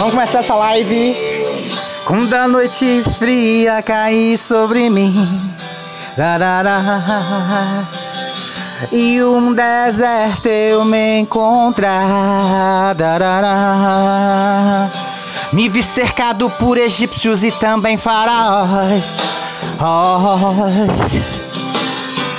Vamos 0.00 0.14
começar 0.14 0.38
essa 0.38 0.54
live. 0.54 1.14
Quando 2.06 2.32
a 2.32 2.48
noite 2.48 3.02
fria 3.18 3.82
cair 3.82 4.38
sobre 4.38 4.88
mim. 4.88 5.14
Darará, 6.16 7.86
e 8.90 9.22
um 9.22 9.52
deserto 9.52 10.48
eu 10.48 10.86
me 10.86 11.18
encontrar. 11.18 12.96
Me 15.52 15.68
vi 15.68 15.82
cercado 15.82 16.48
por 16.48 16.78
egípcios 16.78 17.44
e 17.44 17.52
também 17.52 17.98
faraós. 17.98 19.04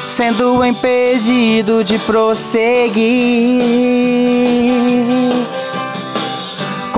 Sendo 0.07 0.65
impedido 0.65 1.83
de 1.83 1.99
prosseguir. 1.99 3.01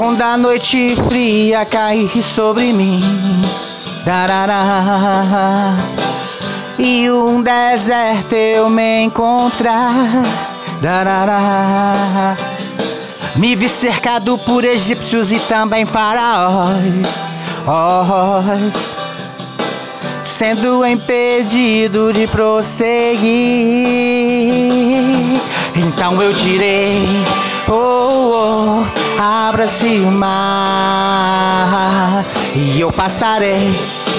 Quando 0.03 0.21
a 0.21 0.37
noite 0.37 0.97
fria 1.07 1.63
cair 1.63 2.11
sobre 2.35 2.73
mim, 2.73 2.99
darará, 4.03 5.77
e 6.77 7.09
um 7.09 7.41
deserto 7.41 8.33
eu 8.33 8.69
me 8.69 9.03
encontrar, 9.03 9.95
darará, 10.81 12.35
me 13.37 13.55
vi 13.55 13.69
cercado 13.69 14.37
por 14.39 14.65
egípcios 14.65 15.31
e 15.31 15.39
também 15.39 15.85
faraós, 15.85 17.07
oh, 17.65 18.43
sendo 20.25 20.85
impedido 20.85 22.11
de 22.11 22.27
prosseguir. 22.27 23.23
Então 25.77 26.21
eu 26.21 26.33
direi, 26.33 27.07
oh, 27.69 27.73
oh 27.73 28.83
abra-se 29.19 29.99
o 29.99 30.11
mar 30.11 31.43
e 32.55 32.79
eu 32.79 32.91
passarei 32.91 33.73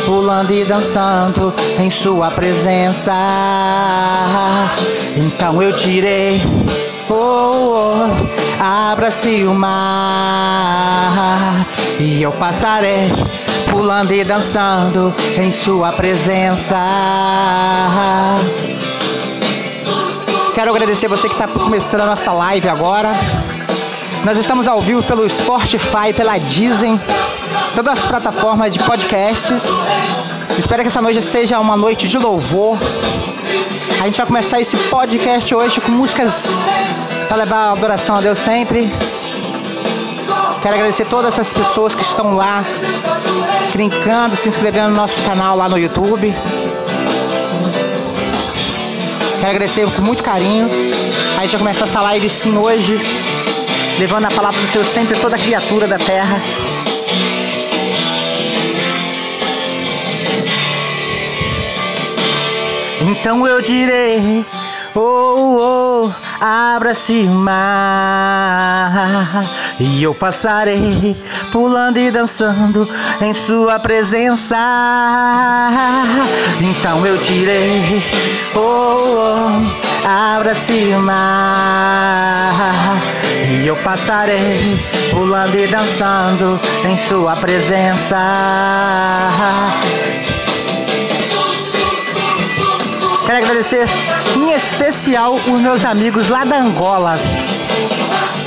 pulando 0.05 0.53
e 0.53 0.65
dançando 0.65 1.53
em 1.79 1.91
sua 1.91 2.31
presença. 2.31 3.13
Então 5.17 5.63
eu 5.63 5.73
direi, 5.73 6.43
oh, 7.09 7.15
oh 7.15 8.09
abra-se 8.61 9.45
o 9.45 9.55
mar 9.55 10.85
e 11.99 12.23
eu 12.23 12.33
passarei 12.33 13.11
pulando 13.71 14.13
e 14.13 14.25
dançando 14.25 15.15
em 15.37 15.51
sua 15.51 15.93
presença. 15.93 16.77
Quero 20.55 20.71
agradecer 20.71 21.09
você 21.09 21.29
que 21.29 21.35
está 21.35 21.49
começando 21.49 22.03
a 22.03 22.07
nossa 22.07 22.31
live 22.31 22.69
agora. 22.69 23.11
Nós 24.25 24.39
estamos 24.39 24.69
ao 24.69 24.81
vivo 24.81 25.03
pelo 25.03 25.29
Spotify, 25.29 26.13
pela 26.17 26.39
Disney, 26.39 26.99
todas 27.75 27.99
as 27.99 28.05
plataformas 28.05 28.71
de 28.71 28.79
podcasts. 28.79 29.69
Espero 30.57 30.83
que 30.83 30.89
essa 30.89 31.03
noite 31.03 31.21
seja 31.23 31.59
uma 31.59 31.77
noite 31.77 32.07
de 32.07 32.17
louvor. 32.19 32.79
A 34.01 34.05
gente 34.05 34.17
vai 34.17 34.27
começar 34.27 34.61
esse 34.61 34.77
podcast 34.77 35.53
hoje 35.53 35.81
com 35.81 35.91
músicas 35.91 36.49
para 37.27 37.37
levar 37.39 37.57
a 37.57 37.73
adoração 37.73 38.17
a 38.17 38.21
Deus 38.21 38.39
sempre. 38.39 38.95
Quero 40.63 40.77
agradecer 40.77 41.07
todas 41.07 41.35
essas 41.35 41.53
pessoas 41.53 41.97
que 41.97 42.03
estão 42.03 42.37
lá 42.37 42.65
brincando, 43.73 44.37
se 44.37 44.49
inscrevendo 44.49 44.91
no 44.91 44.97
nosso 44.97 45.21
canal 45.23 45.57
lá 45.57 45.69
no 45.69 45.77
YouTube. 45.77 46.33
Quero 49.45 49.57
agradecer 49.57 49.85
com 49.95 50.01
muito 50.01 50.23
carinho. 50.23 50.71
A 51.37 51.43
gente 51.43 51.51
vai 51.51 51.59
começar 51.59 51.85
essa 51.85 52.01
live 52.01 52.31
sim 52.31 52.57
hoje, 52.57 52.97
levando 53.99 54.25
a 54.25 54.31
palavra 54.31 54.59
do 54.59 54.67
Senhor 54.67 54.87
sempre 54.87 55.19
a 55.19 55.21
toda 55.21 55.37
criatura 55.37 55.87
da 55.87 55.99
terra. 55.99 56.41
Então 63.03 63.47
eu 63.47 63.61
direi, 63.61 64.47
oh, 64.95 66.11
oh, 66.11 66.11
abra-se 66.41 67.25
mar 67.25 68.25
e 69.81 70.03
eu 70.03 70.15
passarei 70.15 71.17
pulando 71.51 71.99
e 71.99 72.11
dançando 72.11 72.89
em 73.21 73.33
sua 73.33 73.79
presença. 73.79 74.57
Então 76.61 77.07
eu 77.07 77.17
direi, 77.19 78.03
oh, 78.55 78.59
oh 78.59 80.07
abra-se 80.07 80.85
mar 80.97 82.55
e 83.49 83.67
eu 83.67 83.77
passarei 83.77 84.79
pulando 85.11 85.55
e 85.57 85.67
dançando 85.67 86.61
em 86.85 86.97
sua 86.97 87.37
presença. 87.37 88.17
Quero 93.35 93.47
agradecer 93.47 93.85
em 94.37 94.53
especial 94.53 95.35
os 95.35 95.61
meus 95.61 95.85
amigos 95.85 96.29
lá 96.29 96.45
da 96.45 96.57
Angola. 96.57 97.19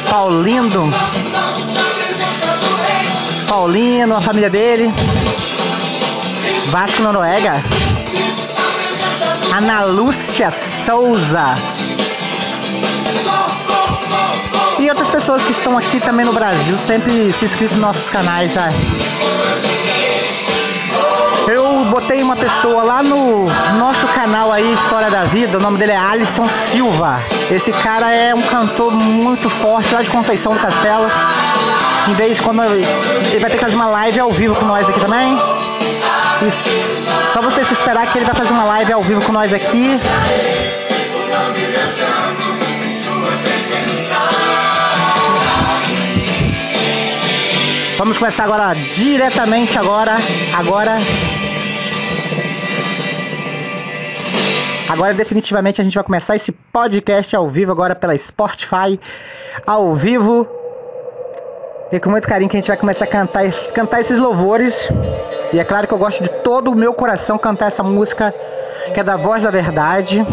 Paulindo. 0.09 0.89
Paulino, 3.49 4.15
a 4.15 4.21
família 4.21 4.49
dele. 4.49 4.93
Vasco 6.67 7.01
Noruega. 7.01 7.61
Ana 9.53 9.83
Lúcia 9.83 10.51
Souza. 10.51 11.55
E 14.79 14.87
outras 14.87 15.09
pessoas 15.09 15.43
que 15.43 15.51
estão 15.51 15.77
aqui 15.77 15.99
também 15.99 16.25
no 16.25 16.31
Brasil, 16.31 16.77
sempre 16.77 17.33
se 17.33 17.43
inscritos 17.43 17.75
nos 17.75 17.87
nossos 17.87 18.09
canais. 18.09 18.53
Já. 18.53 18.69
Botei 22.17 22.25
uma 22.25 22.35
pessoa 22.35 22.81
lá 22.81 23.03
no 23.03 23.45
nosso 23.77 24.07
canal 24.07 24.51
aí, 24.51 24.73
História 24.73 25.07
da 25.07 25.25
Vida, 25.25 25.59
o 25.59 25.61
nome 25.61 25.77
dele 25.77 25.91
é 25.91 25.97
Alisson 25.97 26.47
Silva. 26.47 27.21
Esse 27.51 27.71
cara 27.71 28.11
é 28.11 28.33
um 28.33 28.41
cantor 28.41 28.91
muito 28.91 29.47
forte 29.51 29.93
lá 29.93 30.01
de 30.01 30.09
Conceição 30.09 30.53
do 30.55 30.59
Castelo. 30.59 31.05
Em 32.07 32.15
vez 32.15 32.39
quando 32.39 32.63
ele 32.63 33.39
vai 33.39 33.51
ter 33.51 33.57
que 33.57 33.63
fazer 33.63 33.75
uma 33.75 33.85
live 33.85 34.19
ao 34.19 34.31
vivo 34.31 34.55
com 34.55 34.65
nós 34.65 34.89
aqui 34.89 34.99
também. 34.99 35.37
Só 37.33 37.39
você 37.43 37.63
se 37.63 37.73
esperar 37.73 38.07
que 38.07 38.17
ele 38.17 38.25
vai 38.25 38.33
fazer 38.33 38.51
uma 38.51 38.63
live 38.63 38.93
ao 38.93 39.03
vivo 39.03 39.21
com 39.21 39.31
nós 39.31 39.53
aqui. 39.53 39.99
Vamos 47.95 48.17
começar 48.17 48.45
agora 48.45 48.73
diretamente 48.73 49.77
agora, 49.77 50.17
agora. 50.55 50.97
Agora 54.89 55.13
definitivamente 55.13 55.81
a 55.81 55.83
gente 55.83 55.95
vai 55.95 56.03
começar 56.03 56.35
esse 56.35 56.51
podcast 56.51 57.35
ao 57.35 57.47
vivo 57.47 57.71
agora 57.71 57.93
pela 57.93 58.17
Spotify, 58.17 58.99
ao 59.65 59.93
vivo. 59.93 60.47
E 61.91 61.99
com 61.99 62.09
muito 62.09 62.27
carinho 62.27 62.49
que 62.49 62.55
a 62.55 62.59
gente 62.59 62.67
vai 62.67 62.77
começar 62.77 63.05
a 63.05 63.07
cantar, 63.07 63.49
cantar 63.73 64.01
esses 64.01 64.17
louvores. 64.17 64.89
E 65.51 65.59
é 65.59 65.63
claro 65.63 65.87
que 65.87 65.93
eu 65.93 65.97
gosto 65.97 66.23
de 66.23 66.29
todo 66.29 66.71
o 66.71 66.75
meu 66.75 66.93
coração 66.93 67.37
cantar 67.37 67.67
essa 67.67 67.83
música 67.83 68.33
que 68.93 68.99
é 68.99 69.03
da 69.03 69.17
voz 69.17 69.43
da 69.43 69.51
verdade. 69.51 70.25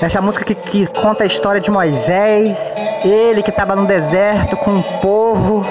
Essa 0.00 0.20
música 0.20 0.44
que, 0.44 0.54
que 0.54 0.86
conta 0.86 1.24
a 1.24 1.26
história 1.26 1.60
de 1.60 1.70
Moisés, 1.70 2.74
ele 3.04 3.42
que 3.42 3.50
estava 3.50 3.76
no 3.76 3.86
deserto 3.86 4.56
com 4.56 4.78
o 4.78 4.82
povo. 5.00 5.64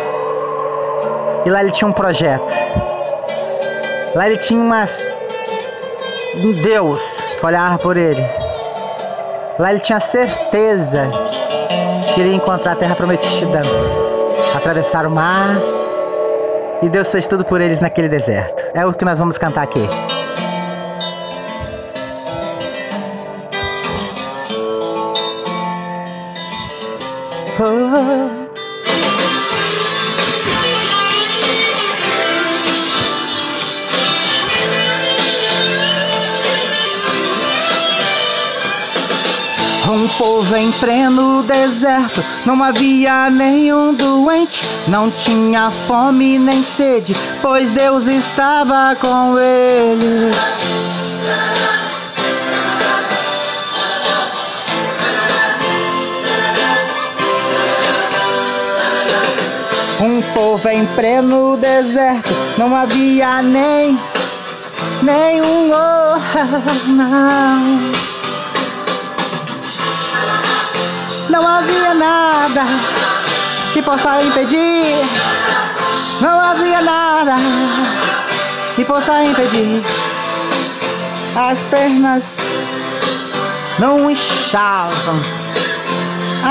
E 1.46 1.50
lá 1.50 1.62
ele 1.62 1.72
tinha 1.72 1.88
um 1.88 1.92
projeto. 1.92 2.54
Lá 4.16 4.28
ele 4.28 4.38
tinha 4.38 4.60
uma, 4.60 4.86
um 6.36 6.52
Deus 6.54 7.22
que 7.40 7.46
olhava 7.46 7.78
por 7.78 7.98
ele. 7.98 8.24
Lá 9.60 9.72
ele 9.72 9.80
tinha 9.80 10.00
certeza 10.00 11.10
que 12.14 12.20
iria 12.20 12.34
encontrar 12.34 12.74
a 12.74 12.76
terra 12.76 12.96
prometida, 12.96 13.62
atravessar 14.56 15.06
o 15.06 15.12
mar. 15.12 15.58
E 16.82 16.90
Deus 16.90 17.12
fez 17.12 17.28
tudo 17.28 17.46
por 17.46 17.62
eles 17.62 17.80
naquele 17.80 18.10
deserto. 18.10 18.64
É 18.74 18.86
o 18.86 18.94
que 18.94 19.06
nós 19.06 19.20
vamos 19.20 19.38
cantar 19.38 19.62
aqui. 19.62 19.88
Pleno 40.82 41.44
deserto, 41.44 42.26
não 42.44 42.62
havia 42.64 43.30
nenhum 43.30 43.94
doente, 43.94 44.66
não 44.88 45.12
tinha 45.12 45.72
fome 45.88 46.40
nem 46.40 46.64
sede, 46.64 47.16
pois 47.40 47.70
Deus 47.70 48.08
estava 48.08 48.96
com 48.96 49.38
eles. 49.38 50.36
Um 60.02 60.22
povo 60.34 60.68
em 60.68 60.84
pleno 60.96 61.58
deserto, 61.58 62.34
não 62.58 62.76
havia 62.76 63.44
nem 63.44 63.96
nenhum 65.04 65.70
não. 66.88 68.11
Não 71.32 71.48
havia 71.48 71.94
nada 71.94 72.62
que 73.74 73.82
possa 73.82 74.22
impedir. 74.22 75.08
Não 76.20 76.38
havia 76.38 76.82
nada 76.82 77.36
que 78.76 78.84
possa 78.84 79.24
impedir. 79.24 79.82
As 81.34 81.64
pernas 81.64 82.24
não 83.80 84.12
inchavam, 84.12 85.22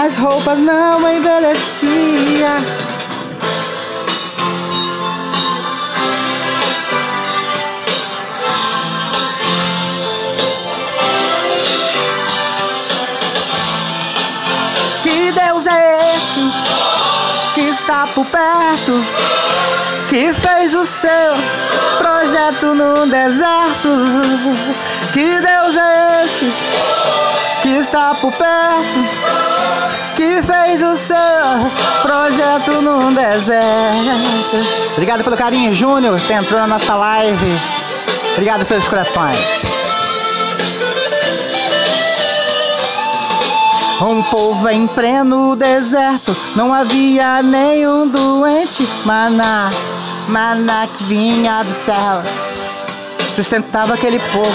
as 0.02 0.16
roupas 0.16 0.58
não 0.58 0.98
envelheciam. 1.12 2.79
Está 17.90 18.06
por 18.14 18.24
perto, 18.26 19.04
que 20.08 20.32
fez 20.32 20.74
o 20.74 20.86
seu 20.86 21.10
projeto 21.98 22.72
no 22.72 23.04
deserto. 23.08 23.88
Que 25.12 25.40
Deus 25.40 25.76
é 25.76 26.24
esse 26.24 26.54
que 27.62 27.68
está 27.70 28.14
por 28.14 28.32
perto, 28.32 30.14
que 30.14 30.40
fez 30.40 30.80
o 30.84 30.96
seu 30.96 31.16
projeto 32.02 32.80
no 32.80 33.10
deserto. 33.12 34.92
Obrigado 34.92 35.24
pelo 35.24 35.36
carinho, 35.36 35.72
Júnior, 35.72 36.20
que 36.20 36.32
entrou 36.32 36.60
na 36.60 36.68
nossa 36.68 36.94
live. 36.94 37.60
Obrigado 38.34 38.64
pelos 38.66 38.86
corações. 38.86 39.36
Um 44.02 44.22
povo 44.22 44.66
em 44.70 44.86
pleno 44.86 45.54
deserto, 45.54 46.34
não 46.56 46.72
havia 46.72 47.42
nenhum 47.42 48.08
doente. 48.08 48.88
Maná, 49.04 49.70
maná 50.26 50.86
que 50.86 51.04
vinha 51.04 51.62
dos 51.62 51.76
céus, 51.76 52.26
sustentava 53.36 53.92
aquele 53.92 54.18
povo. 54.18 54.50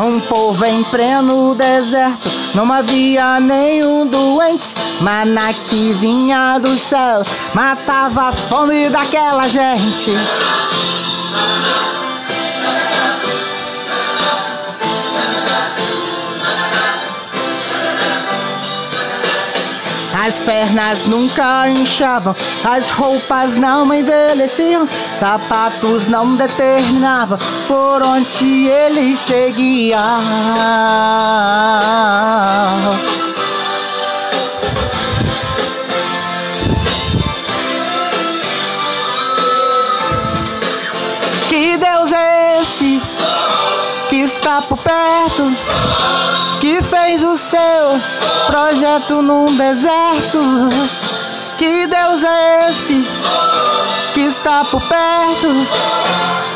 Um 0.00 0.20
povo 0.20 0.64
em 0.64 0.84
pleno 0.84 1.56
deserto, 1.56 2.30
não 2.54 2.72
havia 2.72 3.40
nenhum 3.40 4.06
doente. 4.06 4.71
Maná 5.02 5.52
que 5.52 5.92
vinha 5.94 6.58
do 6.58 6.78
céu, 6.78 7.24
matava 7.54 8.28
a 8.28 8.32
fome 8.32 8.88
daquela 8.88 9.48
gente. 9.48 10.12
As 20.24 20.34
pernas 20.44 21.06
nunca 21.06 21.68
inchavam, 21.68 22.36
as 22.62 22.88
roupas 22.90 23.56
não 23.56 23.92
envelheciam, 23.92 24.86
sapatos 25.18 26.06
não 26.06 26.36
determinavam 26.36 27.38
por 27.66 28.04
onde 28.04 28.68
ele 28.68 29.16
seguia. 29.16 29.98
Está 44.62 44.68
por 44.68 44.78
perto, 44.78 45.56
que 46.60 46.82
fez 46.82 47.24
o 47.24 47.36
seu 47.36 48.00
projeto 48.46 49.22
num 49.22 49.46
deserto. 49.56 50.38
Que 51.58 51.86
Deus 51.86 52.22
é 52.22 52.70
esse 52.70 53.06
que 54.14 54.20
está 54.20 54.64
por 54.64 54.80
perto, 54.82 55.48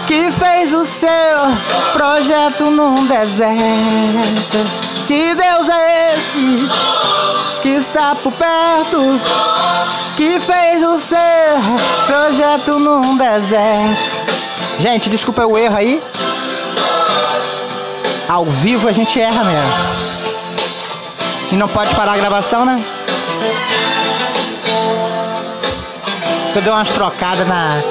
que 0.06 0.30
fez 0.32 0.74
o 0.74 0.84
seu 0.84 1.08
projeto 1.92 2.64
num 2.70 3.06
deserto? 3.06 4.58
Que 5.06 5.34
Deus 5.34 5.68
é 5.68 6.14
esse 6.14 6.68
que 7.62 7.68
está 7.70 8.14
por 8.14 8.32
perto, 8.32 9.20
que 10.16 10.40
fez 10.40 10.84
o 10.84 10.98
seu 10.98 11.16
projeto 12.06 12.78
num 12.78 13.16
deserto? 13.16 14.16
Gente, 14.78 15.08
desculpa 15.08 15.46
o 15.46 15.56
erro 15.56 15.76
aí. 15.76 16.02
Ao 18.28 18.44
vivo 18.44 18.88
a 18.88 18.92
gente 18.92 19.20
erra 19.20 19.44
mesmo. 19.44 19.72
E 21.52 21.54
não 21.54 21.68
pode 21.68 21.94
parar 21.94 22.12
a 22.12 22.16
gravação, 22.16 22.64
né? 22.64 22.82
Eu 26.54 26.62
dei 26.62 26.72
umas 26.72 26.88
trocadas 26.88 27.46
na, 27.46 27.82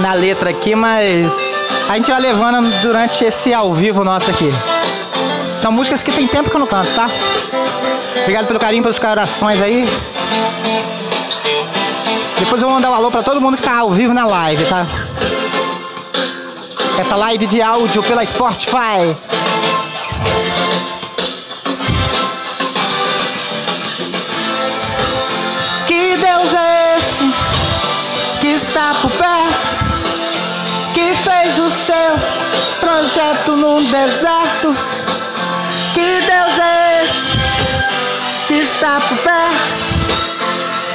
na 0.00 0.14
letra 0.14 0.50
aqui, 0.50 0.74
mas 0.74 1.34
a 1.88 1.96
gente 1.96 2.10
vai 2.10 2.20
levando 2.20 2.70
durante 2.80 3.24
esse 3.24 3.52
ao 3.52 3.74
vivo 3.74 4.02
nosso 4.02 4.30
aqui. 4.30 4.50
São 5.60 5.70
músicas 5.70 6.02
que 6.02 6.12
tem 6.12 6.26
tempo 6.26 6.48
que 6.48 6.56
eu 6.56 6.60
não 6.60 6.66
canto, 6.66 6.90
tá? 6.94 7.10
Obrigado 8.22 8.46
pelo 8.46 8.58
carinho, 8.58 8.82
pelos 8.82 8.98
corações 8.98 9.60
aí. 9.60 9.86
Depois 12.38 12.62
eu 12.62 12.68
vou 12.68 12.76
mandar 12.76 12.90
um 12.90 12.94
alô 12.94 13.10
pra 13.10 13.22
todo 13.22 13.40
mundo 13.40 13.56
que 13.56 13.62
tá 13.62 13.78
ao 13.78 13.90
vivo 13.90 14.14
na 14.14 14.24
live, 14.24 14.64
tá? 14.66 14.86
Essa 16.98 17.16
live 17.16 17.46
de 17.46 17.60
áudio 17.60 18.02
pela 18.02 18.24
Spotify. 18.24 19.16
Que 25.86 26.16
Deus 26.16 26.54
é 26.54 26.98
esse 26.98 27.24
que 28.40 28.48
está 28.48 28.94
por 29.02 29.10
perto, 29.10 29.68
que 30.94 31.14
fez 31.16 31.58
o 31.58 31.70
seu 31.70 31.94
projeto 32.80 33.56
num 33.56 33.82
deserto? 33.90 34.76
Que 35.94 36.20
Deus 36.20 36.58
é 36.58 37.04
esse 37.04 37.30
que 38.46 38.54
está 38.54 39.00
por 39.00 39.18
perto, 39.18 39.78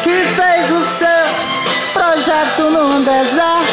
que 0.03 0.23
fez 0.35 0.71
o 0.71 0.85
seu 0.85 1.93
projeto 1.93 2.69
num 2.69 3.01
deserto? 3.03 3.68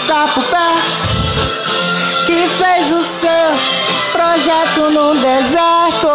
Está 0.00 0.26
por 0.28 0.44
perto, 0.44 2.26
que 2.26 2.48
fez 2.48 2.92
o 2.92 3.04
seu 3.04 4.10
projeto 4.12 4.90
no 4.90 5.14
deserto. 5.14 6.08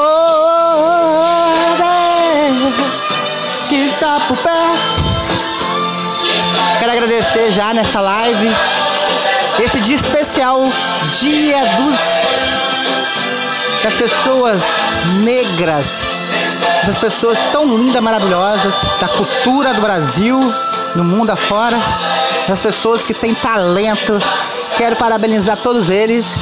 Que 3.70 3.76
está 3.86 4.20
por 4.28 4.38
perto. 4.38 5.06
Quero 6.80 6.92
agradecer 6.92 7.52
já 7.52 7.74
nessa 7.74 8.00
live 8.00 8.56
esse 9.60 9.80
dia 9.82 9.96
especial, 9.96 10.62
Dia 11.20 11.64
dos 11.78 12.00
das 13.84 13.94
pessoas 13.94 14.64
negras, 15.24 16.02
das 16.88 16.98
pessoas 16.98 17.38
tão 17.52 17.66
lindas, 17.78 18.02
maravilhosas, 18.02 18.74
da 19.00 19.08
cultura 19.08 19.76
do 19.76 19.82
Brasil, 19.82 20.40
no 20.96 21.04
mundo 21.04 21.30
afora, 21.30 21.78
das 22.48 22.62
pessoas 22.62 23.06
que 23.06 23.14
têm 23.14 23.34
talento. 23.34 24.14
Quero 24.78 24.96
parabenizar 24.96 25.58
todos 25.58 25.90
eles. 25.90 26.38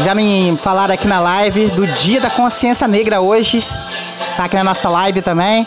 Já 0.00 0.14
me 0.14 0.58
falaram 0.62 0.94
aqui 0.94 1.06
na 1.06 1.20
live 1.20 1.68
do 1.68 1.86
Dia 1.86 2.20
da 2.20 2.30
Consciência 2.30 2.88
Negra 2.88 3.20
hoje, 3.20 3.66
tá 4.36 4.44
aqui 4.44 4.56
na 4.56 4.64
nossa 4.64 4.88
live 4.88 5.20
também. 5.20 5.66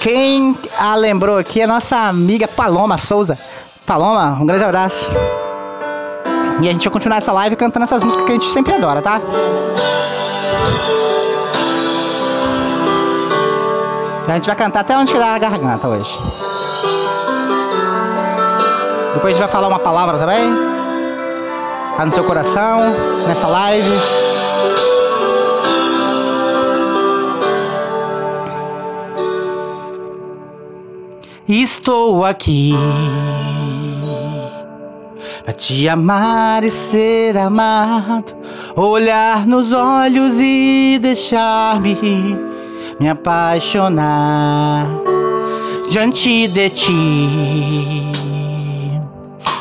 Quem 0.00 0.56
a 0.78 0.94
lembrou 0.94 1.38
aqui 1.38 1.60
é 1.60 1.64
a 1.64 1.66
nossa 1.66 1.96
amiga 1.96 2.46
Paloma 2.46 2.98
Souza. 2.98 3.38
Paloma, 3.86 4.38
um 4.40 4.46
grande 4.46 4.64
abraço. 4.64 5.12
E 6.60 6.68
a 6.68 6.72
gente 6.72 6.84
vai 6.84 6.92
continuar 6.92 7.18
essa 7.18 7.32
live 7.32 7.56
cantando 7.56 7.84
essas 7.84 8.02
músicas 8.02 8.26
que 8.26 8.32
a 8.32 8.34
gente 8.34 8.46
sempre 8.46 8.74
adora, 8.74 9.00
tá? 9.00 9.20
A 14.28 14.34
gente 14.34 14.46
vai 14.46 14.56
cantar 14.56 14.80
até 14.80 14.96
onde 14.96 15.10
quer 15.10 15.22
a 15.22 15.38
garganta 15.38 15.88
hoje. 15.88 16.18
Depois 19.18 19.34
a 19.34 19.36
gente 19.36 19.46
vai 19.46 19.52
falar 19.52 19.66
uma 19.66 19.80
palavra 19.80 20.16
também. 20.16 20.48
Tá 21.96 22.06
no 22.06 22.12
seu 22.12 22.22
coração, 22.22 22.94
nessa 23.26 23.48
live. 23.48 23.90
Estou 31.48 32.24
aqui 32.24 32.72
para 35.42 35.52
te 35.52 35.88
amar 35.88 36.62
e 36.62 36.70
ser 36.70 37.36
amado, 37.38 38.36
olhar 38.76 39.48
nos 39.48 39.72
olhos 39.72 40.36
e 40.38 40.96
deixar-me 41.02 42.38
me 43.00 43.08
apaixonar 43.08 44.86
diante 45.90 46.46
de 46.46 46.70
ti, 46.70 48.08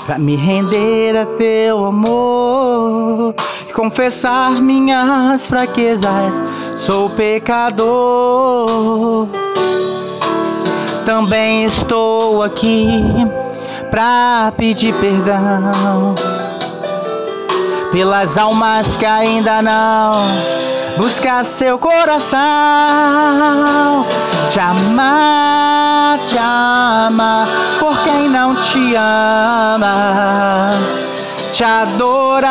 para 0.07 0.17
me 0.17 0.37
render 0.37 1.17
a 1.17 1.25
teu 1.25 1.85
amor 1.85 3.35
e 3.69 3.73
confessar 3.73 4.51
minhas 4.61 5.47
fraquezas. 5.49 6.41
Sou 6.85 7.09
pecador 7.09 8.47
também 11.05 11.63
estou 11.63 12.41
aqui 12.43 12.87
pra 13.89 14.51
pedir 14.57 14.93
perdão 14.95 16.15
pelas 17.91 18.37
almas 18.37 18.97
que 18.97 19.05
ainda 19.05 19.61
não 19.61 20.56
busca 20.97 21.43
seu 21.43 21.77
coração. 21.77 22.37
Te 24.49 24.59
amar, 24.59 26.17
te 26.25 26.37
amar 26.37 27.47
por 27.79 27.97
quem 28.03 28.27
não 28.29 28.55
te 28.55 28.95
ama. 28.95 30.71
Te 31.51 31.63
adorar 31.63 32.47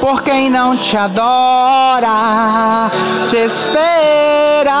por 0.00 0.22
quem 0.22 0.50
não 0.50 0.76
te 0.76 0.96
adora. 0.96 2.10
Te 3.28 3.36
esperar 3.36 4.72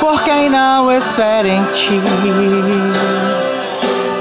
por 0.00 0.22
quem 0.22 0.50
não 0.50 0.92
espera 0.92 1.48
em 1.48 1.64
ti. 1.72 2.00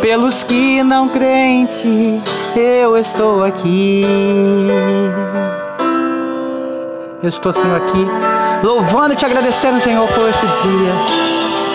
Pelos 0.08 0.42
que 0.42 0.82
não 0.84 1.10
ti, 1.10 2.22
eu 2.56 2.96
estou 2.98 3.44
aqui. 3.44 4.06
Eu 7.22 7.28
estou, 7.28 7.52
Senhor, 7.52 7.76
aqui, 7.76 8.08
louvando 8.64 9.12
e 9.12 9.18
te 9.18 9.26
agradecendo, 9.26 9.82
Senhor, 9.82 10.08
por 10.08 10.30
esse 10.30 10.48
dia. 10.48 10.94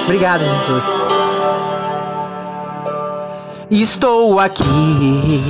Obrigado, 0.04 0.42
Jesus. 0.44 0.84
Estou 3.70 4.40
aqui 4.40 5.44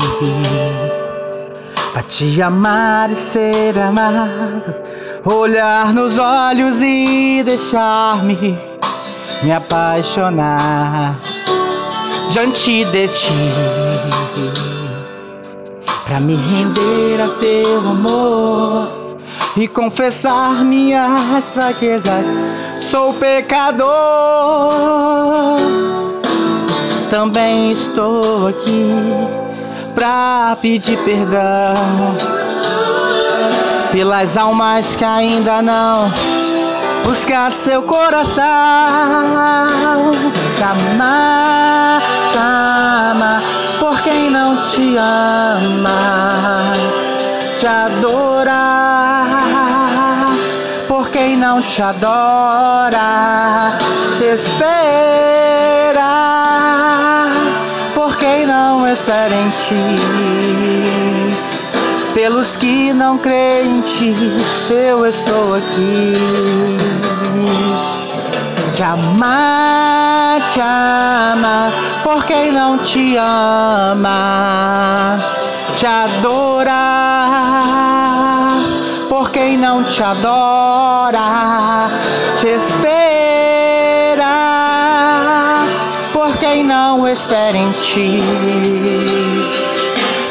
para 1.92 2.02
te 2.02 2.42
amar 2.42 3.12
e 3.12 3.14
ser 3.14 3.78
amado, 3.78 4.74
olhar 5.24 5.94
nos 5.94 6.18
olhos 6.18 6.80
e 6.80 7.44
deixar-me 7.44 8.58
me 9.40 9.52
apaixonar 9.52 11.14
diante 12.32 12.84
de 12.86 13.08
ti, 13.08 13.52
para 16.06 16.18
me 16.18 16.34
render 16.34 17.20
a 17.20 17.28
teu 17.38 17.78
amor 17.78 19.18
e 19.54 19.68
confessar 19.68 20.64
minhas 20.64 21.50
fraquezas. 21.50 22.24
Sou 22.90 23.12
pecador, 23.14 23.90
também 27.10 27.72
estou 27.72 28.48
aqui 28.48 28.88
pra 29.94 30.56
pedir 30.62 30.96
perdão 31.04 31.74
pelas 33.92 34.38
almas 34.38 34.96
que 34.96 35.04
ainda 35.04 35.60
não 35.60 36.10
buscar 37.04 37.52
seu 37.52 37.82
coração, 37.82 38.42
te 40.54 40.62
amar, 40.62 42.01
te 42.32 42.38
amar 42.38 43.42
por 43.78 44.00
quem 44.00 44.30
não 44.30 44.56
te 44.62 44.96
ama, 44.96 46.72
te 47.56 47.66
adorar 47.66 49.26
por 50.88 51.10
quem 51.10 51.36
não 51.36 51.60
te 51.60 51.82
adora, 51.82 52.98
te 54.16 54.24
esperar 54.24 54.62
por 57.94 58.16
quem 58.16 58.46
não 58.46 58.88
espera 58.88 59.34
em 59.34 59.50
ti. 59.50 59.98
Pelos 62.14 62.56
que 62.56 62.94
não 62.94 63.18
creem 63.18 63.78
em 63.78 63.82
ti, 63.82 64.16
eu 64.70 65.04
estou 65.06 65.56
aqui. 65.56 66.16
Te 68.74 68.82
amar, 68.82 70.40
te 70.48 70.60
amar, 70.60 71.72
por 72.02 72.24
quem 72.24 72.50
não 72.52 72.78
te 72.78 73.16
ama. 73.16 75.18
Te 75.76 75.86
adorar, 75.86 76.72
por 79.08 79.30
quem 79.30 79.56
não 79.58 79.84
te 79.84 80.02
adora. 80.02 81.90
Te 82.40 82.48
esperar, 82.48 82.88
por 86.12 86.36
quem 86.38 86.64
não 86.64 87.06
espera 87.06 87.56
em 87.56 87.70
ti 87.72 88.20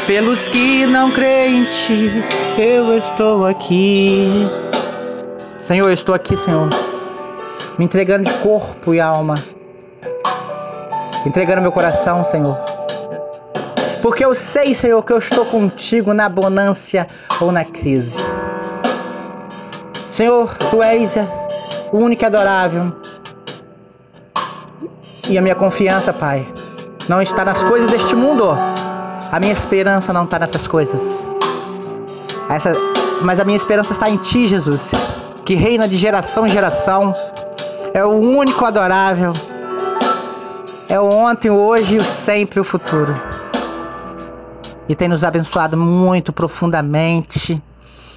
pelos 0.06 0.48
que 0.48 0.86
não 0.86 1.10
creem 1.10 1.58
em 1.58 1.64
ti, 1.64 2.24
eu 2.58 2.96
estou 2.96 3.46
aqui. 3.46 4.46
Senhor, 5.62 5.88
eu 5.88 5.94
estou 5.94 6.14
aqui, 6.14 6.36
Senhor, 6.36 6.68
me 7.78 7.84
entregando 7.84 8.24
de 8.24 8.32
corpo 8.38 8.94
e 8.94 9.00
alma, 9.00 9.36
entregando 11.26 11.62
meu 11.62 11.72
coração, 11.72 12.22
Senhor. 12.24 12.56
Porque 14.00 14.24
eu 14.24 14.34
sei, 14.34 14.74
Senhor, 14.74 15.02
que 15.04 15.12
eu 15.12 15.18
estou 15.18 15.46
contigo 15.46 16.12
na 16.12 16.28
bonância 16.28 17.06
ou 17.40 17.52
na 17.52 17.64
crise. 17.64 18.18
Senhor, 20.10 20.56
tu 20.70 20.82
és 20.82 21.16
o 21.92 21.98
único 21.98 22.22
e 22.22 22.26
adorável. 22.26 22.92
E 25.28 25.38
a 25.38 25.42
minha 25.42 25.54
confiança, 25.54 26.12
Pai, 26.12 26.46
não 27.08 27.22
está 27.22 27.44
nas 27.44 27.62
coisas 27.62 27.90
deste 27.90 28.16
mundo 28.16 28.56
a 29.32 29.40
minha 29.40 29.54
esperança 29.54 30.12
não 30.12 30.24
está 30.24 30.38
nessas 30.38 30.66
coisas. 30.68 31.24
Essa, 32.50 32.74
mas 33.22 33.40
a 33.40 33.44
minha 33.44 33.56
esperança 33.56 33.90
está 33.90 34.10
em 34.10 34.18
Ti, 34.18 34.46
Jesus, 34.46 34.92
que 35.42 35.54
reina 35.54 35.88
de 35.88 35.96
geração 35.96 36.46
em 36.46 36.50
geração. 36.50 37.14
É 37.94 38.04
o 38.04 38.10
único 38.10 38.64
adorável. 38.64 39.32
É 40.88 40.98
o 40.98 41.04
ontem, 41.04 41.50
o 41.50 41.56
hoje, 41.56 41.98
o 41.98 42.04
sempre, 42.04 42.60
o 42.60 42.64
futuro. 42.64 43.14
E 44.88 44.94
tem 44.94 45.08
nos 45.08 45.24
abençoado 45.24 45.76
muito 45.76 46.32
profundamente. 46.32 47.62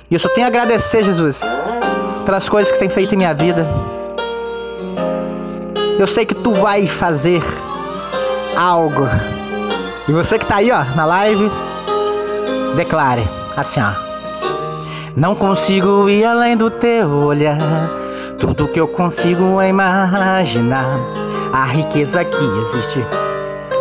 E 0.10 0.14
eu 0.14 0.20
só 0.20 0.30
tenho 0.30 0.46
a 0.46 0.50
agradecer, 0.50 1.04
Jesus, 1.04 1.42
pelas 2.26 2.50
coisas 2.50 2.72
que 2.72 2.80
tem 2.80 2.90
feito 2.90 3.14
em 3.14 3.18
minha 3.18 3.34
vida. 3.34 3.68
Eu 5.98 6.08
sei 6.08 6.26
que 6.26 6.36
tu 6.36 6.52
vai 6.52 6.88
fazer 6.88 7.42
algo 8.58 9.08
e 10.08 10.12
você 10.12 10.38
que 10.38 10.46
tá 10.46 10.58
aí, 10.58 10.70
ó, 10.70 10.84
na 10.96 11.04
live, 11.04 11.52
declare 12.76 13.28
assim, 13.58 13.80
ó. 13.82 13.92
Não 15.16 15.34
consigo 15.34 16.08
ir 16.08 16.24
além 16.24 16.56
do 16.56 16.70
teu 16.70 17.10
olhar. 17.10 17.58
Tudo 18.40 18.68
que 18.68 18.80
eu 18.80 18.88
consigo 18.88 19.62
é 19.62 19.70
imaginar 19.70 21.00
a 21.54 21.66
riqueza 21.66 22.24
que 22.26 22.44
existe 22.62 23.06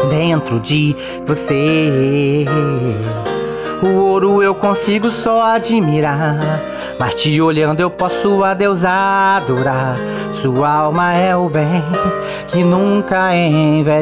dentro 0.08 0.60
de 0.60 0.94
você. 1.26 2.44
O 3.82 3.88
ouro 3.88 4.42
eu 4.42 4.54
consigo 4.54 5.10
só 5.10 5.42
admirar, 5.42 6.38
mas 6.98 7.14
te 7.14 7.40
olhando 7.40 7.80
eu 7.80 7.90
posso 7.90 8.42
a 8.42 8.54
Deus 8.54 8.84
adorar. 8.84 9.98
Sua 10.32 10.68
alma 10.68 11.12
é 11.14 11.36
o 11.36 11.48
bem 11.48 11.82
que 12.48 12.62
nunca 12.62 13.34
envelhecerá. 13.34 13.94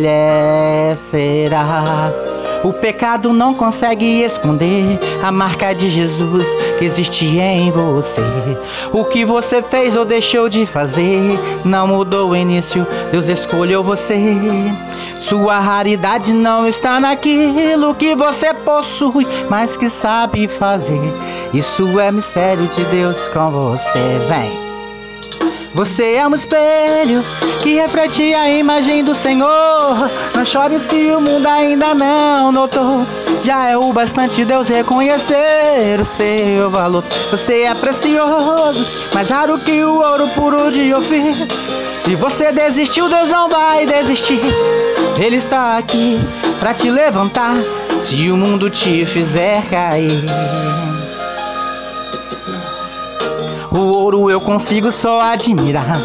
O 2.65 2.73
pecado 2.73 3.33
não 3.33 3.55
consegue 3.55 4.23
esconder 4.23 5.01
a 5.21 5.33
marca 5.33 5.75
de 5.75 5.91
Jesus 5.91 6.47
que 6.79 6.85
existe 6.85 7.27
em 7.39 7.73
você. 7.73 8.23
O 8.93 9.05
que 9.05 9.25
você 9.25 9.61
fez 9.61 9.97
ou 9.97 10.05
deixou 10.05 10.49
de 10.49 10.65
fazer 10.65 11.41
não 11.65 11.89
mudou 11.89 12.31
o 12.31 12.37
início, 12.37 12.87
Deus 13.11 13.29
escolheu 13.29 13.83
você. 13.83 14.15
Sua 15.29 15.59
raridade 15.59 16.33
não 16.33 16.67
está 16.67 17.01
naquilo 17.01 17.95
que 17.95 18.15
você 18.15 18.53
possui, 18.53 19.27
mas 19.49 19.62
que 19.77 19.89
sabe 19.89 20.49
fazer. 20.49 21.01
Isso 21.55 21.99
é 22.01 22.11
mistério 22.11 22.67
de 22.67 22.85
Deus 22.87 23.29
com 23.29 23.51
você. 23.51 24.19
Vem. 24.29 24.73
Você 25.75 26.17
é 26.17 26.27
um 26.27 26.35
espelho 26.35 27.25
que 27.61 27.77
reflete 27.77 28.35
a 28.35 28.51
imagem 28.51 29.03
do 29.03 29.15
Senhor. 29.15 30.11
Não 30.35 30.45
chore 30.45 30.79
se 30.79 31.11
o 31.13 31.21
mundo 31.21 31.47
ainda 31.47 31.95
não 31.95 32.53
notou. 32.53 33.07
Já 33.41 33.71
é 33.71 33.77
o 33.77 33.93
bastante 33.93 34.45
Deus 34.45 34.69
reconhecer 34.69 35.99
o 35.99 36.05
seu 36.05 36.71
valor. 36.71 37.05
Você 37.31 37.63
é 37.63 37.75
precioso, 37.75 38.87
mais 39.15 39.31
raro 39.31 39.59
que 39.61 39.83
o 39.83 39.95
ouro 39.97 40.29
puro 40.35 40.71
de 40.71 40.93
Ofir. 40.93 41.35
Se 42.01 42.17
você 42.17 42.53
desistiu, 42.53 43.09
Deus 43.09 43.29
não 43.29 43.49
vai 43.49 43.87
desistir. 43.87 44.41
Ele 45.19 45.37
está 45.37 45.79
aqui 45.79 46.21
para 46.61 46.75
te 46.75 46.91
levantar. 46.91 47.55
Se 48.05 48.31
o 48.31 48.37
mundo 48.37 48.69
te 48.69 49.07
fizer 49.07 49.65
cair. 49.69 50.25
O 53.71 53.79
ouro 53.79 54.29
eu 54.31 54.41
consigo 54.41 54.91
só 54.91 55.21
admirar. 55.21 56.01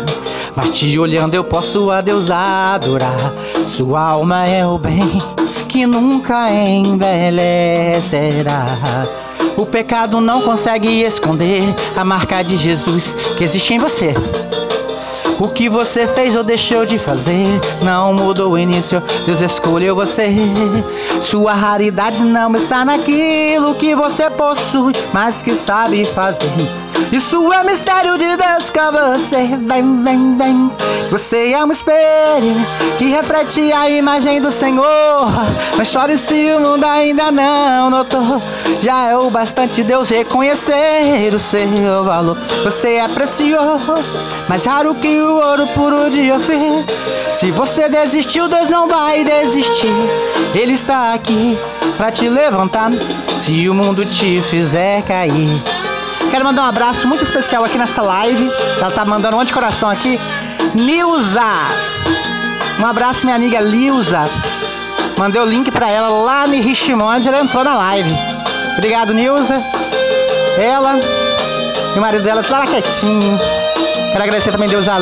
Mas 0.56 0.78
te 0.78 0.98
olhando 0.98 1.34
eu 1.34 1.44
posso 1.44 1.92
a 1.92 2.00
Deus 2.02 2.32
adorar. 2.32 3.34
Sua 3.74 4.02
alma 4.02 4.48
é 4.48 4.66
o 4.66 4.78
bem 4.78 5.18
que 5.68 5.86
nunca 5.86 6.50
envelhecerá. 6.52 8.66
O 9.58 9.66
pecado 9.66 10.22
não 10.22 10.44
consegue 10.44 11.02
esconder 11.02 11.64
a 11.96 12.06
marca 12.06 12.44
de 12.44 12.58
Jesus 12.58 13.16
que 13.38 13.44
existe 13.44 13.74
em 13.74 13.80
você. 13.80 14.14
O 15.40 15.50
que 15.50 15.70
você 15.70 16.08
fez 16.08 16.36
ou 16.36 16.44
deixou 16.44 16.84
de 16.84 16.98
fazer 16.98 17.60
não 17.84 18.12
mudou 18.12 18.54
o 18.54 18.58
início, 18.58 19.04
Deus 19.26 19.40
escolheu 19.42 19.96
você. 19.96 20.28
Sua 21.22 21.54
raridade 21.54 22.24
não 22.24 22.56
está 22.56 22.84
naquilo 22.84 23.76
que 23.76 23.94
você 23.94 24.30
possui, 24.32 24.94
mas 25.14 25.44
que 25.44 25.56
sabe 25.56 26.06
fazer. 26.06 26.50
Isso 27.12 27.54
é 27.54 27.64
mistério 27.64 28.18
de 28.18 28.36
Deus 28.36 28.70
com 28.72 28.92
você. 28.92 29.48
Vem, 29.62 30.04
vem, 30.04 30.38
vem. 30.38 30.72
Você 31.12 31.52
é 31.52 31.64
um 31.64 31.72
espelho 31.72 32.56
que 32.98 33.06
reflete 33.06 33.72
a 33.72 33.90
imagem 33.90 34.42
do 34.42 34.52
Senhor. 34.52 34.86
Mas 35.78 35.90
chore 35.90 36.18
se 36.18 36.52
o 36.54 36.60
mundo 36.60 36.84
ainda 36.84 37.32
não 37.32 37.90
notou. 37.90 38.42
Já 38.82 39.10
é 39.10 39.18
o 39.18 39.30
bastante 39.30 39.84
Deus 39.84 40.10
reconhecer 40.10 41.34
o 41.34 41.40
seu 41.40 42.04
valor. 42.04 42.38
Você 42.64 42.96
é 42.96 43.08
precioso, 43.08 43.94
mais 44.50 44.66
raro 44.66 44.96
que 44.96 45.20
o 45.20 45.27
ouro 45.36 45.68
puro 45.68 46.10
de 46.10 46.32
Ofir. 46.32 46.86
Se 47.34 47.52
você 47.52 47.88
desistiu, 47.88 48.48
Deus 48.48 48.70
não 48.70 48.88
vai 48.88 49.24
desistir. 49.24 49.94
Ele 50.56 50.74
está 50.74 51.14
aqui 51.14 51.58
para 51.98 52.12
te 52.12 52.28
levantar. 52.28 52.92
Se 53.42 53.70
o 53.70 53.74
mundo 53.74 54.06
te 54.06 54.42
fizer 54.42 55.04
cair. 55.04 55.62
Quero 56.32 56.44
mandar 56.44 56.64
um 56.64 56.66
abraço 56.66 57.08
muito 57.08 57.24
especial 57.24 57.64
aqui 57.64 57.78
nessa 57.78 58.02
live. 58.02 58.52
Ela 58.80 58.92
tá 58.92 59.06
mandando 59.06 59.36
um 59.36 59.40
monte 59.40 59.50
de 59.50 59.54
coração 59.54 59.90
aqui. 59.90 60.20
Nilza! 60.74 61.42
Um 62.80 62.86
abraço, 62.86 63.26
minha 63.26 63.36
amiga 63.36 63.60
Lilza. 63.60 64.30
Mandei 65.18 65.42
o 65.42 65.46
link 65.46 65.72
pra 65.72 65.90
ela 65.90 66.10
lá 66.10 66.48
no 66.48 66.56
Richmond. 66.56 67.28
Ela 67.28 67.40
entrou 67.40 67.64
na 67.64 67.76
live. 67.76 68.12
Obrigado, 68.78 69.14
Nilza. 69.14 69.56
Ela 70.58 71.00
e 71.96 72.00
o 72.00 72.02
marido 72.02 72.24
dela, 72.24 72.44
tudo 72.44 72.60
lá 72.60 72.68
quietinho. 72.68 73.40
Quero 74.18 74.30
agradecer 74.30 74.52
também 74.52 74.68
Deus 74.68 74.88
a 74.88 74.98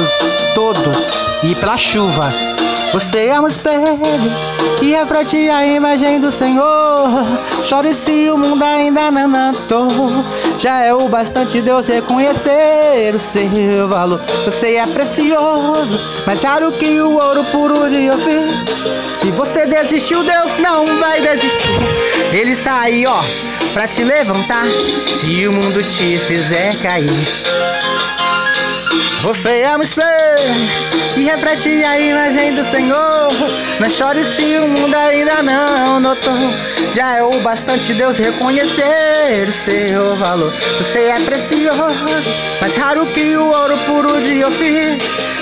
todos 0.54 0.98
e 1.42 1.56
pela 1.56 1.78
chuva. 1.78 2.34
Você 2.92 3.28
é 3.28 3.40
um 3.40 3.48
espelho 3.48 3.98
que 4.78 4.92
reflete 4.92 5.50
a 5.50 5.66
imagem 5.66 6.20
do 6.20 6.30
Senhor. 6.34 7.26
Chore 7.64 7.94
se 7.94 8.30
o 8.30 8.38
mundo 8.38 8.62
ainda 8.62 9.10
não 9.12 9.30
notou. 9.30 9.88
Já 10.60 10.82
é 10.82 10.94
o 10.94 11.08
bastante 11.08 11.62
Deus 11.62 11.88
reconhecer 11.88 13.16
o 13.16 13.20
seu 13.20 13.88
valor. 13.88 14.20
Você 14.44 14.76
é 14.76 14.86
precioso, 14.86 15.98
mais 16.28 16.44
raro 16.44 16.74
que 16.74 17.00
o 17.00 17.14
ouro 17.14 17.46
puro 17.54 17.90
de 17.90 18.10
Ofir. 18.10 18.50
Se 19.18 19.32
você 19.32 19.66
desistiu, 19.66 20.26
Deus 20.26 20.60
não 20.60 20.86
vai 21.00 21.22
desistir. 21.22 21.70
Ele 22.34 22.52
está 22.52 22.82
aí, 22.82 23.06
ó, 23.08 23.22
pra 23.74 23.88
te 23.88 24.04
levantar. 24.04 24.66
Se 25.08 25.48
o 25.48 25.54
mundo 25.54 25.82
te 25.84 26.18
fizer 26.18 26.76
cair. 26.82 28.15
Você 29.22 29.62
é 29.62 29.76
um 29.76 29.82
espelho 29.82 30.06
que 31.14 31.24
reflete 31.24 31.70
a 31.84 32.00
imagem 32.00 32.54
do 32.54 32.64
Senhor. 32.70 33.28
Não 33.80 33.90
chore 33.90 34.24
se 34.26 34.44
o 34.58 34.68
mundo 34.68 34.96
ainda 34.96 35.42
não 35.42 36.00
notou. 36.00 36.34
Já 36.94 37.18
é 37.18 37.24
o 37.24 37.40
bastante 37.42 37.94
Deus 37.94 38.18
reconhecer 38.18 39.48
o 39.48 39.52
seu 39.52 40.16
valor. 40.18 40.54
Você 40.78 41.00
é 41.00 41.20
precioso, 41.20 42.06
mais 42.62 42.76
raro 42.76 43.06
que 43.08 43.36
o 43.36 43.46
ouro 43.46 43.78
puro 43.86 44.22
de 44.22 44.44
Ofir. 44.44 44.98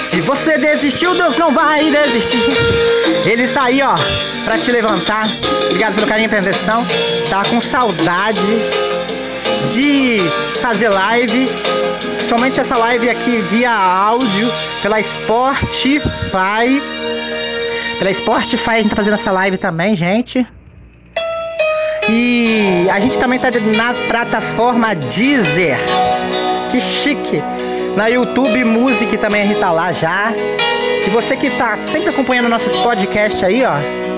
Se 0.06 0.22
você 0.22 0.58
desistiu, 0.58 1.14
Deus 1.16 1.36
não 1.38 1.54
vai 1.54 1.90
desistir. 1.90 2.44
Ele 3.26 3.44
está 3.44 3.64
aí, 3.66 3.82
ó, 3.82 3.96
pra 4.46 4.58
te 4.58 4.72
levantar. 4.72 5.28
Obrigado 5.66 5.96
pelo 5.96 6.08
carinho 6.08 6.28
e 6.28 6.30
pela 6.30 6.42
atenção. 6.42 6.86
Tá 7.30 7.44
com 7.50 7.60
saudade 7.60 8.42
de 9.74 10.20
fazer 10.62 10.90
live 10.90 11.50
Principalmente 12.34 12.60
essa 12.60 12.80
live 12.80 13.10
aqui 13.12 13.42
via 13.42 13.70
áudio 13.70 14.52
pela 14.82 15.00
Spotify. 15.04 16.02
Pela 18.00 18.12
Spotify 18.12 18.70
a 18.72 18.82
gente 18.82 18.90
tá 18.90 18.96
fazendo 18.96 19.14
essa 19.14 19.32
live 19.32 19.56
também, 19.56 19.96
gente. 19.96 20.44
E 22.10 22.88
a 22.92 23.00
gente 23.00 23.20
também 23.20 23.38
tá 23.38 23.50
na 23.52 23.94
plataforma 24.10 24.96
Deezer. 24.96 25.78
Que 26.72 26.82
chique. 26.82 27.44
Na 27.96 28.08
YouTube 28.08 28.64
Music 28.64 29.16
também 29.20 29.44
a 29.44 29.46
gente 29.46 29.60
tá 29.60 29.72
lá 29.72 29.92
já. 29.92 30.34
E 31.06 31.12
você 31.12 31.38
que 31.38 31.52
tá 31.52 31.78
sempre 31.78 32.10
acompanhando 32.10 32.50
nossos 32.50 32.76
podcasts 32.78 33.44
aí, 33.44 33.64
ó. 33.64 33.76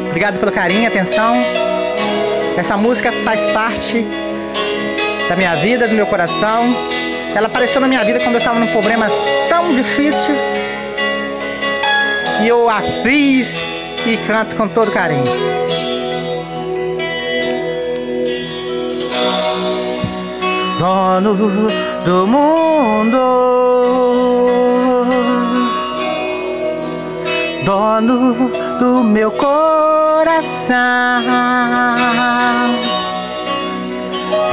Obrigado 0.07 0.39
pelo 0.39 0.53
carinho 0.53 0.87
atenção. 0.87 1.35
Essa 2.55 2.77
música 2.77 3.11
faz 3.25 3.45
parte 3.47 4.07
da 5.27 5.35
minha 5.35 5.57
vida, 5.57 5.85
do 5.85 5.93
meu 5.93 6.07
coração. 6.07 6.94
Ela 7.35 7.47
apareceu 7.47 7.81
na 7.81 7.87
minha 7.89 8.01
vida 8.05 8.21
quando 8.21 8.35
eu 8.35 8.39
estava 8.39 8.57
num 8.57 8.71
problema 8.71 9.07
tão 9.49 9.75
difícil. 9.75 10.33
E 12.41 12.47
eu 12.47 12.69
a 12.69 12.81
fiz 12.81 13.61
e 14.05 14.15
canto 14.25 14.55
com 14.55 14.69
todo 14.69 14.89
carinho. 14.89 15.25
Dono 20.79 21.35
do 22.05 22.25
mundo, 22.25 23.17
dono 27.65 28.49
do 28.79 29.03
meu 29.03 29.31
coração 29.31 30.75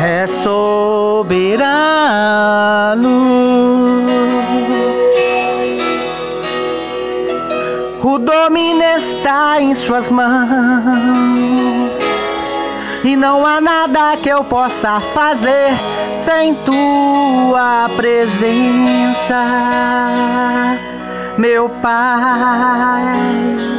é 0.05 0.27
soberano. 0.27 1.63
O 8.03 8.19
domínio 8.19 8.83
está 8.97 9.61
em 9.61 9.75
suas 9.77 10.11
mãos. 10.11 10.43
E 13.05 13.17
não 13.17 13.47
há 13.47 13.61
nada 13.61 14.17
que 14.17 14.29
eu 14.29 14.43
possa 14.45 15.01
fazer 15.01 15.71
sem 16.17 16.55
tua 16.57 17.89
presença, 17.97 19.45
meu 21.39 21.69
Pai. 21.81 23.72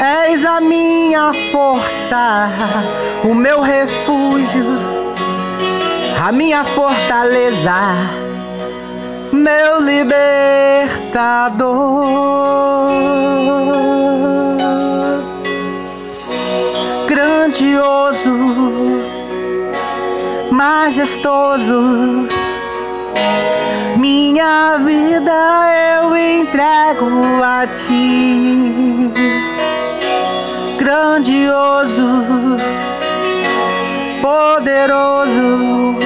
És 0.00 0.44
a 0.44 0.60
minha 0.60 1.32
força, 1.50 2.48
o 3.24 3.34
meu 3.34 3.60
refúgio, 3.60 4.64
a 6.24 6.30
minha 6.30 6.64
fortaleza, 6.64 7.72
meu 9.32 9.80
libertador. 9.80 10.28
Grandioso, 17.08 18.38
majestoso, 20.52 22.28
minha 23.96 24.76
vida 24.78 25.32
eu 26.00 26.16
entrego 26.16 27.42
a 27.42 27.66
ti 27.66 29.10
grandioso, 30.78 32.56
poderoso, 34.22 35.98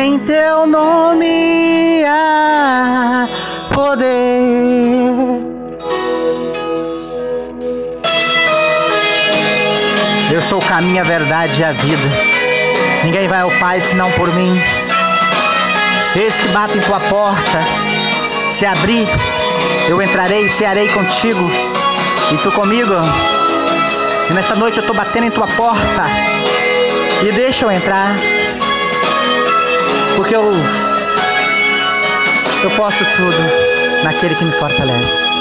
em 0.00 0.18
teu 0.20 0.66
nome 0.66 2.02
há 2.06 3.28
poder. 3.72 5.12
Eu 10.32 10.42
sou 10.42 10.58
o 10.58 10.64
caminho, 10.64 11.00
a 11.00 11.04
verdade 11.04 11.60
e 11.60 11.64
a 11.64 11.72
vida. 11.72 12.10
Ninguém 13.04 13.28
vai 13.28 13.42
ao 13.42 13.50
Pai 13.52 13.80
senão 13.80 14.10
por 14.12 14.32
mim. 14.34 14.58
Eis 16.16 16.40
que 16.40 16.48
bato 16.48 16.76
em 16.76 16.80
tua 16.80 16.98
porta. 17.00 17.60
Se 18.48 18.64
abrir, 18.64 19.06
eu 19.88 20.00
entrarei 20.00 20.46
e 20.46 20.48
cearei 20.48 20.88
contigo. 20.88 21.75
E 22.32 22.36
tu 22.38 22.50
comigo. 22.52 22.94
E 24.28 24.32
nesta 24.32 24.56
noite 24.56 24.78
eu 24.78 24.80
estou 24.82 24.96
batendo 24.96 25.26
em 25.26 25.30
tua 25.30 25.46
porta. 25.46 26.04
E 27.22 27.32
deixa 27.32 27.64
eu 27.64 27.70
entrar. 27.70 28.16
Porque 30.16 30.34
eu 30.34 30.52
eu 32.64 32.70
posso 32.70 33.04
tudo 33.14 33.38
naquele 34.02 34.34
que 34.34 34.44
me 34.44 34.52
fortalece. 34.52 35.36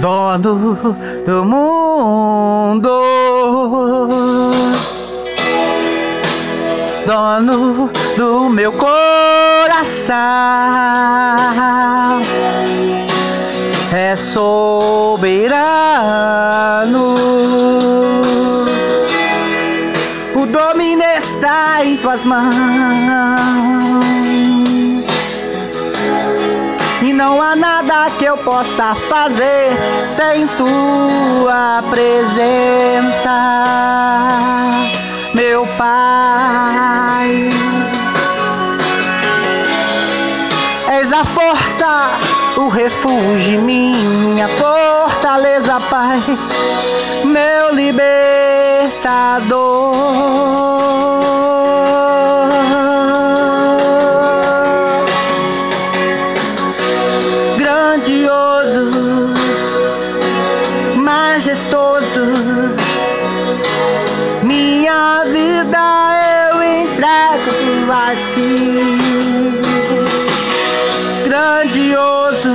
Dono 0.00 0.76
do 1.26 1.44
mundo, 1.44 3.00
dono 7.06 7.90
do 8.16 8.48
meu 8.50 8.72
coração, 9.82 10.14
é 13.92 14.16
soberano 14.16 15.72
domínio 20.52 21.04
está 21.18 21.84
em 21.84 21.96
tuas 21.96 22.24
mãos. 22.24 22.52
E 27.02 27.12
não 27.12 27.42
há 27.42 27.56
nada 27.56 28.10
que 28.18 28.24
eu 28.24 28.38
possa 28.38 28.94
fazer 28.94 29.76
sem 30.08 30.46
tua 30.48 31.82
presença, 31.90 33.30
meu 35.34 35.66
Pai. 35.78 37.51
Força, 41.24 42.18
o 42.56 42.68
refúgio, 42.68 43.60
minha 43.62 44.48
fortaleza, 44.48 45.80
Pai, 45.88 46.20
meu 47.24 47.74
libertador. 47.74 48.32
Grandioso, 57.56 58.90
majestoso, 60.96 62.20
minha 64.42 65.24
vida 65.26 65.78
eu 66.50 66.62
entrego 66.62 67.92
a 67.92 68.14
ti. 68.28 69.01
Grandioso, 71.42 72.54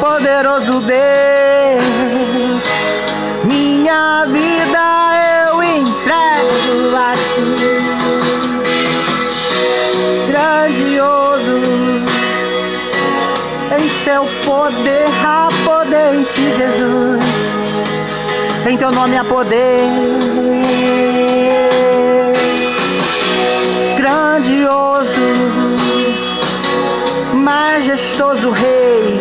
poderoso 0.00 0.80
Deus, 0.80 2.62
minha 3.44 4.24
vida 4.24 4.82
eu 5.50 5.62
entrego 5.62 6.96
a 6.96 7.14
ti. 7.28 7.58
Grandioso, 10.28 11.60
em 13.78 13.88
teu 14.06 14.24
poder 14.46 15.08
há 15.26 15.50
poder 15.66 16.14
em 16.14 16.24
ti, 16.24 16.50
Jesus. 16.50 17.22
Em 18.66 18.78
teu 18.78 18.90
nome 18.90 19.18
há 19.18 19.24
poder. 19.24 19.90
Grandioso, 23.98 25.71
majestoso 27.42 28.50
Rei, 28.50 29.18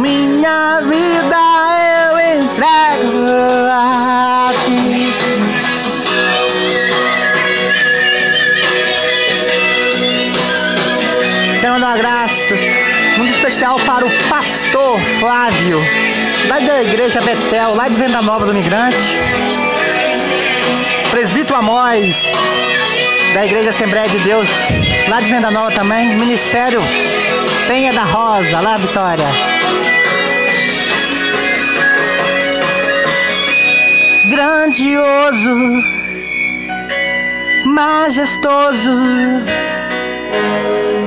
minha 0.00 0.80
vida 0.80 1.36
eu 2.00 2.18
entrego 2.40 3.26
a 3.70 4.52
ti. 4.64 5.12
Quero 11.60 11.74
um 11.74 11.84
abraço 11.84 12.54
muito 13.18 13.34
especial 13.34 13.78
para 13.80 14.06
o 14.06 14.10
pastor 14.30 14.98
Flávio, 15.20 15.78
lá 16.48 16.58
da 16.58 16.82
igreja 16.82 17.20
Betel, 17.20 17.74
lá 17.74 17.88
de 17.88 17.98
Venda 17.98 18.22
Nova 18.22 18.46
do 18.46 18.54
Migrante. 18.54 19.20
Presbítero 21.10 21.58
Amós, 21.58 22.30
da 23.34 23.44
Igreja 23.44 23.70
Assembleia 23.70 24.08
de 24.08 24.18
Deus, 24.18 24.48
lá 25.08 25.20
de 25.20 25.30
Venda 25.32 25.50
Nova 25.50 25.72
também. 25.72 26.16
Ministério 26.16 26.80
Penha 27.66 27.92
da 27.92 28.02
Rosa, 28.02 28.60
lá 28.60 28.76
Vitória. 28.78 29.26
Grandioso, 34.28 35.82
majestoso, 37.64 39.00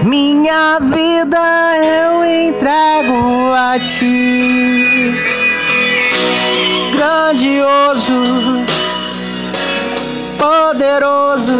minha 0.04 0.80
vida 0.80 1.40
eu 1.78 2.24
entrego 2.24 3.54
a 3.54 3.80
ti. 3.80 5.14
Grandioso, 6.94 8.66
poderoso, 10.38 11.54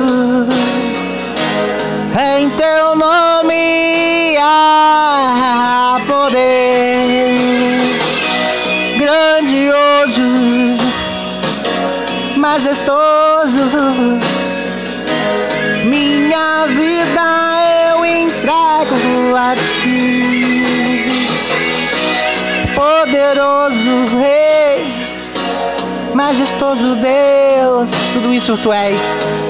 em 2.18 2.50
teu 2.52 2.96
nome 2.96 4.36
há 4.38 6.00
poder. 6.08 7.30
Grandioso, 8.98 10.22
majestoso, 12.38 13.62
minha 15.86 16.66
vida 16.68 17.94
eu 17.94 18.06
entrego 18.06 19.36
a 19.36 19.56
ti. 19.56 21.06
Poderoso 22.76 24.18
Rei 24.18 24.50
majestoso 26.14 26.96
Deus, 26.96 27.90
tudo 28.14 28.34
isso 28.34 28.58
tu 28.58 28.72
és. 28.74 29.02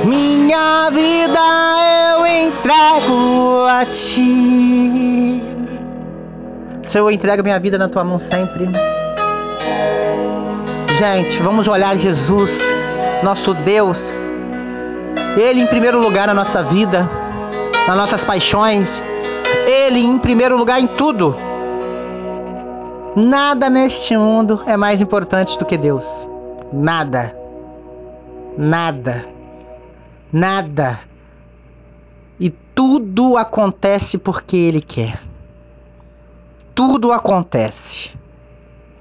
Minha 0.06 0.90
vida 0.92 1.40
eu 2.06 2.09
entrego 2.40 3.66
a 3.68 3.86
ti. 3.86 5.42
Senhor, 6.84 7.06
eu 7.06 7.12
entrego 7.12 7.44
minha 7.44 7.60
vida 7.60 7.78
na 7.78 7.88
tua 7.88 8.04
mão 8.04 8.20
sempre. 8.20 8.68
Gente, 10.98 11.42
vamos 11.42 11.68
olhar 11.68 11.96
Jesus, 11.96 12.50
nosso 13.24 13.54
Deus. 13.54 14.14
Ele 15.38 15.62
em 15.62 15.68
primeiro 15.68 16.00
lugar 16.00 16.28
na 16.28 16.34
nossa 16.34 16.64
vida, 16.64 17.10
nas 17.88 17.98
nossas 17.98 18.26
paixões. 18.26 19.04
Ele 19.68 20.00
em 20.00 20.18
primeiro 20.18 20.58
lugar 20.58 20.80
em 20.82 20.88
tudo. 20.88 21.36
Nada 23.16 23.70
neste 23.70 24.18
mundo 24.18 24.62
é 24.66 24.76
mais 24.76 25.02
importante 25.02 25.58
do 25.58 25.66
que 25.66 25.78
Deus. 25.78 26.28
Nada. 26.72 27.36
Nada. 28.58 29.26
Nada. 30.32 31.00
Tudo 32.80 33.36
acontece 33.36 34.18
porque 34.18 34.56
Ele 34.56 34.80
quer. 34.80 35.20
Tudo 36.74 37.12
acontece. 37.12 38.12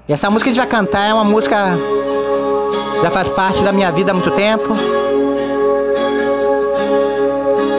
E 0.05 0.11
essa 0.11 0.29
música 0.29 0.51
que 0.51 0.59
a 0.59 0.63
gente 0.65 0.69
vai 0.69 0.79
cantar 0.81 1.07
é 1.07 1.13
uma 1.13 1.23
música 1.23 1.77
já 3.01 3.09
faz 3.09 3.31
parte 3.31 3.63
da 3.63 3.71
minha 3.71 3.89
vida 3.89 4.11
há 4.11 4.13
muito 4.13 4.31
tempo. 4.31 4.73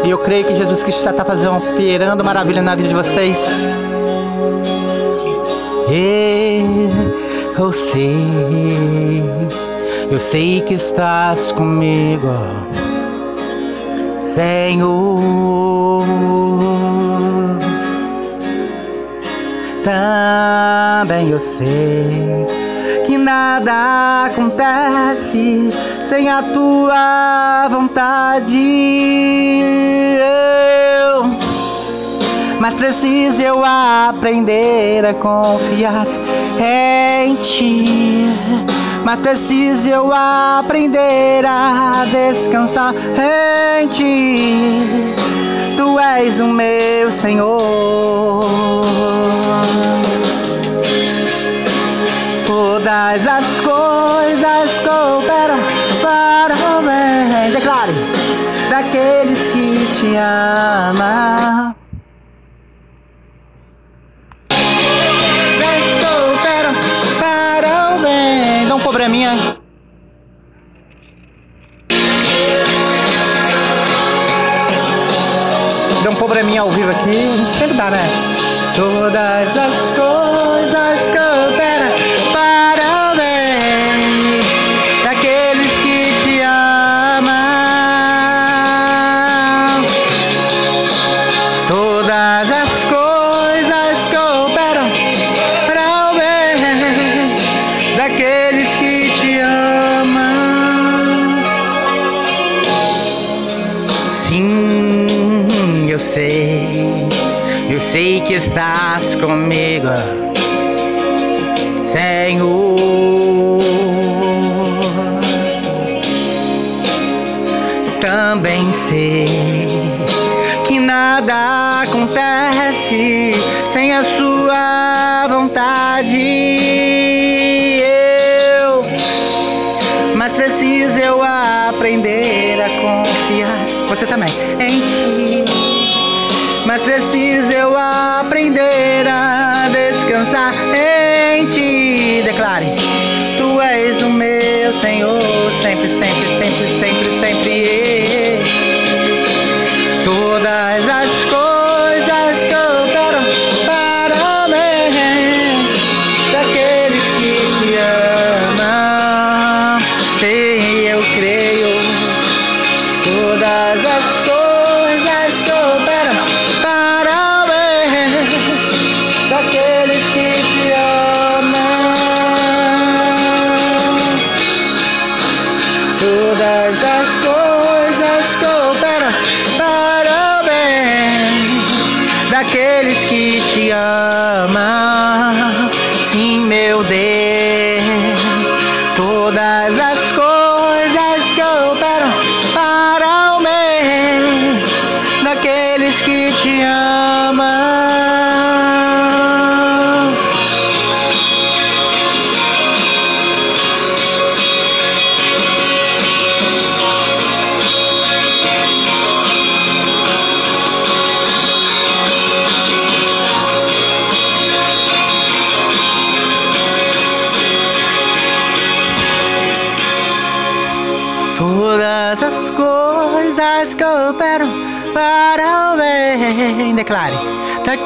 E 0.02 0.08
eu 0.08 0.16
creio 0.16 0.46
que 0.46 0.56
Jesus 0.56 0.82
Cristo 0.82 1.06
está 1.06 1.22
fazendo, 1.22 1.58
operando 1.58 2.24
maravilha 2.24 2.62
na 2.62 2.74
vida 2.74 2.88
de 2.88 2.94
vocês. 2.94 3.50
Eu 7.58 7.72
sei, 7.72 9.22
eu 10.10 10.18
sei 10.18 10.62
que 10.62 10.72
estás 10.72 11.52
comigo, 11.52 12.26
Senhor. 14.22 16.04
Também 19.84 21.30
eu 21.30 21.40
sei 21.40 22.46
que 23.06 23.16
nada 23.16 24.26
acontece 24.26 25.70
sem 26.02 26.28
a 26.28 26.42
tua 26.42 27.68
vontade. 27.70 28.58
Eu, 31.02 31.24
mas 32.60 32.74
preciso 32.74 33.40
eu 33.40 33.64
aprender 33.64 35.04
a 35.06 35.14
confiar 35.14 36.06
em 36.58 37.36
ti, 37.36 38.26
mas 39.10 39.18
preciso 39.18 39.88
eu 39.88 40.12
aprender 40.12 41.44
a 41.44 42.04
descansar 42.04 42.94
em 43.82 43.88
ti. 43.88 44.84
Tu 45.76 45.98
és 45.98 46.40
o 46.40 46.46
meu 46.46 47.10
Senhor. 47.10 48.44
Todas 52.46 53.26
as 53.26 53.58
coisas 53.58 54.78
cooperam 54.78 55.58
para 56.00 56.54
o 56.54 56.82
bem. 56.82 57.50
Declare 57.50 57.92
daqueles 58.70 59.48
que 59.48 59.88
te 59.92 60.16
amam. 60.16 61.79
Probleminha. 69.10 69.56
Deu 76.02 76.12
um 76.12 76.14
probleminha 76.14 76.60
ao 76.62 76.70
vivo 76.70 76.90
aqui, 76.90 77.10
a 77.10 77.36
gente 77.36 77.50
sempre 77.50 77.76
dá, 77.76 77.90
né? 77.90 78.04
Todas 78.76 79.56
as 79.56 79.90
coisas 79.96 81.10
cooperam 81.10 81.39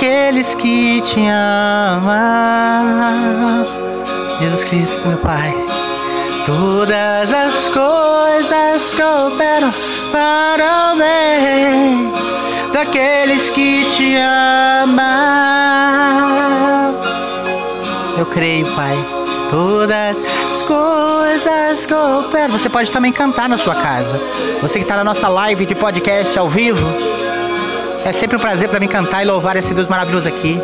daqueles 0.05 0.55
que 0.57 1.01
te 1.01 1.27
amam. 1.27 2.05
Jesus 4.39 4.65
Cristo, 4.65 5.09
meu 5.09 5.17
Pai. 5.19 5.55
Todas 6.45 7.33
as 7.33 7.71
coisas 7.73 8.95
cooperam 8.95 9.73
para 10.13 10.93
o 10.93 10.97
bem 10.99 12.13
daqueles 12.73 13.49
que 13.51 13.91
te 13.97 14.17
amam. 14.17 15.05
Eu 18.19 18.27
creio, 18.27 18.67
Pai. 18.75 18.99
Todas 19.51 20.17
as 20.19 20.63
coisas 20.65 21.87
cooperam. 21.87 22.59
Você 22.59 22.69
pode 22.69 22.91
também 22.91 23.11
cantar 23.11 23.49
na 23.49 23.57
sua 23.57 23.77
casa. 23.77 24.21
Você 24.61 24.75
que 24.75 24.85
está 24.85 24.97
na 24.97 25.05
nossa 25.05 25.29
live 25.29 25.65
de 25.65 25.75
podcast 25.75 26.39
ao 26.39 26.47
vivo. 26.47 26.85
É 28.05 28.13
sempre 28.13 28.37
um 28.37 28.41
prazer 28.41 28.69
para 28.69 28.79
mim 28.79 28.87
cantar 28.87 29.23
e 29.23 29.27
louvar 29.27 29.57
esse 29.57 29.73
Deus 29.73 29.89
maravilhoso 29.89 30.29
aqui. 30.29 30.61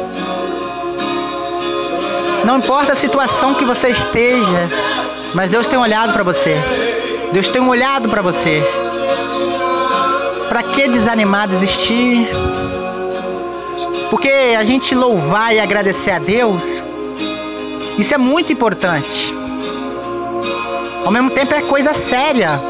Não 2.45 2.59
importa 2.59 2.93
a 2.93 2.97
situação 2.97 3.55
que 3.55 3.65
você 3.65 3.89
esteja, 3.89 4.69
mas 5.35 5.51
Deus 5.51 5.67
tem 5.67 5.79
olhado 5.79 6.13
para 6.13 6.23
você. 6.23 6.55
Deus 7.33 7.49
tem 7.49 7.67
olhado 7.67 8.11
para 8.11 8.21
você. 8.21 8.63
Para 10.51 10.63
que 10.65 10.87
desanimar, 10.89 11.49
desistir? 11.49 12.29
Porque 14.11 14.29
a 14.29 14.65
gente 14.65 14.95
louvar 14.95 15.55
e 15.55 15.61
agradecer 15.61 16.11
a 16.11 16.19
Deus, 16.19 16.63
isso 17.99 18.13
é 18.13 18.19
muito 18.19 18.53
importante. 18.53 19.35
Ao 21.07 21.11
mesmo 21.11 21.31
tempo 21.31 21.55
é 21.55 21.63
coisa 21.63 21.95
séria. 21.95 22.61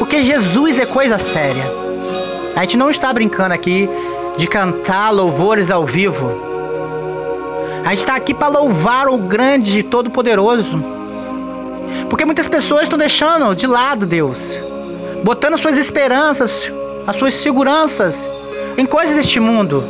Porque 0.00 0.22
Jesus 0.22 0.78
é 0.80 0.86
coisa 0.86 1.18
séria. 1.18 1.87
A 2.58 2.62
gente 2.62 2.76
não 2.76 2.90
está 2.90 3.12
brincando 3.12 3.54
aqui 3.54 3.88
de 4.36 4.48
cantar 4.48 5.12
louvores 5.12 5.70
ao 5.70 5.86
vivo. 5.86 6.28
A 7.84 7.90
gente 7.90 8.00
está 8.00 8.16
aqui 8.16 8.34
para 8.34 8.48
louvar 8.48 9.06
o 9.06 9.16
grande 9.16 9.78
e 9.78 9.82
todo-poderoso. 9.84 10.82
Porque 12.10 12.24
muitas 12.24 12.48
pessoas 12.48 12.82
estão 12.82 12.98
deixando 12.98 13.54
de 13.54 13.64
lado 13.64 14.06
Deus, 14.06 14.40
botando 15.22 15.56
suas 15.56 15.78
esperanças, 15.78 16.72
as 17.06 17.14
suas 17.14 17.34
seguranças 17.34 18.28
em 18.76 18.84
coisas 18.84 19.14
deste 19.14 19.38
mundo. 19.38 19.84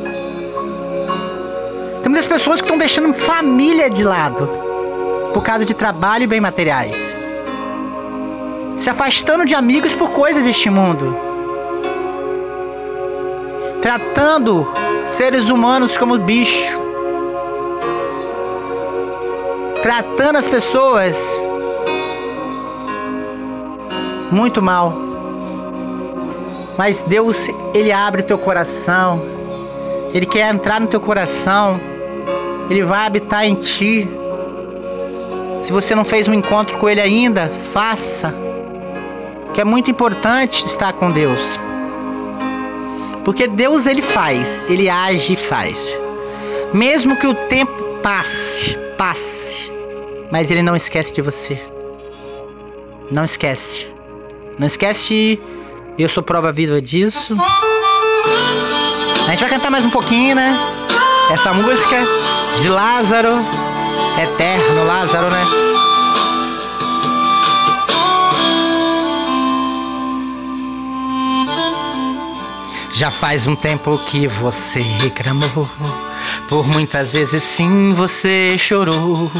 Tem 2.02 2.12
muitas 2.12 2.26
pessoas 2.26 2.60
que 2.60 2.66
estão 2.66 2.76
deixando 2.76 3.14
família 3.14 3.88
de 3.88 4.04
lado 4.04 4.46
por 5.32 5.42
causa 5.42 5.64
de 5.64 5.72
trabalho 5.72 6.24
e 6.24 6.26
bem 6.26 6.38
materiais, 6.38 7.16
se 8.78 8.90
afastando 8.90 9.46
de 9.46 9.54
amigos 9.54 9.94
por 9.94 10.10
coisas 10.10 10.44
deste 10.44 10.68
mundo, 10.68 11.27
tratando 13.80 14.66
seres 15.06 15.48
humanos 15.48 15.96
como 15.96 16.18
bicho, 16.18 16.78
tratando 19.82 20.36
as 20.36 20.48
pessoas 20.48 21.16
muito 24.30 24.60
mal. 24.60 24.92
Mas 26.76 27.00
Deus, 27.02 27.36
ele 27.74 27.90
abre 27.90 28.22
teu 28.22 28.38
coração. 28.38 29.20
Ele 30.14 30.26
quer 30.26 30.54
entrar 30.54 30.80
no 30.80 30.86
teu 30.86 31.00
coração. 31.00 31.80
Ele 32.70 32.82
vai 32.82 33.06
habitar 33.06 33.44
em 33.44 33.54
ti. 33.54 34.08
Se 35.64 35.72
você 35.72 35.94
não 35.94 36.04
fez 36.04 36.28
um 36.28 36.34
encontro 36.34 36.78
com 36.78 36.88
Ele 36.88 37.00
ainda, 37.00 37.50
faça. 37.72 38.32
Que 39.52 39.60
é 39.60 39.64
muito 39.64 39.90
importante 39.90 40.64
estar 40.66 40.92
com 40.92 41.10
Deus. 41.10 41.67
Porque 43.24 43.46
Deus 43.46 43.86
ele 43.86 44.02
faz, 44.02 44.60
ele 44.68 44.88
age 44.88 45.34
e 45.34 45.36
faz. 45.36 45.94
Mesmo 46.72 47.16
que 47.16 47.26
o 47.26 47.34
tempo 47.34 47.72
passe, 48.02 48.76
passe, 48.96 49.72
mas 50.30 50.50
ele 50.50 50.62
não 50.62 50.76
esquece 50.76 51.12
de 51.12 51.22
você. 51.22 51.60
Não 53.10 53.24
esquece. 53.24 53.88
Não 54.58 54.66
esquece, 54.66 55.40
eu 55.98 56.08
sou 56.08 56.22
prova 56.22 56.52
viva 56.52 56.80
disso. 56.80 57.36
A 59.26 59.30
gente 59.30 59.40
vai 59.40 59.50
cantar 59.50 59.70
mais 59.70 59.84
um 59.84 59.90
pouquinho, 59.90 60.34
né? 60.34 60.58
Essa 61.30 61.52
música 61.52 61.96
de 62.60 62.68
Lázaro, 62.68 63.36
eterno 64.20 64.86
Lázaro, 64.86 65.30
né? 65.30 65.67
Já 72.98 73.12
faz 73.12 73.46
um 73.46 73.54
tempo 73.54 73.96
que 74.06 74.26
você 74.26 74.80
reclamou, 74.80 75.70
por 76.48 76.66
muitas 76.66 77.12
vezes 77.12 77.44
sim 77.44 77.92
você 77.94 78.58
chorou, 78.58 79.30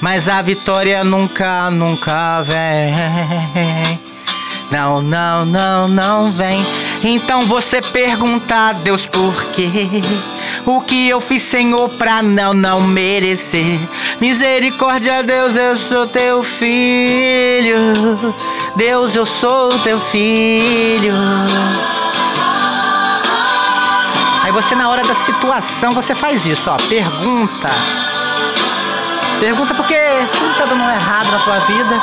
mas 0.00 0.26
a 0.26 0.40
vitória 0.40 1.04
nunca, 1.04 1.70
nunca 1.70 2.40
vem. 2.40 4.00
Não, 4.70 5.02
não, 5.02 5.44
não, 5.44 5.86
não 5.86 6.30
vem. 6.30 6.64
Então 7.04 7.44
você 7.44 7.82
pergunta 7.82 8.70
a 8.70 8.72
Deus 8.72 9.04
por 9.04 9.44
quê? 9.52 9.70
O 10.64 10.80
que 10.80 11.06
eu 11.06 11.20
fiz, 11.20 11.42
Senhor, 11.42 11.90
pra 11.90 12.22
não, 12.22 12.54
não 12.54 12.80
merecer? 12.80 13.78
Misericórdia, 14.18 15.22
Deus, 15.22 15.54
eu 15.54 15.76
sou 15.76 16.06
teu 16.06 16.42
filho. 16.42 18.34
Deus, 18.76 19.14
eu 19.14 19.26
sou 19.26 19.78
teu 19.80 20.00
filho. 20.00 21.12
Você 24.54 24.76
na 24.76 24.88
hora 24.88 25.02
da 25.02 25.16
situação 25.16 25.92
você 25.92 26.14
faz 26.14 26.46
isso, 26.46 26.70
ó, 26.70 26.76
pergunta. 26.88 27.70
Pergunta 29.40 29.74
porque 29.74 29.96
tudo 30.32 30.54
tá 30.56 30.64
dando 30.66 30.90
errado 30.90 31.28
na 31.32 31.38
tua 31.40 31.58
vida. 31.58 32.00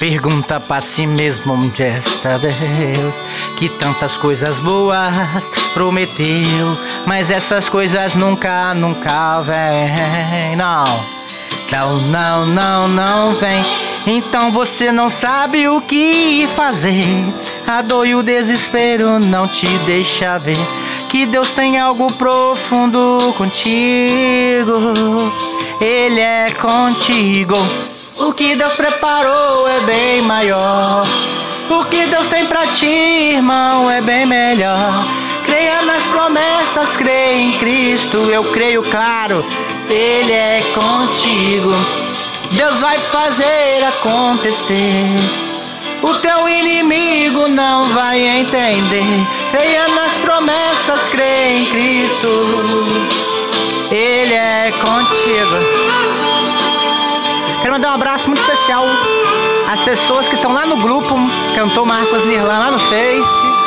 Pergunta 0.00 0.58
para 0.58 0.82
si 0.82 1.06
mesmo 1.06 1.52
onde 1.52 1.84
está 1.84 2.36
Deus, 2.36 3.14
que 3.56 3.68
tantas 3.68 4.16
coisas 4.16 4.58
boas 4.58 5.14
prometeu, 5.72 6.76
mas 7.06 7.30
essas 7.30 7.68
coisas 7.68 8.16
nunca, 8.16 8.74
nunca 8.74 9.40
vêm. 9.42 10.56
Não, 10.56 11.00
não, 11.70 12.00
não, 12.00 12.46
não, 12.46 12.88
não 12.88 13.34
vem. 13.34 13.64
Então 14.06 14.50
você 14.50 14.90
não 14.90 15.08
sabe 15.10 15.68
o 15.68 15.80
que 15.80 16.48
fazer. 16.56 17.34
A 17.66 17.80
dor 17.82 18.06
e 18.06 18.14
o 18.14 18.22
desespero 18.22 19.18
não 19.20 19.46
te 19.46 19.66
deixa 19.86 20.38
ver 20.38 20.58
que 21.08 21.26
Deus 21.26 21.50
tem 21.50 21.78
algo 21.78 22.12
profundo 22.14 23.34
contigo. 23.36 24.72
Ele 25.80 26.20
é 26.20 26.50
contigo. 26.52 27.56
O 28.16 28.32
que 28.32 28.54
Deus 28.56 28.74
preparou 28.74 29.68
é 29.68 29.80
bem 29.80 30.22
maior. 30.22 31.06
O 31.70 31.84
que 31.84 32.06
Deus 32.06 32.28
tem 32.28 32.46
pra 32.46 32.66
ti, 32.68 32.86
irmão, 32.86 33.90
é 33.90 34.00
bem 34.00 34.26
melhor. 34.26 35.04
Creia 35.44 35.82
nas 35.82 36.02
promessas, 36.04 36.96
creia 36.96 37.42
em 37.42 37.58
Cristo. 37.58 38.18
Eu 38.18 38.44
creio, 38.52 38.82
claro, 38.84 39.44
Ele 39.88 40.32
é 40.32 40.62
contigo. 40.74 41.72
Deus 42.52 42.80
vai 42.80 42.98
fazer 42.98 43.84
acontecer. 43.84 45.06
O 46.02 46.14
teu 46.14 46.48
inimigo 46.48 47.48
não 47.48 47.88
vai 47.90 48.20
entender. 48.20 49.04
Creia 49.50 49.88
nas 49.88 50.12
promessas, 50.14 51.08
creia 51.10 51.58
em 51.58 51.66
Cristo. 51.66 52.28
Ele 53.90 54.34
é 54.34 54.72
contigo. 54.72 56.02
Quero 57.62 57.74
mandar 57.74 57.92
um 57.92 57.94
abraço 57.94 58.28
muito 58.28 58.42
especial 58.42 58.84
às 59.70 59.80
pessoas 59.82 60.26
que 60.28 60.34
estão 60.34 60.52
lá 60.52 60.66
no 60.66 60.76
grupo 60.78 61.14
Cantor 61.54 61.86
Marcos 61.86 62.26
Nirlan 62.26 62.58
lá 62.58 62.70
no 62.72 62.78
Face. 62.80 63.61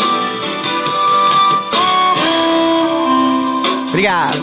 Obrigado. 3.95 4.37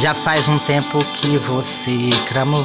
Já 0.00 0.14
faz 0.14 0.46
um 0.46 0.56
tempo 0.60 1.02
que 1.14 1.36
você 1.38 2.10
clamou, 2.28 2.64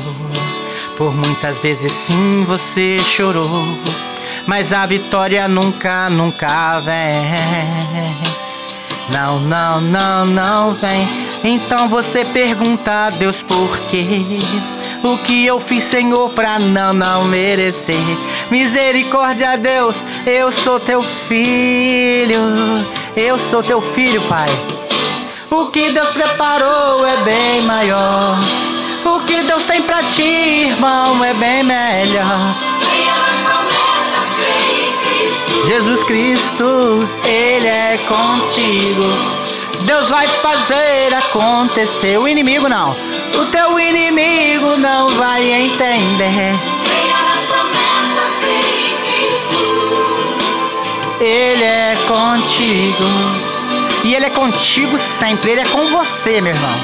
por 0.96 1.12
muitas 1.12 1.60
vezes 1.60 1.92
sim 2.06 2.46
você 2.46 3.00
chorou, 3.00 3.50
mas 4.46 4.72
a 4.72 4.86
vitória 4.86 5.48
nunca, 5.48 6.08
nunca 6.12 6.82
vem. 6.82 6.94
Não, 9.12 9.40
não, 9.40 9.82
não, 9.82 10.24
não 10.28 10.76
vem. 10.76 11.10
Então 11.44 11.88
você 11.90 12.24
pergunta 12.26 13.08
a 13.08 13.10
Deus 13.10 13.38
por 13.48 13.76
quê? 13.90 14.06
O 15.04 15.18
que 15.18 15.48
eu 15.48 15.60
fiz, 15.60 15.84
Senhor, 15.86 16.30
pra 16.34 16.60
não, 16.60 16.94
não 16.94 17.26
merecer? 17.26 17.98
Misericórdia, 18.52 19.58
Deus, 19.58 19.96
eu 20.28 20.52
sou 20.52 20.80
teu 20.80 21.02
filho. 21.02 22.40
Eu 23.16 23.40
sou 23.50 23.64
teu 23.64 23.82
filho, 23.94 24.22
Pai. 24.24 24.50
O 25.50 25.68
que 25.68 25.92
Deus 25.92 26.10
preparou 26.10 27.06
é 27.06 27.18
bem 27.18 27.62
maior. 27.64 28.38
O 29.06 29.20
que 29.26 29.42
Deus 29.42 29.64
tem 29.66 29.82
pra 29.82 30.04
ti, 30.04 30.24
irmão, 30.24 31.24
é 31.24 31.34
bem 31.34 31.64
melhor. 31.64 32.56
Jesus 35.66 36.04
Cristo, 36.04 37.10
Ele 37.24 37.68
é 37.68 38.00
contigo. 38.08 39.04
Deus 39.82 40.10
vai 40.10 40.28
fazer 40.28 41.14
acontecer. 41.14 42.18
O 42.20 42.28
inimigo 42.28 42.70
não. 42.70 42.92
O 42.92 43.46
teu 43.52 43.80
inimigo 43.80 44.78
não 44.78 45.10
vai 45.10 45.52
entender. 45.52 46.54
Ele 51.20 51.64
é 51.64 51.96
contigo. 52.08 53.04
E 54.06 54.16
Ele 54.16 54.26
é 54.26 54.30
contigo 54.30 54.98
sempre, 55.20 55.52
Ele 55.52 55.62
é 55.62 55.66
com 55.66 55.86
você, 55.88 56.42
meu 56.42 56.54
irmão. 56.54 56.76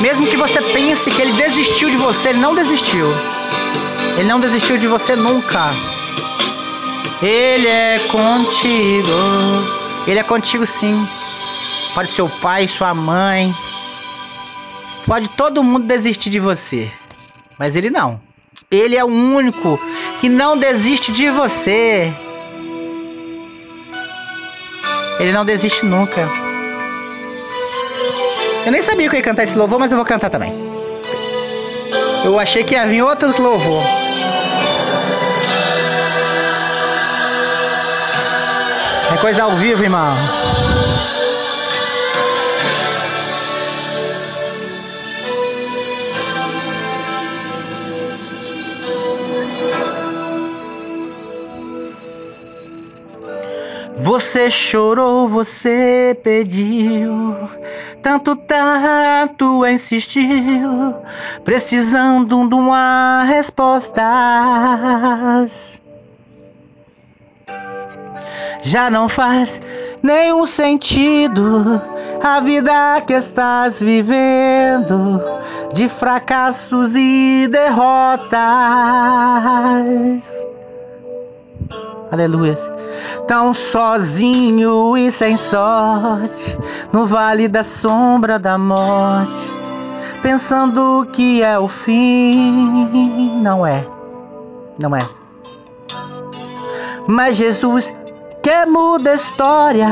Mesmo 0.00 0.26
que 0.26 0.36
você 0.36 0.60
pense 0.60 1.10
que 1.10 1.22
Ele 1.22 1.32
desistiu 1.32 1.90
de 1.90 1.96
você, 1.96 2.30
Ele 2.30 2.38
não 2.38 2.54
desistiu. 2.54 3.06
Ele 4.16 4.28
não 4.28 4.40
desistiu 4.40 4.78
de 4.78 4.86
você 4.86 5.14
nunca. 5.14 5.70
Ele 7.22 7.68
é 7.68 7.98
contigo. 8.10 9.08
Ele 10.06 10.18
é 10.18 10.24
contigo 10.24 10.66
sim. 10.66 11.06
Pode 11.94 12.08
seu 12.08 12.28
pai, 12.28 12.66
sua 12.66 12.94
mãe. 12.94 13.54
Pode 15.06 15.28
todo 15.28 15.62
mundo 15.62 15.86
desistir 15.86 16.30
de 16.30 16.40
você. 16.40 16.90
Mas 17.58 17.76
ele 17.76 17.90
não. 17.90 18.20
Ele 18.70 18.96
é 18.96 19.04
o 19.04 19.08
único 19.08 19.78
que 20.20 20.28
não 20.28 20.56
desiste 20.56 21.12
de 21.12 21.28
você. 21.28 22.12
Ele 25.18 25.32
não 25.32 25.44
desiste 25.44 25.84
nunca. 25.84 26.28
Eu 28.64 28.72
nem 28.72 28.82
sabia 28.82 29.08
que 29.08 29.16
eu 29.16 29.18
ia 29.18 29.24
cantar 29.24 29.44
esse 29.44 29.56
louvor, 29.56 29.78
mas 29.78 29.90
eu 29.90 29.96
vou 29.96 30.06
cantar 30.06 30.30
também. 30.30 30.52
Eu 32.24 32.38
achei 32.38 32.62
que 32.62 32.74
ia 32.74 32.86
vir 32.86 33.02
outro 33.02 33.30
louvor. 33.42 33.82
É 39.12 39.16
coisa 39.18 39.42
ao 39.42 39.56
vivo, 39.56 39.82
irmão. 39.82 40.16
Você 54.02 54.50
chorou, 54.50 55.28
você 55.28 56.18
pediu, 56.24 57.36
tanto, 58.02 58.34
tanto 58.34 59.64
insistiu, 59.64 60.92
precisando 61.44 62.48
de 62.48 62.54
uma 62.54 63.22
resposta. 63.22 64.02
Já 68.62 68.90
não 68.90 69.08
faz 69.08 69.60
nenhum 70.02 70.46
sentido 70.46 71.80
a 72.20 72.40
vida 72.40 73.00
que 73.06 73.12
estás 73.12 73.80
vivendo 73.80 75.22
de 75.72 75.88
fracassos 75.88 76.96
e 76.96 77.46
derrotas. 77.48 78.32
Aleluia. 82.12 82.54
Tão 83.26 83.54
sozinho 83.54 84.98
e 84.98 85.10
sem 85.10 85.34
sorte, 85.34 86.58
no 86.92 87.06
vale 87.06 87.48
da 87.48 87.64
sombra 87.64 88.38
da 88.38 88.58
morte, 88.58 89.40
pensando 90.20 91.08
que 91.10 91.42
é 91.42 91.58
o 91.58 91.66
fim. 91.68 93.40
Não 93.40 93.66
é. 93.66 93.86
Não 94.82 94.94
é. 94.94 95.08
Mas 97.08 97.36
Jesus, 97.36 97.94
que 98.42 98.66
muda 98.66 99.12
a 99.12 99.14
história, 99.14 99.88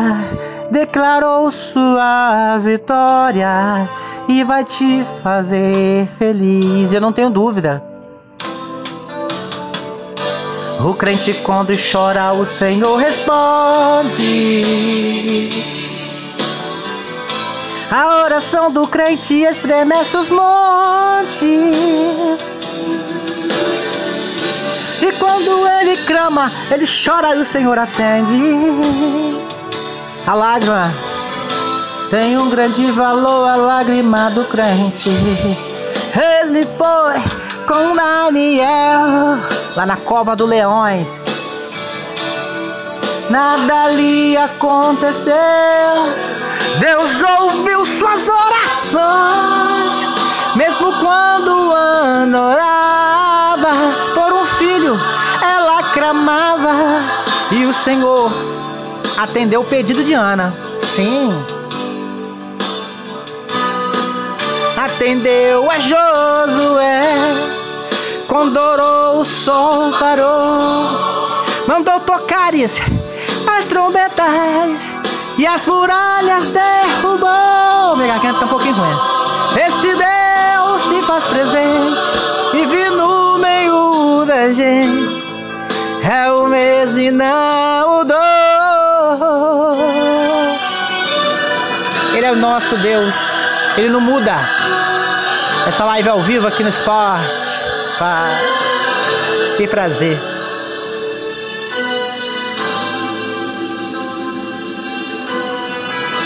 declarou 0.71 1.51
sua 1.51 2.59
vitória 2.59 3.89
e 4.29 4.45
vai 4.45 4.63
te 4.63 5.07
fazer 5.23 6.07
feliz. 6.19 6.93
Eu 6.93 7.01
não 7.01 7.15
tenho 7.15 7.31
dúvida. 7.31 7.90
O 10.83 10.95
crente 10.95 11.35
quando 11.35 11.75
chora, 11.77 12.33
o 12.33 12.47
Senhor 12.47 12.97
responde. 12.97 14.65
A 17.91 18.23
oração 18.23 18.71
do 18.71 18.87
crente 18.89 19.35
estremece 19.35 20.17
os 20.17 20.31
montes. 20.31 21.41
E 25.03 25.13
quando 25.19 25.69
ele 25.69 25.99
clama, 26.07 26.51
ele 26.71 26.87
chora 26.87 27.37
e 27.37 27.41
o 27.41 27.47
Senhor 27.47 27.79
atende. 27.79 28.41
A 30.27 30.35
lágrima 30.35 30.95
tem 32.09 32.39
um 32.39 32.49
grande 32.49 32.91
valor, 32.91 33.47
a 33.47 33.57
lágrima 33.57 34.31
do 34.31 34.45
crente. 34.47 35.11
Ele 35.11 36.67
foi 36.79 37.50
com 37.71 37.95
Daniel 37.95 39.39
lá 39.77 39.87
na 39.87 39.97
cova 39.97 40.35
do 40.35 40.45
leões. 40.45 41.21
Nada 43.31 43.91
lhe 43.91 44.37
aconteceu. 44.37 45.35
Deus 46.81 47.13
ouviu 47.39 47.87
suas 47.87 48.29
orações, 48.29 49.93
mesmo 50.57 50.99
quando 50.99 51.71
Ana 51.71 52.43
orava 52.43 53.71
por 54.17 54.33
um 54.33 54.45
filho, 54.47 54.99
ela 55.41 55.93
clamava 55.93 56.75
e 57.53 57.67
o 57.67 57.73
Senhor 57.85 58.33
atendeu 59.17 59.61
o 59.61 59.65
pedido 59.65 60.03
de 60.03 60.13
Ana. 60.13 60.53
Sim. 60.97 61.33
Atendeu 64.77 65.71
a 65.71 65.79
Josué 65.79 67.60
quando 68.31 68.59
o 68.59 69.25
sol 69.25 69.93
parou. 69.99 70.87
Mandou 71.67 71.99
tocares 72.01 72.81
as 73.47 73.65
trombetas 73.65 75.01
e 75.37 75.47
as 75.47 75.67
muralhas 75.67 76.45
derrubou. 76.47 77.97
Minha 77.97 78.15
garganta 78.15 78.39
tá 78.39 78.47
um 78.47 78.49
pouquinho 78.49 78.77
ruim. 78.77 78.97
Esse 79.57 79.97
Deus 79.97 80.83
se 80.85 81.03
faz 81.07 81.27
presente 81.27 82.01
e 82.55 82.67
vi 82.67 82.89
no 82.91 83.39
meio 83.39 84.25
da 84.25 84.53
gente. 84.53 85.27
É 86.09 86.31
o 86.31 86.47
mesmo 86.47 87.01
e 87.01 87.11
não 87.11 87.99
mudou. 87.99 88.17
Ele 92.15 92.27
é 92.27 92.31
o 92.31 92.37
nosso 92.37 92.77
Deus. 92.77 93.15
Ele 93.77 93.89
não 93.89 94.01
muda. 94.01 94.37
Essa 95.67 95.85
live 95.85 96.09
é 96.09 96.13
ao 96.13 96.23
vivo 96.23 96.47
aqui 96.47 96.63
no 96.63 96.71
esporte. 96.71 97.60
Paz. 98.01 98.43
Que 99.59 99.69
prazer. 99.69 100.19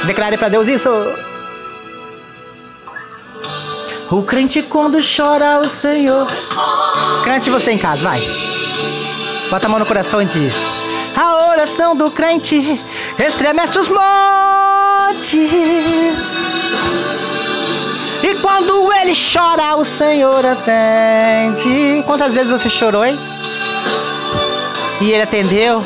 Declare 0.06 0.38
para 0.38 0.50
Deus 0.50 0.68
isso. 0.68 0.88
O 4.08 4.22
crente 4.22 4.62
quando 4.62 5.00
chora 5.00 5.58
o 5.58 5.68
Senhor. 5.68 6.28
Cante 7.24 7.50
você 7.50 7.72
em 7.72 7.78
casa, 7.78 8.04
vai. 8.04 8.22
Bota 9.50 9.66
a 9.66 9.68
mão 9.68 9.80
no 9.80 9.86
coração 9.86 10.22
e 10.22 10.26
diz: 10.26 10.54
A 11.16 11.48
oração 11.48 11.96
do 11.96 12.08
crente 12.12 12.80
estremece 13.18 13.80
os 13.80 13.88
montes. 13.88 15.34
Quando 18.44 18.92
ele 18.92 19.14
chora, 19.14 19.74
o 19.74 19.86
Senhor 19.86 20.44
atende. 20.44 22.02
Quantas 22.04 22.34
vezes 22.34 22.50
você 22.50 22.68
chorou, 22.68 23.02
hein? 23.02 23.18
E 25.00 25.10
ele 25.10 25.22
atendeu. 25.22 25.82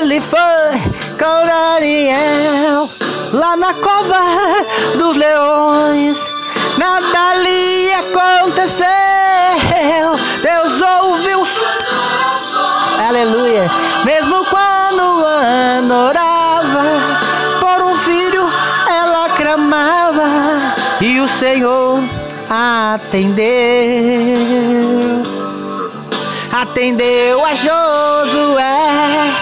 Ele 0.00 0.18
foi 0.22 0.40
com 1.18 1.46
Daniel 1.46 2.88
lá 3.34 3.56
na 3.58 3.74
cova 3.74 4.22
dos 4.96 5.18
leões. 5.18 6.16
Nada 6.78 7.34
lhe 7.42 7.92
aconteceu. 7.92 8.86
Deus 10.42 10.80
ouviu. 11.02 11.46
Aleluia. 13.06 13.70
Mesmo 14.06 14.46
quando 14.46 15.02
orava 16.08 17.21
Senhor 21.38 22.00
atendeu. 22.48 23.46
Atendeu 26.52 27.44
a 27.44 27.54
Josué, 27.54 29.32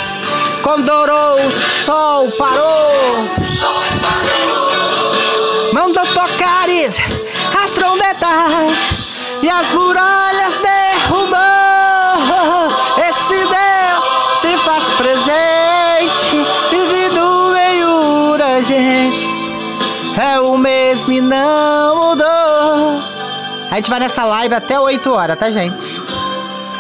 quando 0.63 0.89
orou 0.89 1.47
o 1.47 1.51
sol 1.85 2.31
parou. 2.33 2.91
Mandou 5.73 6.07
tocares 6.07 6.97
as 7.63 7.71
trombetas 7.71 8.73
e 9.43 9.49
as 9.49 9.69
muralhas 9.73 10.30
gente 23.81 23.91
vai 23.91 24.01
nessa 24.01 24.25
live 24.25 24.55
até 24.55 24.79
8 24.79 25.11
horas, 25.11 25.39
tá, 25.39 25.51
gente? 25.51 25.83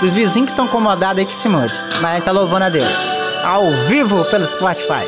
Os 0.02 0.14
vizinhos 0.14 0.46
que 0.46 0.52
estão 0.52 0.66
incomodados 0.66 1.18
aí 1.18 1.26
que 1.26 1.34
se 1.34 1.48
mude. 1.48 1.72
Mas 2.00 2.04
a 2.04 2.14
gente 2.16 2.24
tá 2.24 2.30
louvando 2.30 2.66
a 2.66 2.68
Deus. 2.68 2.88
Ao 3.42 3.70
vivo 3.88 4.22
pelo 4.26 4.46
Spotify. 4.46 5.06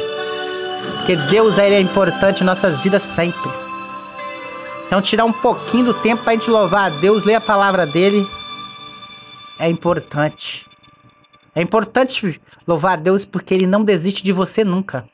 Porque 0.96 1.16
Deus 1.16 1.58
ele 1.58 1.74
é 1.74 1.80
importante 1.80 2.40
em 2.40 2.46
nossas 2.46 2.80
vidas 2.80 3.02
sempre. 3.02 3.50
Então 4.86 5.02
tirar 5.02 5.24
um 5.24 5.32
pouquinho 5.32 5.86
do 5.86 5.94
tempo 5.94 6.22
pra 6.22 6.32
gente 6.32 6.50
louvar 6.50 6.86
a 6.86 6.94
Deus, 6.94 7.24
ler 7.24 7.34
a 7.34 7.40
palavra 7.40 7.86
dele. 7.86 8.28
É 9.58 9.68
importante. 9.68 10.66
É 11.54 11.60
importante 11.60 12.40
louvar 12.66 12.94
a 12.94 12.96
Deus 12.96 13.24
porque 13.24 13.52
ele 13.52 13.66
não 13.66 13.84
desiste 13.84 14.24
de 14.24 14.32
você 14.32 14.64
nunca. 14.64 15.04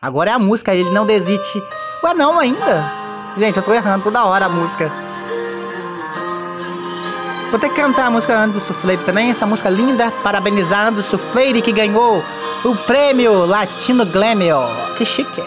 Agora 0.00 0.30
é 0.30 0.34
a 0.34 0.38
música, 0.38 0.74
ele 0.74 0.90
não 0.90 1.06
desiste 1.06 1.62
Ué, 2.02 2.14
não 2.14 2.38
ainda? 2.38 2.92
Gente, 3.36 3.56
eu 3.56 3.62
tô 3.62 3.72
errando 3.74 4.04
toda 4.04 4.24
hora 4.24 4.46
a 4.46 4.48
música. 4.48 5.09
Vou 7.50 7.58
ter 7.58 7.68
que 7.68 7.74
cantar 7.74 8.06
a 8.06 8.10
música 8.10 8.46
do 8.46 8.60
Sufleire 8.60 9.02
também, 9.04 9.30
essa 9.30 9.44
música 9.44 9.68
linda, 9.68 10.10
parabenizando 10.22 11.00
o 11.00 11.02
Sufleire 11.02 11.60
que 11.60 11.72
ganhou 11.72 12.22
o 12.64 12.76
prêmio 12.86 13.44
Latino 13.44 14.06
Glamio. 14.06 14.60
Que 14.96 15.04
chique. 15.04 15.42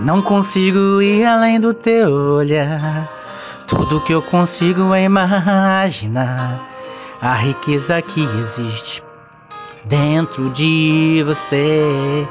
Não 0.00 0.22
consigo 0.22 1.02
ir 1.02 1.24
além 1.24 1.58
do 1.58 1.74
teu 1.74 2.10
olhar. 2.10 3.08
Tudo 3.66 4.00
que 4.02 4.12
eu 4.12 4.22
consigo 4.22 4.94
é 4.94 5.02
imaginar 5.02 6.60
a 7.20 7.34
riqueza 7.34 8.00
que 8.02 8.22
existe 8.38 9.02
dentro 9.84 10.50
de 10.50 11.24
você. 11.26 12.28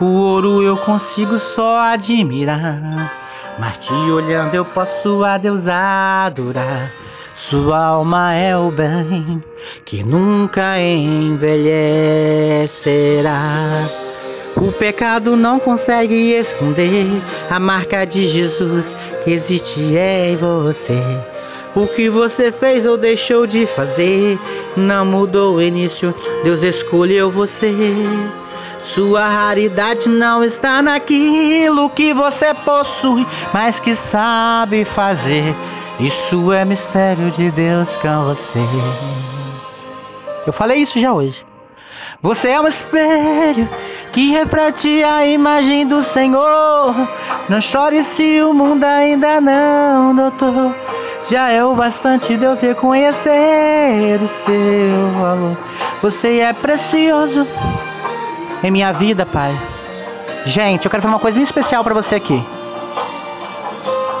O 0.00 0.04
ouro 0.04 0.62
eu 0.62 0.76
consigo 0.76 1.38
só 1.38 1.80
admirar, 1.80 3.12
mas 3.58 3.78
te 3.78 3.92
olhando 3.92 4.54
eu 4.54 4.64
posso 4.64 5.24
a 5.24 5.36
Deus 5.38 5.66
adorar. 5.66 6.92
Sua 7.34 7.78
alma 7.78 8.34
é 8.34 8.56
o 8.56 8.70
bem 8.70 9.42
que 9.84 10.02
nunca 10.04 10.78
envelhecerá. 10.80 11.68
O 14.56 14.70
pecado 14.72 15.36
não 15.36 15.58
consegue 15.58 16.32
esconder 16.32 17.06
a 17.48 17.58
marca 17.58 18.04
de 18.04 18.26
Jesus 18.26 18.94
que 19.24 19.30
existe 19.30 19.80
em 19.80 20.36
você. 20.36 21.02
O 21.74 21.86
que 21.86 22.08
você 22.08 22.50
fez 22.50 22.84
ou 22.84 22.96
deixou 22.96 23.46
de 23.46 23.66
fazer 23.66 24.38
não 24.76 25.04
mudou 25.04 25.56
o 25.56 25.62
início, 25.62 26.14
Deus 26.42 26.62
escolheu 26.62 27.30
você. 27.30 27.72
Sua 28.94 29.28
raridade 29.28 30.08
não 30.08 30.42
está 30.42 30.80
naquilo 30.80 31.90
que 31.90 32.14
você 32.14 32.54
possui, 32.54 33.26
mas 33.52 33.78
que 33.78 33.94
sabe 33.94 34.84
fazer. 34.84 35.54
Isso 36.00 36.52
é 36.52 36.64
mistério 36.64 37.30
de 37.30 37.50
Deus 37.50 37.96
com 37.98 38.24
você. 38.24 38.60
Eu 40.46 40.52
falei 40.52 40.78
isso 40.78 40.98
já 40.98 41.12
hoje. 41.12 41.44
Você 42.22 42.48
é 42.48 42.60
um 42.60 42.66
espelho 42.66 43.68
que 44.12 44.30
reflete 44.30 45.04
a 45.04 45.26
imagem 45.26 45.86
do 45.86 46.02
Senhor. 46.02 46.94
Não 47.48 47.60
chore 47.60 48.02
se 48.02 48.40
o 48.42 48.54
mundo 48.54 48.84
ainda 48.84 49.40
não 49.40 50.14
notou. 50.14 50.74
Já 51.30 51.50
é 51.50 51.62
o 51.62 51.74
bastante 51.74 52.36
Deus 52.38 52.60
reconhecer 52.60 54.18
o 54.22 54.28
seu 54.28 55.20
valor. 55.20 55.58
Você 56.00 56.38
é 56.38 56.52
precioso 56.54 57.46
em 58.62 58.70
minha 58.70 58.92
vida, 58.92 59.24
Pai. 59.24 59.56
Gente, 60.44 60.84
eu 60.84 60.90
quero 60.90 61.02
falar 61.02 61.14
uma 61.14 61.20
coisa 61.20 61.36
muito 61.36 61.48
especial 61.48 61.84
para 61.84 61.94
você 61.94 62.14
aqui. 62.14 62.44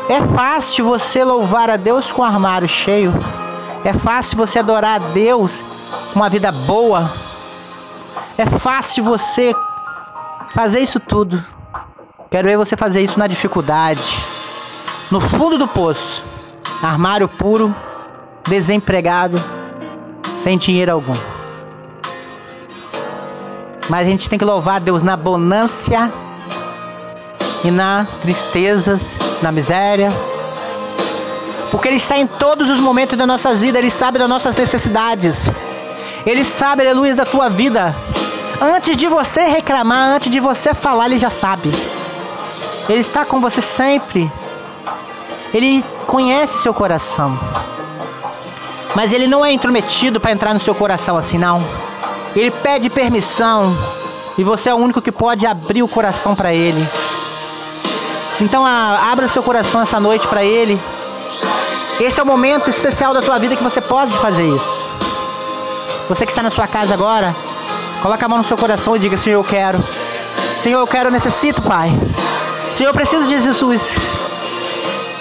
É 0.08 0.22
fácil 0.22 0.84
você 0.84 1.22
louvar 1.22 1.68
a 1.68 1.76
Deus 1.76 2.12
com 2.12 2.22
o 2.22 2.24
armário 2.24 2.68
cheio. 2.68 3.12
É 3.84 3.92
fácil 3.92 4.36
você 4.36 4.58
adorar 4.58 4.96
a 4.96 5.12
Deus 5.12 5.62
com 6.12 6.18
uma 6.18 6.28
vida 6.28 6.50
boa. 6.50 7.10
É 8.36 8.46
fácil 8.46 9.04
você 9.04 9.54
fazer 10.50 10.80
isso 10.80 10.98
tudo. 10.98 11.44
Quero 12.30 12.48
ver 12.48 12.56
você 12.56 12.76
fazer 12.76 13.02
isso 13.02 13.18
na 13.18 13.26
dificuldade, 13.26 14.06
no 15.10 15.20
fundo 15.20 15.56
do 15.56 15.66
poço, 15.66 16.24
armário 16.82 17.26
puro, 17.26 17.74
desempregado, 18.46 19.42
sem 20.36 20.58
dinheiro 20.58 20.92
algum. 20.92 21.37
Mas 23.88 24.06
a 24.06 24.10
gente 24.10 24.28
tem 24.28 24.38
que 24.38 24.44
louvar 24.44 24.80
Deus 24.80 25.02
na 25.02 25.16
bonância 25.16 26.12
e 27.64 27.70
na 27.70 28.06
tristezas, 28.20 29.18
na 29.42 29.50
miséria. 29.50 30.12
Porque 31.70 31.88
Ele 31.88 31.96
está 31.96 32.18
em 32.18 32.26
todos 32.26 32.68
os 32.68 32.80
momentos 32.80 33.16
das 33.16 33.26
nossas 33.26 33.60
vidas, 33.60 33.80
Ele 33.80 33.90
sabe 33.90 34.18
das 34.18 34.28
nossas 34.28 34.54
necessidades. 34.54 35.50
Ele 36.26 36.44
sabe, 36.44 36.82
aleluia, 36.82 37.14
da 37.14 37.24
tua 37.24 37.48
vida. 37.48 37.94
Antes 38.60 38.96
de 38.96 39.06
você 39.06 39.42
reclamar, 39.42 40.16
antes 40.16 40.28
de 40.30 40.40
você 40.40 40.74
falar, 40.74 41.06
Ele 41.06 41.18
já 41.18 41.30
sabe. 41.30 41.72
Ele 42.88 43.00
está 43.00 43.24
com 43.24 43.40
você 43.40 43.62
sempre. 43.62 44.30
Ele 45.54 45.82
conhece 46.06 46.58
seu 46.58 46.74
coração. 46.74 47.38
Mas 48.94 49.12
Ele 49.12 49.26
não 49.26 49.44
é 49.44 49.52
intrometido 49.52 50.20
para 50.20 50.32
entrar 50.32 50.52
no 50.52 50.60
seu 50.60 50.74
coração 50.74 51.16
assim, 51.16 51.38
não. 51.38 51.64
Ele 52.34 52.50
pede 52.50 52.90
permissão 52.90 53.76
e 54.36 54.44
você 54.44 54.70
é 54.70 54.74
o 54.74 54.76
único 54.76 55.02
que 55.02 55.10
pode 55.10 55.46
abrir 55.46 55.82
o 55.82 55.88
coração 55.88 56.34
para 56.34 56.52
Ele. 56.52 56.88
Então 58.40 58.64
a, 58.64 59.10
abra 59.10 59.28
seu 59.28 59.42
coração 59.42 59.80
essa 59.80 59.98
noite 59.98 60.28
para 60.28 60.44
Ele. 60.44 60.80
Esse 62.00 62.20
é 62.20 62.22
o 62.22 62.26
momento 62.26 62.70
especial 62.70 63.12
da 63.12 63.20
tua 63.20 63.38
vida 63.38 63.56
que 63.56 63.62
você 63.62 63.80
pode 63.80 64.16
fazer 64.18 64.46
isso. 64.46 64.90
Você 66.08 66.24
que 66.24 66.30
está 66.30 66.42
na 66.42 66.50
sua 66.50 66.68
casa 66.68 66.94
agora, 66.94 67.34
coloque 68.00 68.24
a 68.24 68.28
mão 68.28 68.38
no 68.38 68.44
seu 68.44 68.56
coração 68.56 68.94
e 68.94 69.00
diga: 69.00 69.16
Senhor, 69.16 69.40
eu 69.40 69.44
quero. 69.44 69.82
Senhor, 70.60 70.78
eu 70.78 70.86
quero, 70.86 71.08
eu 71.08 71.12
necessito, 71.12 71.60
Pai. 71.62 71.90
Senhor, 72.74 72.90
eu 72.90 72.94
preciso 72.94 73.26
de 73.26 73.38
Jesus. 73.38 73.96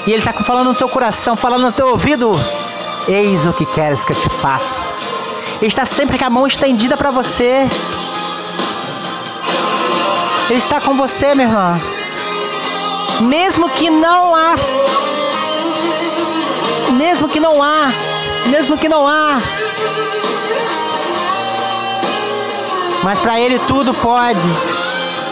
E 0.06 0.12
Ele 0.12 0.20
está 0.20 0.32
falando 0.32 0.68
no 0.68 0.76
teu 0.76 0.88
coração, 0.88 1.36
falando 1.36 1.64
no 1.64 1.72
teu 1.72 1.90
ouvido: 1.90 2.40
Eis 3.08 3.48
o 3.48 3.54
que 3.54 3.66
queres 3.66 4.06
que 4.06 4.14
eu 4.14 4.18
te 4.18 4.30
faça. 4.30 5.07
Ele 5.58 5.68
está 5.68 5.86
sempre 5.86 6.18
com 6.18 6.26
a 6.26 6.30
mão 6.30 6.46
estendida 6.46 6.96
para 6.96 7.10
você. 7.10 7.68
Ele 10.50 10.60
está 10.60 10.80
com 10.80 10.96
você, 10.96 11.34
meu 11.34 11.48
irmão. 11.48 11.82
Mesmo 13.22 13.68
que 13.70 13.90
não 13.90 14.36
há. 14.36 14.54
Mesmo 16.94 17.28
que 17.28 17.40
não 17.40 17.62
há. 17.62 17.92
Mesmo 18.46 18.78
que 18.78 18.88
não 18.88 19.08
há. 19.08 19.42
Mas 23.04 23.18
para 23.20 23.40
ele 23.40 23.58
tudo 23.68 23.94
pode. 23.96 24.48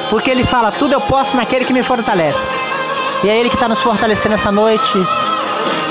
Porque 0.10 0.32
ele 0.32 0.44
fala: 0.44 0.72
tudo 0.72 0.94
eu 0.94 1.02
posso 1.02 1.38
naquele 1.38 1.66
que 1.66 1.74
me 1.74 1.84
fortalece. 1.84 2.60
E 3.24 3.30
é 3.30 3.38
ele 3.38 3.50
que 3.50 3.56
está 3.56 3.70
nos 3.70 3.82
fortalecendo 3.82 4.34
essa 4.36 4.52
noite. 4.52 4.98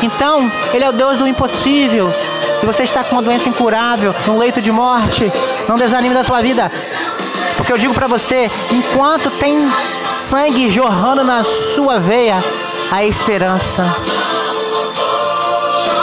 Então, 0.03 0.51
ele 0.73 0.85
é 0.85 0.89
o 0.89 0.93
Deus 0.93 1.19
do 1.19 1.27
impossível. 1.27 2.13
Se 2.65 2.67
você 2.67 2.85
está 2.85 3.05
com 3.05 3.17
uma 3.17 3.21
doença 3.21 3.47
incurável, 3.47 4.15
num 4.27 4.39
leito 4.39 4.59
de 4.59 4.73
morte, 4.73 5.31
não 5.69 5.77
desanime 5.77 6.15
da 6.15 6.25
tua 6.25 6.41
vida. 6.41 6.73
Porque 7.59 7.71
eu 7.71 7.77
digo 7.77 7.93
para 7.93 8.07
você, 8.07 8.51
enquanto 8.71 9.31
tem 9.33 9.71
sangue 10.31 10.71
jorrando 10.71 11.23
na 11.23 11.45
sua 11.45 12.01
veia, 12.01 12.43
há 12.91 13.05
esperança. 13.05 13.95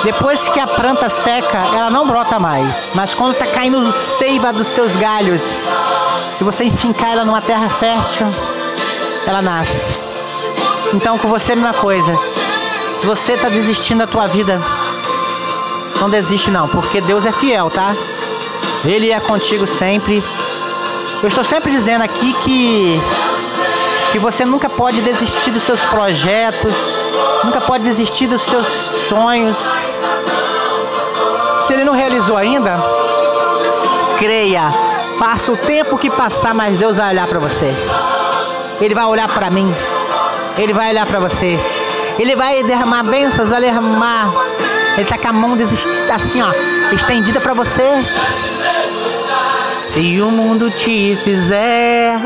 Depois 0.04 0.48
que 0.50 0.60
a 0.60 0.68
planta 0.68 1.10
seca, 1.10 1.58
ela 1.58 1.90
não 1.90 2.08
brota 2.08 2.38
mais. 2.38 2.92
Mas 2.94 3.12
quando 3.16 3.34
está 3.34 3.48
caindo 3.48 3.92
seiva 3.94 4.54
dos 4.54 4.68
seus 4.68 4.96
galhos, 4.96 5.52
se 6.38 6.44
você 6.44 6.66
enfincar 6.66 7.14
ela 7.14 7.26
numa 7.26 7.42
terra 7.42 7.70
fértil, 7.70 8.28
ela 9.26 9.42
nasce. 9.42 10.00
Então 10.94 11.18
com 11.18 11.28
você 11.28 11.54
é 11.54 11.56
a 11.56 11.58
mesma 11.58 11.74
coisa. 11.74 12.16
Se 13.00 13.08
você 13.08 13.32
está 13.32 13.50
desistindo 13.50 13.98
da 13.98 14.06
tua 14.06 14.28
vida, 14.28 14.62
não 16.02 16.10
desiste 16.10 16.50
não, 16.50 16.68
porque 16.68 17.00
Deus 17.00 17.28
é 17.28 17.32
fiel, 17.32 17.70
tá? 17.70 17.96
Ele 18.84 19.12
é 19.12 19.20
contigo 19.20 19.68
sempre. 19.68 20.24
Eu 21.22 21.28
estou 21.28 21.44
sempre 21.44 21.72
dizendo 21.72 22.02
aqui 22.02 22.34
que 22.44 23.00
que 24.12 24.18
você 24.18 24.44
nunca 24.44 24.68
pode 24.68 25.00
desistir 25.00 25.52
dos 25.52 25.64
seus 25.64 25.80
projetos, 25.80 26.76
nunca 27.44 27.62
pode 27.62 27.84
desistir 27.84 28.26
dos 28.26 28.42
seus 28.42 28.68
sonhos. 29.08 29.58
Se 31.68 31.74
ele 31.74 31.84
não 31.84 31.94
realizou 31.94 32.36
ainda, 32.36 32.80
creia. 34.18 34.74
Passa 35.20 35.52
o 35.52 35.58
tempo 35.58 36.00
que 36.00 36.10
passar, 36.10 36.54
mas 36.54 36.78
Deus 36.78 36.98
vai 36.98 37.12
olhar 37.12 37.28
para 37.28 37.38
você. 37.38 37.72
Ele 38.82 38.96
vai 38.96 39.06
olhar 39.06 39.30
para 39.30 39.52
mim. 39.52 39.72
Ele 40.58 40.74
vai 40.74 40.90
olhar 40.90 41.06
para 41.06 41.20
você. 41.20 41.60
Ele 42.18 42.36
vai 42.36 42.64
derramar 42.64 43.04
bênçãos, 43.04 43.52
vai 43.52 43.62
derramar 43.62 44.34
ele 44.98 45.06
tá 45.06 45.18
com 45.18 45.28
a 45.28 45.34
mão 45.34 45.58
assim, 46.14 46.42
ó, 46.42 46.52
estendida 46.94 47.40
para 47.40 47.54
você. 47.54 48.04
Se 49.86 50.22
o 50.22 50.32
mundo 50.32 50.70
te 50.72 51.18
fizer 51.24 52.20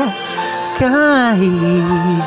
cair. 0.78 2.22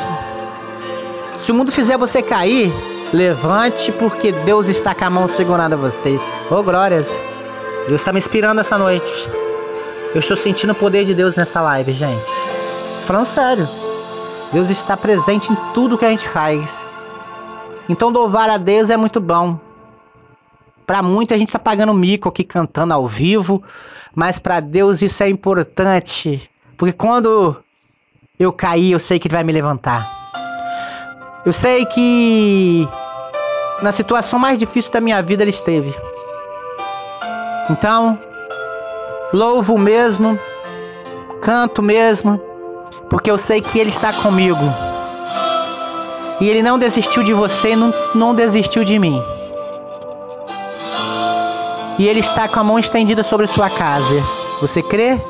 Se 1.38 1.52
o 1.52 1.54
mundo 1.54 1.72
fizer 1.72 1.96
você 1.96 2.22
cair, 2.22 2.72
levante 3.12 3.92
porque 3.92 4.32
Deus 4.32 4.66
está 4.66 4.94
com 4.94 5.04
a 5.04 5.10
mão 5.10 5.28
segurando 5.28 5.78
você. 5.78 6.20
Oh 6.50 6.62
glórias. 6.62 7.08
Deus 7.88 8.00
está 8.00 8.12
me 8.12 8.18
inspirando 8.18 8.60
essa 8.60 8.76
noite. 8.76 9.30
Eu 10.14 10.18
estou 10.18 10.36
sentindo 10.36 10.72
o 10.72 10.76
poder 10.76 11.04
de 11.04 11.14
Deus 11.14 11.34
nessa 11.36 11.60
live, 11.60 11.92
gente. 11.92 12.30
Falando 13.02 13.24
sério. 13.24 13.68
Deus 14.52 14.68
está 14.68 14.96
presente 14.96 15.52
em 15.52 15.56
tudo 15.72 15.96
que 15.96 16.04
a 16.04 16.10
gente 16.10 16.28
faz. 16.28 16.84
Então 17.88 18.10
louvar 18.10 18.50
a 18.50 18.56
Deus 18.56 18.90
é 18.90 18.96
muito 18.96 19.20
bom. 19.20 19.69
Para 20.90 21.04
muita 21.04 21.38
gente 21.38 21.52
tá 21.52 21.58
pagando 21.60 21.94
mico 21.94 22.28
aqui 22.28 22.42
cantando 22.42 22.92
ao 22.92 23.06
vivo, 23.06 23.62
mas 24.12 24.40
para 24.40 24.58
Deus 24.58 25.00
isso 25.02 25.22
é 25.22 25.28
importante, 25.28 26.50
porque 26.76 26.92
quando 26.92 27.62
eu 28.36 28.52
cair, 28.52 28.90
eu 28.90 28.98
sei 28.98 29.16
que 29.16 29.28
ele 29.28 29.36
vai 29.36 29.44
me 29.44 29.52
levantar. 29.52 30.10
Eu 31.46 31.52
sei 31.52 31.86
que 31.86 32.88
na 33.80 33.92
situação 33.92 34.36
mais 34.36 34.58
difícil 34.58 34.90
da 34.90 35.00
minha 35.00 35.22
vida 35.22 35.44
ele 35.44 35.52
esteve. 35.52 35.94
Então, 37.70 38.18
louvo 39.32 39.78
mesmo, 39.78 40.36
canto 41.40 41.84
mesmo, 41.84 42.36
porque 43.08 43.30
eu 43.30 43.38
sei 43.38 43.60
que 43.60 43.78
ele 43.78 43.90
está 43.90 44.12
comigo. 44.12 44.64
E 46.40 46.48
ele 46.48 46.64
não 46.64 46.80
desistiu 46.80 47.22
de 47.22 47.32
você, 47.32 47.76
não, 47.76 47.94
não 48.12 48.34
desistiu 48.34 48.82
de 48.82 48.98
mim 48.98 49.22
e 52.00 52.08
Ele 52.08 52.20
está 52.20 52.48
com 52.48 52.58
a 52.58 52.64
mão 52.64 52.78
estendida 52.78 53.22
sobre 53.22 53.46
sua 53.46 53.68
casa. 53.68 54.24
Você 54.62 54.82
crê? 54.82 55.20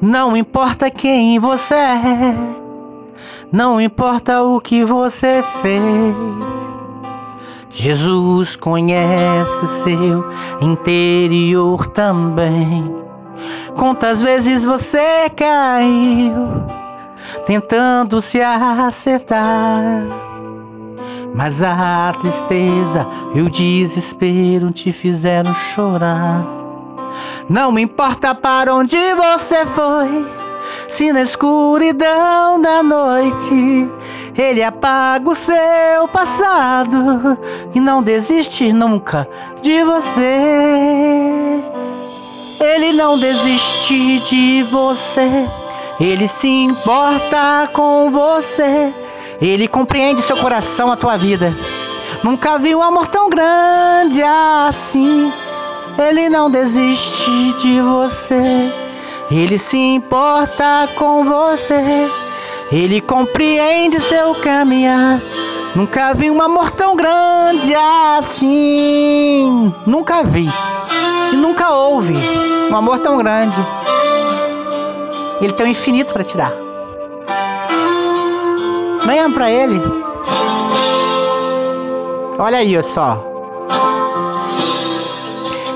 Não 0.00 0.34
importa 0.34 0.90
quem 0.90 1.38
você 1.38 1.74
é, 1.74 2.34
não 3.52 3.78
importa 3.78 4.42
o 4.42 4.58
que 4.62 4.82
você 4.82 5.44
fez. 5.60 6.14
Jesus 7.68 8.56
conhece 8.56 9.62
o 9.62 9.68
seu 9.68 10.28
interior 10.62 11.86
também. 11.88 12.96
Quantas 13.76 14.22
vezes 14.22 14.64
você 14.64 15.28
caiu 15.36 16.64
tentando 17.44 18.22
se 18.22 18.40
acertar? 18.40 20.31
Mas 21.34 21.62
a 21.62 22.12
tristeza 22.20 23.06
e 23.34 23.40
o 23.40 23.50
desespero 23.50 24.70
te 24.70 24.92
fizeram 24.92 25.54
chorar. 25.54 26.44
Não 27.48 27.72
me 27.72 27.82
importa 27.82 28.34
para 28.34 28.74
onde 28.74 28.96
você 29.14 29.66
foi, 29.66 30.26
se 30.88 31.12
na 31.12 31.22
escuridão 31.22 32.60
da 32.60 32.82
noite 32.82 33.90
Ele 34.36 34.62
apaga 34.62 35.28
o 35.28 35.34
seu 35.34 36.08
passado 36.10 37.38
e 37.74 37.80
não 37.80 38.02
desiste 38.02 38.72
nunca 38.72 39.28
de 39.60 39.84
você. 39.84 41.62
Ele 42.58 42.92
não 42.94 43.18
desiste 43.18 44.20
de 44.20 44.62
você. 44.70 45.46
Ele 46.00 46.26
se 46.26 46.48
importa 46.48 47.68
com 47.74 48.10
você. 48.10 48.94
Ele 49.42 49.66
compreende 49.66 50.22
seu 50.22 50.36
coração, 50.36 50.92
a 50.92 50.96
tua 50.96 51.18
vida. 51.18 51.52
Nunca 52.22 52.60
vi 52.60 52.76
um 52.76 52.82
amor 52.82 53.08
tão 53.08 53.28
grande 53.28 54.22
assim. 54.22 55.32
Ele 55.98 56.28
não 56.28 56.48
desiste 56.48 57.52
de 57.54 57.80
você. 57.80 58.72
Ele 59.28 59.58
se 59.58 59.76
importa 59.76 60.88
com 60.94 61.24
você. 61.24 62.08
Ele 62.70 63.00
compreende 63.00 63.98
seu 63.98 64.36
caminhar. 64.36 65.20
Nunca 65.74 66.14
vi 66.14 66.30
um 66.30 66.40
amor 66.40 66.70
tão 66.70 66.94
grande 66.94 67.74
assim. 68.16 69.74
Nunca 69.84 70.22
vi. 70.22 70.48
E 71.32 71.36
nunca 71.36 71.68
houve 71.70 72.14
um 72.70 72.76
amor 72.76 73.00
tão 73.00 73.16
grande. 73.16 73.58
Ele 75.40 75.52
tem 75.52 75.66
o 75.66 75.70
infinito 75.70 76.12
para 76.12 76.22
te 76.22 76.36
dar. 76.36 76.71
Venha 79.04 79.30
para 79.30 79.50
Ele. 79.50 79.80
Olha 82.38 82.58
aí 82.58 82.82
só. 82.82 83.24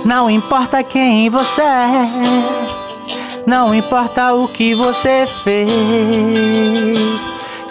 Não 0.04 0.30
importa 0.30 0.82
quem 0.82 1.28
você 1.28 1.62
é. 1.62 2.66
Não 3.46 3.72
importa 3.72 4.34
o 4.34 4.48
que 4.48 4.74
você 4.74 5.24
fez, 5.44 5.70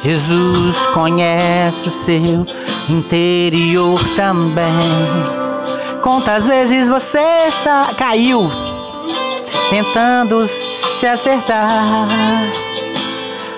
Jesus 0.02 0.78
conhece 0.94 1.90
o 1.90 1.92
seu 1.92 2.48
interior 2.88 4.00
também. 4.16 4.66
Quantas 6.02 6.48
vezes 6.48 6.88
você 6.88 7.20
caiu 7.98 8.50
tentando 9.70 10.48
se 10.48 11.06
acertar, 11.06 12.08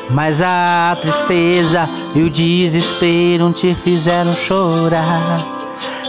mas 0.10 0.42
a 0.42 0.98
tristeza 1.02 1.90
e 2.16 2.24
o 2.24 2.30
desespero 2.30 3.52
te 3.52 3.76
fizeram 3.76 4.36
chorar. 4.36 5.58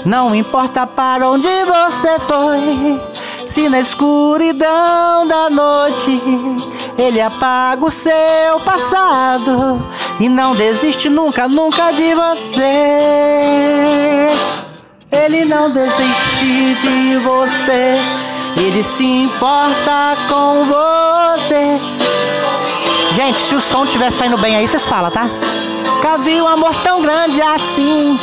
Não 0.04 0.34
importa 0.34 0.86
para 0.86 1.28
onde 1.28 1.48
você 1.64 2.18
foi 2.20 3.00
se 3.48 3.68
na 3.68 3.80
escuridão 3.80 5.26
da 5.26 5.48
noite 5.50 6.20
ele 6.98 7.20
apaga 7.20 7.84
o 7.84 7.90
seu 7.90 8.60
passado 8.64 9.86
e 10.20 10.28
não 10.28 10.54
desiste 10.54 11.08
nunca, 11.08 11.48
nunca 11.48 11.90
de 11.92 12.14
você. 12.14 12.68
Ele 15.10 15.44
não 15.46 15.70
desiste 15.70 16.74
de 16.82 17.16
você, 17.18 17.96
ele 18.56 18.82
se 18.82 19.04
importa 19.04 20.16
com 20.28 20.66
você. 20.66 21.80
Gente, 23.18 23.40
se 23.40 23.52
o 23.56 23.60
som 23.60 23.84
estiver 23.84 24.12
saindo 24.12 24.38
bem 24.38 24.54
aí, 24.54 24.64
vocês 24.68 24.88
falam, 24.88 25.10
tá? 25.10 25.24
Nunca 25.24 26.18
vi 26.18 26.40
um 26.40 26.46
amor 26.46 26.72
tão 26.84 27.02
grande 27.02 27.42
assim. 27.42 28.16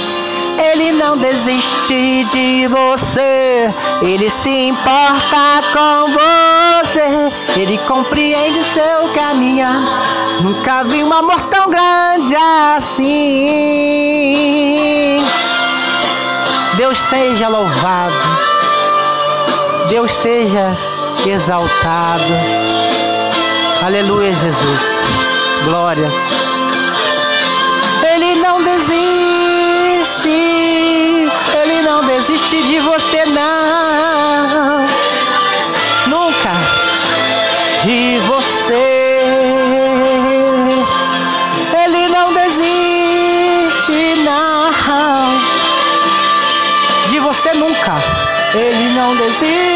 Ele 0.57 0.93
não 0.93 1.17
desiste 1.17 2.23
de 2.31 2.65
você, 2.67 3.73
ele 4.01 4.29
se 4.29 4.49
importa 4.49 5.63
com 5.73 6.13
você, 6.13 7.29
ele 7.59 7.77
compreende 7.79 8.63
seu 8.63 9.09
caminhar. 9.13 9.81
Nunca 10.41 10.85
vi 10.85 11.03
um 11.03 11.11
amor 11.11 11.41
tão 11.49 11.69
grande 11.69 12.33
assim. 12.77 13.11
Deus 16.77 16.97
seja 16.97 17.49
louvado, 17.49 18.15
Deus 19.89 20.13
seja 20.13 20.73
exaltado. 21.27 22.94
Aleluia, 23.85 24.33
Jesus. 24.33 24.81
Glórias. 25.65 26.15
Ele 28.11 28.33
não 28.41 28.63
desiste, 28.63 30.27
ele 31.61 31.83
não 31.83 32.03
desiste 32.03 32.63
de 32.63 32.79
você, 32.79 33.25
não. 33.27 34.87
Nunca 36.07 36.51
de 37.83 38.17
você. 38.25 38.73
Ele 41.83 42.07
não 42.07 42.33
desiste, 42.33 44.15
não. 44.23 45.39
De 47.09 47.19
você 47.19 47.53
nunca. 47.53 48.01
Ele 48.55 48.95
não 48.95 49.15
desiste 49.15 49.74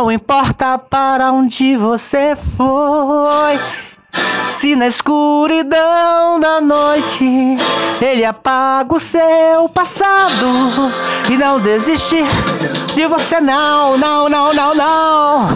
Não 0.00 0.10
importa 0.10 0.78
para 0.78 1.30
onde 1.30 1.76
você 1.76 2.34
foi. 2.56 3.60
Se 4.48 4.74
na 4.74 4.86
escuridão 4.86 6.40
da 6.40 6.58
noite 6.58 7.58
ele 8.00 8.24
apaga 8.24 8.94
o 8.94 8.98
seu 8.98 9.68
passado 9.68 10.46
e 11.28 11.36
não 11.36 11.60
desiste 11.60 12.24
de 12.94 13.06
você, 13.08 13.42
não, 13.42 13.98
não, 13.98 14.26
não, 14.30 14.54
não, 14.54 14.74
não. 14.74 15.48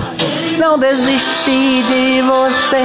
Não 0.58 0.78
desiste 0.78 1.82
de 1.84 2.20
você. 2.20 2.84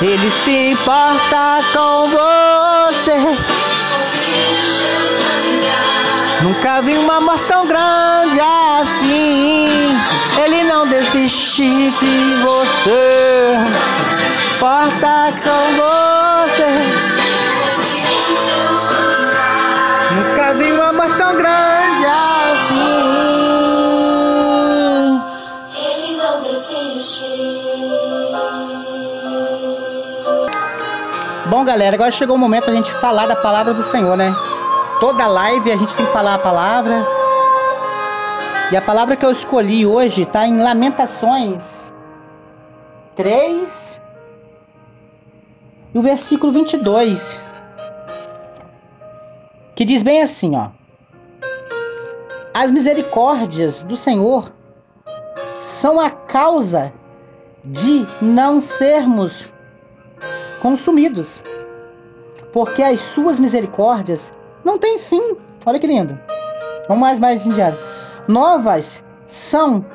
Ele 0.00 0.30
se 0.30 0.70
importa 0.70 1.60
com 1.74 2.08
você. 2.08 3.36
Nunca 6.42 6.80
vi 6.80 6.96
um 6.96 7.10
amor 7.10 7.38
tão 7.40 7.66
grande 7.66 8.40
assim. 8.40 9.07
Ele 10.48 10.64
não 10.64 10.88
desiste 10.88 11.62
de 11.90 12.34
você. 12.42 13.52
Porta 14.58 15.34
com 15.44 15.76
você. 15.76 16.72
Nunca 20.14 20.54
vi 20.54 20.72
um 20.72 20.82
amor 20.82 21.14
tão 21.18 21.36
grande 21.36 22.06
assim. 22.06 22.80
Ele 25.76 26.16
não 26.16 26.40
desiste. 26.40 27.26
Bom, 31.44 31.62
galera, 31.62 31.94
agora 31.94 32.10
chegou 32.10 32.36
o 32.36 32.38
momento 32.38 32.68
da 32.68 32.72
gente 32.72 32.90
falar 32.90 33.26
da 33.26 33.36
palavra 33.36 33.74
do 33.74 33.82
Senhor, 33.82 34.16
né? 34.16 34.34
Toda 34.98 35.26
live 35.26 35.70
a 35.70 35.76
gente 35.76 35.94
tem 35.94 36.06
que 36.06 36.12
falar 36.12 36.36
a 36.36 36.38
palavra. 36.38 37.17
E 38.70 38.76
a 38.76 38.82
palavra 38.82 39.16
que 39.16 39.24
eu 39.24 39.32
escolhi 39.32 39.86
hoje 39.86 40.24
está 40.24 40.46
em 40.46 40.60
Lamentações 40.60 41.90
3, 43.16 43.98
e 45.94 45.98
o 45.98 46.02
versículo 46.02 46.52
22, 46.52 47.40
que 49.74 49.86
diz 49.86 50.02
bem 50.02 50.20
assim, 50.20 50.54
ó: 50.54 50.68
As 52.52 52.70
misericórdias 52.70 53.80
do 53.80 53.96
Senhor 53.96 54.52
são 55.58 55.98
a 55.98 56.10
causa 56.10 56.92
de 57.64 58.06
não 58.20 58.60
sermos 58.60 59.50
consumidos, 60.60 61.42
porque 62.52 62.82
as 62.82 63.00
suas 63.00 63.40
misericórdias 63.40 64.30
não 64.62 64.76
têm 64.76 64.98
fim. 64.98 65.38
Olha 65.64 65.78
que 65.78 65.86
lindo. 65.86 66.18
Vamos 66.86 67.00
mais 67.00 67.18
mais 67.18 67.46
em 67.46 67.52
diário. 67.52 67.78
Novas 68.28 69.02
são 69.24 69.86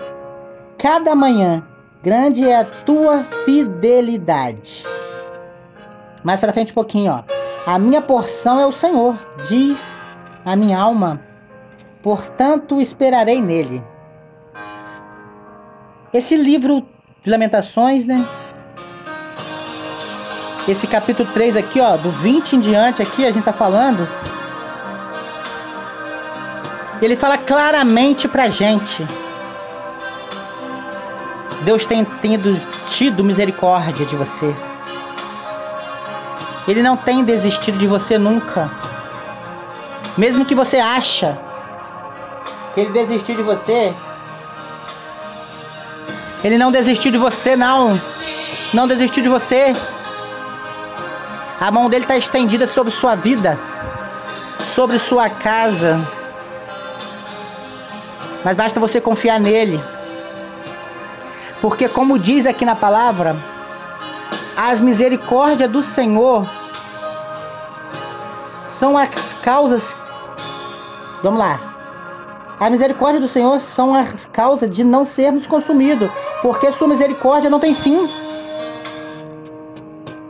cada 0.76 1.16
manhã. 1.16 1.64
Grande 2.02 2.50
é 2.50 2.60
a 2.60 2.66
tua 2.66 3.24
fidelidade. 3.46 4.84
Mais 6.24 6.40
pra 6.40 6.52
frente 6.52 6.72
um 6.72 6.76
pouquinho, 6.76 7.14
ó. 7.14 7.24
A 7.66 7.78
minha 7.78 8.02
porção 8.02 8.60
é 8.60 8.66
o 8.66 8.74
Senhor, 8.74 9.16
diz 9.48 10.00
a 10.44 10.56
minha 10.56 10.80
alma. 10.80 11.22
Portanto, 12.02 12.82
esperarei 12.82 13.40
nele. 13.40 13.84
Esse 16.12 16.36
livro 16.36 16.86
de 17.22 17.30
Lamentações, 17.30 18.08
né? 18.08 18.28
Esse 20.68 20.88
capítulo 20.88 21.32
3 21.34 21.56
aqui, 21.56 21.80
ó, 21.80 21.98
do 21.98 22.10
20 22.10 22.56
em 22.56 22.60
diante 22.60 23.02
aqui, 23.02 23.26
a 23.26 23.32
gente 23.32 23.44
tá 23.44 23.54
falando. 23.54 24.08
Ele 27.04 27.18
fala 27.18 27.38
claramente 27.38 28.28
pra 28.28 28.48
gente. 28.48 29.06
Deus 31.64 31.84
tem 31.84 32.06
tendo 32.06 32.60
tido 32.88 33.24
misericórdia 33.24 34.06
de 34.06 34.16
você. 34.16 34.56
Ele 36.68 36.82
não 36.82 36.96
tem 36.96 37.24
desistido 37.24 37.78
de 37.78 37.88
você 37.88 38.18
nunca. 38.18 38.72
Mesmo 40.18 40.46
que 40.46 40.56
você 40.56 40.78
acha 40.78 41.38
que 42.74 42.80
ele 42.80 42.92
desistiu 42.92 43.36
de 43.36 43.42
você, 43.44 43.94
Ele 46.44 46.58
não 46.58 46.72
desistiu 46.72 47.12
de 47.12 47.18
você, 47.18 47.56
não. 47.56 48.00
Não 48.74 48.88
desistiu 48.88 49.24
de 49.24 49.30
você. 49.30 49.74
A 51.60 51.72
mão 51.72 51.90
dele 51.90 52.04
está 52.04 52.18
estendida 52.18 52.68
sobre 52.68 52.92
sua 52.92 53.16
vida, 53.16 53.58
sobre 54.76 55.00
sua 55.00 55.30
casa. 55.30 56.06
Mas 58.44 58.56
basta 58.56 58.80
você 58.80 59.00
confiar 59.00 59.40
nele. 59.40 59.80
Porque, 61.62 61.88
como 61.88 62.20
diz 62.20 62.46
aqui 62.46 62.66
na 62.66 62.76
palavra, 62.76 63.38
as 64.56 64.82
misericórdias 64.82 65.70
do 65.70 65.82
Senhor 65.82 66.48
são 68.66 68.98
as 68.98 69.34
causas. 69.42 69.96
Vamos 71.22 71.40
lá. 71.40 71.74
A 72.60 72.70
misericórdia 72.70 73.20
do 73.20 73.28
Senhor 73.28 73.60
são 73.62 73.96
as 73.96 74.26
causas 74.26 74.70
de 74.70 74.84
não 74.84 75.06
sermos 75.06 75.48
consumidos, 75.48 76.10
porque 76.42 76.72
sua 76.74 76.88
misericórdia 76.88 77.50
não 77.50 77.60
tem 77.60 77.74
fim. 77.74 78.10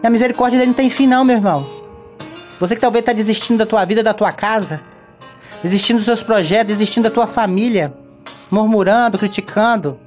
A 0.03 0.09
misericórdia 0.09 0.59
dele 0.59 0.69
não 0.69 0.75
tem 0.75 0.89
fim, 0.89 1.07
não, 1.07 1.23
meu 1.23 1.37
irmão. 1.37 1.67
Você 2.59 2.75
que 2.75 2.81
talvez 2.81 3.01
está 3.01 3.13
desistindo 3.13 3.57
da 3.57 3.65
tua 3.65 3.83
vida, 3.85 4.03
da 4.03 4.13
tua 4.13 4.31
casa, 4.31 4.81
desistindo 5.63 5.97
dos 5.97 6.05
seus 6.05 6.23
projetos, 6.23 6.73
desistindo 6.73 7.05
da 7.05 7.11
tua 7.11 7.25
família, 7.25 7.93
murmurando, 8.49 9.17
criticando. 9.17 9.99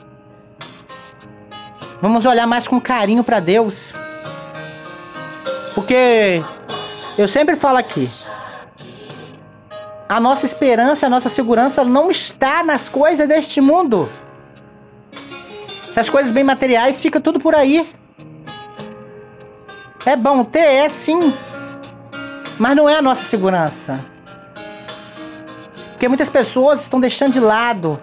Vamos 2.01 2.25
olhar 2.27 2.47
mais 2.47 2.69
com 2.69 2.81
carinho 2.81 3.25
para 3.25 3.41
Deus. 3.41 3.95
Porque 5.75 6.43
eu 7.19 7.27
sempre 7.29 7.57
falo 7.57 7.79
aqui, 7.79 8.09
a 10.09 10.21
nossa 10.21 10.47
esperança, 10.47 11.07
a 11.07 11.11
nossa 11.11 11.29
segurança 11.29 11.85
não 11.85 12.11
está 12.11 12.63
nas 12.63 12.89
coisas 12.89 13.27
deste 13.27 13.61
mundo. 13.61 14.09
Essas 15.91 16.11
coisas 16.11 16.31
bem 16.31 16.45
materiais 16.45 17.01
fica 17.01 17.21
tudo 17.21 17.41
por 17.41 17.55
aí. 17.55 17.89
É 20.05 20.15
bom 20.15 20.45
ter, 20.45 20.61
é 20.61 20.89
sim. 20.89 21.35
Mas 22.59 22.77
não 22.77 22.89
é 22.89 22.97
a 22.97 23.03
nossa 23.03 23.25
segurança. 23.25 24.05
Porque 25.91 26.07
muitas 26.09 26.31
pessoas 26.31 26.83
estão 26.83 27.01
deixando 27.01 27.33
de 27.33 27.41
lado 27.41 28.01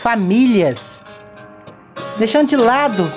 famílias, 0.00 0.98
deixando 2.16 2.48
de 2.48 2.56
lado 2.56 3.10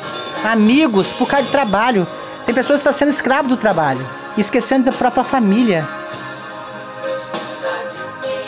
amigos 0.43 1.07
por 1.13 1.27
causa 1.27 1.45
de 1.45 1.51
trabalho. 1.51 2.05
Tem 2.45 2.53
pessoas 2.53 2.81
que 2.81 2.87
estão 2.87 2.93
sendo 2.93 3.09
escravos 3.09 3.49
do 3.49 3.55
trabalho, 3.55 4.05
esquecendo 4.37 4.85
da 4.85 4.91
própria 4.91 5.23
família. 5.23 5.87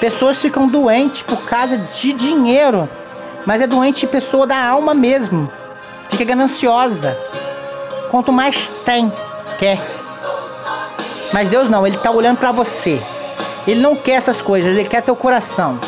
Pessoas 0.01 0.41
ficam 0.41 0.67
doentes 0.67 1.21
por 1.21 1.43
causa 1.45 1.77
de 1.77 2.11
dinheiro, 2.11 2.89
mas 3.45 3.61
é 3.61 3.67
doente 3.67 4.05
pessoa 4.05 4.45
da 4.45 4.61
alma 4.61 4.93
mesmo. 4.93 5.49
Fica 6.09 6.25
gananciosa. 6.25 7.17
Quanto 8.11 8.33
mais 8.33 8.67
tem, 8.83 9.11
quer. 9.57 9.79
Mas 11.31 11.47
Deus 11.47 11.69
não, 11.69 11.87
Ele 11.87 11.95
está 11.95 12.11
olhando 12.11 12.37
para 12.37 12.51
você. 12.51 13.01
Ele 13.65 13.79
não 13.79 13.95
quer 13.95 14.13
essas 14.15 14.41
coisas, 14.41 14.71
Ele 14.71 14.87
quer 14.87 15.01
teu 15.01 15.15
coração. 15.15 15.79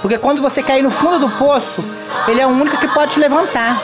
Porque 0.00 0.18
quando 0.18 0.40
você 0.40 0.62
cair 0.62 0.82
no 0.82 0.90
fundo 0.90 1.18
do 1.18 1.30
poço, 1.36 1.84
Ele 2.26 2.40
é 2.40 2.46
o 2.46 2.50
único 2.50 2.78
que 2.78 2.88
pode 2.88 3.12
te 3.12 3.20
levantar. 3.20 3.82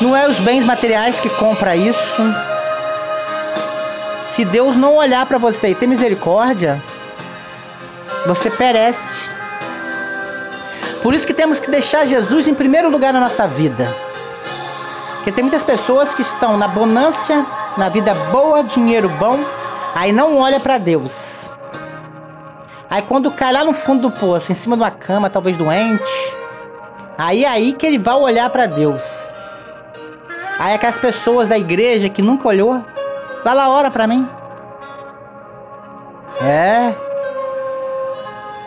Não 0.00 0.16
é 0.16 0.28
os 0.28 0.38
bens 0.38 0.64
materiais 0.64 1.18
que 1.18 1.28
compra 1.28 1.76
isso. 1.76 2.22
Se 4.26 4.44
Deus 4.44 4.76
não 4.76 4.96
olhar 4.96 5.26
para 5.26 5.38
você 5.38 5.68
e 5.68 5.74
ter 5.74 5.86
misericórdia, 5.86 6.82
você 8.26 8.50
perece. 8.50 9.30
Por 11.02 11.14
isso 11.14 11.26
que 11.26 11.34
temos 11.34 11.60
que 11.60 11.70
deixar 11.70 12.06
Jesus 12.06 12.48
em 12.48 12.54
primeiro 12.54 12.88
lugar 12.88 13.12
na 13.12 13.20
nossa 13.20 13.46
vida. 13.46 13.94
Porque 15.16 15.32
tem 15.32 15.44
muitas 15.44 15.64
pessoas 15.64 16.14
que 16.14 16.22
estão 16.22 16.56
na 16.56 16.68
bonância, 16.68 17.46
na 17.76 17.88
vida 17.88 18.14
boa, 18.30 18.62
dinheiro 18.62 19.08
bom, 19.08 19.38
aí 19.94 20.12
não 20.12 20.38
olha 20.38 20.60
para 20.60 20.78
Deus. 20.78 21.52
Aí 22.94 23.02
quando 23.02 23.28
cai 23.32 23.52
lá 23.52 23.64
no 23.64 23.72
fundo 23.72 24.08
do 24.08 24.10
poço, 24.12 24.52
em 24.52 24.54
cima 24.54 24.76
de 24.76 24.84
uma 24.84 24.90
cama, 24.92 25.28
talvez 25.28 25.56
doente, 25.56 26.32
aí 27.18 27.42
é 27.42 27.48
aí 27.48 27.72
que 27.72 27.84
ele 27.84 27.98
vai 27.98 28.14
olhar 28.14 28.48
para 28.50 28.66
Deus. 28.66 29.20
Aí 30.60 30.74
aquelas 30.74 30.96
pessoas 30.96 31.48
da 31.48 31.58
igreja 31.58 32.08
que 32.08 32.22
nunca 32.22 32.46
olhou, 32.46 32.80
vai 33.42 33.52
lá 33.52 33.68
ora 33.68 33.90
para 33.90 34.06
mim. 34.06 34.28
É, 36.40 36.94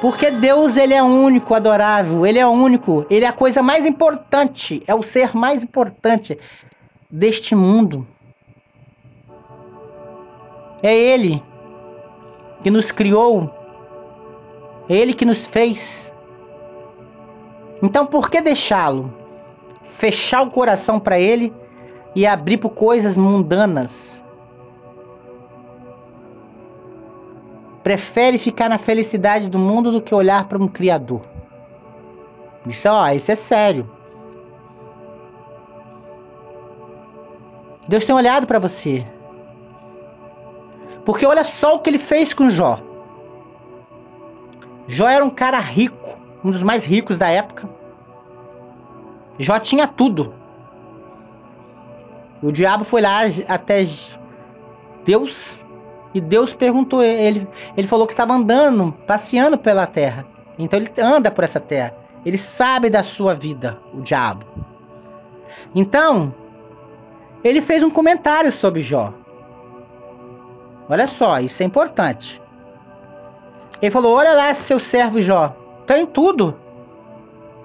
porque 0.01 0.29
Deus 0.29 0.75
ele 0.75 0.93
é 0.93 1.01
único, 1.01 1.53
adorável, 1.53 2.25
ele 2.25 2.37
é 2.37 2.45
único, 2.45 3.05
ele 3.09 3.23
é 3.23 3.29
a 3.29 3.33
coisa 3.33 3.63
mais 3.63 3.85
importante, 3.85 4.83
é 4.87 4.93
o 4.93 5.03
ser 5.03 5.37
mais 5.37 5.63
importante 5.63 6.37
deste 7.09 7.55
mundo. 7.55 8.05
É 10.83 10.93
ele 10.93 11.41
que 12.61 12.69
nos 12.69 12.91
criou, 12.91 13.56
ele 14.89 15.13
que 15.13 15.25
nos 15.25 15.47
fez. 15.47 16.11
Então 17.81 18.05
por 18.05 18.29
que 18.29 18.41
deixá-lo? 18.41 19.13
Fechar 19.83 20.41
o 20.41 20.51
coração 20.51 20.99
para 20.99 21.19
ele 21.19 21.53
e 22.15 22.25
abrir 22.25 22.57
por 22.57 22.71
coisas 22.71 23.17
mundanas. 23.17 24.23
prefere 27.87 28.37
ficar 28.37 28.67
na 28.67 28.77
felicidade 28.77 29.49
do 29.49 29.57
mundo 29.57 29.93
do 29.93 30.01
que 30.01 30.13
olhar 30.13 30.45
para 30.49 30.61
um 30.61 30.67
criador. 30.67 31.21
Isso, 32.65 32.89
ó, 32.89 33.07
isso 33.11 33.31
é 33.31 33.35
sério. 33.35 33.89
Deus 37.87 38.03
tem 38.03 38.13
olhado 38.13 38.45
para 38.45 38.59
você. 38.59 39.07
Porque 41.05 41.25
olha 41.25 41.45
só 41.45 41.75
o 41.75 41.79
que 41.79 41.89
ele 41.89 41.97
fez 41.97 42.33
com 42.33 42.49
Jó. 42.49 42.77
Jó 44.87 45.07
era 45.07 45.23
um 45.23 45.29
cara 45.29 45.59
rico, 45.59 46.17
um 46.43 46.51
dos 46.51 46.63
mais 46.63 46.85
ricos 46.85 47.17
da 47.17 47.29
época. 47.29 47.69
Jó 49.37 49.59
tinha 49.59 49.87
tudo. 49.87 50.33
O 52.41 52.51
diabo 52.51 52.83
foi 52.83 53.01
lá 53.01 53.21
até 53.47 53.85
Deus 55.03 55.57
e 56.13 56.21
Deus 56.21 56.55
perguntou 56.55 57.03
ele, 57.03 57.47
ele 57.75 57.87
falou 57.87 58.07
que 58.07 58.13
estava 58.13 58.33
andando, 58.33 58.91
passeando 59.05 59.57
pela 59.57 59.85
terra. 59.85 60.25
Então 60.57 60.79
ele 60.79 60.91
anda 60.99 61.29
por 61.29 61.43
essa 61.43 61.59
terra. 61.59 61.95
Ele 62.25 62.37
sabe 62.37 62.89
da 62.89 63.03
sua 63.03 63.33
vida, 63.33 63.79
o 63.93 64.01
diabo. 64.01 64.45
Então, 65.73 66.33
ele 67.43 67.61
fez 67.61 67.83
um 67.83 67.89
comentário 67.89 68.51
sobre 68.51 68.81
Jó. 68.81 69.13
Olha 70.89 71.07
só, 71.07 71.39
isso 71.39 71.61
é 71.61 71.65
importante. 71.65 72.41
Ele 73.81 73.91
falou: 73.91 74.15
Olha 74.15 74.33
lá, 74.33 74.53
seu 74.53 74.79
servo 74.79 75.21
Jó, 75.21 75.55
tem 75.85 76.05
tudo. 76.05 76.57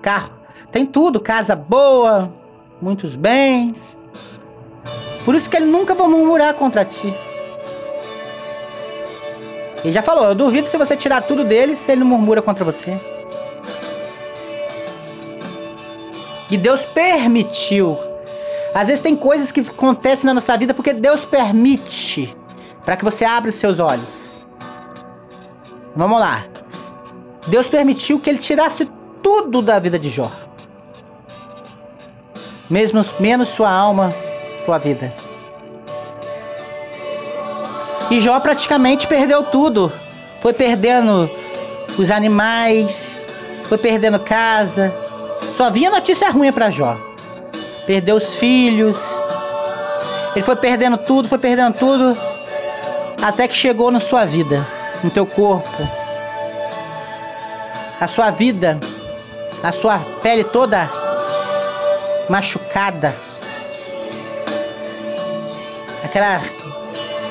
Carro, 0.00 0.32
tem 0.70 0.84
tudo, 0.84 1.20
casa 1.20 1.54
boa, 1.54 2.32
muitos 2.80 3.14
bens. 3.14 3.96
Por 5.24 5.34
isso 5.34 5.48
que 5.48 5.56
ele 5.56 5.66
nunca 5.66 5.94
vai 5.94 6.08
murmurar 6.08 6.54
contra 6.54 6.84
ti. 6.84 7.14
Ele 9.84 9.92
já 9.92 10.02
falou, 10.02 10.24
eu 10.24 10.34
duvido 10.34 10.68
se 10.68 10.76
você 10.76 10.96
tirar 10.96 11.22
tudo 11.22 11.44
dele 11.44 11.76
se 11.76 11.90
ele 11.90 12.00
não 12.00 12.06
murmura 12.06 12.40
contra 12.40 12.64
você. 12.64 12.98
E 16.50 16.56
Deus 16.56 16.82
permitiu. 16.82 17.98
Às 18.74 18.88
vezes 18.88 19.02
tem 19.02 19.16
coisas 19.16 19.50
que 19.50 19.60
acontecem 19.60 20.26
na 20.26 20.34
nossa 20.34 20.56
vida 20.56 20.72
porque 20.72 20.92
Deus 20.92 21.24
permite 21.24 22.36
para 22.84 22.96
que 22.96 23.04
você 23.04 23.24
abra 23.24 23.50
os 23.50 23.56
seus 23.56 23.78
olhos. 23.78 24.46
Vamos 25.94 26.18
lá. 26.18 26.42
Deus 27.46 27.66
permitiu 27.66 28.18
que 28.18 28.30
ele 28.30 28.38
tirasse 28.38 28.90
tudo 29.22 29.60
da 29.60 29.78
vida 29.78 29.98
de 29.98 30.08
Jó. 30.08 30.30
Mesmo 32.70 33.04
menos 33.20 33.48
sua 33.48 33.70
alma, 33.70 34.12
sua 34.64 34.78
vida. 34.78 35.14
E 38.10 38.20
Jó 38.20 38.38
praticamente 38.40 39.06
perdeu 39.06 39.42
tudo. 39.42 39.92
Foi 40.40 40.52
perdendo 40.52 41.30
os 41.98 42.10
animais, 42.10 43.14
foi 43.64 43.78
perdendo 43.78 44.18
casa. 44.20 44.92
Só 45.56 45.70
vinha 45.70 45.90
notícia 45.90 46.30
ruim 46.30 46.52
para 46.52 46.70
Jó. 46.70 46.96
Perdeu 47.86 48.16
os 48.16 48.34
filhos. 48.34 49.14
Ele 50.34 50.44
foi 50.44 50.56
perdendo 50.56 50.96
tudo, 50.96 51.28
foi 51.28 51.38
perdendo 51.38 51.74
tudo. 51.74 52.16
Até 53.20 53.46
que 53.46 53.54
chegou 53.54 53.90
na 53.90 54.00
sua 54.00 54.24
vida, 54.24 54.66
no 55.02 55.10
teu 55.10 55.26
corpo. 55.26 55.88
A 58.00 58.08
sua 58.08 58.30
vida, 58.30 58.78
a 59.62 59.72
sua 59.72 59.98
pele 60.22 60.44
toda 60.44 60.90
machucada. 62.28 63.14
Aquela 66.04 66.40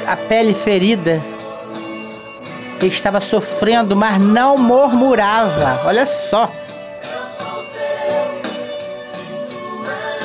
a 0.08 0.16
pele 0.16 0.54
ferida. 0.54 1.22
Ele 2.80 2.88
estava 2.88 3.22
sofrendo, 3.22 3.96
mas 3.96 4.20
não 4.20 4.58
murmurava. 4.58 5.82
Olha 5.86 6.06
só. 6.06 6.50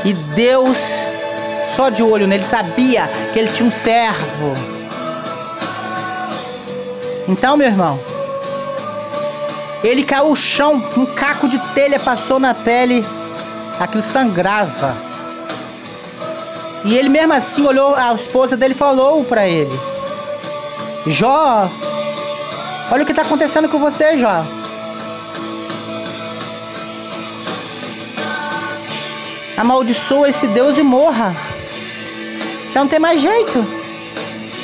E 0.05 0.13
Deus, 0.15 0.79
só 1.75 1.91
de 1.91 2.03
olho 2.03 2.27
nele, 2.27 2.45
sabia 2.45 3.09
que 3.33 3.39
ele 3.39 3.53
tinha 3.53 3.69
um 3.69 3.73
servo. 3.73 4.76
Então, 7.29 7.57
meu 7.57 7.66
irmão, 7.66 7.99
ele 9.83 10.05
caiu 10.05 10.31
no 10.31 10.37
chão, 10.37 10.83
um 10.97 11.07
caco 11.07 11.49
de 11.49 11.59
telha 11.74 11.99
passou 11.99 12.39
na 12.39 12.55
pele, 12.55 13.05
aquilo 13.81 14.03
sangrava. 14.03 14.97
E 16.85 16.97
ele 16.97 17.09
mesmo 17.09 17.33
assim 17.33 17.66
olhou, 17.66 17.95
a 17.97 18.14
esposa 18.14 18.57
dele 18.57 18.74
falou 18.74 19.24
para 19.24 19.49
ele: 19.49 19.77
Jó, 21.07 21.68
olha 22.91 23.03
o 23.03 23.07
que 23.07 23.12
está 23.12 23.22
acontecendo 23.22 23.68
com 23.68 23.79
você, 23.79 24.16
Jó. 24.18 24.45
Amaldiçoa 29.57 30.29
esse 30.29 30.47
Deus 30.49 30.79
e 30.79 30.83
morra. 30.83 31.35
Já 32.72 32.81
não 32.81 32.89
tem 32.89 32.99
mais 32.99 33.20
jeito. 33.20 33.64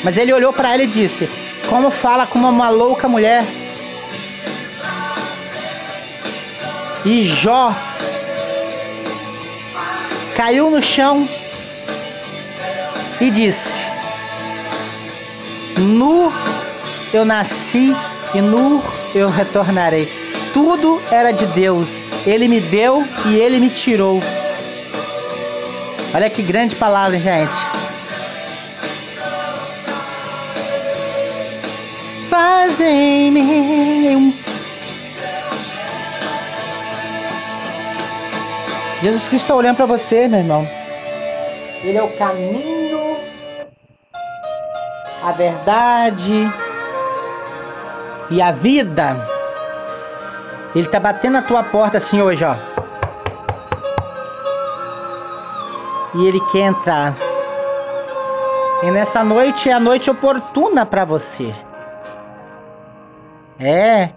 Mas 0.05 0.19
ele 0.19 0.33
olhou 0.33 0.53
para 0.53 0.75
ela 0.75 0.83
e 0.83 0.87
disse: 0.87 1.29
Como 1.73 1.91
fala 1.91 2.27
como 2.27 2.47
uma 2.51 2.69
louca 2.69 3.09
mulher? 3.09 3.43
E 7.03 7.23
Jó 7.23 7.75
caiu 10.37 10.71
no 10.71 10.83
chão 10.83 11.27
e 13.23 13.31
disse: 13.31 13.91
Nu 15.79 16.31
eu 17.11 17.25
nasci 17.25 17.97
e 18.35 18.41
nu 18.43 18.85
eu 19.15 19.31
retornarei. 19.31 20.13
Tudo 20.53 21.01
era 21.11 21.33
de 21.33 21.47
Deus. 21.47 22.05
Ele 22.27 22.49
me 22.49 22.61
deu 22.61 23.03
e 23.25 23.37
ele 23.37 23.59
me 23.59 23.71
tirou. 23.71 24.23
Olha 26.15 26.29
que 26.29 26.43
grande 26.43 26.77
palavra, 26.77 27.19
gente. 27.19 27.57
Faz 32.33 32.81
em 32.81 33.31
mim 33.31 34.17
um 34.17 34.33
Jesus 39.03 39.29
Cristo 39.29 39.45
está 39.45 39.55
olhando 39.55 39.77
para 39.77 39.85
você, 39.85 40.29
meu 40.29 40.39
irmão. 40.39 40.67
Ele 41.85 41.99
é 41.99 42.03
o 42.03 42.17
caminho, 42.17 43.19
a 45.23 45.33
verdade 45.33 46.51
e 48.31 48.41
a 48.41 48.51
vida. 48.51 49.29
Ele 50.75 50.87
está 50.87 50.99
batendo 50.99 51.35
na 51.35 51.43
tua 51.43 51.63
porta 51.65 51.99
assim 51.99 52.23
hoje, 52.23 52.47
ó. 52.47 52.57
E 56.15 56.27
ele 56.27 56.41
quer 56.51 56.61
entrar. 56.61 57.15
E 58.83 58.91
nessa 58.91 59.23
noite 59.23 59.69
é 59.69 59.75
a 59.75 59.81
noite 59.81 60.11
oportuna 60.11 60.87
para 60.87 61.05
você. 61.05 61.53
É. 63.63 64.11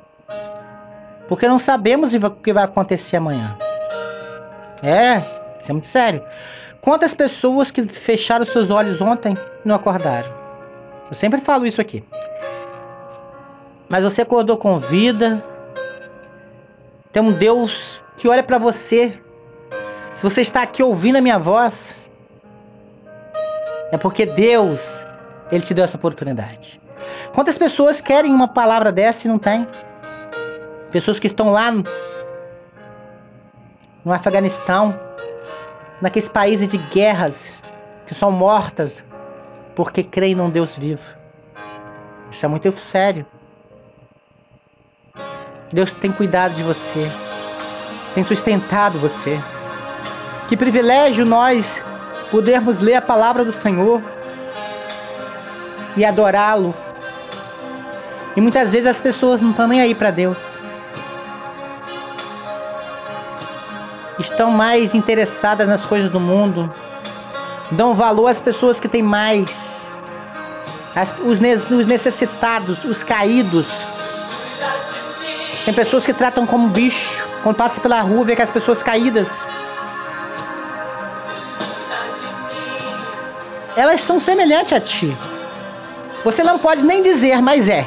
Porque 1.27 1.47
não 1.47 1.59
sabemos 1.59 2.13
o 2.13 2.31
que 2.31 2.51
vai 2.51 2.63
acontecer 2.63 3.17
amanhã. 3.17 3.57
É, 4.81 5.17
isso 5.61 5.71
é 5.71 5.73
muito 5.73 5.87
sério. 5.87 6.23
Quantas 6.81 7.13
pessoas 7.15 7.71
que 7.71 7.83
fecharam 7.83 8.45
seus 8.45 8.69
olhos 8.69 9.01
ontem 9.01 9.37
não 9.63 9.75
acordaram? 9.75 10.31
Eu 11.09 11.15
sempre 11.15 11.39
falo 11.41 11.65
isso 11.65 11.79
aqui. 11.79 12.03
Mas 13.87 14.03
você 14.03 14.23
acordou 14.23 14.57
com 14.57 14.77
vida. 14.77 15.43
Tem 17.11 17.21
um 17.21 17.31
Deus 17.31 18.03
que 18.17 18.27
olha 18.27 18.43
para 18.43 18.57
você. 18.57 19.19
Se 20.17 20.23
você 20.23 20.41
está 20.41 20.61
aqui 20.61 20.81
ouvindo 20.81 21.17
a 21.17 21.21
minha 21.21 21.37
voz, 21.37 22.09
é 23.91 23.97
porque 23.97 24.25
Deus, 24.25 25.05
ele 25.51 25.63
te 25.63 25.73
deu 25.73 25.85
essa 25.85 25.97
oportunidade. 25.97 26.79
Quantas 27.33 27.57
pessoas 27.57 28.01
querem 28.01 28.31
uma 28.33 28.47
palavra 28.47 28.91
dessa 28.91 29.27
e 29.27 29.29
não 29.29 29.37
tem? 29.37 29.67
Pessoas 30.91 31.19
que 31.19 31.27
estão 31.27 31.51
lá 31.51 31.71
no 34.03 34.11
Afeganistão, 34.11 34.97
naqueles 36.01 36.29
países 36.29 36.67
de 36.67 36.77
guerras 36.77 37.61
que 38.05 38.13
são 38.13 38.31
mortas 38.31 39.03
porque 39.75 40.03
creem 40.03 40.35
num 40.35 40.49
Deus 40.49 40.77
vivo. 40.77 41.15
Isso 42.31 42.45
é 42.45 42.47
muito 42.47 42.71
sério. 42.71 43.25
Deus 45.71 45.91
tem 45.91 46.11
cuidado 46.11 46.53
de 46.53 46.63
você, 46.63 47.11
tem 48.13 48.23
sustentado 48.23 48.99
você. 48.99 49.41
Que 50.47 50.55
privilégio 50.55 51.25
nós 51.25 51.83
podermos 52.29 52.79
ler 52.79 52.95
a 52.95 53.01
palavra 53.01 53.43
do 53.43 53.51
Senhor 53.51 54.01
e 55.97 56.05
adorá-lo. 56.05 56.75
E 58.35 58.41
muitas 58.41 58.73
vezes 58.73 58.87
as 58.87 59.01
pessoas 59.01 59.41
não 59.41 59.51
estão 59.51 59.67
nem 59.67 59.81
aí 59.81 59.95
para 59.95 60.11
Deus. 60.11 60.61
estão 64.19 64.51
mais 64.51 64.95
interessadas 64.95 65.67
nas 65.67 65.85
coisas 65.85 66.09
do 66.09 66.19
mundo, 66.19 66.73
dão 67.71 67.93
valor 67.93 68.27
às 68.27 68.41
pessoas 68.41 68.79
que 68.79 68.87
têm 68.87 69.01
mais, 69.01 69.91
as, 70.95 71.13
os, 71.19 71.39
os 71.69 71.85
necessitados, 71.85 72.83
os 72.83 73.03
caídos. 73.03 73.85
Tem 75.63 75.73
pessoas 75.73 76.05
que 76.05 76.13
tratam 76.13 76.45
como 76.45 76.69
bicho, 76.69 77.27
quando 77.43 77.55
passa 77.55 77.81
pela 77.81 78.01
rua 78.01 78.23
vê 78.23 78.35
que 78.35 78.41
as 78.41 78.51
pessoas 78.51 78.83
caídas. 78.83 79.47
Elas 83.75 83.99
são 84.01 84.19
semelhantes 84.19 84.71
a 84.71 84.79
ti. 84.79 85.17
Você 86.23 86.43
não 86.43 86.57
pode 86.57 86.81
nem 86.81 87.01
dizer, 87.01 87.41
mas 87.41 87.67
é. 87.67 87.85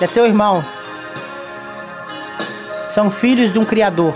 É 0.00 0.06
seu 0.06 0.26
irmão. 0.26 0.64
São 2.88 3.10
filhos 3.10 3.52
de 3.52 3.58
um 3.58 3.64
Criador. 3.64 4.14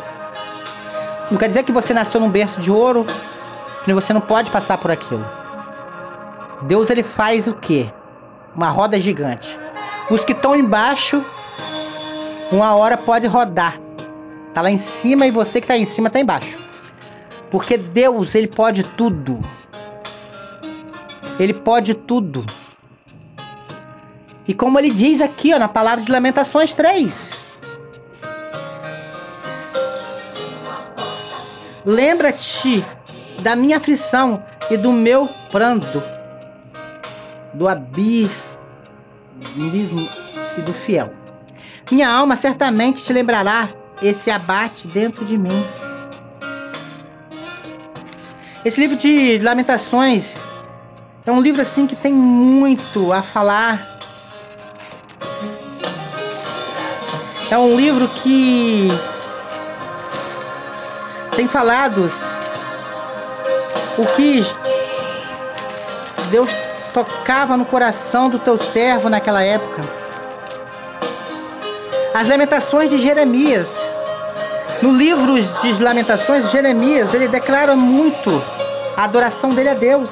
Não 1.31 1.39
quer 1.39 1.49
dizer 1.49 1.62
que 1.62 1.72
você 1.72 1.95
nasceu 1.95 2.20
num 2.20 2.31
berço 2.31 2.61
de 2.61 2.70
ouro, 2.70 3.07
que 3.85 3.93
você 3.93 4.12
não 4.12 4.20
pode 4.20 4.51
passar 4.51 4.79
por 4.79 4.91
aquilo. 4.91 5.24
Deus 6.62 6.91
ele 6.91 7.03
faz 7.03 7.47
o 7.47 7.55
quê? 7.55 7.91
Uma 8.55 8.68
roda 8.68 8.99
gigante. 8.99 9.59
Os 10.11 10.24
que 10.24 10.33
estão 10.33 10.55
embaixo, 10.55 11.24
uma 12.51 12.74
hora 12.74 12.97
pode 12.97 13.27
rodar. 13.27 13.79
Tá 14.55 14.62
lá 14.62 14.70
em 14.70 14.77
cima 14.77 15.27
e 15.27 15.31
você 15.31 15.61
que 15.61 15.66
tá 15.66 15.77
em 15.77 15.85
cima 15.85 16.11
tá 16.11 16.18
embaixo. 16.18 16.59
Porque 17.51 17.77
Deus, 17.77 18.35
ele 18.35 18.49
pode 18.49 18.83
tudo. 18.85 19.41
Ele 21.39 21.53
pode 21.53 21.95
tudo. 21.95 22.45
E 24.47 24.55
como 24.55 24.78
ele 24.78 24.90
diz 24.90 25.20
aqui, 25.20 25.53
ó, 25.53 25.59
na 25.59 25.68
palavra 25.68 26.05
de 26.05 26.11
Lamentações 26.11 26.72
3, 26.72 27.47
Lembra-te 31.86 32.84
da 33.42 33.55
minha 33.55 33.76
aflição 33.76 34.42
e 34.68 34.76
do 34.76 34.92
meu 34.92 35.28
pranto, 35.53 36.03
do 37.55 37.68
abismo 37.68 38.40
e 40.59 40.62
do 40.62 40.74
fiel. 40.74 41.12
Minha 41.88 42.11
alma 42.11 42.34
certamente 42.34 43.05
te 43.05 43.12
lembrará 43.12 43.68
esse 44.03 44.32
abate 44.32 44.88
dentro 44.88 45.24
de 45.24 45.38
mim. 45.38 45.64
Esse 48.64 48.80
livro 48.80 48.97
de 48.97 49.38
Lamentações 49.38 50.36
é 51.24 51.30
um 51.30 51.40
livro 51.40 51.62
assim 51.62 51.86
que 51.86 51.94
tem 51.94 52.12
muito 52.12 53.12
a 53.12 53.22
falar. 53.22 53.95
É 57.49 57.57
um 57.57 57.76
livro 57.76 58.09
que 58.09 58.88
tem 61.36 61.47
falado 61.47 62.11
o 63.97 64.07
que 64.14 64.42
Deus 66.30 66.51
tocava 66.92 67.57
no 67.57 67.64
coração 67.64 68.28
do 68.28 68.38
teu 68.38 68.59
servo 68.72 69.09
naquela 69.09 69.42
época. 69.42 69.82
As 72.12 72.26
lamentações 72.28 72.90
de 72.90 72.99
Jeremias. 72.99 73.86
No 74.82 74.92
livro 74.92 75.40
de 75.40 75.82
Lamentações, 75.82 76.51
Jeremias, 76.51 77.14
ele 77.14 77.28
declara 77.28 77.76
muito 77.76 78.42
a 78.97 79.05
adoração 79.05 79.55
dele 79.55 79.68
a 79.70 79.74
Deus. 79.74 80.11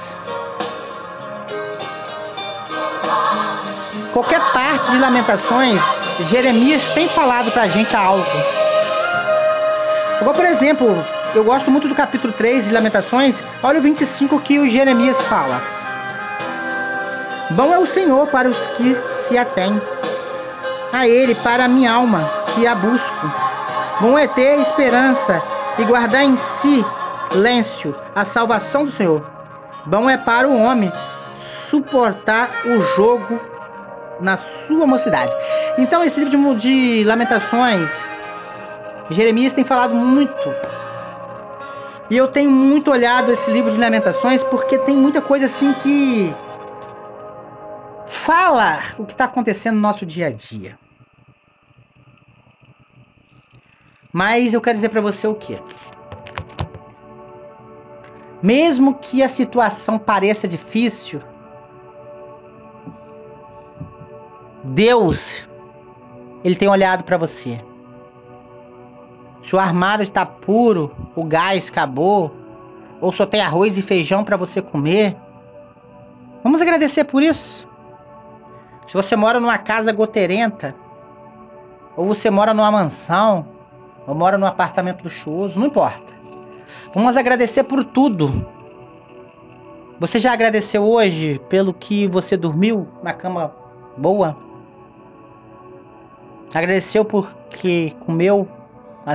Qualquer 4.14 4.40
parte 4.52 4.92
de 4.92 4.98
Lamentações, 4.98 5.80
Jeremias 6.30 6.86
tem 6.94 7.08
falado 7.08 7.50
pra 7.50 7.66
gente 7.66 7.96
algo. 7.96 8.24
Igual, 10.20 10.32
por 10.32 10.44
exemplo, 10.44 11.04
eu 11.34 11.42
gosto 11.42 11.68
muito 11.68 11.88
do 11.88 11.96
capítulo 11.96 12.32
3 12.32 12.66
de 12.66 12.70
Lamentações. 12.70 13.42
Olha 13.60 13.80
o 13.80 13.82
25 13.82 14.40
que 14.40 14.60
o 14.60 14.70
Jeremias 14.70 15.20
fala. 15.24 15.60
Bom 17.50 17.74
é 17.74 17.78
o 17.78 17.86
Senhor 17.86 18.28
para 18.28 18.48
os 18.48 18.66
que 18.68 18.96
se 19.26 19.36
atêm 19.36 19.82
a 20.92 21.08
Ele, 21.08 21.34
para 21.34 21.64
a 21.64 21.68
minha 21.68 21.92
alma 21.92 22.30
que 22.54 22.68
a 22.68 22.74
busco. 22.76 23.32
Bom 24.00 24.16
é 24.16 24.28
ter 24.28 24.60
esperança 24.60 25.42
e 25.76 25.82
guardar 25.82 26.22
em 26.22 26.36
si 26.36 26.86
silêncio 27.32 27.92
a 28.14 28.24
salvação 28.24 28.84
do 28.84 28.92
Senhor. 28.92 29.26
Bom 29.84 30.08
é 30.08 30.16
para 30.16 30.48
o 30.48 30.56
homem 30.56 30.92
suportar 31.68 32.48
o 32.64 32.78
jogo 32.94 33.53
na 34.20 34.38
sua 34.66 34.86
mocidade. 34.86 35.32
Então, 35.78 36.02
esse 36.02 36.20
livro 36.20 36.56
de, 36.56 37.00
de 37.00 37.04
Lamentações, 37.04 38.04
Jeremias 39.10 39.52
tem 39.52 39.64
falado 39.64 39.94
muito. 39.94 40.54
E 42.10 42.16
eu 42.16 42.28
tenho 42.28 42.50
muito 42.50 42.90
olhado 42.90 43.32
esse 43.32 43.50
livro 43.50 43.72
de 43.72 43.78
Lamentações 43.78 44.42
porque 44.44 44.78
tem 44.78 44.96
muita 44.96 45.20
coisa 45.20 45.46
assim 45.46 45.72
que 45.74 46.34
fala 48.06 48.78
o 48.98 49.04
que 49.04 49.12
está 49.12 49.24
acontecendo 49.24 49.76
no 49.76 49.80
nosso 49.80 50.04
dia 50.04 50.26
a 50.26 50.30
dia. 50.30 50.78
Mas 54.12 54.54
eu 54.54 54.60
quero 54.60 54.76
dizer 54.76 54.90
para 54.90 55.00
você 55.00 55.26
o 55.26 55.34
que? 55.34 55.58
Mesmo 58.42 58.94
que 58.94 59.22
a 59.22 59.28
situação 59.28 59.98
pareça 59.98 60.46
difícil, 60.46 61.20
Deus, 64.64 65.46
ele 66.42 66.54
tem 66.54 66.68
olhado 66.68 67.04
para 67.04 67.18
você. 67.18 67.60
Se 69.42 69.54
o 69.54 69.58
armário 69.58 70.02
está 70.02 70.24
puro, 70.24 70.90
o 71.14 71.22
gás 71.22 71.68
acabou, 71.68 72.34
ou 72.98 73.12
só 73.12 73.26
tem 73.26 73.42
arroz 73.42 73.76
e 73.76 73.82
feijão 73.82 74.24
para 74.24 74.38
você 74.38 74.62
comer, 74.62 75.14
vamos 76.42 76.62
agradecer 76.62 77.04
por 77.04 77.22
isso. 77.22 77.68
Se 78.86 78.94
você 78.94 79.14
mora 79.14 79.38
numa 79.38 79.58
casa 79.58 79.92
goteirenta, 79.92 80.74
ou 81.94 82.06
você 82.06 82.30
mora 82.30 82.54
numa 82.54 82.70
mansão, 82.70 83.46
ou 84.06 84.14
mora 84.14 84.38
num 84.38 84.46
apartamento 84.46 85.04
luxuoso, 85.04 85.60
não 85.60 85.66
importa. 85.66 86.14
Vamos 86.94 87.18
agradecer 87.18 87.64
por 87.64 87.84
tudo. 87.84 88.46
Você 90.00 90.18
já 90.18 90.32
agradeceu 90.32 90.82
hoje 90.82 91.38
pelo 91.50 91.74
que 91.74 92.08
você 92.08 92.34
dormiu 92.34 92.88
na 93.02 93.12
cama 93.12 93.54
boa? 93.96 94.53
Agradeceu 96.54 97.04
porque 97.04 97.92
comeu, 98.06 98.48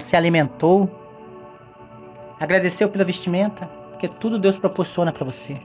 se 0.02 0.16
alimentou. 0.16 0.90
Agradeceu 2.40 2.90
pela 2.90 3.06
vestimenta, 3.06 3.66
porque 3.92 4.08
tudo 4.08 4.38
Deus 4.38 4.58
proporciona 4.58 5.12
para 5.12 5.26
você. 5.26 5.58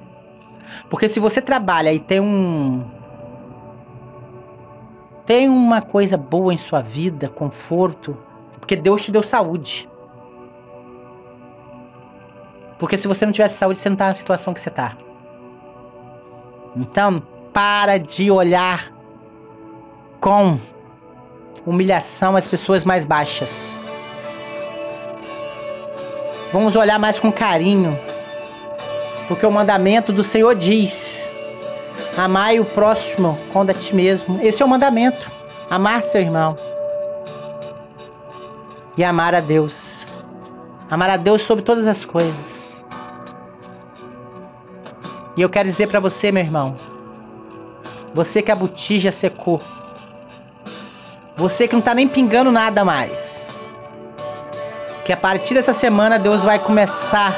Porque 0.89 1.09
se 1.09 1.21
você 1.21 1.43
trabalha 1.43 1.93
e 1.93 1.99
tem 1.99 2.21
um 2.21 2.85
tem 5.27 5.49
uma 5.49 5.81
coisa 5.81 6.17
boa 6.17 6.53
em 6.53 6.59
sua 6.59 6.83
vida, 6.83 7.29
conforto, 7.29 8.17
porque 8.61 8.77
Deus 8.77 9.03
te 9.03 9.11
deu 9.11 9.23
saúde. 9.23 9.89
Porque 12.79 12.99
se 12.99 13.09
você 13.09 13.25
não 13.25 13.33
tivesse 13.33 13.57
saúde, 13.57 13.81
você 13.81 13.89
não 13.89 13.97
tá 13.97 14.09
na 14.09 14.15
situação 14.15 14.53
que 14.53 14.61
você 14.61 14.71
tá. 14.71 14.97
Então, 16.77 17.23
para 17.53 17.99
de 17.99 18.31
olhar 18.31 18.93
com 20.21 20.59
humilhação 21.67 22.37
às 22.37 22.47
pessoas 22.47 22.85
mais 22.85 23.05
baixas. 23.05 23.75
Vamos 26.53 26.77
olhar 26.77 26.99
mais 26.99 27.19
com 27.19 27.33
carinho, 27.33 27.99
porque 29.27 29.45
o 29.45 29.51
mandamento 29.51 30.13
do 30.13 30.23
Senhor 30.23 30.55
diz: 30.55 31.35
Amai 32.17 32.61
o 32.61 32.65
próximo 32.65 33.39
como 33.53 33.71
a 33.71 33.75
ti 33.75 33.95
mesmo. 33.95 34.39
Esse 34.41 34.63
é 34.63 34.67
o 34.67 34.69
mandamento. 34.69 35.31
Amar 35.69 36.03
seu 36.03 36.21
irmão. 36.21 36.57
E 38.97 39.03
amar 39.03 39.35
a 39.35 39.41
Deus. 39.41 40.07
Amar 40.89 41.11
a 41.11 41.17
Deus 41.17 41.43
sobre 41.43 41.65
todas 41.65 41.87
as 41.89 42.05
coisas. 42.05 42.85
E 45.37 45.43
eu 45.43 45.51
quero 45.51 45.69
dizer 45.69 45.89
para 45.89 45.99
você, 45.99 46.31
meu 46.31 46.45
irmão, 46.45 46.77
você 48.15 48.41
que 48.41 48.53
a 48.53 48.55
botija 48.55 49.11
secou, 49.11 49.61
você 51.37 51.67
que 51.67 51.75
não 51.75 51.83
tá 51.83 51.95
nem 51.95 52.07
pingando 52.07 52.53
nada 52.53 52.85
mais. 52.85 53.45
Que 55.05 55.13
a 55.13 55.17
partir 55.17 55.55
dessa 55.55 55.73
semana 55.73 56.19
Deus 56.19 56.45
vai 56.45 56.59
começar. 56.59 57.35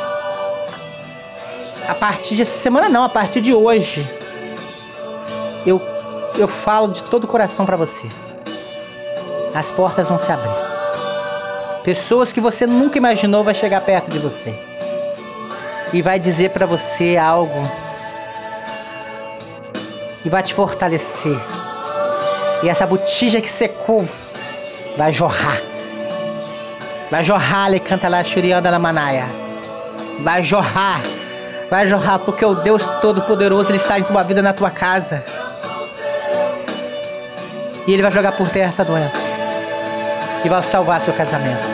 A 1.88 1.94
partir 1.94 2.34
dessa 2.36 2.58
semana 2.58 2.88
não, 2.88 3.04
a 3.04 3.08
partir 3.08 3.40
de 3.40 3.54
hoje. 3.54 4.06
Eu 5.64 5.80
eu 6.38 6.46
falo 6.46 6.88
de 6.88 7.02
todo 7.04 7.24
o 7.24 7.26
coração 7.26 7.64
para 7.64 7.76
você. 7.76 8.06
As 9.54 9.72
portas 9.72 10.08
vão 10.08 10.18
se 10.18 10.30
abrir. 10.30 10.52
Pessoas 11.82 12.32
que 12.32 12.40
você 12.40 12.66
nunca 12.66 12.98
imaginou 12.98 13.42
vai 13.42 13.54
chegar 13.54 13.80
perto 13.80 14.10
de 14.10 14.18
você. 14.18 14.54
E 15.92 16.02
vai 16.02 16.18
dizer 16.18 16.50
para 16.50 16.66
você 16.66 17.16
algo 17.16 17.70
que 20.22 20.28
vai 20.28 20.42
te 20.42 20.52
fortalecer 20.52 21.40
e 22.62 22.68
essa 22.68 22.86
botija 22.86 23.40
que 23.40 23.48
secou 23.48 24.08
vai 24.96 25.12
jorrar. 25.12 25.60
Vai 27.10 27.22
jorrar, 27.22 27.68
ele 27.68 27.80
canta 27.80 28.08
lá, 28.08 28.22
la 28.70 28.78
Manaia. 28.78 29.26
Vai 30.20 30.42
jorrar. 30.42 31.00
Vai 31.70 31.86
jorrar, 31.86 32.18
porque 32.20 32.44
o 32.44 32.54
Deus 32.54 32.84
Todo-Poderoso 33.00 33.70
ele 33.70 33.78
está 33.78 33.98
em 33.98 34.04
tua 34.04 34.22
vida, 34.22 34.40
na 34.40 34.52
tua 34.52 34.70
casa. 34.70 35.22
E 37.86 37.92
ele 37.92 38.02
vai 38.02 38.10
jogar 38.10 38.32
por 38.32 38.48
terra 38.48 38.68
essa 38.68 38.84
doença. 38.84 39.18
E 40.44 40.48
vai 40.48 40.62
salvar 40.62 41.00
seu 41.00 41.12
casamento. 41.12 41.64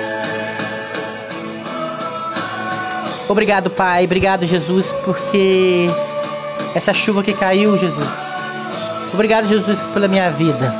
Obrigado, 3.28 3.70
Pai. 3.70 4.04
Obrigado, 4.04 4.46
Jesus, 4.46 4.92
porque 5.04 5.88
essa 6.74 6.92
chuva 6.92 7.22
que 7.22 7.32
caiu, 7.32 7.78
Jesus 7.78 8.31
Obrigado, 9.12 9.48
Jesus, 9.48 9.86
pela 9.86 10.08
minha 10.08 10.30
vida. 10.30 10.74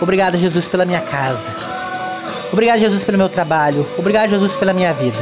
Obrigado, 0.00 0.36
Jesus, 0.36 0.68
pela 0.68 0.84
minha 0.84 1.00
casa. 1.00 1.54
Obrigado, 2.52 2.78
Jesus, 2.78 3.04
pelo 3.04 3.18
meu 3.18 3.28
trabalho. 3.28 3.86
Obrigado, 3.98 4.30
Jesus, 4.30 4.52
pela 4.52 4.72
minha 4.72 4.92
vida. 4.92 5.18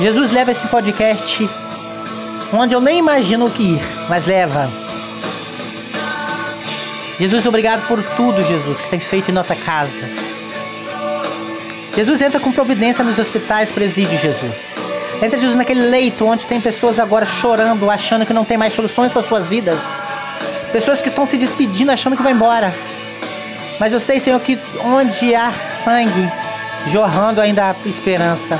Jesus 0.00 0.32
leva 0.32 0.50
esse 0.50 0.66
podcast 0.68 1.48
onde 2.52 2.74
eu 2.74 2.80
nem 2.80 2.98
imagino 2.98 3.46
o 3.46 3.50
que 3.50 3.62
ir, 3.62 3.82
mas 4.08 4.26
leva. 4.26 4.68
Jesus, 7.18 7.46
obrigado 7.46 7.86
por 7.86 8.02
tudo, 8.02 8.42
Jesus, 8.42 8.80
que 8.80 8.88
tem 8.88 9.00
feito 9.00 9.30
em 9.30 9.34
nossa 9.34 9.54
casa. 9.54 10.08
Jesus 11.94 12.20
entra 12.22 12.40
com 12.40 12.50
providência 12.50 13.04
nos 13.04 13.18
hospitais, 13.18 13.70
presídio, 13.70 14.18
Jesus. 14.18 14.74
Entra, 15.22 15.38
Jesus, 15.38 15.56
naquele 15.56 15.82
leito 15.82 16.26
onde 16.26 16.44
tem 16.44 16.60
pessoas 16.60 16.98
agora 16.98 17.24
chorando, 17.24 17.88
achando 17.88 18.26
que 18.26 18.32
não 18.32 18.44
tem 18.44 18.56
mais 18.56 18.72
soluções 18.72 19.12
para 19.12 19.22
suas 19.22 19.48
vidas. 19.48 19.78
Pessoas 20.74 21.00
que 21.00 21.08
estão 21.08 21.24
se 21.24 21.36
despedindo 21.36 21.92
achando 21.92 22.16
que 22.16 22.22
vai 22.24 22.32
embora. 22.32 22.74
Mas 23.78 23.92
eu 23.92 24.00
sei, 24.00 24.18
Senhor, 24.18 24.40
que 24.40 24.58
onde 24.84 25.32
há 25.32 25.52
sangue 25.52 26.28
jorrando 26.88 27.40
ainda 27.40 27.70
há 27.70 27.88
esperança. 27.88 28.58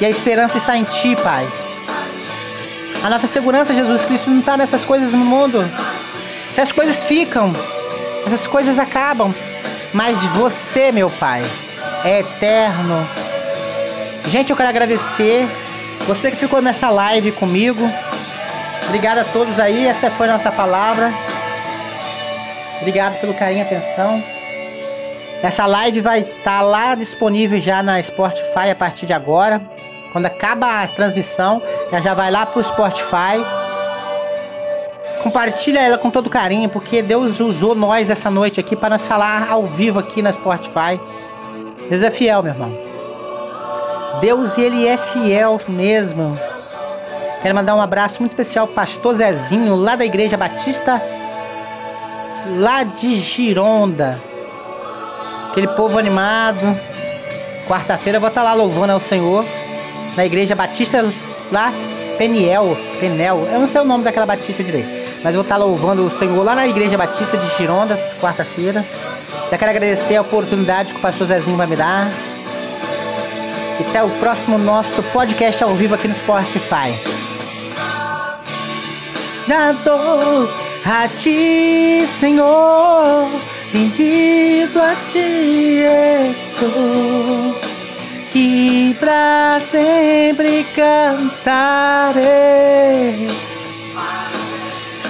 E 0.00 0.06
a 0.06 0.08
esperança 0.08 0.56
está 0.56 0.76
em 0.76 0.84
Ti, 0.84 1.16
Pai. 1.16 1.44
A 3.02 3.10
nossa 3.10 3.26
segurança, 3.26 3.74
Jesus 3.74 4.04
Cristo, 4.04 4.30
não 4.30 4.38
está 4.38 4.56
nessas 4.56 4.84
coisas 4.84 5.10
no 5.10 5.18
mundo. 5.18 5.68
Essas 6.52 6.70
coisas 6.70 7.02
ficam, 7.02 7.52
essas 8.24 8.46
coisas 8.46 8.78
acabam. 8.78 9.34
Mas 9.92 10.20
você, 10.26 10.92
meu 10.92 11.10
Pai, 11.10 11.42
é 12.04 12.20
eterno. 12.20 13.04
Gente, 14.28 14.50
eu 14.50 14.56
quero 14.56 14.68
agradecer 14.68 15.44
você 16.06 16.30
que 16.30 16.36
ficou 16.36 16.62
nessa 16.62 16.88
live 16.88 17.32
comigo. 17.32 17.82
Obrigado 18.86 19.18
a 19.18 19.24
todos 19.24 19.58
aí, 19.58 19.86
essa 19.86 20.10
foi 20.10 20.28
a 20.28 20.32
nossa 20.32 20.52
palavra. 20.52 21.12
Obrigado 22.80 23.18
pelo 23.20 23.34
carinho 23.34 23.60
e 23.60 23.62
atenção. 23.62 24.22
Essa 25.42 25.66
live 25.66 26.00
vai 26.00 26.20
estar 26.20 26.42
tá 26.42 26.62
lá 26.62 26.94
disponível 26.94 27.60
já 27.60 27.82
na 27.82 28.02
Spotify 28.02 28.70
a 28.70 28.74
partir 28.74 29.06
de 29.06 29.12
agora. 29.12 29.60
Quando 30.12 30.26
acaba 30.26 30.82
a 30.82 30.88
transmissão, 30.88 31.60
ela 31.90 32.00
já 32.00 32.14
vai 32.14 32.30
lá 32.30 32.46
pro 32.46 32.62
Spotify. 32.62 33.44
Compartilha 35.22 35.80
ela 35.80 35.98
com 35.98 36.10
todo 36.10 36.30
carinho, 36.30 36.68
porque 36.68 37.02
Deus 37.02 37.40
usou 37.40 37.74
nós 37.74 38.10
essa 38.10 38.30
noite 38.30 38.60
aqui 38.60 38.76
para 38.76 38.90
nós 38.90 39.08
falar 39.08 39.50
ao 39.50 39.64
vivo 39.64 39.98
aqui 39.98 40.22
na 40.22 40.32
Spotify. 40.32 41.00
Deus 41.88 42.02
é 42.02 42.10
fiel, 42.10 42.42
meu 42.42 42.52
irmão. 42.52 42.72
Deus 44.20 44.56
ele 44.56 44.86
é 44.86 44.96
fiel 44.96 45.60
mesmo. 45.68 46.38
Quero 47.44 47.56
mandar 47.56 47.74
um 47.74 47.82
abraço 47.82 48.20
muito 48.20 48.32
especial 48.32 48.66
ao 48.66 48.72
pastor 48.72 49.16
Zezinho, 49.16 49.76
lá 49.76 49.96
da 49.96 50.04
Igreja 50.06 50.34
Batista, 50.34 51.02
lá 52.56 52.82
de 52.82 53.16
Gironda. 53.16 54.18
Aquele 55.50 55.68
povo 55.68 55.98
animado. 55.98 56.74
Quarta-feira 57.68 58.16
eu 58.16 58.20
vou 58.20 58.30
estar 58.30 58.42
lá 58.42 58.54
louvando 58.54 58.94
ao 58.94 59.00
Senhor, 59.00 59.44
na 60.16 60.24
Igreja 60.24 60.54
Batista, 60.54 61.04
lá, 61.52 61.70
Peniel, 62.16 62.78
Penel. 62.98 63.46
Eu 63.52 63.60
não 63.60 63.68
sei 63.68 63.82
o 63.82 63.84
nome 63.84 64.04
daquela 64.04 64.24
Batista 64.24 64.64
direito, 64.64 64.88
mas 65.22 65.34
vou 65.34 65.42
estar 65.42 65.58
louvando 65.58 66.06
o 66.06 66.18
Senhor 66.18 66.42
lá 66.42 66.54
na 66.54 66.66
Igreja 66.66 66.96
Batista 66.96 67.36
de 67.36 67.46
Gironda, 67.58 67.94
quarta-feira. 68.22 68.82
Já 69.50 69.58
quero 69.58 69.70
agradecer 69.70 70.16
a 70.16 70.22
oportunidade 70.22 70.94
que 70.94 70.98
o 70.98 71.02
pastor 71.02 71.26
Zezinho 71.26 71.58
vai 71.58 71.66
me 71.66 71.76
dar. 71.76 72.08
E 73.78 73.82
até 73.86 74.02
o 74.02 74.08
próximo 74.12 74.56
nosso 74.56 75.02
podcast 75.02 75.62
ao 75.62 75.74
vivo 75.74 75.94
aqui 75.94 76.08
no 76.08 76.14
Spotify. 76.14 76.98
Dado 79.46 80.48
a 80.86 81.06
ti, 81.08 82.06
Senhor, 82.18 83.28
rendido 83.72 84.80
a 84.80 84.94
ti 85.12 85.84
estou, 86.30 87.60
que 88.32 88.96
pra 88.98 89.60
sempre 89.70 90.64
cantarei. 90.74 92.24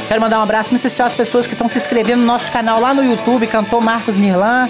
Quero 0.08 0.20
mandar 0.20 0.40
um 0.40 0.42
abraço 0.42 0.70
muito 0.70 0.84
especial 0.84 1.06
às 1.08 1.14
pessoas 1.14 1.46
que 1.46 1.52
estão 1.52 1.68
se 1.68 1.78
inscrevendo 1.78 2.20
no 2.20 2.26
nosso 2.26 2.50
canal 2.50 2.80
lá 2.80 2.92
no 2.92 3.04
YouTube, 3.04 3.46
cantor 3.46 3.80
Marcos 3.80 4.16
Mirlan. 4.16 4.68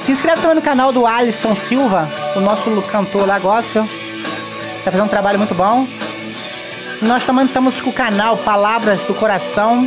Se 0.00 0.10
inscreve 0.10 0.40
também 0.40 0.56
no 0.56 0.62
canal 0.62 0.90
do 0.90 1.06
Alisson 1.06 1.54
Silva, 1.54 2.08
o 2.34 2.40
nosso 2.40 2.82
cantor 2.90 3.26
lá 3.26 3.38
gospel. 3.38 3.86
Tá 4.84 4.90
fazendo 4.90 5.04
um 5.04 5.08
trabalho 5.08 5.38
muito 5.38 5.54
bom. 5.54 5.86
Nós 7.02 7.24
também 7.24 7.46
estamos 7.46 7.80
com 7.80 7.90
o 7.90 7.92
canal 7.92 8.36
Palavras 8.36 9.00
do 9.02 9.14
Coração. 9.14 9.86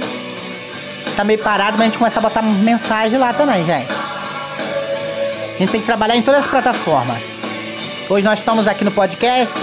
Tá 1.15 1.23
meio 1.23 1.39
parado, 1.39 1.77
mas 1.77 1.81
a 1.81 1.85
gente 1.85 1.97
começa 1.97 2.19
a 2.19 2.21
botar 2.21 2.41
mensagem 2.41 3.17
lá 3.17 3.33
também, 3.33 3.65
gente. 3.65 3.87
A 5.55 5.57
gente 5.57 5.71
tem 5.71 5.79
que 5.79 5.85
trabalhar 5.85 6.17
em 6.17 6.21
todas 6.21 6.41
as 6.41 6.47
plataformas. 6.47 7.23
Hoje 8.09 8.25
nós 8.25 8.39
estamos 8.39 8.67
aqui 8.67 8.83
no 8.83 8.91
podcast. 8.91 9.53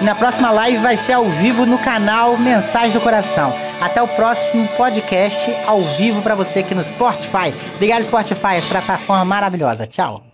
E 0.00 0.04
na 0.04 0.16
próxima 0.16 0.50
live 0.50 0.78
vai 0.78 0.96
ser 0.96 1.12
ao 1.12 1.24
vivo 1.24 1.64
no 1.64 1.78
canal 1.78 2.36
Mensagem 2.36 2.90
do 2.90 3.00
Coração. 3.00 3.54
Até 3.80 4.02
o 4.02 4.08
próximo 4.08 4.66
podcast 4.76 5.54
ao 5.68 5.80
vivo 5.80 6.20
para 6.22 6.34
você 6.34 6.60
aqui 6.60 6.74
no 6.74 6.82
Spotify. 6.82 7.54
Obrigado, 7.76 8.04
Spotify, 8.04 8.60
plataforma 8.68 9.24
maravilhosa. 9.24 9.86
Tchau. 9.86 10.24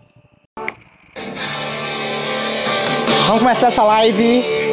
Vamos 3.27 3.43
começar 3.43 3.69
essa 3.69 3.83
live. 3.83 4.64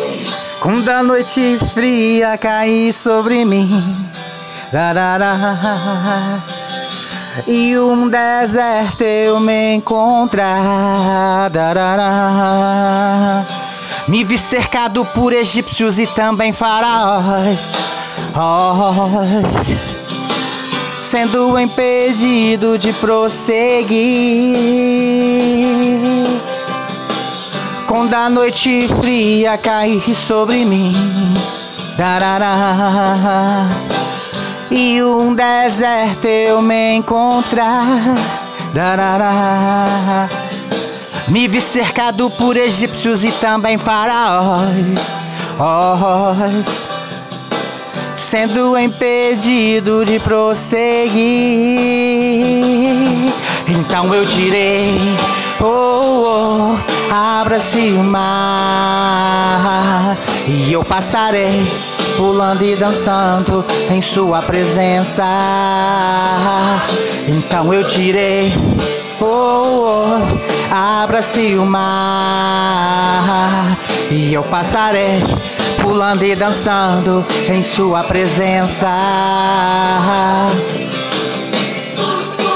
Quando 0.61 0.87
a 0.89 1.01
noite 1.01 1.57
fria 1.73 2.37
cair 2.37 2.93
sobre 2.93 3.43
mim. 3.43 4.07
Darará, 4.71 6.43
e 7.47 7.75
um 7.79 8.07
deserto 8.07 9.01
eu 9.01 9.39
me 9.39 9.73
encontrar. 9.73 11.49
Darará, 11.49 13.43
me 14.07 14.23
vi 14.23 14.37
cercado 14.37 15.03
por 15.03 15.33
egípcios 15.33 15.97
e 15.97 16.05
também 16.05 16.53
faraós. 16.53 17.71
Ós, 18.35 19.75
sendo 21.01 21.57
impedido 21.57 22.77
de 22.77 22.93
prosseguir. 22.93 23.91
Quando 27.91 28.13
a 28.13 28.29
noite 28.29 28.87
fria 29.01 29.57
cair 29.57 30.15
sobre 30.15 30.63
mim. 30.63 30.93
Darará, 31.97 33.67
e 34.71 35.03
um 35.03 35.35
deserto 35.35 36.25
eu 36.25 36.61
me 36.61 36.93
encontrar. 36.93 38.15
Darará, 38.73 40.29
me 41.27 41.49
vi 41.49 41.59
cercado 41.59 42.29
por 42.29 42.55
egípcios 42.55 43.25
e 43.25 43.31
também 43.33 43.77
faraós. 43.77 45.19
Ós, 45.59 46.87
sendo 48.15 48.77
impedido 48.77 50.05
de 50.05 50.17
prosseguir. 50.19 51.11
Então 53.67 54.15
eu 54.15 54.25
direi: 54.25 54.97
Oh, 55.63 56.25
oh 56.25 56.75
abra-se 57.13 57.91
o 57.91 58.03
mar, 58.03 60.17
e 60.47 60.73
eu 60.73 60.83
passarei 60.83 61.63
pulando 62.17 62.63
e 62.63 62.75
dançando 62.75 63.63
em 63.91 64.01
Sua 64.01 64.41
presença. 64.41 65.23
Então 67.27 67.71
eu 67.71 67.83
direi: 67.83 68.51
Oh, 69.19 69.25
oh 69.25 70.17
abra-se 70.73 71.53
o 71.55 71.65
mar, 71.65 73.77
e 74.09 74.33
eu 74.33 74.41
passarei 74.43 75.21
pulando 75.81 76.23
e 76.23 76.33
dançando 76.35 77.25
em 77.49 77.61
Sua 77.61 78.03
presença. 78.03 78.87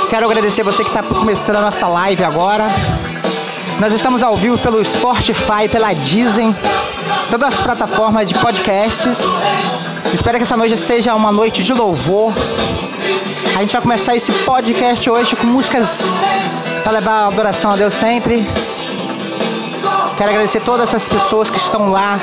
Quero 0.09 0.25
agradecer 0.25 0.63
você 0.63 0.83
que 0.83 0.89
está 0.89 1.01
começando 1.01 1.57
a 1.57 1.61
nossa 1.61 1.87
live 1.87 2.23
agora. 2.23 2.65
Nós 3.79 3.91
estamos 3.91 4.21
ao 4.21 4.37
vivo 4.37 4.57
pelo 4.59 4.83
Spotify, 4.85 5.67
pela 5.69 5.93
Disney, 5.93 6.55
todas 7.29 7.53
as 7.53 7.59
plataformas 7.59 8.27
de 8.27 8.35
podcasts. 8.35 9.19
Espero 10.13 10.37
que 10.37 10.43
essa 10.43 10.55
noite 10.55 10.77
seja 10.77 11.15
uma 11.15 11.31
noite 11.31 11.63
de 11.63 11.73
louvor. 11.73 12.31
A 13.55 13.59
gente 13.59 13.73
vai 13.73 13.81
começar 13.81 14.15
esse 14.15 14.31
podcast 14.31 15.09
hoje 15.09 15.35
com 15.35 15.47
músicas 15.47 16.03
para 16.83 16.93
levar 16.93 17.23
a 17.23 17.27
adoração 17.27 17.71
a 17.71 17.75
Deus 17.75 17.93
sempre. 17.93 18.47
Quero 20.17 20.29
agradecer 20.29 20.61
todas 20.61 20.87
essas 20.93 21.09
pessoas 21.09 21.49
que 21.49 21.57
estão 21.57 21.89
lá, 21.91 22.19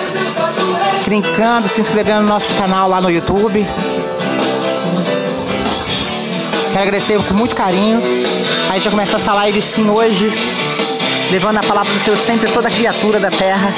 brincando, 1.04 1.68
se 1.68 1.80
inscrevendo 1.80 2.22
no 2.22 2.28
nosso 2.28 2.52
canal 2.54 2.88
lá 2.88 3.00
no 3.00 3.10
YouTube. 3.10 3.66
Quero 6.72 6.84
agradecer 6.84 7.22
com 7.22 7.34
muito 7.34 7.54
carinho. 7.54 8.00
A 8.70 8.74
gente 8.74 8.84
vai 8.84 8.92
começar 8.92 9.18
essa 9.18 9.34
live 9.34 9.60
sim 9.60 9.90
hoje, 9.90 10.30
levando 11.30 11.58
a 11.58 11.62
palavra 11.62 11.92
do 11.92 12.00
Senhor 12.00 12.18
sempre 12.18 12.48
a 12.48 12.52
toda 12.52 12.70
criatura 12.70 13.20
da 13.20 13.30
terra. 13.30 13.74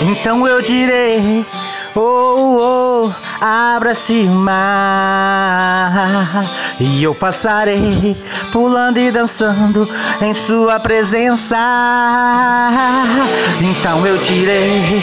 Então 0.00 0.48
eu 0.48 0.62
direi, 0.62 1.44
oh, 1.94 2.58
oh, 2.60 3.10
abra-se 3.40 4.24
o 4.24 4.30
mar, 4.30 5.90
e 6.78 7.02
eu 7.02 7.14
passarei 7.14 8.14
pulando 8.52 8.98
e 8.98 9.10
dançando 9.10 9.88
em 10.20 10.34
sua 10.34 10.78
presença. 10.80 11.56
Então 13.60 14.06
eu 14.06 14.18
direi, 14.18 15.02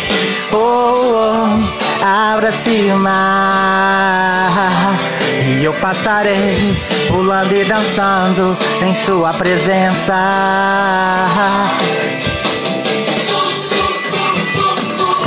oh, 0.52 0.58
oh 0.58 2.04
abra-se 2.04 2.92
mar, 2.98 4.98
e 5.46 5.64
eu 5.64 5.74
passarei 5.74 6.76
pulando 7.08 7.54
e 7.54 7.64
dançando 7.66 8.58
em 8.82 8.94
sua 8.94 9.34
presença. 9.34 10.14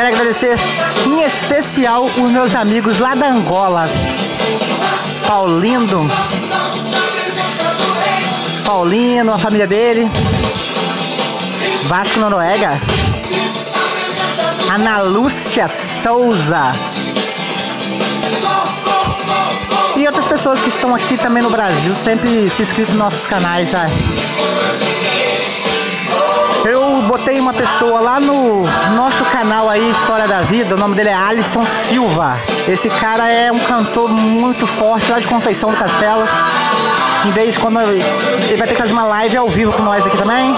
Quero 0.01 0.14
agradecer 0.14 0.59
em 1.05 1.22
especial 1.24 2.06
os 2.06 2.31
meus 2.31 2.55
amigos 2.55 2.98
lá 2.98 3.14
da 3.14 3.28
Angola. 3.28 3.86
Paulindo. 5.27 6.06
Paulino, 8.64 9.35
a 9.35 9.36
família 9.36 9.66
dele. 9.66 10.10
Vasco 11.85 12.18
Noruega. 12.18 12.81
Ana 14.74 15.02
Lúcia 15.02 15.68
Souza. 15.68 16.72
E 19.97 20.06
outras 20.06 20.28
pessoas 20.28 20.62
que 20.62 20.70
estão 20.70 20.94
aqui 20.94 21.18
também 21.18 21.43
no 21.43 21.51
Brasil, 21.51 21.94
sempre 21.94 22.48
se 22.48 22.62
inscrevem 22.62 22.94
nos 22.94 23.05
nossos 23.05 23.27
canais. 23.27 23.68
Sabe? 23.68 23.93
Botei 27.11 27.41
uma 27.41 27.53
pessoa 27.53 27.99
lá 27.99 28.20
no 28.20 28.62
nosso 28.95 29.24
canal 29.32 29.69
aí, 29.69 29.91
História 29.91 30.28
da 30.28 30.43
Vida, 30.43 30.77
o 30.77 30.78
nome 30.78 30.95
dele 30.95 31.09
é 31.09 31.12
Alisson 31.12 31.66
Silva. 31.66 32.39
Esse 32.69 32.89
cara 32.89 33.28
é 33.28 33.51
um 33.51 33.59
cantor 33.59 34.09
muito 34.09 34.65
forte 34.65 35.11
lá 35.11 35.19
de 35.19 35.27
Conceição 35.27 35.73
do 35.73 35.77
Castelo. 35.77 36.23
Em 37.27 37.32
vez 37.32 37.59
quando 37.59 37.81
ele 37.81 38.57
vai 38.57 38.69
ter 38.69 38.77
que 38.77 38.81
fazer 38.81 38.93
uma 38.93 39.03
live 39.07 39.37
ao 39.37 39.49
vivo 39.49 39.73
com 39.73 39.82
nós 39.82 40.07
aqui 40.07 40.16
também. 40.16 40.55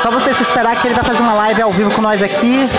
Só 0.00 0.12
você 0.12 0.32
se 0.32 0.44
esperar 0.44 0.76
que 0.76 0.86
ele 0.86 0.94
vai 0.94 1.02
fazer 1.02 1.22
uma 1.22 1.34
live 1.34 1.60
ao 1.60 1.72
vivo 1.72 1.90
com 1.90 2.00
nós 2.00 2.22
aqui. 2.22 2.70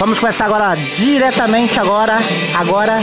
Vamos 0.00 0.18
começar 0.18 0.46
agora 0.46 0.74
diretamente 0.74 1.78
agora, 1.78 2.18
agora. 2.58 2.98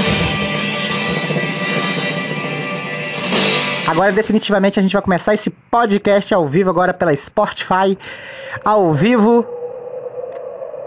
Agora 3.92 4.10
definitivamente 4.14 4.80
a 4.80 4.82
gente 4.82 4.94
vai 4.94 5.02
começar 5.02 5.34
esse 5.34 5.50
podcast 5.50 6.34
ao 6.34 6.48
vivo 6.48 6.70
agora 6.70 6.94
pela 6.94 7.14
Spotify, 7.14 7.98
ao 8.64 8.94
vivo. 8.94 9.46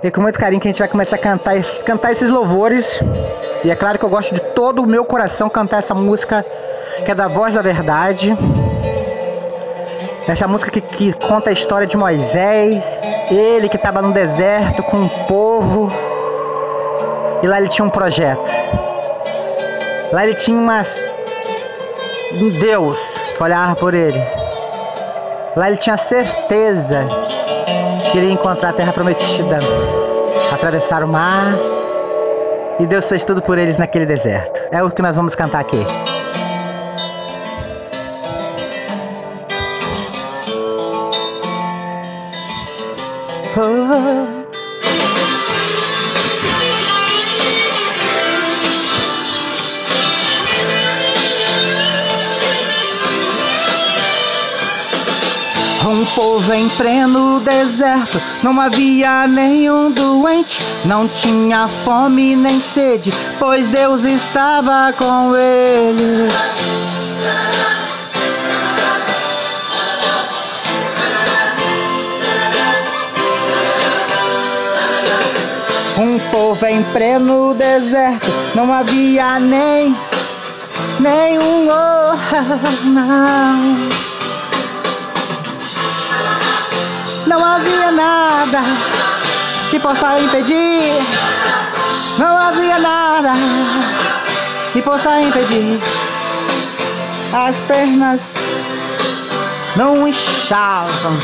E 0.02 0.10
com 0.10 0.22
muito 0.22 0.38
carinho 0.38 0.58
que 0.58 0.66
a 0.66 0.70
gente 0.70 0.78
vai 0.78 0.88
começar 0.88 1.16
a 1.16 1.18
cantar, 1.18 1.54
cantar 1.84 2.12
esses 2.12 2.30
louvores. 2.30 3.02
E 3.62 3.70
é 3.70 3.74
claro 3.74 3.98
que 3.98 4.06
eu 4.06 4.08
gosto 4.08 4.32
de 4.32 4.40
todo 4.40 4.82
o 4.82 4.86
meu 4.86 5.04
coração 5.04 5.50
cantar 5.50 5.80
essa 5.80 5.94
música 5.94 6.46
que 7.04 7.10
é 7.10 7.14
da 7.14 7.28
voz 7.28 7.52
da 7.52 7.60
verdade. 7.60 8.34
Essa 10.26 10.48
música 10.48 10.70
que, 10.70 10.80
que 10.80 11.12
conta 11.12 11.50
a 11.50 11.52
história 11.52 11.86
de 11.86 11.98
Moisés, 11.98 12.98
ele 13.30 13.68
que 13.68 13.76
estava 13.76 14.00
no 14.00 14.14
deserto 14.14 14.82
com 14.82 15.04
o 15.04 15.10
povo, 15.26 15.92
e 17.42 17.46
lá 17.46 17.60
ele 17.60 17.68
tinha 17.68 17.84
um 17.84 17.90
projeto. 17.90 18.50
Lá 20.10 20.24
ele 20.24 20.32
tinha 20.32 20.56
uma, 20.56 20.82
um 22.34 22.50
Deus 22.50 23.18
que 23.36 23.42
olhava 23.42 23.76
por 23.76 23.94
ele. 23.94 24.20
Lá 25.56 25.68
ele 25.68 25.76
tinha 25.76 25.96
certeza 25.96 27.06
que 28.10 28.18
ele 28.18 28.26
ia 28.26 28.32
encontrar 28.32 28.70
a 28.70 28.72
terra 28.72 28.92
prometida, 28.92 29.60
atravessar 30.52 31.04
o 31.04 31.08
mar, 31.08 31.54
e 32.78 32.86
Deus 32.86 33.08
fez 33.08 33.22
tudo 33.22 33.40
por 33.40 33.56
eles 33.56 33.78
naquele 33.78 34.06
deserto. 34.06 34.60
É 34.72 34.82
o 34.82 34.90
que 34.90 35.00
nós 35.00 35.16
vamos 35.16 35.34
cantar 35.34 35.60
aqui. 35.60 35.86
Pleno 56.76 57.40
deserto, 57.40 58.20
não 58.42 58.60
havia 58.60 59.26
nenhum 59.26 59.90
doente, 59.90 60.60
não 60.84 61.08
tinha 61.08 61.68
fome 61.84 62.34
nem 62.36 62.58
sede, 62.60 63.12
pois 63.38 63.66
Deus 63.66 64.04
estava 64.04 64.92
com 64.92 65.34
eles. 65.36 66.34
Um 75.96 76.18
povo 76.30 76.66
em 76.66 76.82
pleno 76.84 77.54
deserto, 77.54 78.26
não 78.54 78.72
havia 78.72 79.38
nem 79.38 79.94
nenhum 80.98 81.68
oh, 81.68 82.86
não. 82.88 84.13
Não 87.34 87.44
havia 87.44 87.90
nada 87.90 88.60
que 89.68 89.80
possa 89.80 90.20
impedir. 90.20 91.02
Não 92.16 92.38
havia 92.38 92.78
nada 92.78 93.32
que 94.72 94.80
possa 94.80 95.20
impedir. 95.20 95.80
As 97.32 97.58
pernas 97.62 98.20
não 99.74 100.06
inchavam, 100.06 101.18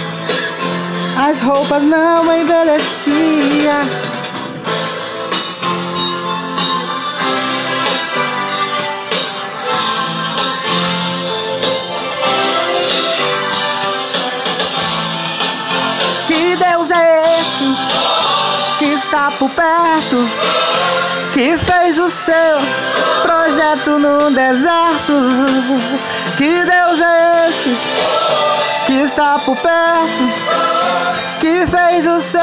as 1.29 1.41
roupas 1.43 1.81
não 1.85 2.25
envelheciam. 2.35 4.10
Está 19.11 19.33
por 19.33 19.51
perto, 19.51 20.25
que 21.33 21.59
fez 21.59 21.99
o 21.99 22.09
seu 22.09 22.35
projeto 23.23 23.99
no 23.99 24.31
deserto? 24.31 25.13
Que 26.37 26.65
Deus 26.65 27.01
é 27.01 27.49
esse 27.49 27.77
que 28.87 28.93
está 29.01 29.41
por 29.41 29.57
perto, 29.57 30.31
que 31.41 31.67
fez 31.67 32.07
o 32.07 32.21
seu 32.21 32.41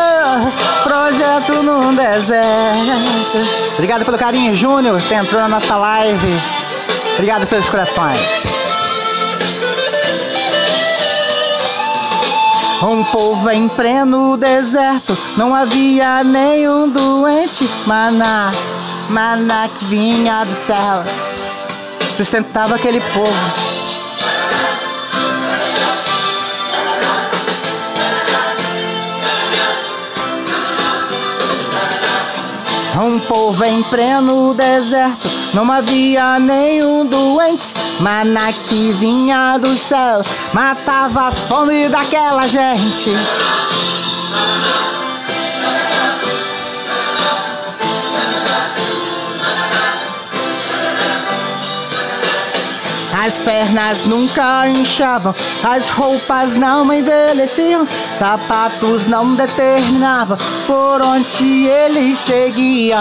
projeto 0.84 1.64
no 1.64 1.94
deserto? 1.94 3.72
Obrigado 3.76 4.04
pelo 4.04 4.18
carinho, 4.18 4.54
Júnior, 4.54 5.02
que 5.02 5.14
entrou 5.14 5.42
na 5.42 5.48
nossa 5.48 5.78
live. 5.78 6.42
Obrigado 7.14 7.48
pelos 7.48 7.70
corações. 7.70 8.20
Um 12.84 13.04
povo 13.06 13.50
em 13.50 13.68
pleno 13.70 14.38
deserto, 14.38 15.18
não 15.36 15.54
havia 15.54 16.24
nenhum 16.24 16.88
doente. 16.88 17.68
Maná, 17.88 18.52
maná 19.10 19.68
que 19.68 19.86
vinha 19.86 20.44
dos 20.44 20.60
céus, 20.60 21.10
sustentava 22.16 22.76
aquele 22.76 23.02
povo. 23.02 23.34
Um 33.04 33.20
povo 33.22 33.64
em 33.64 33.82
pleno 33.84 34.54
deserto, 34.54 35.28
não 35.54 35.72
havia 35.72 36.38
nenhum 36.38 37.08
doente. 37.08 37.67
Maná 38.00 38.54
que 38.54 38.92
vinha 38.94 39.58
dos 39.58 39.82
céus, 39.82 40.28
matava 40.54 41.30
a 41.30 41.32
fome 41.32 41.90
daquela 41.90 42.48
gente. 42.48 43.12
As 53.28 53.34
pernas 53.40 54.06
nunca 54.06 54.70
inchavam, 54.70 55.36
as 55.64 55.90
roupas 55.90 56.54
não 56.54 56.94
envelheciam, 56.94 57.86
sapatos 58.18 59.08
não 59.08 59.36
determinavam 59.36 60.38
por 60.68 61.02
onde 61.02 61.66
eles 61.66 62.20
seguiam. 62.20 62.98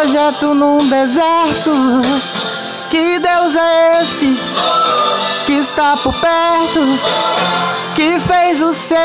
Projeto 0.00 0.54
num 0.54 0.78
deserto? 0.88 1.72
Que 2.88 3.18
Deus 3.18 3.54
é 3.54 4.02
esse 4.02 4.34
que 5.44 5.52
está 5.52 5.94
por 5.98 6.14
perto, 6.14 6.80
que 7.94 8.18
fez 8.20 8.62
o 8.62 8.72
seu 8.72 8.96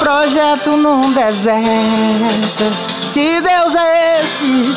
projeto 0.00 0.72
num 0.72 1.12
deserto? 1.12 2.64
Que 3.12 3.40
Deus 3.40 3.74
é 3.76 4.20
esse 4.20 4.74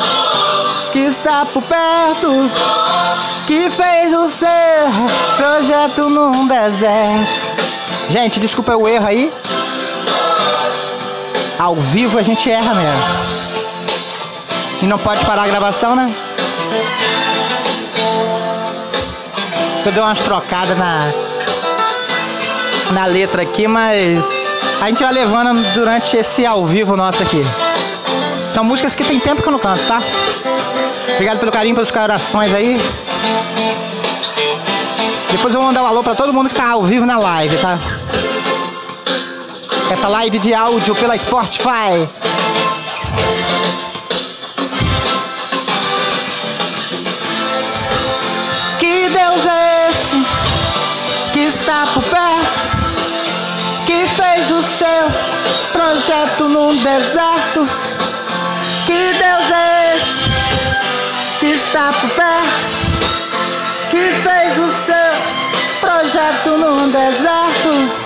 que 0.92 1.00
está 1.00 1.44
por 1.44 1.62
perto, 1.64 2.48
que 3.48 3.68
fez 3.70 4.14
o 4.14 4.30
seu 4.30 4.48
projeto 5.36 6.08
num 6.08 6.46
deserto? 6.46 7.42
Gente, 8.10 8.38
desculpa 8.38 8.76
o 8.76 8.86
erro 8.86 9.08
aí. 9.08 9.32
Ao 11.58 11.74
vivo 11.74 12.16
a 12.18 12.22
gente 12.22 12.48
erra 12.48 12.74
mesmo. 12.74 13.41
E 14.82 14.86
não 14.86 14.98
pode 14.98 15.24
parar 15.24 15.44
a 15.44 15.46
gravação, 15.46 15.94
né? 15.94 16.12
Eu 19.86 19.92
dei 19.92 20.02
umas 20.02 20.18
trocadas 20.18 20.76
na, 20.76 21.12
na 22.92 23.06
letra 23.06 23.42
aqui, 23.42 23.68
mas 23.68 24.18
a 24.80 24.88
gente 24.88 25.02
vai 25.02 25.12
levando 25.12 25.62
durante 25.74 26.16
esse 26.16 26.44
ao 26.44 26.66
vivo 26.66 26.96
nosso 26.96 27.22
aqui. 27.22 27.44
São 28.52 28.64
músicas 28.64 28.96
que 28.96 29.04
tem 29.04 29.20
tempo 29.20 29.40
que 29.40 29.48
eu 29.48 29.52
não 29.52 29.58
canto, 29.60 29.86
tá? 29.86 30.02
Obrigado 31.14 31.38
pelo 31.38 31.52
carinho, 31.52 31.74
pelos 31.76 31.90
corações 31.90 32.52
aí. 32.52 32.80
Depois 35.30 35.54
eu 35.54 35.60
vou 35.60 35.68
mandar 35.68 35.82
um 35.82 35.86
alô 35.86 36.02
pra 36.02 36.14
todo 36.14 36.32
mundo 36.32 36.48
que 36.48 36.56
tá 36.56 36.70
ao 36.70 36.82
vivo 36.82 37.06
na 37.06 37.18
live, 37.18 37.56
tá? 37.58 37.78
Essa 39.90 40.08
live 40.08 40.38
de 40.40 40.52
áudio 40.52 40.94
pela 40.96 41.16
Spotify. 41.16 42.08
Projeto 56.02 56.48
num 56.48 56.74
deserto? 56.82 57.64
Que 58.86 59.12
Deus 59.12 59.50
é 59.52 59.96
esse 59.96 60.22
que 61.38 61.46
está 61.46 61.92
por 61.92 62.10
perto, 62.10 62.70
que 63.88 64.10
fez 64.10 64.58
o 64.58 64.72
seu 64.72 65.80
projeto 65.80 66.58
num 66.58 66.90
deserto? 66.90 68.01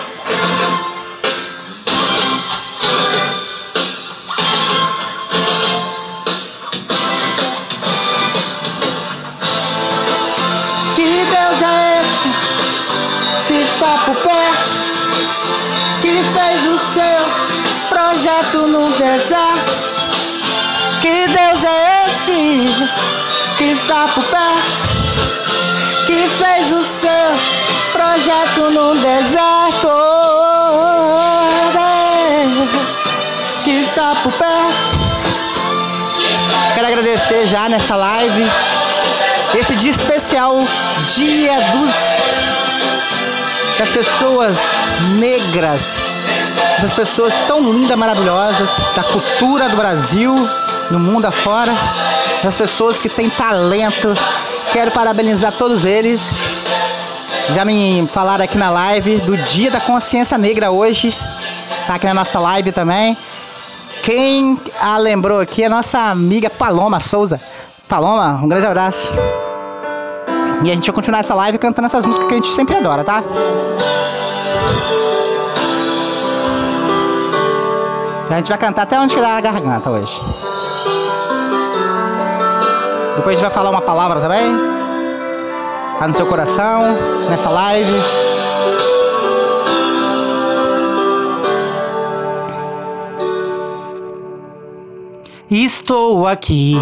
Perto? 23.87 24.21
Que 26.07 26.29
fez 26.29 26.73
o 26.73 26.85
seu 26.85 27.93
projeto 27.93 28.71
no 28.71 28.95
deserto? 28.95 29.89
Que 33.65 33.71
está 33.83 34.17
por 34.23 34.33
perto. 34.33 34.97
Quero 36.75 36.87
agradecer 36.87 37.47
já 37.47 37.69
nessa 37.69 37.97
live 37.97 38.51
esse 39.55 39.75
dia 39.77 39.91
especial, 39.91 40.57
dia 41.15 41.61
dos 41.73 41.95
das 43.79 43.91
pessoas 43.91 44.57
negras, 45.19 45.97
das 46.81 46.93
pessoas 46.95 47.35
tão 47.47 47.61
lindas, 47.73 47.97
maravilhosas, 47.99 48.71
da 48.95 49.03
cultura 49.03 49.69
do 49.69 49.77
Brasil, 49.77 50.35
no 50.91 50.99
mundo 50.99 51.27
afora, 51.27 51.75
das 52.47 52.56
pessoas 52.56 53.02
que 53.02 53.09
têm 53.09 53.28
talento. 53.28 54.14
Quero 54.73 54.93
parabenizar 54.93 55.52
todos 55.52 55.85
eles. 55.85 56.31
Já 57.52 57.64
me 57.64 58.09
falaram 58.12 58.44
aqui 58.44 58.56
na 58.56 58.70
live 58.70 59.18
do 59.18 59.36
Dia 59.36 59.68
da 59.68 59.81
Consciência 59.81 60.39
Negra 60.39 60.70
hoje. 60.70 61.12
Tá 61.89 61.97
aqui 61.97 62.06
na 62.06 62.14
nossa 62.14 62.39
live 62.39 62.70
também. 62.70 63.16
Quem 64.01 64.60
a 64.81 64.97
lembrou 64.97 65.40
aqui 65.40 65.64
é 65.64 65.66
a 65.66 65.68
nossa 65.68 65.98
amiga 65.98 66.48
Paloma 66.48 67.01
Souza. 67.01 67.40
Paloma, 67.89 68.40
um 68.40 68.48
grande 68.48 68.66
abraço. 68.66 69.16
E 70.62 70.70
a 70.70 70.74
gente 70.74 70.86
vai 70.86 70.94
continuar 70.94 71.20
essa 71.20 71.35
live 71.35 71.59
cantando 71.59 71.86
essas 71.86 72.06
músicas 72.06 72.28
que 72.28 72.35
a 72.35 72.36
gente 72.36 72.55
sempre 72.55 72.77
adora, 72.77 73.02
tá? 73.02 73.24
A 78.31 78.36
gente 78.36 78.48
vai 78.48 78.59
cantar 78.59 78.82
até 78.82 79.01
onde 79.01 79.16
quedar 79.16 79.36
a 79.36 79.40
garganta 79.40 79.90
hoje. 79.90 80.45
Depois 83.16 83.36
a 83.36 83.38
gente 83.38 83.43
vai 83.43 83.51
falar 83.51 83.70
uma 83.70 83.82
palavra 83.82 84.20
também. 84.20 84.52
Tá 85.98 86.06
no 86.06 86.14
seu 86.14 86.26
coração, 86.26 86.82
nessa 87.28 87.51
live. 87.51 87.93
Estou 95.51 96.26
aqui 96.26 96.76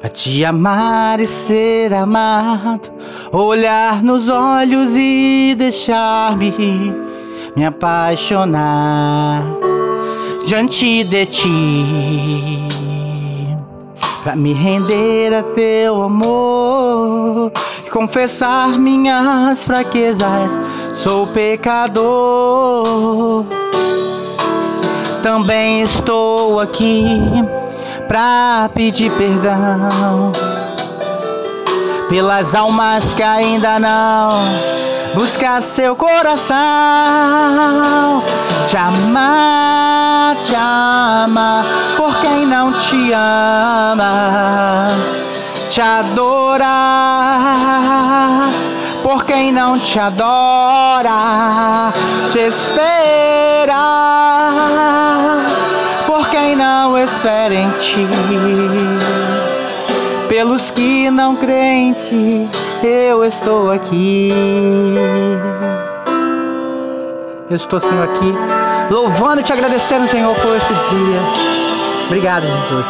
pra 0.00 0.08
te 0.08 0.44
amar 0.44 1.20
e 1.20 1.26
ser 1.26 1.92
amado, 1.92 2.90
olhar 3.30 4.02
nos 4.02 4.26
olhos 4.28 4.92
e 4.96 5.54
deixar-me 5.56 7.10
me 7.54 7.64
apaixonar 7.64 9.42
diante 10.46 11.04
de 11.04 11.26
ti, 11.26 12.68
pra 14.22 14.36
me 14.36 14.52
render 14.52 15.34
a 15.34 15.42
teu 15.42 16.02
amor 16.02 17.50
e 17.86 17.90
confessar 17.90 18.78
minhas 18.78 19.64
fraquezas. 19.64 20.60
Sou 21.02 21.26
pecador, 21.28 23.46
também 25.22 25.80
estou 25.80 26.60
aqui 26.60 27.22
pra 28.06 28.68
pedir 28.74 29.10
perdão 29.12 30.32
pelas 32.08 32.54
almas 32.54 33.14
que 33.14 33.22
ainda 33.22 33.78
não 33.78 34.32
buscar 35.14 35.62
seu 35.62 35.96
coração, 35.96 36.56
te 38.66 38.76
amar, 38.76 40.36
te 40.36 40.54
amar, 40.54 41.64
por 41.96 42.20
quem 42.20 42.46
não 42.46 42.72
te 42.72 43.12
ama, 43.12 44.88
te 45.68 45.80
adorar, 45.80 46.68
por 49.02 49.24
quem 49.24 49.50
não 49.52 49.78
te 49.78 49.98
adora, 49.98 51.92
te 52.30 52.38
esperar, 52.38 53.74
por 56.06 56.28
quem 56.28 56.54
não 56.54 56.96
espera 56.96 57.54
em 57.54 57.70
ti. 57.78 58.06
Pelos 60.30 60.70
que 60.70 61.10
não 61.10 61.34
ti, 61.34 62.48
eu 62.84 63.24
estou 63.24 63.68
aqui. 63.68 64.30
Eu 67.50 67.56
estou, 67.56 67.80
Senhor, 67.80 68.04
aqui, 68.04 68.32
louvando 68.88 69.40
e 69.40 69.42
te 69.42 69.52
agradecendo, 69.52 70.06
Senhor, 70.06 70.32
por 70.36 70.54
esse 70.54 70.72
dia. 70.72 71.20
Obrigado, 72.06 72.46
Jesus. 72.46 72.86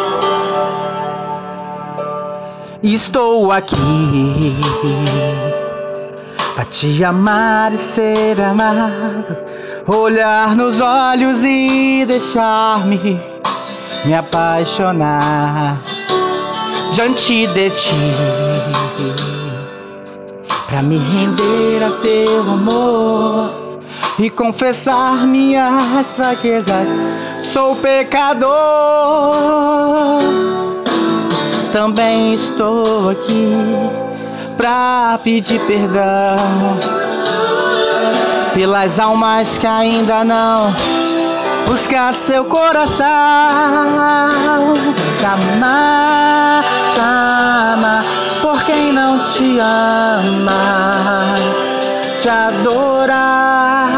Estou 2.83 3.51
aqui 3.51 4.55
para 6.55 6.65
te 6.65 7.03
amar 7.03 7.73
e 7.73 7.79
ser 7.79 8.39
amado, 8.39 9.35
olhar 9.87 10.55
nos 10.55 10.79
olhos 10.79 11.43
e 11.43 12.05
deixar-me 12.07 13.19
me 14.05 14.15
apaixonar 14.15 15.79
diante 16.93 17.47
de 17.47 17.71
ti, 17.71 17.95
para 20.67 20.83
me 20.83 20.99
render 20.99 21.83
a 21.85 21.91
teu 22.03 22.41
amor 22.41 23.51
e 24.19 24.29
confessar 24.31 25.27
minhas 25.27 26.12
fraquezas. 26.12 26.87
Sou 27.53 27.77
pecador, 27.77 28.51
também 31.73 32.35
estou 32.35 33.11
aqui 33.11 33.53
pra 34.57 35.19
pedir 35.23 35.61
perdão 35.67 36.37
pelas 38.55 38.99
almas 38.99 39.57
que 39.57 39.67
ainda 39.67 40.25
não 40.25 40.71
buscar 41.67 42.12
seu 42.15 42.45
coração, 42.45 43.07
te 45.17 45.25
te 49.32 49.59
ama, 49.61 51.35
te 52.19 52.28
adorar, 52.28 53.89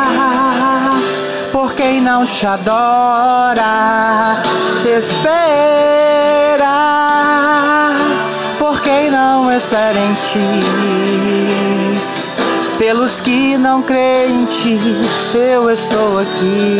por 1.50 1.74
quem 1.74 2.00
não 2.00 2.26
te 2.26 2.46
adora, 2.46 4.42
te 4.82 4.88
espera, 4.88 6.68
por 8.58 8.80
quem 8.80 9.10
não 9.10 9.50
espera 9.52 9.98
em 9.98 10.12
ti 10.14 10.60
pelos 12.78 13.20
que 13.20 13.56
não 13.56 13.80
creem 13.82 14.42
em 14.42 14.44
ti, 14.46 14.76
eu 15.34 15.70
estou 15.70 16.18
aqui. 16.18 16.78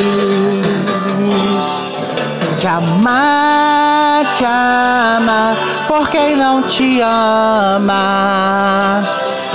Te 2.59 2.69
amar, 2.69 4.31
te 4.33 4.45
amar, 4.45 5.57
por 5.89 6.11
quem 6.11 6.37
não 6.37 6.63
te 6.63 7.01
ama, 7.01 9.01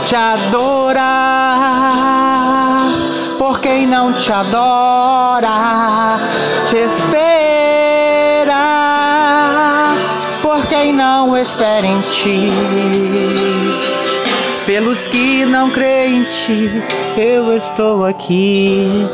te 0.05 0.15
adorar, 0.15 1.05
por 3.37 3.59
quem 3.61 3.85
não 3.87 4.11
te 4.13 4.33
adora, 4.33 6.17
te 6.69 6.77
espera, 6.77 8.55
por 10.41 10.65
quem 10.65 10.91
não 10.91 11.37
espera 11.37 11.85
em 11.85 12.01
ti. 12.01 12.51
Pelos 14.65 15.07
que 15.07 15.45
não 15.45 15.69
creem 15.69 16.17
em 16.17 16.23
ti, 16.23 16.83
eu 17.15 17.55
estou 17.55 18.03
aqui. 18.03 19.07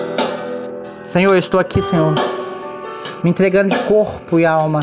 Senhor, 1.07 1.34
eu 1.34 1.39
estou 1.39 1.60
aqui, 1.60 1.80
Senhor, 1.80 2.15
me 3.24 3.30
entregando 3.30 3.70
de 3.70 3.80
corpo 3.84 4.40
e 4.40 4.45
alma, 4.45 4.82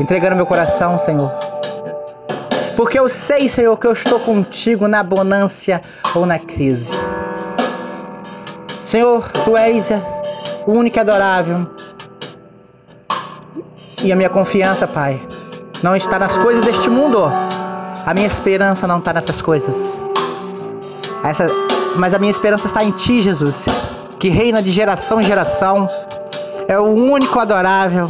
entregando 0.00 0.36
meu 0.36 0.46
coração, 0.46 0.98
Senhor. 0.98 1.30
Porque 2.76 2.98
eu 2.98 3.08
sei, 3.08 3.48
Senhor, 3.48 3.76
que 3.78 3.86
eu 3.86 3.92
estou 3.92 4.18
contigo 4.20 4.88
na 4.88 5.02
bonância 5.02 5.82
ou 6.14 6.26
na 6.26 6.38
crise. 6.38 6.92
Senhor, 8.84 9.30
tu 9.44 9.56
és 9.56 9.90
o 10.66 10.72
único 10.72 10.98
e 10.98 11.00
adorável. 11.00 11.66
E 14.02 14.10
a 14.10 14.16
minha 14.16 14.30
confiança, 14.30 14.86
Pai, 14.86 15.20
não 15.82 15.94
está 15.94 16.18
nas 16.18 16.36
coisas 16.36 16.64
deste 16.64 16.90
mundo 16.90 17.30
a 18.04 18.12
minha 18.12 18.26
esperança 18.26 18.86
não 18.86 18.98
está 18.98 19.12
nessas 19.12 19.40
coisas. 19.40 19.96
Essa, 21.22 21.46
mas 21.96 22.12
a 22.12 22.18
minha 22.18 22.30
esperança 22.30 22.66
está 22.66 22.82
em 22.82 22.90
Ti, 22.90 23.20
Jesus, 23.20 23.66
que 24.18 24.28
reina 24.28 24.60
de 24.60 24.72
geração 24.72 25.20
em 25.20 25.24
geração. 25.24 25.88
É 26.72 26.78
o 26.78 26.86
único 26.86 27.38
adorável. 27.38 28.08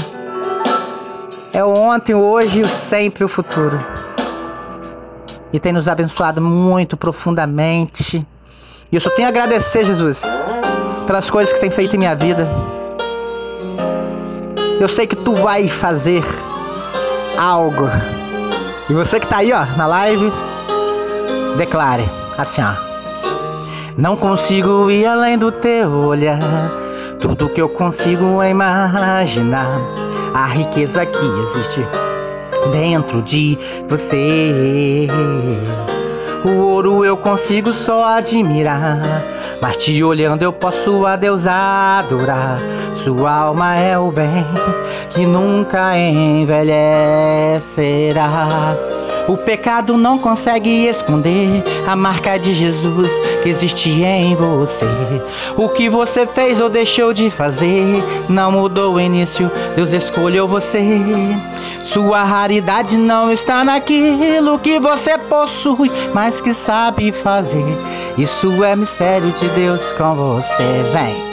É 1.52 1.64
o 1.64 1.74
ontem, 1.74 2.14
o 2.14 2.20
hoje, 2.20 2.62
o 2.62 2.68
sempre, 2.68 3.24
o 3.24 3.28
futuro. 3.28 3.84
E 5.52 5.59
tem 5.59 5.72
nos 5.72 5.89
abençoado 5.89 6.40
muito 6.40 6.97
profundamente. 6.97 8.24
E 8.93 8.94
eu 8.94 9.01
só 9.01 9.10
tenho 9.10 9.26
a 9.26 9.30
agradecer, 9.30 9.84
Jesus, 9.84 10.22
pelas 11.09 11.28
coisas 11.28 11.52
que 11.52 11.59
tem 11.59 11.72
feito 11.72 11.97
em 11.97 11.98
minha 11.98 12.14
vida. 12.14 12.48
Eu 14.80 14.89
sei 14.89 15.09
que 15.09 15.16
tu 15.16 15.32
vai 15.32 15.66
fazer 15.66 16.22
algo. 17.36 17.90
E 18.89 18.93
você 18.93 19.18
que 19.18 19.26
tá 19.26 19.39
aí, 19.39 19.52
ó, 19.52 19.64
na 19.76 19.89
live, 19.89 20.32
declare 21.56 22.09
assim, 22.39 22.62
ó. 22.62 22.74
Não 23.98 24.16
consigo 24.16 24.89
ir 24.89 25.05
além 25.05 25.36
do 25.36 25.51
teu 25.51 25.90
olhar. 25.90 26.39
Tudo 27.23 27.49
que 27.49 27.62
eu 27.62 27.69
consigo 27.69 28.43
é 28.43 28.51
imaginar 28.51 29.81
a 30.35 30.47
riqueza 30.47 31.07
que 31.07 31.24
existe 31.43 31.81
dentro 32.73 33.23
de 33.23 33.57
você. 33.89 35.07
O 36.44 36.51
ouro 36.51 37.05
eu 37.05 37.16
consigo 37.16 37.73
só 37.73 38.05
admirar, 38.05 38.98
mas 39.60 39.77
te 39.77 40.02
olhando 40.02 40.43
eu 40.43 40.52
posso 40.52 41.06
a 41.06 41.14
Deus 41.14 41.47
adorar. 41.47 42.59
Sua 42.97 43.31
alma 43.31 43.77
é 43.77 43.97
o 43.97 44.10
bem 44.10 44.44
que 45.10 45.24
nunca 45.24 45.97
envelhecerá. 45.97 48.77
O 49.28 49.36
pecado 49.36 49.97
não 49.97 50.19
consegue 50.19 50.86
esconder 50.86 51.62
a 51.86 51.94
marca 51.94 52.36
de 52.39 52.52
Jesus 52.52 53.12
que 53.40 53.48
existe 53.48 54.02
em 54.02 54.35
você. 54.35 54.86
O 55.56 55.69
que 55.69 55.89
você 55.89 56.27
fez 56.27 56.60
ou 56.60 56.69
deixou 56.69 57.12
de 57.12 57.31
fazer 57.31 58.02
não 58.28 58.51
mudou 58.51 58.94
o 58.94 59.01
início, 59.01 59.48
Deus 59.77 59.93
escolheu 59.93 60.48
você. 60.48 60.82
Sua 61.93 62.24
raridade 62.24 62.97
não 62.97 63.31
está 63.31 63.62
naquilo 63.62 64.59
que 64.59 64.81
você 64.81 65.19
possui, 65.19 65.93
mas 66.14 66.31
que 66.40 66.54
sabe 66.54 67.12
fazer. 67.12 67.78
Isso 68.16 68.64
é 68.64 68.74
mistério 68.74 69.32
de 69.32 69.48
Deus 69.50 69.92
com 69.92 70.14
você. 70.14 70.82
Vem. 70.92 71.32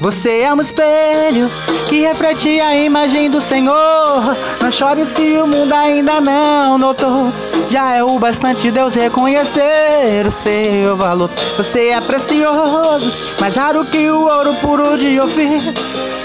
Você 0.00 0.40
é 0.40 0.52
um 0.52 0.60
espelho 0.60 1.50
que 1.86 2.02
reflete 2.02 2.60
a 2.60 2.76
imagem 2.76 3.30
do 3.30 3.40
Senhor. 3.40 4.36
Não 4.60 4.70
chore 4.70 5.06
se 5.06 5.38
o 5.38 5.46
mundo 5.46 5.72
ainda 5.72 6.20
não 6.20 6.76
notou. 6.76 7.32
Já 7.68 7.94
é 7.94 8.02
o 8.02 8.18
bastante 8.18 8.70
Deus 8.70 8.94
reconhecer 8.94 10.26
o 10.26 10.30
seu 10.30 10.96
valor. 10.96 11.30
Você 11.56 11.88
é 11.88 12.00
precioso, 12.00 13.12
mais 13.40 13.56
raro 13.56 13.84
que 13.86 14.10
o 14.10 14.22
ouro 14.22 14.54
puro 14.56 14.98
de 14.98 15.18
Ofir. 15.20 15.72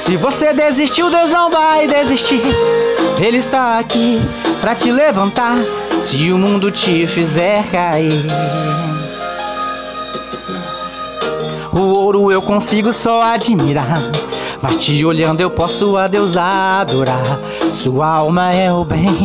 Se 0.02 0.18
você 0.18 0.54
desistiu, 0.54 1.10
Deus 1.10 1.30
não 1.30 1.50
vai 1.50 1.88
desistir. 1.88 2.42
Ele 3.22 3.38
está 3.38 3.78
aqui 3.80 4.20
para 4.62 4.76
te 4.76 4.92
levantar. 4.92 5.56
Se 6.10 6.32
o 6.32 6.38
mundo 6.40 6.72
te 6.72 7.06
fizer 7.06 7.70
cair. 7.70 8.26
O 11.72 12.00
ouro 12.00 12.32
eu 12.32 12.42
consigo 12.42 12.92
só 12.92 13.22
admirar. 13.22 14.02
Mas 14.60 14.84
te 14.84 15.06
olhando 15.06 15.42
eu 15.42 15.52
posso 15.52 15.96
a 15.98 16.08
Deus 16.08 16.36
adorar. 16.36 17.40
Sua 17.78 18.08
alma 18.08 18.52
é 18.52 18.74
o 18.74 18.84
bem 18.84 19.24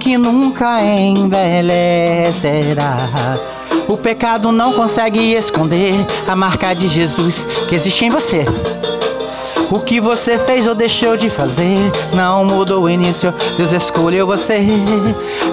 que 0.00 0.18
nunca 0.18 0.82
envelhecerá. 0.82 2.96
O 3.86 3.96
pecado 3.96 4.50
não 4.50 4.72
consegue 4.72 5.34
esconder 5.34 5.94
a 6.26 6.34
marca 6.34 6.74
de 6.74 6.88
Jesus 6.88 7.46
que 7.68 7.76
existe 7.76 8.06
em 8.06 8.10
você. 8.10 8.44
O 9.70 9.80
que 9.80 10.00
você 10.00 10.38
fez 10.38 10.66
ou 10.66 10.74
deixou 10.74 11.16
de 11.16 11.30
fazer 11.30 11.90
não 12.12 12.44
mudou 12.44 12.84
o 12.84 12.90
início, 12.90 13.32
Deus 13.56 13.72
escolheu 13.72 14.26
você. 14.26 14.60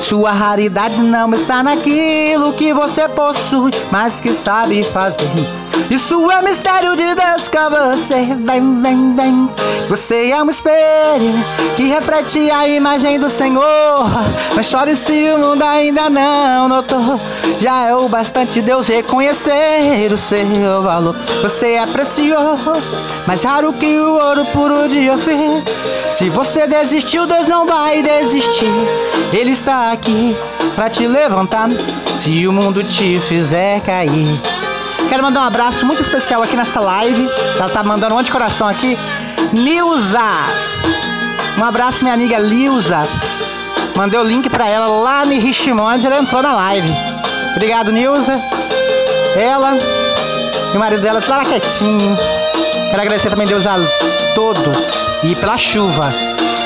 Sua 0.01 0.31
raridade 0.31 1.01
não 1.01 1.33
está 1.33 1.63
naquilo 1.63 2.53
que 2.53 2.73
você 2.73 3.07
possui, 3.09 3.71
mas 3.91 4.19
que 4.21 4.33
sabe 4.33 4.83
fazer. 4.83 5.29
Isso 5.89 6.31
é 6.31 6.41
mistério 6.41 6.95
de 6.95 7.15
Deus 7.15 7.47
com 7.47 7.69
você. 7.69 8.25
Vem, 8.45 8.81
vem, 8.81 9.15
vem. 9.15 9.49
Você 9.89 10.29
é 10.29 10.41
um 10.41 10.49
espelho 10.49 11.33
que 11.75 11.83
reflete 11.83 12.49
a 12.51 12.67
imagem 12.67 13.19
do 13.19 13.29
Senhor. 13.29 14.09
Mas 14.55 14.67
chore 14.67 14.95
se 14.95 15.29
o 15.31 15.38
mundo 15.38 15.63
ainda 15.63 16.09
não 16.09 16.69
notou. 16.69 17.19
Já 17.59 17.88
é 17.88 17.95
o 17.95 18.07
bastante 18.07 18.61
Deus 18.61 18.88
reconhecer 18.88 20.11
o 20.11 20.17
seu 20.17 20.83
valor. 20.83 21.15
Você 21.41 21.73
é 21.73 21.85
precioso, 21.85 22.71
mais 23.27 23.43
raro 23.43 23.73
que 23.73 23.99
o 24.02 24.14
ouro 24.14 24.45
puro 24.48 24.90
de 24.90 25.10
Ofir. 25.10 25.64
Se 26.11 26.30
você 26.30 26.68
desistiu, 26.68 27.26
Deus 27.26 27.48
não 27.48 27.65
vai 27.65 28.02
desistir. 28.02 28.72
Ele 29.34 29.52
está 29.52 29.91
aqui 29.91 30.36
para 30.76 30.90
te 30.90 31.07
levantar. 31.07 31.69
Se 32.19 32.48
o 32.48 32.53
mundo 32.53 32.84
te 32.84 33.19
fizer 33.19 33.82
cair. 33.82 34.40
Quero 35.10 35.23
mandar 35.23 35.41
um 35.41 35.45
abraço 35.45 35.86
muito 35.86 36.02
especial 36.02 36.44
aqui 36.44 36.56
nessa 36.56 36.80
live. 36.80 37.30
Ela 37.57 37.69
tá 37.69 37.84
mandando 37.84 38.14
um 38.14 38.18
monte 38.18 38.28
de 38.28 38.32
coração 38.32 38.68
aqui. 38.68 38.98
Nilza! 39.53 40.19
Um 41.57 41.64
abraço, 41.64 42.03
minha 42.03 42.14
amiga 42.14 42.38
Lilza. 42.38 43.07
Mandei 43.98 44.19
o 44.19 44.23
link 44.23 44.49
pra 44.49 44.68
ela 44.68 44.88
lá 44.88 45.26
no 45.26 45.34
Richmond. 45.34 46.06
Ela 46.06 46.19
entrou 46.19 46.41
na 46.41 46.53
live. 46.53 46.90
Obrigado, 47.56 47.91
Nilza. 47.91 48.34
Ela 49.36 49.78
e 50.73 50.78
o 50.78 50.80
marido 50.80 51.02
dela, 51.02 51.19
tudo 51.19 51.36
lá 51.36 51.45
quietinho. 51.45 52.40
Quero 52.91 53.03
agradecer 53.03 53.30
também 53.30 53.47
Deus 53.47 53.65
a 53.65 53.77
todos 54.35 54.77
e 55.23 55.34
pela 55.35 55.57
chuva. 55.57 56.13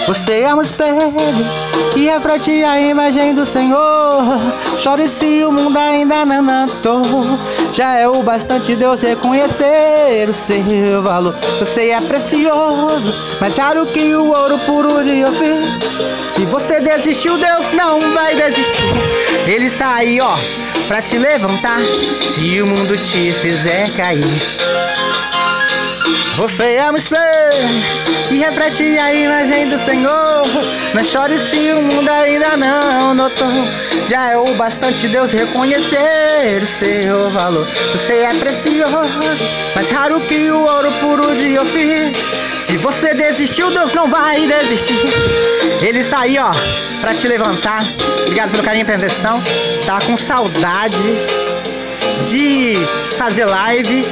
Você 0.08 0.40
é 0.42 0.56
um 0.56 0.62
espelho 0.62 1.14
que 1.94 2.06
reflete 2.06 2.64
a 2.64 2.80
imagem 2.80 3.36
do 3.36 3.46
Senhor. 3.46 4.40
Chore 4.80 5.08
se 5.08 5.44
o 5.46 5.52
mundo 5.52 5.78
ainda 5.78 6.26
não 6.26 6.42
notou. 6.42 7.04
Já 7.74 7.94
é 8.00 8.08
o 8.08 8.24
bastante 8.24 8.76
Deus 8.76 9.00
reconhecer 9.00 10.28
o 10.28 10.34
seu 10.34 11.04
valor. 11.04 11.36
Você 11.60 11.90
é 11.90 12.02
precioso, 12.02 13.14
mais 13.40 13.56
raro 13.56 13.86
que 13.94 14.16
o 14.16 14.28
ouro 14.28 14.58
puro 14.66 15.04
de 15.04 15.24
Ofir. 15.24 15.62
Se 16.34 16.44
você 16.46 16.82
desistiu, 16.82 17.38
Deus 17.38 17.72
não 17.74 18.00
vai 18.16 18.36
desistir. 18.36 18.84
Ele 19.48 19.66
está 19.66 19.94
aí, 19.94 20.18
ó, 20.20 20.36
pra 20.88 21.04
te 21.04 21.20
levantar. 21.20 21.82
Se 22.34 22.60
o 22.64 22.66
mundo 22.66 22.98
te 22.98 23.32
fizer 23.32 23.92
cair. 23.96 24.26
Você 26.38 26.76
é 26.76 26.92
um 26.92 26.96
espelho 26.96 27.20
que 28.28 28.38
reflete 28.38 28.84
a 29.00 29.14
imagem 29.14 29.70
do 29.70 29.80
Senhor. 29.80 30.42
Não 30.94 31.04
chore 31.04 31.40
se 31.40 31.72
o 31.72 31.82
mundo 31.82 32.10
ainda 32.10 32.58
não 32.58 33.14
notou. 33.14 33.48
Já 34.10 34.32
é 34.32 34.38
o 34.38 34.54
bastante 34.56 35.08
Deus 35.08 35.32
reconhecer 35.32 36.62
o 36.62 36.68
seu 36.68 37.32
valor. 37.32 37.68
Você 37.94 38.16
é 38.16 38.34
precioso, 38.34 39.20
mais 39.76 39.90
raro 39.90 40.20
que 40.28 40.52
o 40.52 40.60
ouro 40.60 40.92
puro 41.00 41.36
de 41.38 41.58
Ofir. 41.58 42.12
Se 42.64 42.76
você 42.78 43.14
desistiu, 43.14 43.72
Deus 43.72 43.94
não 43.94 44.10
vai 44.10 44.46
desistir. 44.46 45.00
Ele 45.82 46.00
está 46.00 46.22
aí, 46.22 46.38
ó, 46.38 46.52
pra 47.00 47.14
te 47.14 47.28
levantar. 47.28 47.86
Obrigado 48.24 48.52
pelo 48.52 48.64
carinho 48.64 48.86
e 48.86 48.92
atenção. 48.92 49.42
Tá 49.86 50.00
com 50.02 50.18
saudade 50.18 50.98
de 52.30 52.76
fazer 53.18 53.46
live 53.46 54.06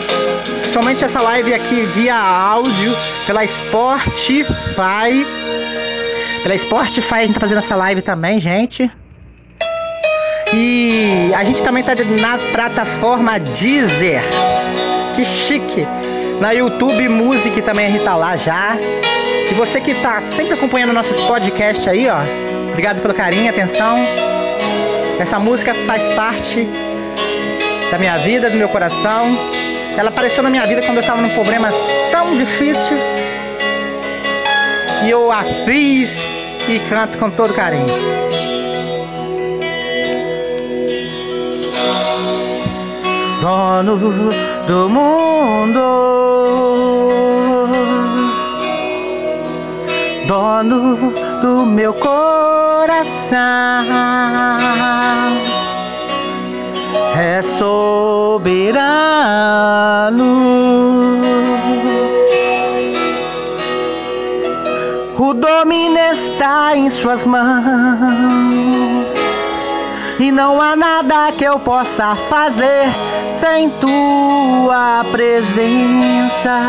principalmente 0.51 1.03
essa 1.03 1.21
live 1.21 1.53
aqui 1.53 1.85
via 1.85 2.15
áudio 2.15 2.95
pela 3.25 3.45
Spotify. 3.45 5.25
Pela 6.41 6.57
Spotify 6.57 7.15
a 7.15 7.25
gente 7.25 7.33
tá 7.33 7.39
fazendo 7.39 7.59
essa 7.59 7.75
live 7.75 8.01
também, 8.01 8.39
gente. 8.39 8.89
E 10.53 11.31
a 11.35 11.43
gente 11.43 11.63
também 11.63 11.83
tá 11.83 11.93
na 11.95 12.37
plataforma 12.51 13.39
Deezer. 13.39 14.21
Que 15.15 15.25
chique. 15.25 15.87
Na 16.39 16.51
YouTube 16.51 17.07
Music 17.09 17.61
também 17.61 17.87
a 17.87 17.89
gente 17.89 18.03
tá 18.03 18.15
lá 18.15 18.35
já. 18.35 18.75
E 19.49 19.53
você 19.55 19.79
que 19.79 19.95
tá 19.95 20.21
sempre 20.21 20.53
acompanhando 20.53 20.93
nossos 20.93 21.19
podcasts 21.21 21.87
aí, 21.87 22.07
ó. 22.07 22.19
Obrigado 22.69 23.01
pelo 23.01 23.13
carinho, 23.13 23.49
atenção. 23.49 23.99
Essa 25.19 25.39
música 25.39 25.73
faz 25.85 26.09
parte 26.09 26.67
da 27.91 27.97
minha 27.97 28.17
vida, 28.17 28.49
do 28.49 28.57
meu 28.57 28.69
coração. 28.69 29.37
Ela 29.97 30.09
apareceu 30.09 30.43
na 30.43 30.49
minha 30.49 30.65
vida 30.65 30.81
quando 30.81 30.97
eu 30.97 31.01
estava 31.01 31.21
num 31.21 31.29
problema 31.29 31.69
tão 32.11 32.35
difícil. 32.37 32.97
E 35.05 35.09
eu 35.09 35.31
a 35.31 35.43
fiz 35.65 36.25
e 36.67 36.79
canto 36.89 37.19
com 37.19 37.29
todo 37.29 37.53
carinho. 37.53 37.85
Dono 43.41 43.97
do 44.67 44.89
mundo, 44.89 45.81
dono 50.25 51.13
do 51.41 51.65
meu 51.65 51.93
coração 51.93 53.43
é 57.15 57.41
soberano. 57.57 58.73
O 65.17 65.33
domínio 65.33 66.11
está 66.11 66.75
em 66.75 66.89
suas 66.89 67.25
mãos 67.25 69.13
E 70.19 70.31
não 70.31 70.61
há 70.61 70.75
nada 70.75 71.31
que 71.31 71.43
eu 71.43 71.59
possa 71.59 72.15
fazer 72.15 72.91
sem 73.31 73.69
tua 73.71 75.05
presença, 75.11 76.59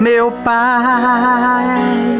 meu 0.00 0.32
Pai. 0.44 2.19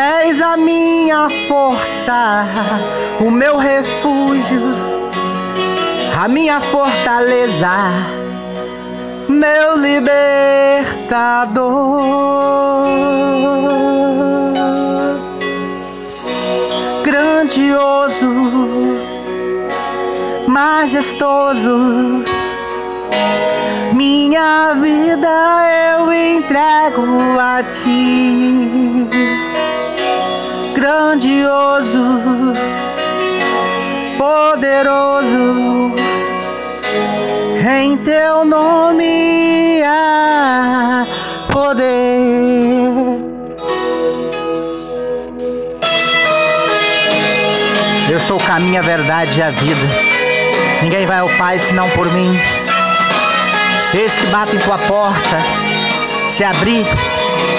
És 0.00 0.40
a 0.40 0.56
minha 0.56 1.28
força, 1.46 2.46
o 3.20 3.30
meu 3.30 3.58
refúgio, 3.58 4.62
a 6.18 6.26
minha 6.26 6.58
fortaleza, 6.58 7.68
meu 9.28 9.76
libertador. 9.76 10.00
Grandioso, 17.04 18.32
majestoso, 20.48 22.24
minha 23.92 24.72
vida 24.80 25.28
eu 25.98 26.10
entrego 26.10 27.38
a 27.38 27.62
ti 27.64 29.49
grandioso, 30.80 32.54
poderoso, 34.16 35.92
em 37.78 37.98
teu 37.98 38.46
nome 38.46 39.82
há 39.84 41.06
poder. 41.52 42.88
Eu 48.10 48.18
sou 48.20 48.38
o 48.38 48.44
caminho, 48.44 48.78
a 48.78 48.82
verdade 48.82 49.38
e 49.38 49.42
a 49.42 49.50
vida. 49.50 49.86
Ninguém 50.82 51.04
vai 51.04 51.18
ao 51.18 51.28
Pai 51.36 51.58
senão 51.58 51.90
por 51.90 52.10
mim. 52.10 52.40
Eis 53.92 54.18
que 54.18 54.26
bato 54.28 54.56
em 54.56 54.58
tua 54.58 54.78
porta. 54.78 55.36
Se 56.26 56.42
abrir, 56.42 56.86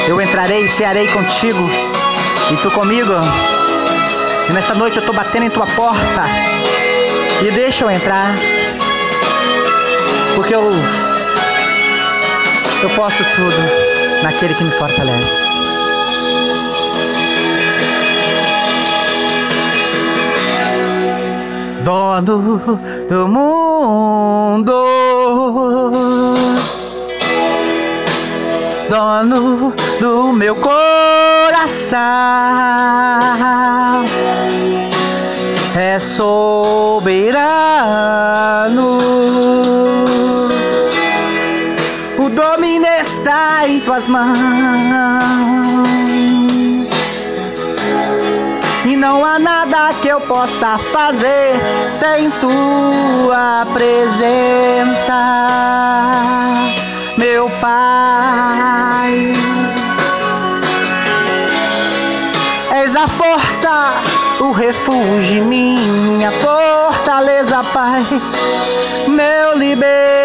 eu 0.08 0.20
entrarei 0.20 0.64
e 0.64 0.68
cearei 0.68 1.08
contigo 1.08 1.91
e 2.52 2.58
tu 2.58 2.70
comigo. 2.72 3.14
E 4.50 4.54
nesta 4.54 4.76
noite 4.76 4.98
eu 4.98 5.02
estou 5.02 5.16
batendo 5.16 5.46
em 5.46 5.50
tua 5.50 5.66
porta. 5.68 6.24
E 7.42 7.52
deixa 7.52 7.86
eu 7.86 7.92
entrar. 7.92 8.36
Porque 10.36 10.54
eu 10.54 10.72
eu 12.84 12.90
posso 12.96 13.24
tudo 13.36 14.24
naquele 14.24 14.54
que 14.56 14.64
me 14.64 14.72
fortalece. 14.72 15.52
Dono 21.84 22.62
do 23.10 23.28
mundo, 23.28 24.84
dono 28.90 29.74
do 30.00 30.34
meu 30.34 30.56
coração, 31.62 32.00
é 35.76 36.00
soberano. 36.00 37.42
O 42.18 42.30
domínio 42.30 42.88
está 43.02 43.68
em 43.68 43.80
tuas 43.82 44.08
mãos. 44.08 44.32
E 48.86 48.96
não 48.96 49.24
há 49.24 49.38
nada 49.38 49.94
que 50.02 50.08
eu 50.08 50.22
possa 50.22 50.80
fazer 50.80 51.62
sem 51.92 52.32
tua 52.32 53.68
presença, 53.74 55.14
meu 57.18 57.48
Pai. 57.62 59.51
És 63.02 63.06
a 63.06 63.08
força, 63.08 64.04
o 64.42 64.52
refúgio, 64.52 65.44
minha 65.44 66.32
fortaleza, 66.34 67.64
Pai, 67.74 68.06
meu 69.08 69.58
libertador. 69.58 70.22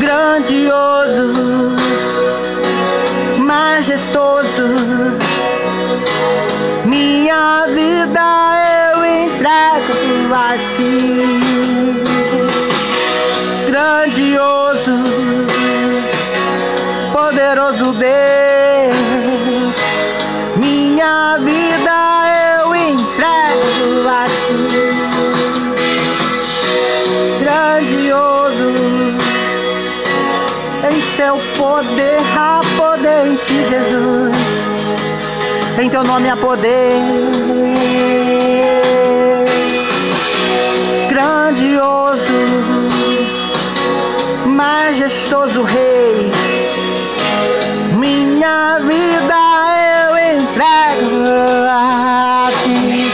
grandioso, 0.00 1.76
majestoso. 3.36 4.68
Minha 6.86 7.66
vida 7.68 8.20
eu 8.94 9.04
entrego 9.04 10.34
a 10.34 10.56
ti. 10.70 11.49
Grandioso, 13.90 14.96
poderoso 17.12 17.92
Deus. 17.94 19.74
Minha 20.56 21.36
vida 21.38 21.96
eu 22.62 22.76
entrego 22.76 24.08
a 24.08 24.28
ti. 24.38 24.54
Grandioso 27.40 28.70
em 30.88 31.00
teu 31.16 31.36
poder 31.58 32.20
há 32.38 32.60
poder 32.76 33.26
em 33.26 33.34
ti, 33.36 33.60
Jesus. 33.64 34.36
Em 35.82 35.90
teu 35.90 36.04
nome 36.04 36.30
há 36.30 36.36
poder. 36.36 36.94
Grandioso, 41.08 42.79
majestoso 44.60 45.62
Rei. 45.62 46.30
Minha 47.98 48.78
vida 48.80 49.40
eu 50.04 50.12
entrego 50.38 51.24
a 51.66 52.50
ti. 52.62 53.10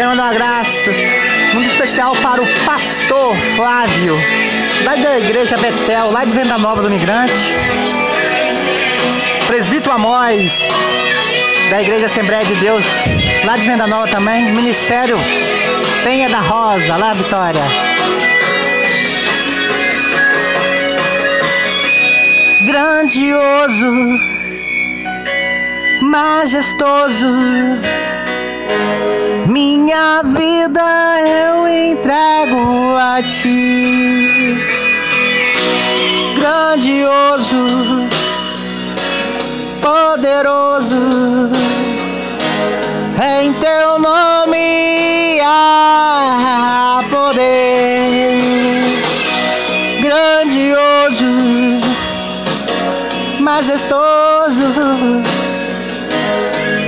Mandar 0.00 0.16
um 0.16 0.20
abraço 0.20 0.90
muito 1.54 1.70
especial 1.70 2.16
para 2.16 2.42
o 2.42 2.46
pastor 2.66 3.36
Flávio, 3.54 4.16
lá 4.84 4.96
da 4.96 5.18
igreja 5.20 5.56
Betel, 5.58 6.10
lá 6.10 6.24
de 6.24 6.34
Venda 6.34 6.58
Nova 6.58 6.82
do 6.82 6.90
Migrante. 6.90 7.56
Presbítero 9.46 9.94
Amós, 9.94 10.66
da 11.70 11.82
igreja 11.82 12.06
Assembleia 12.06 12.44
de 12.44 12.54
Deus, 12.56 12.84
lá 13.44 13.56
de 13.56 13.68
Venda 13.68 13.86
Nova 13.86 14.08
também. 14.08 14.52
Ministério 14.52 15.16
Penha 16.02 16.28
da 16.28 16.40
Rosa, 16.40 16.96
lá 16.96 17.12
Vitória. 17.14 17.62
Grandioso, 22.64 24.18
majestoso. 26.02 27.36
Minha 29.46 30.22
vida 30.22 31.20
eu 31.20 31.68
entrego 31.68 32.96
a 32.96 33.22
ti, 33.22 34.56
grandioso, 36.38 37.97
poderoso, 39.80 40.96
em 43.40 43.52
teu 43.54 43.98
nome 43.98 45.40
há 45.42 47.02
poder, 47.10 48.36
grandioso, 50.00 51.24
majestoso. 53.40 54.64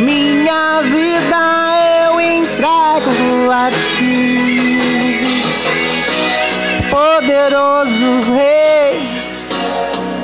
Minha 0.00 0.82
vida 0.82 1.42
eu 2.06 2.20
entrego 2.20 3.50
a 3.50 3.70
ti, 3.70 5.20
poderoso 6.90 8.20
Rei, 8.34 8.59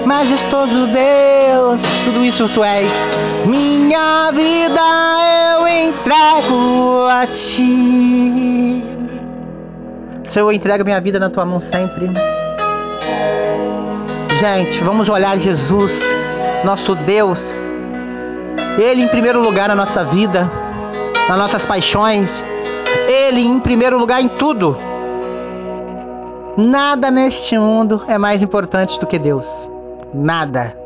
majestoso 0.07 0.87
Deus, 0.87 1.81
tudo 2.05 2.24
isso 2.24 2.49
tu 2.49 2.62
és. 2.62 2.93
Minha 3.45 4.31
vida 4.33 4.81
eu 5.59 5.69
entrego 5.69 7.07
a 7.11 7.27
ti. 7.27 8.85
Senhor, 10.24 10.47
eu 10.49 10.53
entrego 10.53 10.85
minha 10.85 11.01
vida 11.01 11.19
na 11.19 11.28
tua 11.28 11.45
mão 11.45 11.61
sempre. 11.61 12.11
Gente, 14.39 14.85
vamos 14.85 15.09
olhar 15.09 15.37
Jesus, 15.37 15.93
nosso 16.65 16.95
Deus. 16.95 17.55
Ele 18.78 19.03
em 19.03 19.09
primeiro 19.09 19.41
lugar 19.41 19.69
na 19.69 19.74
nossa 19.74 20.05
vida, 20.05 20.51
nas 21.28 21.39
nossas 21.39 21.66
paixões, 21.66 22.45
Ele 23.09 23.41
em 23.41 23.59
primeiro 23.59 23.99
lugar 23.99 24.20
em 24.20 24.28
tudo. 24.28 24.77
Nada 26.57 27.11
neste 27.11 27.59
mundo 27.59 28.03
é 28.07 28.19
mais 28.19 28.43
importante 28.43 29.01
do 29.01 29.07
que 29.07 29.19
Deus. 29.19 29.69
Nada. 30.15 30.78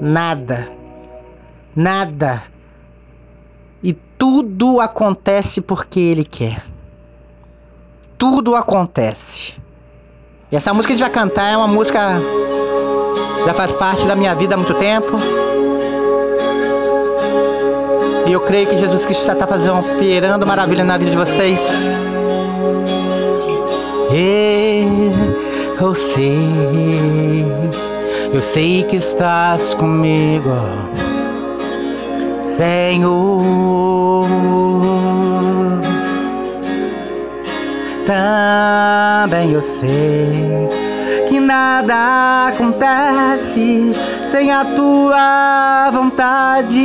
Nada. 0.00 0.68
Nada. 1.74 2.42
E 3.82 3.92
tudo 3.92 4.80
acontece 4.80 5.60
porque 5.60 6.00
Ele 6.00 6.24
quer. 6.24 6.64
Tudo 8.16 8.54
acontece. 8.54 9.54
E 10.50 10.56
essa 10.56 10.72
música 10.72 10.94
que 10.94 11.02
a 11.02 11.06
gente 11.06 11.14
vai 11.14 11.24
cantar 11.24 11.52
é 11.52 11.56
uma 11.56 11.68
música 11.68 12.00
já 13.44 13.54
faz 13.54 13.72
parte 13.74 14.04
da 14.06 14.16
minha 14.16 14.34
vida 14.34 14.54
há 14.54 14.58
muito 14.58 14.74
tempo. 14.74 15.12
E 18.26 18.32
eu 18.32 18.40
creio 18.40 18.66
que 18.66 18.76
Jesus 18.76 19.06
Cristo 19.06 19.30
está 19.30 19.46
fazendo, 19.46 19.78
operando 19.78 20.46
maravilha 20.46 20.84
na 20.84 20.98
vida 20.98 21.10
de 21.10 21.16
vocês. 21.16 21.72
Eu 25.80 25.94
sei, 25.94 26.36
eu 28.32 28.42
sei 28.42 28.82
que 28.84 28.96
estás 28.96 29.74
comigo, 29.74 30.50
Senhor. 32.42 34.28
Também 38.06 39.52
eu 39.52 39.60
sei 39.60 40.68
que 41.28 41.38
nada 41.38 42.48
acontece 42.48 43.92
sem 44.24 44.50
a 44.50 44.64
tua 44.64 45.90
vontade. 45.92 46.80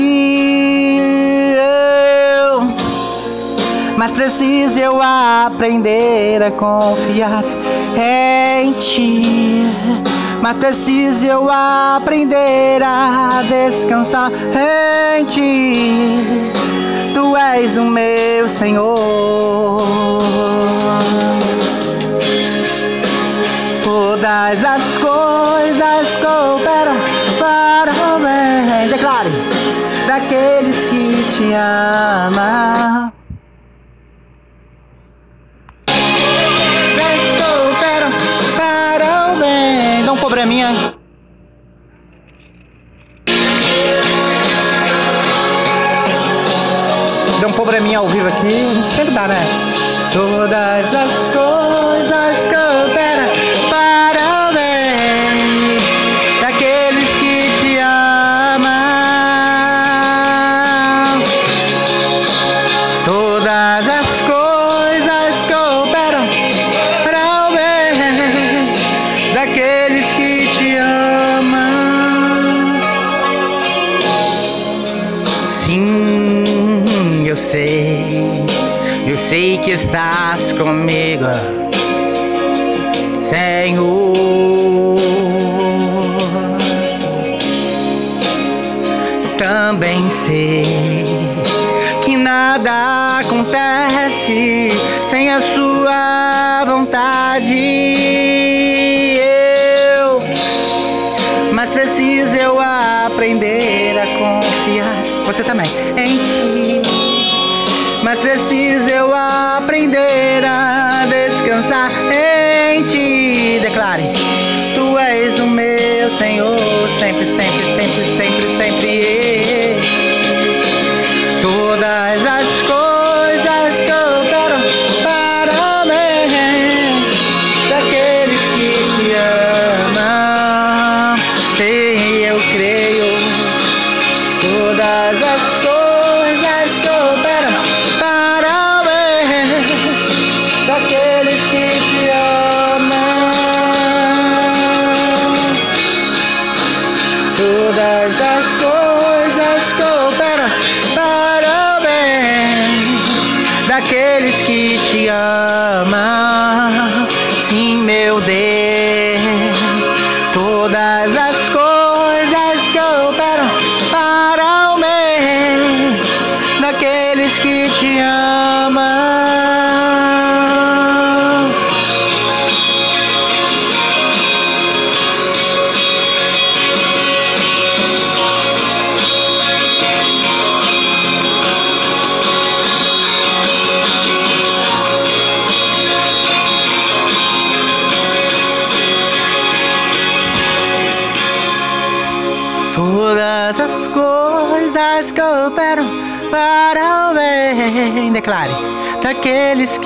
Eu, 2.46 2.62
mas 3.98 4.12
preciso 4.12 4.78
eu 4.78 5.02
aprender 5.02 6.44
a 6.44 6.52
confiar 6.52 7.44
em 7.96 8.74
ti. 8.74 9.64
Mas 10.44 10.58
preciso 10.58 11.26
eu 11.26 11.50
aprender 11.50 12.84
a 12.84 13.42
descansar 13.48 14.30
em 15.18 15.24
ti. 15.24 16.18
Tu 17.14 17.38
és 17.38 17.78
o 17.78 17.86
meu 17.86 18.46
Senhor. 18.50 19.82
Todas 23.86 24.66
as 24.66 24.98
coisas 24.98 26.18
cooperam 26.18 26.98
para 27.40 27.94
o 27.94 28.20
bem. 28.20 28.90
Declare: 28.90 29.30
daqueles 30.08 30.86
que 30.88 31.24
te 31.38 31.54
amam. 31.54 33.13
Probleminha. 40.54 40.94
Deu 47.40 47.50
um 47.50 47.54
probleminha 47.54 48.00
ao 48.00 48.08
vivo 48.08 48.28
aqui. 48.28 48.68
A 48.70 48.74
gente 48.74 48.88
sempre 48.88 49.14
dá, 49.14 49.28
né? 49.28 49.42
Todas 50.12 50.96
as 50.96 51.12
coisas 51.34 52.48
cooperam 52.48 52.73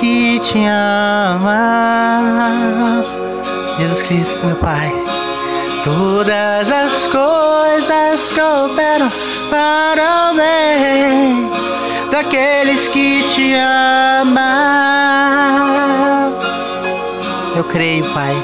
que 0.08 0.40
te 0.40 0.64
amam. 0.64 1.44
Jesus 3.78 4.02
Cristo, 4.04 4.46
meu 4.46 4.56
Pai. 4.56 4.90
Todas 5.84 6.72
as 6.72 7.10
coisas 7.10 8.32
cooperam 8.32 9.12
para 9.50 10.32
o 10.32 10.34
bem 10.36 11.50
daqueles 12.10 12.88
que 12.88 13.22
te 13.34 13.54
amam. 13.54 14.48
Eu 17.54 17.64
creio, 17.64 18.04
Pai. 18.12 18.34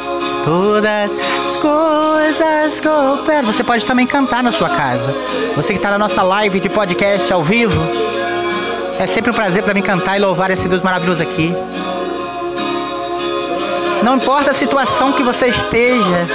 Todas 0.44 1.10
as 1.10 1.56
coisas 1.60 2.80
cooperam. 2.80 3.46
Você 3.52 3.64
pode 3.64 3.86
também 3.86 4.06
cantar 4.06 4.42
na 4.42 4.52
sua 4.52 4.68
casa. 4.68 5.14
Você 5.56 5.68
que 5.68 5.78
está 5.78 5.90
na 5.90 5.98
nossa 5.98 6.22
live 6.22 6.60
de 6.60 6.68
podcast 6.68 7.32
ao 7.32 7.42
vivo. 7.42 7.80
É 8.98 9.06
sempre 9.06 9.30
um 9.30 9.34
prazer 9.34 9.62
para 9.62 9.74
mim 9.74 9.82
cantar 9.82 10.16
e 10.16 10.20
louvar 10.20 10.50
esse 10.50 10.68
Deus 10.68 10.82
maravilhoso 10.82 11.22
aqui. 11.22 11.52
Não 14.02 14.16
importa 14.16 14.52
a 14.52 14.54
situação 14.54 15.12
que 15.12 15.22
você 15.22 15.48
esteja, 15.48 16.28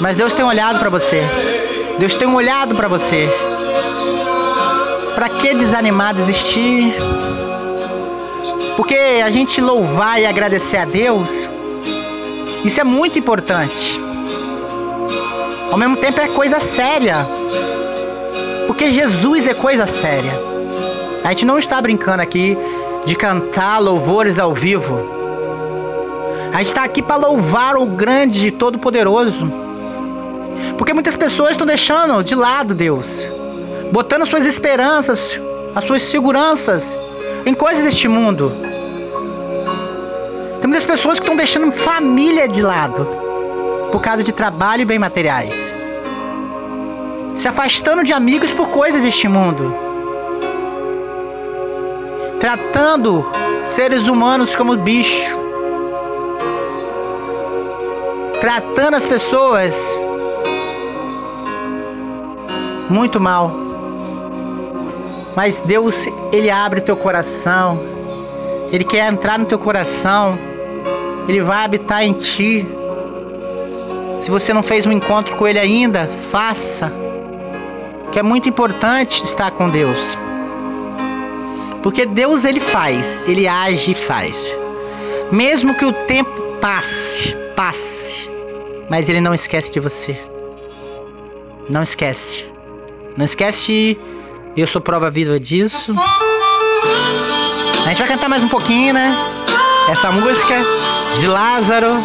mas 0.00 0.16
Deus 0.16 0.32
tem 0.32 0.44
olhado 0.44 0.78
para 0.78 0.90
você. 0.90 1.22
Deus 1.98 2.14
tem 2.14 2.26
olhado 2.26 2.74
para 2.74 2.88
você. 2.88 3.28
Para 5.14 5.28
que 5.28 5.54
desanimar, 5.54 6.14
desistir? 6.14 6.94
Porque 8.76 8.94
a 8.94 9.30
gente 9.30 9.60
louvar 9.60 10.20
e 10.20 10.26
agradecer 10.26 10.78
a 10.78 10.84
Deus, 10.84 11.28
isso 12.64 12.80
é 12.80 12.84
muito 12.84 13.18
importante. 13.18 14.00
Ao 15.70 15.78
mesmo 15.78 15.96
tempo 15.96 16.20
é 16.20 16.28
coisa 16.28 16.58
séria. 16.60 17.26
Porque 18.66 18.90
Jesus 18.90 19.46
é 19.46 19.54
coisa 19.54 19.86
séria. 19.86 20.51
A 21.24 21.28
gente 21.28 21.44
não 21.44 21.58
está 21.58 21.80
brincando 21.80 22.22
aqui 22.22 22.56
de 23.04 23.14
cantar 23.14 23.78
louvores 23.78 24.38
ao 24.38 24.52
vivo. 24.52 24.98
A 26.52 26.58
gente 26.58 26.68
está 26.68 26.84
aqui 26.84 27.00
para 27.00 27.16
louvar 27.16 27.76
o 27.76 27.86
grande 27.86 28.48
e 28.48 28.50
todo-poderoso. 28.50 29.50
Porque 30.76 30.92
muitas 30.92 31.16
pessoas 31.16 31.52
estão 31.52 31.66
deixando 31.66 32.22
de 32.22 32.34
lado 32.34 32.74
Deus, 32.74 33.08
botando 33.92 34.26
suas 34.26 34.44
esperanças, 34.44 35.40
as 35.74 35.84
suas 35.84 36.02
seguranças 36.02 36.84
em 37.46 37.54
coisas 37.54 37.84
deste 37.84 38.08
mundo. 38.08 38.52
Tem 40.60 40.68
muitas 40.68 40.84
pessoas 40.84 41.18
que 41.18 41.24
estão 41.24 41.36
deixando 41.36 41.72
família 41.72 42.48
de 42.48 42.62
lado 42.62 43.06
por 43.90 44.00
causa 44.00 44.22
de 44.22 44.32
trabalho 44.32 44.82
e 44.82 44.84
bem 44.84 44.98
materiais. 44.98 45.54
Se 47.36 47.48
afastando 47.48 48.04
de 48.04 48.12
amigos 48.12 48.50
por 48.52 48.68
coisas 48.68 49.02
deste 49.02 49.28
mundo. 49.28 49.91
Tratando 52.42 53.24
seres 53.66 54.08
humanos 54.08 54.56
como 54.56 54.76
bicho. 54.76 55.38
Tratando 58.40 58.96
as 58.96 59.06
pessoas 59.06 59.76
muito 62.90 63.20
mal. 63.20 63.52
Mas 65.36 65.56
Deus, 65.60 65.94
ele 66.32 66.50
abre 66.50 66.80
teu 66.80 66.96
coração. 66.96 67.78
Ele 68.72 68.82
quer 68.82 69.12
entrar 69.12 69.38
no 69.38 69.44
teu 69.44 69.60
coração. 69.60 70.36
Ele 71.28 71.42
vai 71.42 71.64
habitar 71.64 72.02
em 72.02 72.12
ti. 72.12 72.66
Se 74.22 74.30
você 74.32 74.52
não 74.52 74.64
fez 74.64 74.84
um 74.84 74.90
encontro 74.90 75.36
com 75.36 75.46
ele 75.46 75.60
ainda, 75.60 76.10
faça. 76.32 76.92
Que 78.10 78.18
é 78.18 78.22
muito 78.24 78.48
importante 78.48 79.22
estar 79.26 79.52
com 79.52 79.70
Deus. 79.70 80.21
Porque 81.82 82.06
Deus 82.06 82.44
ele 82.44 82.60
faz, 82.60 83.18
ele 83.26 83.48
age 83.48 83.90
e 83.90 83.94
faz. 83.94 84.38
Mesmo 85.30 85.74
que 85.74 85.84
o 85.84 85.92
tempo 85.92 86.30
passe, 86.60 87.34
passe, 87.56 88.30
mas 88.88 89.08
ele 89.08 89.20
não 89.20 89.34
esquece 89.34 89.70
de 89.70 89.80
você. 89.80 90.16
Não 91.68 91.82
esquece. 91.82 92.46
Não 93.16 93.24
esquece, 93.24 93.98
eu 94.56 94.66
sou 94.66 94.80
prova 94.80 95.10
viva 95.10 95.38
disso. 95.40 95.94
A 97.84 97.88
gente 97.88 97.98
vai 97.98 98.08
cantar 98.08 98.28
mais 98.28 98.42
um 98.42 98.48
pouquinho, 98.48 98.94
né? 98.94 99.14
Essa 99.90 100.10
música 100.12 100.54
de 101.18 101.26
Lázaro, 101.26 101.96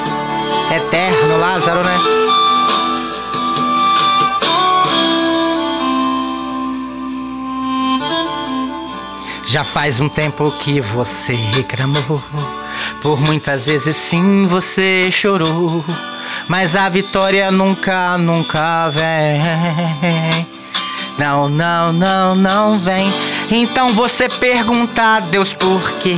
eterno 0.76 1.40
Lázaro, 1.40 1.84
né? 1.84 2.17
Já 9.48 9.64
faz 9.64 10.02
um 10.02 10.10
tempo 10.10 10.52
que 10.60 10.82
você 10.82 11.32
reclamou, 11.32 12.22
por 13.02 13.18
muitas 13.20 13.66
vezes 13.66 13.96
sim 13.96 14.46
você 14.46 15.10
chorou, 15.10 15.86
mas 16.50 16.76
a 16.76 16.90
vitória 16.90 17.50
nunca, 17.50 18.18
nunca 18.18 18.90
vem. 18.90 20.48
Não, 21.18 21.50
não, 21.50 21.92
não, 21.94 22.36
não 22.36 22.78
vem. 22.78 23.12
Então 23.50 23.94
você 23.94 24.28
pergunta 24.30 25.02
a 25.02 25.20
Deus 25.22 25.54
por 25.54 25.94
quê? 25.94 26.18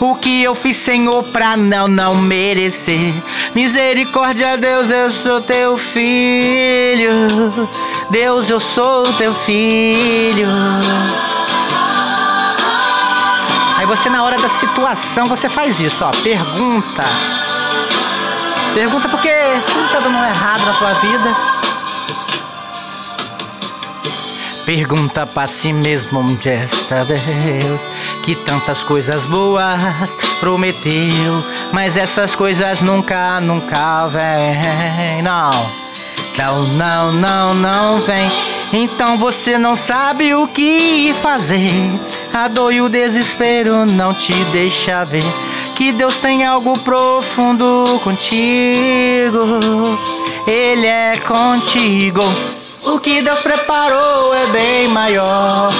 O 0.00 0.16
que 0.16 0.42
eu 0.42 0.54
fiz, 0.54 0.76
Senhor, 0.78 1.22
pra 1.24 1.56
não, 1.56 1.86
não 1.86 2.16
merecer? 2.16 3.14
Misericórdia, 3.54 4.56
Deus, 4.56 4.90
eu 4.90 5.10
sou 5.10 5.40
teu 5.40 5.78
filho. 5.78 7.68
Deus, 8.10 8.50
eu 8.50 8.60
sou 8.60 9.04
teu 9.14 9.32
filho. 9.46 10.48
Aí 13.84 13.88
você, 13.88 14.08
na 14.08 14.24
hora 14.24 14.38
da 14.38 14.48
situação, 14.48 15.28
você 15.28 15.46
faz 15.46 15.78
isso, 15.78 16.02
ó. 16.02 16.10
Pergunta. 16.22 17.04
Pergunta 18.72 19.10
porque 19.10 19.28
tudo 19.66 19.92
tá 19.92 20.00
dando 20.00 20.24
errado 20.24 20.64
na 20.64 20.72
tua 20.72 20.94
vida. 20.94 21.36
Pergunta 24.64 25.26
para 25.26 25.48
si 25.48 25.70
mesmo 25.70 26.20
onde 26.20 26.48
está 26.48 27.04
Deus 27.04 27.82
que 28.22 28.34
tantas 28.34 28.82
coisas 28.84 29.26
boas 29.26 29.78
prometeu, 30.40 31.44
mas 31.70 31.98
essas 31.98 32.34
coisas 32.34 32.80
nunca, 32.80 33.38
nunca 33.42 34.06
vêm. 34.06 35.20
Não, 35.20 35.70
não, 36.38 36.62
não, 36.72 37.12
não, 37.12 37.54
não 37.54 38.00
vem. 38.00 38.30
Então 38.76 39.16
você 39.16 39.56
não 39.56 39.76
sabe 39.76 40.34
o 40.34 40.48
que 40.48 41.14
fazer. 41.22 42.00
A 42.32 42.48
dor 42.48 42.72
e 42.72 42.80
o 42.80 42.88
desespero 42.88 43.86
não 43.86 44.12
te 44.12 44.32
deixa 44.46 45.04
ver 45.04 45.22
que 45.76 45.92
Deus 45.92 46.16
tem 46.16 46.44
algo 46.44 46.76
profundo 46.80 48.00
contigo. 48.02 49.38
Ele 50.44 50.88
é 50.88 51.16
contigo. 51.18 52.22
O 52.82 52.98
que 52.98 53.22
Deus 53.22 53.38
preparou 53.42 54.34
é 54.34 54.46
bem 54.48 54.88
maior. 54.88 55.72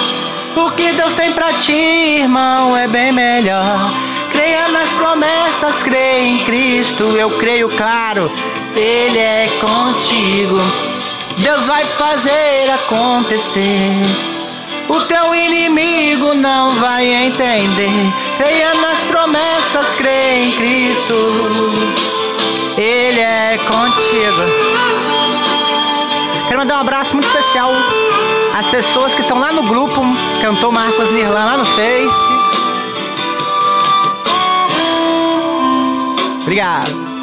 O 0.57 0.71
que 0.71 0.93
Deus 0.93 1.15
tem 1.15 1.33
pra 1.33 1.53
ti, 1.55 1.73
irmão, 1.73 2.77
é 2.77 2.87
bem 2.87 3.11
melhor. 3.11 3.91
Creia 4.31 4.69
nas 4.69 4.89
promessas, 4.91 5.83
creia 5.83 6.29
em 6.29 6.45
Cristo. 6.45 7.03
Eu 7.03 7.31
creio, 7.39 7.69
claro, 7.71 8.31
Ele 8.77 9.19
é 9.19 9.49
contigo. 9.61 10.61
Deus 11.39 11.66
vai 11.66 11.85
fazer 11.85 12.70
acontecer. 12.70 13.94
O 14.89 15.01
teu 15.02 15.35
inimigo 15.35 16.35
não 16.35 16.74
vai 16.77 17.06
entender. 17.06 17.90
Creia 18.36 18.74
nas 18.74 18.98
promessas, 19.05 19.94
creia 19.97 20.44
em 20.44 20.52
Cristo. 20.52 21.15
Ele 22.77 23.20
é 23.20 23.59
contigo. 23.59 24.85
Quero 26.47 26.59
mandar 26.59 26.77
um 26.77 26.81
abraço 26.81 27.15
muito 27.15 27.27
especial 27.27 27.70
às 28.56 28.66
pessoas 28.66 29.15
que 29.15 29.23
estão 29.23 29.39
lá 29.39 29.52
no 29.52 29.62
grupo 29.65 30.01
Cantor 30.40 30.70
Marcos 30.70 31.11
Nirlan 31.11 31.44
lá 31.44 31.56
no 31.56 31.65
Face. 31.65 32.32
Obrigado. 36.43 37.14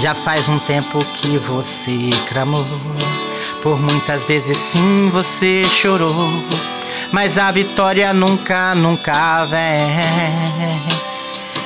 Já 0.00 0.14
faz 0.14 0.48
um 0.48 0.58
tempo 0.60 1.04
que 1.14 1.36
você 1.36 2.08
clamou, 2.30 2.64
por 3.62 3.78
muitas 3.78 4.24
vezes 4.24 4.56
sim 4.72 5.10
você 5.10 5.62
chorou, 5.64 6.14
mas 7.12 7.36
a 7.36 7.50
vitória 7.50 8.10
nunca, 8.14 8.74
nunca 8.74 9.44
vem. 9.44 9.90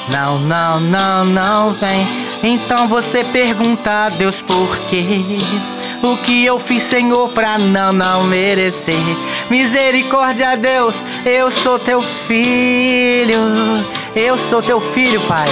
Não, 0.08 0.38
não, 0.40 0.80
não, 0.80 1.24
não 1.24 1.72
vem. 1.74 2.06
Então 2.42 2.88
você 2.88 3.22
pergunta 3.22 4.06
a 4.06 4.08
Deus 4.08 4.34
por 4.42 4.78
quê? 4.88 5.06
O 6.02 6.16
que 6.16 6.44
eu 6.44 6.58
fiz, 6.58 6.82
Senhor, 6.82 7.30
pra 7.30 7.56
não, 7.56 7.92
não 7.92 8.24
merecer? 8.24 8.98
Misericórdia, 9.48 10.56
Deus, 10.56 10.94
eu 11.24 11.52
sou 11.52 11.78
teu 11.78 12.00
filho. 12.00 13.38
Eu 14.16 14.36
sou 14.50 14.60
teu 14.60 14.80
filho, 14.92 15.20
Pai. 15.22 15.48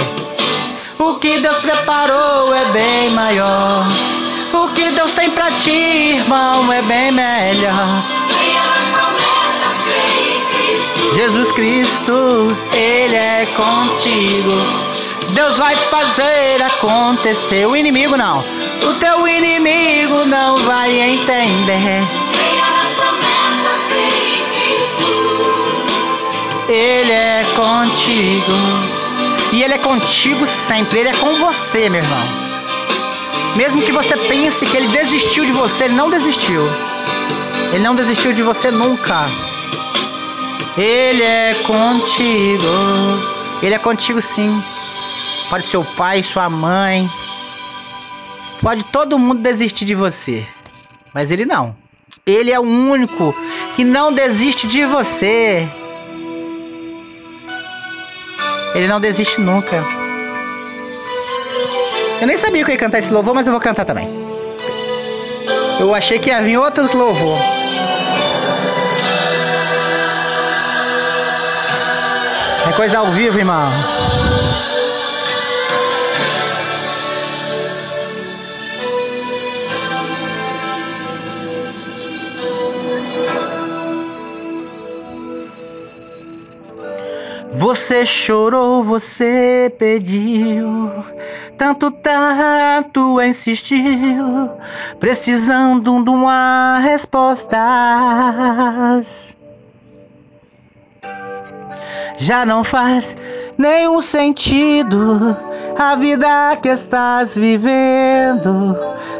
O 0.99 1.15
que 1.15 1.39
Deus 1.39 1.57
preparou 1.57 2.53
é 2.53 2.65
bem 2.65 3.09
maior. 3.11 3.85
O 4.53 4.67
que 4.69 4.89
Deus 4.91 5.11
tem 5.13 5.31
pra 5.31 5.51
ti, 5.51 5.71
irmão, 5.71 6.71
é 6.71 6.81
bem 6.81 7.11
melhor. 7.11 8.03
Jesus 11.15 11.51
Cristo, 11.53 12.57
Ele 12.71 13.15
é 13.15 13.47
contigo. 13.55 14.51
Deus 15.29 15.57
vai 15.57 15.75
fazer 15.75 16.61
acontecer. 16.61 17.65
O 17.65 17.75
inimigo 17.75 18.15
não. 18.15 18.39
O 18.39 18.93
teu 18.99 19.27
inimigo 19.27 20.25
não 20.25 20.57
vai 20.57 20.91
entender. 20.99 22.03
Ele 26.69 27.11
é 27.11 27.43
contigo. 27.55 28.92
E 29.53 29.61
Ele 29.61 29.75
é 29.75 29.77
contigo 29.77 30.47
sempre. 30.67 30.99
Ele 30.99 31.09
é 31.09 31.13
com 31.13 31.35
você, 31.35 31.87
meu 31.87 32.01
irmão. 32.01 32.27
Mesmo 33.55 33.83
que 33.83 33.91
você 33.91 34.17
pense 34.17 34.65
que 34.65 34.75
Ele 34.75 34.87
desistiu 34.87 35.45
de 35.45 35.51
você, 35.51 35.83
Ele 35.83 35.93
não 35.93 36.09
desistiu. 36.09 36.63
Ele 37.71 37.83
não 37.83 37.93
desistiu 37.93 38.33
de 38.33 38.41
você 38.41 38.71
nunca. 38.71 39.15
Ele 40.75 41.21
é 41.21 41.53
contigo. 41.67 42.63
Ele 43.61 43.75
é 43.75 43.77
contigo 43.77 44.19
sim. 44.23 44.59
Pode 45.51 45.65
ser 45.67 45.77
o 45.77 45.85
pai, 45.85 46.23
sua 46.23 46.49
mãe. 46.49 47.07
Pode 48.59 48.83
todo 48.85 49.19
mundo 49.19 49.41
desistir 49.41 49.85
de 49.85 49.93
você. 49.93 50.47
Mas 51.13 51.29
ele 51.29 51.45
não. 51.45 51.75
Ele 52.25 52.51
é 52.51 52.59
o 52.59 52.63
único 52.63 53.35
que 53.75 53.83
não 53.83 54.11
desiste 54.11 54.65
de 54.65 54.83
você. 54.83 55.69
Ele 58.75 58.87
não 58.87 58.99
desiste 58.99 59.39
nunca. 59.39 59.83
Eu 62.19 62.27
nem 62.27 62.37
sabia 62.37 62.63
que 62.63 62.71
eu 62.71 62.73
ia 62.73 62.79
cantar 62.79 62.99
esse 62.99 63.11
louvor, 63.11 63.35
mas 63.35 63.45
eu 63.45 63.51
vou 63.51 63.61
cantar 63.61 63.85
também. 63.85 64.09
Eu 65.79 65.93
achei 65.93 66.19
que 66.19 66.29
ia 66.29 66.41
vir 66.41 66.57
outro 66.57 66.97
louvor. 66.97 67.37
É 72.67 72.71
coisa 72.75 72.99
ao 72.99 73.11
vivo, 73.11 73.37
irmão. 73.37 74.02
Você 87.55 88.03
chorou, 88.05 88.81
você 88.83 89.73
pediu, 89.77 90.91
tanto, 91.57 91.91
tanto 91.91 93.21
insistiu, 93.21 94.49
precisando 94.99 96.03
de 96.03 96.09
uma 96.09 96.79
resposta. 96.79 97.57
Já 102.17 102.43
não 102.45 102.63
faz 102.63 103.15
nenhum 103.57 104.01
sentido 104.01 105.37
a 105.77 105.95
vida 105.95 106.57
que 106.61 106.69
estás 106.69 107.37
vivendo 107.37 108.75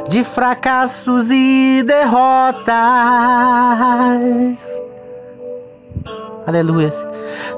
de 0.10 0.24
fracassos 0.24 1.30
e 1.32 1.84
derrotas. 1.86 2.74
Aleluia. 6.46 6.90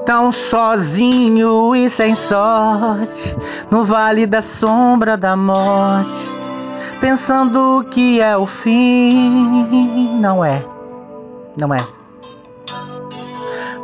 Tão 0.04 0.30
sozinho 0.30 1.74
e 1.74 1.90
sem 1.90 2.14
sorte, 2.14 3.36
no 3.70 3.84
vale 3.84 4.26
da 4.26 4.42
sombra 4.42 5.16
da 5.16 5.36
morte, 5.36 6.16
pensando 7.00 7.84
que 7.90 8.20
é 8.20 8.36
o 8.36 8.46
fim. 8.46 10.18
Não 10.20 10.44
é. 10.44 10.64
Não 11.60 11.74
é. 11.74 11.84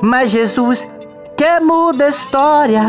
Mas 0.00 0.30
Jesus, 0.30 0.86
que 1.36 1.60
muda 1.60 2.06
a 2.06 2.08
história, 2.08 2.82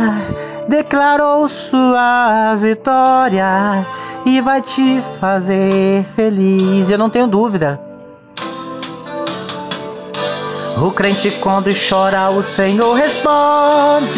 declarou 0.67 1.49
sua 1.49 2.55
vitória 2.55 3.87
e 4.25 4.39
vai 4.41 4.61
te 4.61 5.01
fazer 5.19 6.03
feliz. 6.15 6.89
Eu 6.89 6.97
não 6.97 7.09
tenho 7.09 7.27
dúvida. 7.27 7.92
O 10.77 10.91
crente 10.91 11.29
quando 11.39 11.71
chora, 11.73 12.29
o 12.31 12.41
Senhor 12.41 12.93
responde. 12.93 14.11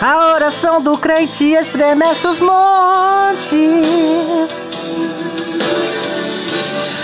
A 0.00 0.32
oração 0.34 0.80
do 0.80 0.96
crente 0.96 1.44
estremece 1.44 2.26
os 2.26 2.40
montes. 2.40 3.46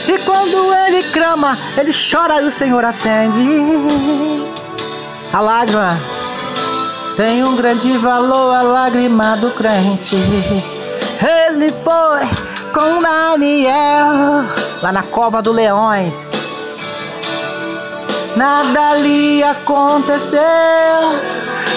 E 0.09 0.19
quando 0.25 0.73
ele 0.75 1.03
clama, 1.11 1.59
ele 1.77 1.93
chora 1.93 2.41
e 2.43 2.47
o 2.47 2.53
Senhor 2.53 2.85
atende. 2.85 3.41
A 5.33 5.41
lágrima 5.41 5.99
tem 7.17 7.43
um 7.43 7.57
grande 7.57 7.97
valor, 7.99 8.55
a 8.55 8.63
lágrima 8.63 9.37
do 9.37 9.51
crente. 9.51 10.17
Ele 10.17 11.73
foi 11.83 12.52
com 12.73 13.01
Daniel 13.01 14.45
lá 14.81 14.93
na 14.93 15.03
cova 15.03 15.43
do 15.43 15.53
leões. 15.53 16.27
Nada 18.37 18.91
ali 18.91 19.43
aconteceu. 19.43 20.41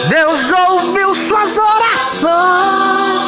Deus 0.10 0.42
ouviu 0.70 1.14
suas 1.16 1.54
orações, 1.58 3.22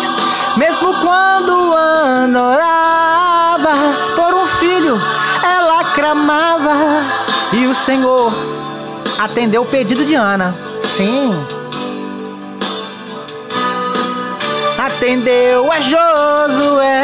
mesmo 0.57 0.94
quando 1.02 1.73
Ana 1.73 2.41
orava 2.41 3.76
por 4.15 4.34
um 4.34 4.48
filho, 4.48 4.95
ela 5.44 5.84
clamava 5.94 7.03
e 7.52 7.68
o 7.68 7.76
Senhor 7.76 8.31
atendeu 9.19 9.64
o 9.64 9.65
pedido 9.65 10.06
de 10.06 10.15
Ana. 10.15 10.56
Sim. 10.95 11.56
Atendeu 14.98 15.72
a 15.72 15.80
Josué 15.80 17.03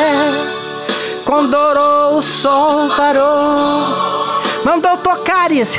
quando 1.26 1.54
o 1.54 2.24
sol 2.24 2.90
parou. 2.98 3.86
Mandou 4.66 4.98
tocares 4.98 5.78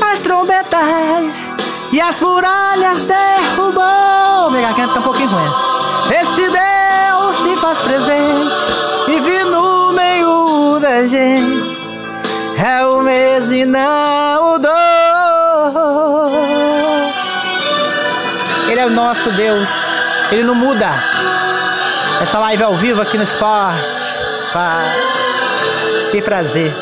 as 0.00 0.20
trombetas 0.20 1.52
e 1.90 2.00
as 2.00 2.20
muralhas 2.20 3.00
derrubou. 3.00 4.52
Mega 4.52 4.74
canta 4.74 4.94
tá 4.94 5.00
um 5.00 5.02
pouquinho 5.02 5.28
ruim. 5.28 5.52
Esse 6.20 6.48
Deus 6.48 7.36
se 7.42 7.56
faz 7.60 7.80
presente 7.80 8.54
e 9.08 9.18
vi 9.18 9.42
no 9.42 9.92
meio 9.92 10.78
da 10.78 11.04
gente. 11.04 11.76
É 12.64 12.86
o 12.86 13.02
mesmo 13.02 13.54
e 13.54 13.64
não 13.64 14.52
mudou. 14.52 14.70
Ele 18.68 18.78
é 18.78 18.86
o 18.86 18.90
nosso 18.90 19.32
Deus. 19.32 20.09
Ele 20.30 20.44
não 20.44 20.54
muda. 20.54 20.88
Essa 22.22 22.38
live 22.38 22.62
ao 22.62 22.76
vivo 22.76 23.02
aqui 23.02 23.16
no 23.16 23.24
esporte. 23.24 24.00
Paz. 24.52 24.96
Que 26.12 26.22
prazer. 26.22 26.72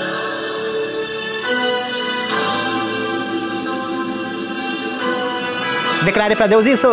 Declare 6.05 6.37
para 6.37 6.47
Deus 6.47 6.67
isso. 6.67 6.89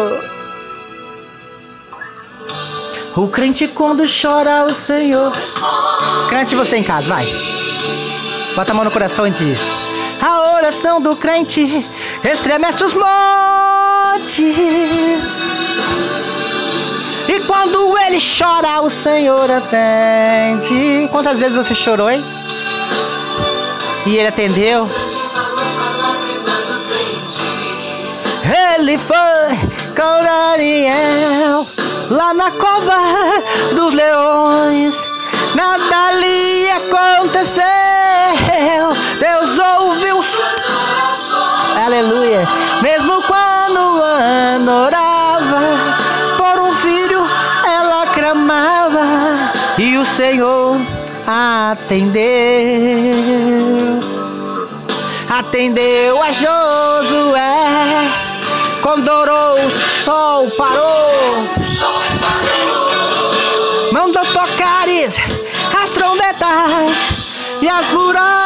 O 3.15 3.27
crente 3.29 3.67
quando 3.67 4.03
chora 4.05 4.65
o 4.65 4.73
Senhor. 4.73 5.31
Cante 6.29 6.55
você 6.55 6.77
em 6.77 6.83
casa, 6.83 7.07
vai. 7.07 7.25
Bota 8.55 8.71
a 8.71 8.75
mão 8.75 8.83
no 8.83 8.91
coração 8.91 9.25
e 9.27 9.31
diz: 9.31 9.59
A 10.21 10.55
oração 10.55 11.01
do 11.01 11.15
crente 11.15 11.85
estremece 12.23 12.83
os 12.83 12.93
montes. 12.93 14.45
Quando 17.47 17.97
ele 17.97 18.17
chora, 18.19 18.81
o 18.81 18.89
Senhor 18.89 19.49
atende. 19.51 21.07
Quantas 21.11 21.39
vezes 21.39 21.55
você 21.55 21.75
chorou, 21.75 22.09
hein? 22.09 22.23
E 24.05 24.17
ele 24.17 24.27
atendeu. 24.27 24.89
Ele 28.77 28.97
foi 28.97 29.17
com 29.95 30.23
Daniel 30.23 31.65
lá 32.09 32.33
na 32.33 32.51
cova 32.51 32.99
dos 33.73 33.93
leões. 33.93 34.95
Nada 35.55 36.07
ali 36.09 36.69
aconteceu. 36.69 37.65
Deus 39.19 39.59
ouviu. 39.79 40.23
Aleluia. 41.83 42.47
Mesmo 42.81 43.21
quando 43.23 44.01
orava 44.71 45.14
e 49.77 49.97
o 49.97 50.05
Senhor 50.05 50.77
atendeu. 51.27 52.23
Atendeu 55.29 56.21
a 56.21 56.31
Josué, 56.31 58.07
quando 58.81 59.09
orou 59.09 59.55
o 59.65 59.71
sol 60.03 60.49
parou. 60.51 61.49
Mandou 63.91 64.25
tocares 64.25 65.15
as 65.81 65.89
trombetas 65.89 66.91
e 67.61 67.67
as 67.67 67.85
muralhas 67.91 68.44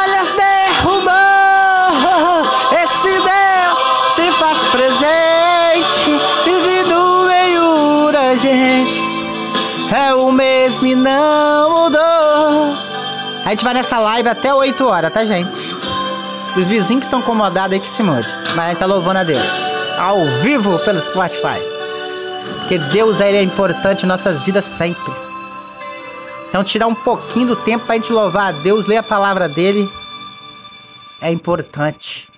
A 13.50 13.52
gente 13.52 13.64
vai 13.64 13.74
nessa 13.74 13.98
live 13.98 14.28
até 14.28 14.54
8 14.54 14.86
horas, 14.86 15.12
tá, 15.12 15.24
gente? 15.24 15.58
Os 16.56 16.68
vizinhos 16.68 17.00
que 17.00 17.06
estão 17.06 17.18
incomodados 17.18 17.72
aí 17.72 17.80
que 17.80 17.90
se 17.90 18.00
mude. 18.00 18.28
Mas 18.54 18.58
a 18.60 18.68
gente 18.68 18.78
tá 18.78 18.86
louvando 18.86 19.18
a 19.18 19.24
Deus. 19.24 19.42
Ao 19.98 20.24
vivo 20.40 20.78
pelo 20.84 21.02
Spotify. 21.08 21.58
Porque 22.60 22.78
Deus 22.78 23.18
ele 23.18 23.38
é 23.38 23.42
importante 23.42 24.04
em 24.04 24.08
nossas 24.08 24.44
vidas 24.44 24.64
sempre. 24.64 25.12
Então 26.48 26.62
tirar 26.62 26.86
um 26.86 26.94
pouquinho 26.94 27.48
do 27.48 27.56
tempo 27.56 27.86
pra 27.86 27.96
gente 27.96 28.12
louvar 28.12 28.50
a 28.50 28.52
Deus, 28.52 28.86
ler 28.86 28.98
a 28.98 29.02
palavra 29.02 29.48
dele. 29.48 29.90
É 31.20 31.28
importante. 31.32 32.28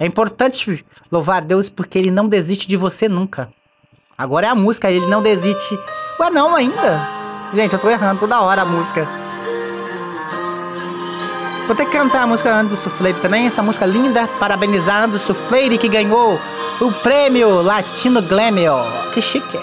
É 0.00 0.06
importante 0.06 0.82
louvar 1.10 1.42
a 1.42 1.44
Deus 1.44 1.68
porque 1.68 1.98
ele 1.98 2.10
não 2.10 2.26
desiste 2.26 2.66
de 2.66 2.76
você 2.78 3.06
nunca. 3.06 3.52
Agora 4.16 4.46
é 4.46 4.48
a 4.48 4.54
música, 4.54 4.90
ele 4.90 5.06
não 5.08 5.20
desiste 5.20 5.78
Ué, 6.18 6.30
não 6.30 6.54
ainda? 6.54 7.06
Gente, 7.52 7.74
eu 7.74 7.78
tô 7.78 7.90
errando 7.90 8.20
toda 8.20 8.40
hora 8.40 8.62
a 8.62 8.64
música. 8.64 9.20
Vou 11.66 11.76
ter 11.76 11.86
que 11.86 11.92
cantar 11.92 12.22
a 12.22 12.26
música 12.26 12.52
Ando 12.54 12.76
Sufleire 12.76 13.18
também, 13.20 13.46
essa 13.46 13.62
música 13.62 13.86
linda, 13.86 14.26
parabenizar 14.38 15.04
Ando 15.04 15.18
Sufleire 15.18 15.78
que 15.78 15.88
ganhou 15.88 16.38
o 16.80 16.92
prêmio 17.02 17.62
Latino 17.62 18.20
Glamour. 18.20 19.10
Que 19.14 19.22
chique. 19.22 19.58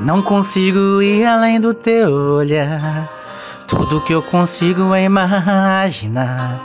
Não 0.00 0.20
consigo 0.20 1.00
ir 1.00 1.24
além 1.24 1.60
do 1.60 1.72
teu 1.72 2.10
olhar. 2.10 3.08
Tudo 3.66 4.00
que 4.00 4.12
eu 4.12 4.22
consigo 4.22 4.94
é 4.94 5.04
imaginar 5.04 6.60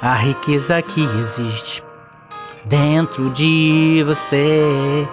a 0.00 0.14
riqueza 0.14 0.80
que 0.82 1.02
existe 1.20 1.82
dentro 2.64 3.30
de 3.30 4.04
você. 4.06 5.08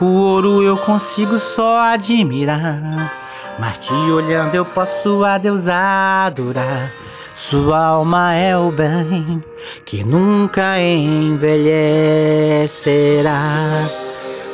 O 0.00 0.06
ouro 0.06 0.62
eu 0.62 0.76
consigo 0.78 1.38
só 1.38 1.80
admirar, 1.80 3.12
mas 3.58 3.78
te 3.78 3.92
olhando 3.92 4.54
eu 4.54 4.64
posso 4.64 5.24
a 5.24 5.38
Deus 5.38 5.66
adorar. 5.66 6.92
Sua 7.34 7.78
alma 7.78 8.34
é 8.34 8.56
o 8.56 8.70
bem 8.70 9.44
que 9.84 10.02
nunca 10.02 10.80
envelhecerá. 10.80 11.64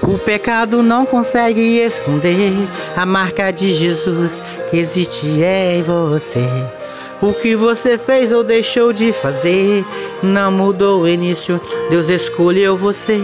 O 0.03 0.19
pecado 0.19 0.83
não 0.83 1.07
consegue 1.07 1.79
esconder 1.79 2.53
a 2.97 3.07
marca 3.07 3.51
de 3.53 3.71
Jesus 3.73 4.43
que 4.71 4.79
existe 4.79 5.27
em 5.29 5.83
você. 5.83 6.49
O 7.23 7.35
que 7.35 7.55
você 7.55 7.99
fez 7.99 8.33
ou 8.33 8.43
deixou 8.43 8.93
de 8.93 9.13
fazer 9.13 9.85
não 10.23 10.51
mudou 10.51 11.03
o 11.03 11.09
início. 11.09 11.61
Deus 11.91 12.09
escolheu 12.09 12.77
você. 12.77 13.21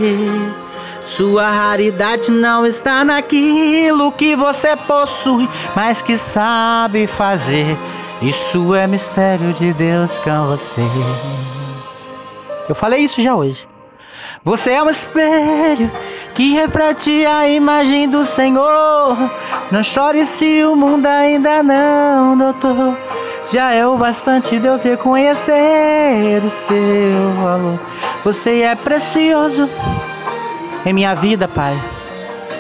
Sua 1.09 1.49
raridade 1.49 2.31
não 2.31 2.67
está 2.67 3.05
naquilo 3.05 4.13
que 4.13 4.35
você 4.35 4.77
possui, 4.77 5.49
mas 5.75 6.03
que 6.03 6.19
sabe 6.19 7.07
fazer. 7.07 7.79
Isso 8.21 8.75
é 8.75 8.87
mistério 8.87 9.53
de 9.53 9.73
Deus 9.73 10.19
com 10.19 10.47
você. 10.47 10.83
Eu 12.69 12.75
falei 12.75 13.01
isso 13.01 13.23
já 13.23 13.35
hoje. 13.35 13.69
Você 14.43 14.71
é 14.71 14.83
um 14.83 14.91
espelho 14.91 15.91
que 16.35 16.55
reflete 16.55 17.25
a 17.27 17.49
imagem 17.49 18.09
do 18.09 18.25
Senhor. 18.25 19.17
Não 19.71 19.83
chore 19.83 20.27
se 20.27 20.65
o 20.65 20.77
mundo 20.77 21.07
ainda 21.07 21.63
não 21.63 22.37
notou. 22.37 22.97
Já 23.53 23.73
é 23.73 23.87
o 23.87 23.97
bastante 23.97 24.59
Deus 24.59 24.83
reconhecer 24.83 26.43
o 26.45 26.51
seu 26.51 27.43
valor. 27.43 27.81
Você 28.25 28.63
é 28.63 28.75
precioso 28.75 29.69
em 30.91 30.93
minha 30.93 31.15
vida, 31.15 31.47
Pai. 31.47 31.79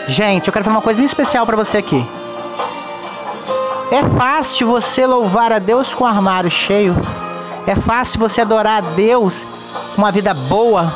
Gente, 0.06 0.46
eu 0.46 0.52
quero 0.52 0.64
falar 0.64 0.76
uma 0.76 0.82
coisa 0.82 1.00
muito 1.00 1.10
especial 1.10 1.46
para 1.46 1.56
você 1.56 1.78
aqui. 1.78 2.06
É 3.90 4.02
fácil 4.18 4.66
você 4.66 5.06
louvar 5.06 5.52
a 5.52 5.58
Deus 5.58 5.94
com 5.94 6.04
o 6.04 6.06
armário 6.06 6.50
cheio. 6.50 6.94
É 7.66 7.74
fácil 7.74 8.20
você 8.20 8.40
adorar 8.40 8.84
a 8.84 8.94
Deus 8.94 9.46
com 9.94 10.02
uma 10.02 10.12
vida 10.12 10.34
boa. 10.34 10.92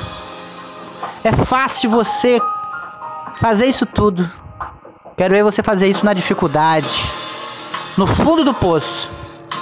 É 1.24 1.32
fácil 1.32 1.88
você 1.90 2.40
fazer 3.40 3.66
isso 3.66 3.86
tudo. 3.86 4.28
Quero 5.16 5.34
ver 5.34 5.42
você 5.42 5.62
fazer 5.62 5.88
isso 5.88 6.04
na 6.04 6.12
dificuldade, 6.12 7.10
no 7.96 8.06
fundo 8.06 8.42
do 8.42 8.54
poço 8.54 9.10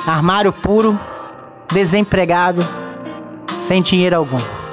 armário 0.06 0.52
puro, 0.52 0.98
desempregado, 1.70 2.66
sem 3.60 3.82
dinheiro 3.82 4.16
algum. 4.16 4.67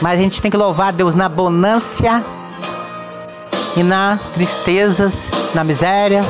Mas 0.00 0.18
a 0.18 0.22
gente 0.22 0.40
tem 0.42 0.50
que 0.50 0.56
louvar 0.56 0.92
Deus 0.92 1.14
na 1.14 1.28
bonância 1.28 2.24
e 3.76 3.82
na 3.82 4.18
tristezas, 4.34 5.30
na 5.54 5.64
miséria. 5.64 6.24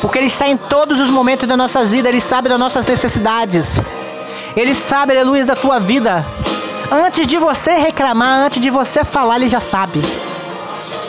Porque 0.00 0.18
Ele 0.18 0.26
está 0.26 0.46
em 0.46 0.56
todos 0.56 1.00
os 1.00 1.10
momentos 1.10 1.48
das 1.48 1.58
nossas 1.58 1.90
vidas, 1.90 2.10
Ele 2.10 2.20
sabe 2.20 2.48
das 2.48 2.58
nossas 2.58 2.86
necessidades. 2.86 3.80
Ele 4.56 4.74
sabe, 4.74 5.12
aleluia, 5.12 5.44
da 5.44 5.56
tua 5.56 5.80
vida. 5.80 6.24
Antes 6.90 7.26
de 7.26 7.38
você 7.38 7.72
reclamar, 7.72 8.40
antes 8.40 8.60
de 8.60 8.70
você 8.70 9.04
falar, 9.04 9.36
Ele 9.36 9.48
já 9.48 9.60
sabe. 9.60 10.02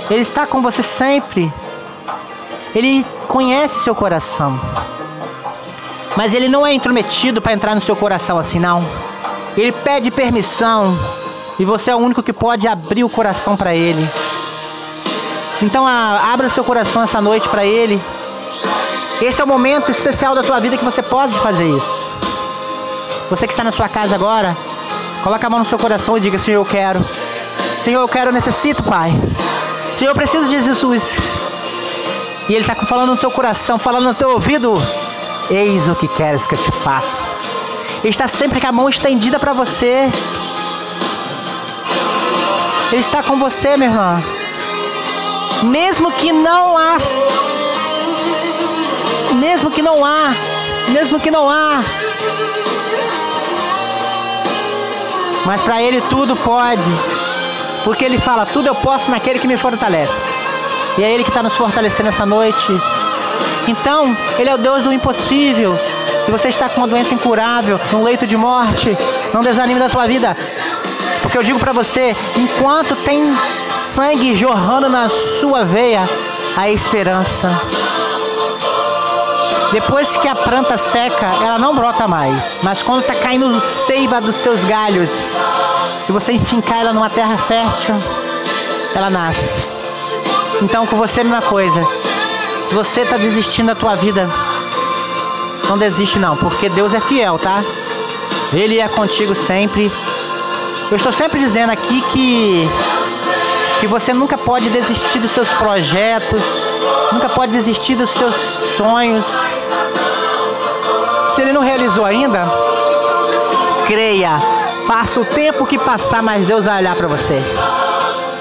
Ele 0.10 0.22
está 0.22 0.48
com 0.48 0.62
você 0.62 0.82
sempre. 0.82 1.52
Ele 2.74 3.06
conhece 3.28 3.84
seu 3.84 3.96
coração. 3.96 4.60
Mas 6.16 6.34
ele 6.34 6.48
não 6.48 6.66
é 6.66 6.74
intrometido 6.74 7.42
para 7.42 7.54
entrar 7.54 7.76
no 7.76 7.82
seu 7.82 7.96
coração 7.96 8.38
assim, 8.38 8.60
não. 8.60 8.86
Ele 9.58 9.72
pede 9.72 10.12
permissão 10.12 10.98
e 11.58 11.64
você 11.64 11.92
é 11.92 11.96
o 11.96 12.00
único 12.00 12.22
que 12.22 12.34
pode 12.34 12.68
abrir 12.68 13.04
o 13.04 13.10
coração 13.10 13.56
para 13.56 13.74
ele. 13.74 14.10
Então 15.62 15.88
a, 15.88 16.34
abra 16.34 16.50
seu 16.50 16.64
coração 16.64 17.02
essa 17.02 17.22
noite 17.22 17.48
para 17.48 17.66
ele. 17.66 18.04
Esse 19.22 19.40
é 19.42 19.44
o 19.44 19.48
momento 19.48 19.90
especial 19.90 20.36
da 20.36 20.44
tua 20.44 20.60
vida 20.60 20.78
que 20.78 20.84
você 20.84 21.02
pode 21.02 21.38
fazer 21.40 21.66
isso. 21.70 22.12
Você 23.30 23.48
que 23.48 23.54
está 23.54 23.64
na 23.64 23.72
sua 23.72 23.88
casa 23.88 24.14
agora, 24.14 24.56
coloca 25.24 25.48
a 25.48 25.50
mão 25.50 25.60
no 25.60 25.66
seu 25.66 25.80
coração 25.80 26.18
e 26.18 26.20
diga: 26.20 26.38
Senhor, 26.38 26.60
eu 26.60 26.66
quero. 26.66 27.04
Senhor, 27.82 28.02
eu 28.02 28.08
quero, 28.08 28.30
eu 28.30 28.34
necessito, 28.34 28.84
Pai. 28.84 29.12
Senhor, 29.96 30.12
eu 30.12 30.16
preciso 30.16 30.48
de 30.50 30.60
Jesus. 30.60 31.18
E 32.50 32.54
Ele 32.54 32.60
está 32.60 32.76
falando 32.76 33.12
no 33.12 33.18
teu 33.18 33.32
coração, 33.32 33.80
falando 33.80 34.06
no 34.06 34.14
teu 34.14 34.32
ouvido. 34.32 34.74
Eis 35.50 35.88
o 35.88 35.96
que 35.96 36.08
queres 36.10 36.46
que 36.46 36.56
eu 36.56 36.60
te 36.60 36.72
faça. 36.72 37.45
Ele 38.06 38.12
está 38.12 38.28
sempre 38.28 38.62
com 38.62 38.68
a 38.68 38.72
mão 38.72 38.88
estendida 38.88 39.40
para 39.40 39.52
você. 39.52 40.12
Ele 42.92 43.02
está 43.02 43.24
com 43.24 43.40
você, 43.40 43.76
meu 43.76 43.88
irmão. 43.90 44.24
Mesmo 45.64 46.12
que 46.12 46.32
não 46.32 46.78
há. 46.78 46.98
Mesmo 49.34 49.72
que 49.72 49.82
não 49.82 50.06
há. 50.06 50.36
Mesmo 50.90 51.20
que 51.20 51.32
não 51.32 51.50
há. 51.50 51.84
Mas 55.48 55.62
para 55.62 55.82
Ele 55.82 56.00
tudo 56.02 56.36
pode. 56.36 56.92
Porque 57.84 58.06
Ele 58.06 58.20
fala: 58.20 58.46
tudo 58.46 58.68
eu 58.68 58.76
posso 58.76 59.10
naquele 59.10 59.40
que 59.40 59.48
me 59.48 59.58
fortalece. 59.58 60.32
E 61.00 61.04
é 61.04 61.12
Ele 61.12 61.24
que 61.24 61.32
está 61.32 61.42
nos 61.42 61.58
fortalecendo 61.58 62.10
essa 62.10 62.24
noite. 62.24 62.68
Então, 63.68 64.16
Ele 64.38 64.52
é 64.52 64.54
o 64.54 64.60
Deus 64.60 64.84
do 64.84 64.94
impossível. 64.94 65.76
Se 66.26 66.32
você 66.32 66.48
está 66.48 66.68
com 66.68 66.82
uma 66.82 66.88
doença 66.88 67.14
incurável, 67.14 67.80
num 67.92 68.04
leito 68.04 68.26
de 68.26 68.36
morte, 68.36 68.98
não 69.32 69.42
desanime 69.42 69.80
da 69.80 69.90
tua 69.90 70.08
vida. 70.08 70.36
Porque 71.22 71.38
eu 71.38 71.44
digo 71.44 71.60
para 71.60 71.72
você, 71.72 72.16
enquanto 72.36 72.96
tem 72.98 73.36
sangue 73.94 74.36
jorrando 74.36 74.90
na 74.90 75.08
sua 75.10 75.64
veia, 75.64 76.10
há 76.58 76.70
esperança. 76.70 77.50
Depois 79.72 80.16
que 80.18 80.28
a 80.28 80.36
planta 80.36 80.78
seca, 80.78 81.28
ela 81.44 81.60
não 81.60 81.76
brota 81.76 82.08
mais. 82.08 82.58
Mas 82.64 82.82
quando 82.82 83.02
está 83.02 83.14
caindo 83.16 83.62
seiva 83.62 84.20
dos 84.20 84.36
seus 84.36 84.64
galhos, 84.64 85.22
se 86.06 86.12
você 86.12 86.34
enfincar 86.34 86.80
ela 86.80 86.94
numa 86.94 87.10
terra 87.10 87.38
fértil, 87.38 87.96
ela 88.96 89.10
nasce. 89.10 89.68
Então 90.62 90.88
com 90.88 90.96
você 90.96 91.20
é 91.20 91.22
a 91.22 91.26
mesma 91.26 91.42
coisa. 91.44 91.86
Se 92.68 92.74
você 92.74 93.02
está 93.02 93.18
desistindo 93.18 93.68
da 93.68 93.76
tua 93.76 93.96
vida, 93.96 94.30
não 95.68 95.78
desiste 95.78 96.20
não, 96.20 96.36
porque 96.38 96.70
Deus 96.70 96.94
é 96.94 97.00
fiel, 97.02 97.38
tá? 97.40 97.64
Ele 98.54 98.80
é 98.80 98.88
contigo 98.88 99.36
sempre. 99.36 99.92
Eu 100.90 100.98
estou 100.98 101.12
sempre 101.12 101.40
dizendo 101.40 101.72
aqui 101.72 102.02
que 102.12 102.70
que 103.80 103.88
você 103.88 104.14
nunca 104.14 104.38
pode 104.38 104.70
desistir 104.70 105.20
dos 105.20 105.32
seus 105.32 105.50
projetos, 105.50 106.44
nunca 107.12 107.30
pode 107.30 107.52
desistir 107.52 107.96
dos 107.96 108.10
seus 108.10 108.36
sonhos. 108.78 109.26
Se 111.30 111.42
ele 111.42 111.52
não 111.52 111.62
realizou 111.62 112.06
ainda, 112.06 112.48
creia. 113.86 114.40
Passa 114.88 115.20
o 115.20 115.26
tempo 115.26 115.66
que 115.66 115.78
passar, 115.78 116.22
mas 116.22 116.46
Deus 116.46 116.66
vai 116.66 116.80
olhar 116.80 116.96
para 116.96 117.08
você. 117.08 117.42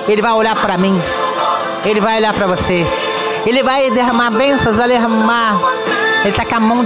Ele 0.07 0.23
vai 0.23 0.33
olhar 0.33 0.55
para 0.57 0.77
mim. 0.77 1.01
Ele 1.85 2.01
vai 2.01 2.19
olhar 2.19 2.33
para 2.33 2.47
você. 2.47 2.87
Ele 3.47 3.63
vai 3.63 3.91
derramar 3.91 4.31
bênçãos, 4.31 4.77
vai 4.77 4.89
derramar. 4.89 5.59
Ele 6.25 6.33
tá 6.33 6.45
com 6.45 6.55
a 6.55 6.61
mão 6.61 6.83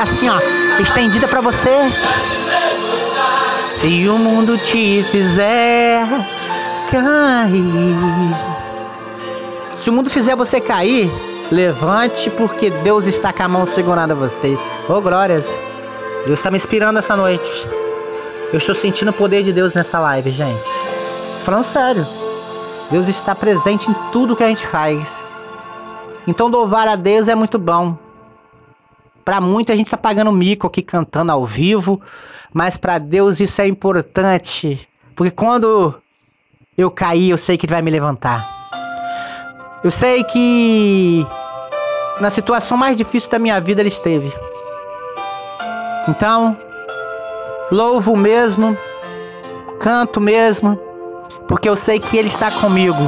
assim, 0.00 0.28
ó, 0.28 0.38
estendida 0.78 1.26
para 1.26 1.40
você. 1.40 1.90
Se 3.72 4.06
o 4.08 4.18
mundo 4.18 4.58
te 4.58 5.02
fizer 5.10 6.06
cair. 6.90 8.36
Se 9.76 9.88
o 9.88 9.92
mundo 9.92 10.10
fizer 10.10 10.36
você 10.36 10.60
cair, 10.60 11.10
levante 11.50 12.30
porque 12.30 12.70
Deus 12.70 13.06
está 13.06 13.32
com 13.32 13.42
a 13.42 13.48
mão 13.48 13.66
segurando 13.66 14.14
você. 14.14 14.58
Oh 14.88 15.00
glórias. 15.00 15.46
Deus 16.26 16.38
está 16.38 16.50
me 16.50 16.56
inspirando 16.56 16.98
essa 16.98 17.16
noite. 17.16 17.68
Eu 18.52 18.58
estou 18.58 18.74
sentindo 18.74 19.10
o 19.10 19.14
poder 19.14 19.42
de 19.42 19.52
Deus 19.52 19.72
nessa 19.72 19.98
live, 19.98 20.30
gente. 20.30 20.70
Falando 21.40 21.64
sério. 21.64 22.06
Deus 22.90 23.08
está 23.08 23.34
presente 23.34 23.90
em 23.90 23.94
tudo 24.12 24.36
que 24.36 24.44
a 24.44 24.48
gente 24.48 24.66
faz. 24.66 25.24
Então 26.26 26.48
louvar 26.48 26.86
a 26.86 26.96
Deus 26.96 27.28
é 27.28 27.34
muito 27.34 27.58
bom. 27.58 28.03
Para 29.24 29.38
a 29.38 29.76
gente 29.76 29.90
tá 29.90 29.96
pagando 29.96 30.30
mico 30.30 30.66
aqui 30.66 30.82
cantando 30.82 31.32
ao 31.32 31.46
vivo, 31.46 32.00
mas 32.52 32.76
para 32.76 32.98
Deus 32.98 33.40
isso 33.40 33.60
é 33.60 33.66
importante, 33.66 34.86
porque 35.16 35.30
quando 35.30 35.94
eu 36.76 36.90
cair, 36.90 37.30
eu 37.30 37.38
sei 37.38 37.56
que 37.56 37.66
ele 37.66 37.72
vai 37.72 37.82
me 37.82 37.90
levantar. 37.90 38.54
Eu 39.82 39.90
sei 39.90 40.24
que 40.24 41.26
na 42.20 42.30
situação 42.30 42.76
mais 42.76 42.96
difícil 42.96 43.30
da 43.30 43.38
minha 43.38 43.60
vida 43.60 43.80
ele 43.80 43.88
esteve. 43.88 44.32
Então, 46.08 46.56
louvo 47.70 48.16
mesmo, 48.16 48.76
canto 49.80 50.20
mesmo, 50.20 50.78
porque 51.48 51.68
eu 51.68 51.76
sei 51.76 51.98
que 51.98 52.16
ele 52.16 52.28
está 52.28 52.50
comigo. 52.50 53.02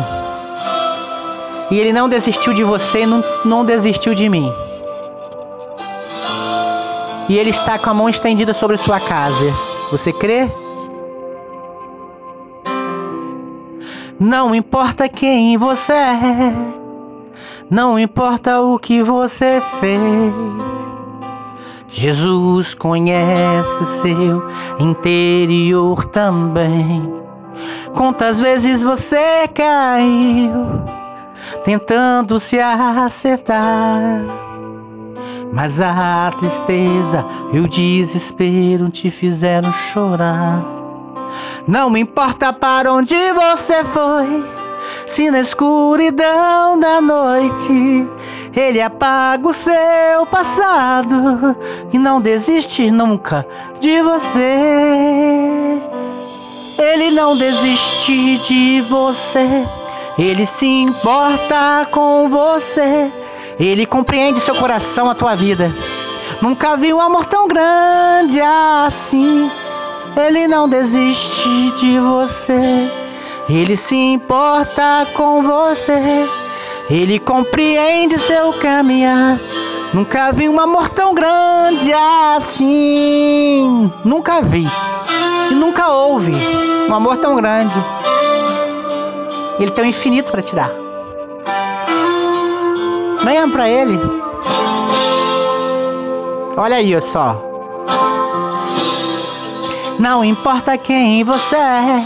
E 1.70 1.78
ele 1.78 1.92
não 1.92 2.08
desistiu 2.08 2.52
de 2.52 2.62
você 2.62 3.04
não, 3.04 3.22
não 3.44 3.64
desistiu 3.64 4.14
de 4.14 4.28
mim. 4.28 4.52
E 7.28 7.36
ele 7.36 7.50
está 7.50 7.78
com 7.78 7.90
a 7.90 7.94
mão 7.94 8.08
estendida 8.08 8.54
sobre 8.54 8.78
sua 8.78 9.00
casa. 9.00 9.52
Você 9.90 10.12
crê? 10.12 10.48
Não 14.18 14.54
importa 14.54 15.08
quem 15.10 15.58
você 15.58 15.92
é, 15.92 16.52
não 17.68 17.98
importa 17.98 18.62
o 18.62 18.78
que 18.78 19.02
você 19.02 19.60
fez. 19.78 20.32
Jesus 21.88 22.74
conhece 22.74 23.82
o 23.82 23.86
seu 23.86 24.46
interior 24.78 26.04
também. 26.06 27.12
Quantas 27.94 28.40
vezes 28.40 28.82
você 28.82 29.46
caiu 29.48 30.82
tentando 31.62 32.40
se 32.40 32.58
acertar? 32.58 34.45
Mas 35.52 35.80
a 35.80 36.30
tristeza 36.36 37.24
e 37.52 37.58
o 37.60 37.68
desespero 37.68 38.88
te 38.90 39.10
fizeram 39.10 39.72
chorar. 39.72 40.62
Não 41.66 41.96
importa 41.96 42.52
para 42.52 42.92
onde 42.92 43.16
você 43.32 43.82
foi, 43.84 44.44
se 45.06 45.30
na 45.30 45.40
escuridão 45.40 46.78
da 46.78 47.00
noite 47.00 48.06
ele 48.54 48.80
apaga 48.80 49.48
o 49.48 49.52
seu 49.52 50.26
passado 50.30 51.56
e 51.92 51.98
não 51.98 52.20
desiste 52.20 52.90
nunca 52.90 53.46
de 53.80 54.00
você. 54.00 55.82
Ele 56.78 57.10
não 57.10 57.36
desiste 57.36 58.38
de 58.38 58.80
você, 58.82 59.66
ele 60.18 60.46
se 60.46 60.66
importa 60.66 61.86
com 61.90 62.28
você. 62.28 63.10
Ele 63.58 63.86
compreende 63.86 64.40
seu 64.40 64.54
coração, 64.54 65.08
a 65.08 65.14
tua 65.14 65.34
vida. 65.34 65.74
Nunca 66.42 66.76
vi 66.76 66.92
um 66.92 67.00
amor 67.00 67.24
tão 67.24 67.48
grande 67.48 68.40
assim. 68.40 69.50
Ele 70.14 70.46
não 70.46 70.68
desiste 70.68 71.70
de 71.72 71.98
você. 71.98 72.90
Ele 73.48 73.76
se 73.76 73.96
importa 73.96 75.06
com 75.14 75.42
você. 75.42 76.28
Ele 76.90 77.18
compreende 77.18 78.18
seu 78.18 78.52
caminhar. 78.54 79.40
Nunca 79.94 80.32
vi 80.32 80.48
um 80.48 80.60
amor 80.60 80.90
tão 80.90 81.14
grande 81.14 81.92
assim. 82.36 83.90
Nunca 84.04 84.42
vi. 84.42 84.66
E 85.50 85.54
nunca 85.54 85.88
houve 85.88 86.34
um 86.88 86.94
amor 86.94 87.16
tão 87.16 87.34
grande. 87.36 87.76
Ele 89.58 89.70
tem 89.70 89.84
o 89.84 89.88
infinito 89.88 90.30
para 90.30 90.42
te 90.42 90.54
dar. 90.54 90.85
Venha 93.26 93.48
para 93.48 93.68
ele. 93.68 93.98
Olha 96.56 96.76
aí 96.76 97.00
só. 97.00 97.42
Não 99.98 100.24
importa 100.24 100.78
quem 100.78 101.24
você 101.24 101.56
é, 101.56 102.04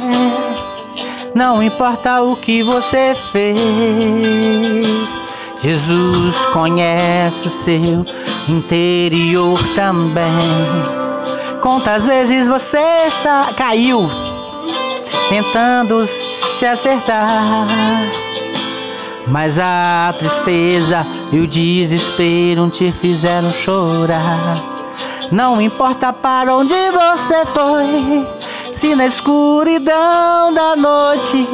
não 1.35 1.63
importa 1.63 2.23
o 2.23 2.37
que 2.37 2.63
você 2.63 3.15
fez. 3.33 3.61
Jesus 5.63 6.37
conhece 6.55 7.49
o 7.49 7.51
seu 7.51 8.07
interior 8.49 9.63
também. 9.75 10.25
Quantas 11.61 12.07
vezes 12.07 12.49
você 12.49 12.79
caiu 13.59 14.09
tentando 15.29 16.07
se 16.07 16.65
acertar? 16.65 17.69
Mas 19.31 19.59
a 19.59 20.13
tristeza 20.19 21.07
e 21.31 21.39
o 21.39 21.47
desespero 21.47 22.69
te 22.69 22.91
fizeram 22.91 23.53
chorar. 23.53 24.61
Não 25.31 25.61
importa 25.61 26.13
para 26.13 26.53
onde 26.57 26.75
você 26.75 27.47
foi, 27.55 28.27
se 28.73 28.97
na 28.97 29.07
escuridão 29.07 30.53
da 30.53 30.75
noite 30.75 31.47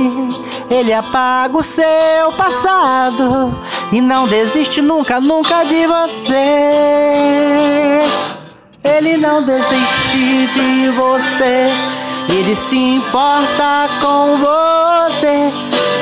ele 0.70 0.94
apaga 0.94 1.58
o 1.58 1.62
seu 1.62 2.32
passado 2.38 3.54
e 3.92 4.00
não 4.00 4.26
desiste 4.26 4.80
nunca, 4.80 5.20
nunca 5.20 5.64
de 5.64 5.86
você. 5.86 6.34
Ele 8.82 9.18
não 9.18 9.42
desiste 9.42 10.46
de 10.54 10.90
você, 10.92 11.68
ele 12.30 12.56
se 12.56 12.78
importa 12.78 13.90
com 14.00 14.38
você. 14.38 15.95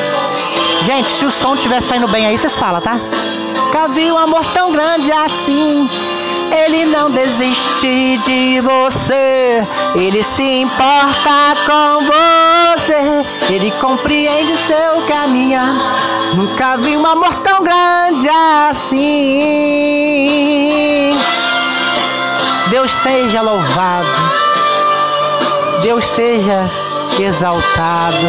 Gente, 0.85 1.09
se 1.09 1.25
o 1.25 1.31
som 1.31 1.55
estiver 1.55 1.81
saindo 1.81 2.07
bem 2.09 2.27
aí, 2.27 2.37
vocês 2.37 2.59
falam, 2.59 2.79
tá? 2.83 2.95
Nunca 2.95 3.89
vi 3.89 4.13
um 4.13 4.19
amor 4.19 4.45
tão 4.53 4.71
grande 4.71 5.11
assim. 5.11 5.89
Ele 6.53 6.85
não 6.85 7.11
desiste 7.11 8.19
de 8.19 8.61
você. 8.61 9.67
Ele 9.95 10.23
se 10.23 10.43
importa 10.43 11.57
com 11.67 12.05
você. 12.05 13.25
Ele 13.51 13.71
compreende 13.81 14.59
seu 14.59 15.07
caminhar. 15.09 15.75
Nunca 16.35 16.77
vi 16.77 16.99
um 16.99 17.07
amor 17.07 17.35
tão 17.37 17.63
grande 17.63 18.29
assim. 18.69 19.09
Deus 22.69 22.91
seja 22.91 23.41
louvado. 23.41 24.09
Deus 25.81 26.05
seja 26.05 26.71
exaltado. 27.19 28.27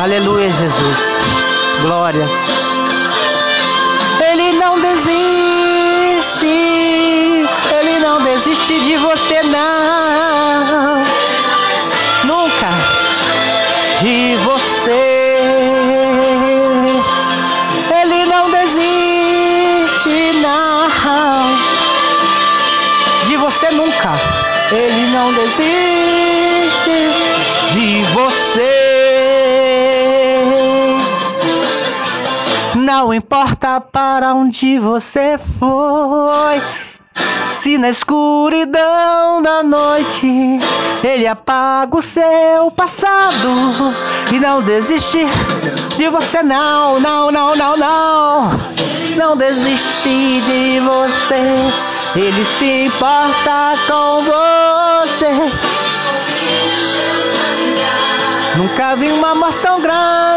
Aleluia, 0.00 0.48
Jesus. 0.52 0.98
Glórias. 1.82 2.32
Ele 4.30 4.52
não 4.52 4.80
desiste. 4.80 6.46
Ele 6.46 7.98
não 7.98 8.22
desiste 8.22 8.80
de 8.80 8.96
você, 8.96 9.42
não. 9.42 11.04
Nunca. 12.24 12.68
De 14.00 14.36
você. 14.44 14.92
Ele 18.00 18.24
não 18.26 18.50
desiste, 18.52 20.32
não. 20.40 20.88
De 23.26 23.36
você 23.36 23.70
nunca. 23.72 24.12
Ele 24.70 25.10
não 25.10 25.32
desiste 25.32 27.10
de 27.72 28.04
você. 28.12 28.87
Não 32.98 33.14
importa 33.14 33.80
para 33.80 34.34
onde 34.34 34.76
você 34.80 35.38
foi. 35.60 36.60
Se 37.52 37.78
na 37.78 37.90
escuridão 37.90 39.40
da 39.40 39.62
noite 39.62 40.58
ele 41.04 41.24
apaga 41.24 41.96
o 41.96 42.02
seu 42.02 42.72
passado 42.72 43.94
e 44.32 44.40
não 44.40 44.60
desiste 44.62 45.24
de 45.96 46.08
você, 46.08 46.42
não, 46.42 46.98
não, 46.98 47.30
não, 47.30 47.54
não, 47.54 47.76
não. 47.76 48.50
Não 49.16 49.36
desiste 49.36 50.40
de 50.40 50.80
você. 50.80 51.70
Ele 52.16 52.44
se 52.44 52.86
importa 52.86 53.76
com 53.86 54.24
você. 54.24 55.52
Nunca 58.56 58.96
vi 58.96 59.12
um 59.12 59.24
amor 59.24 59.52
tão 59.62 59.80
grande 59.80 60.27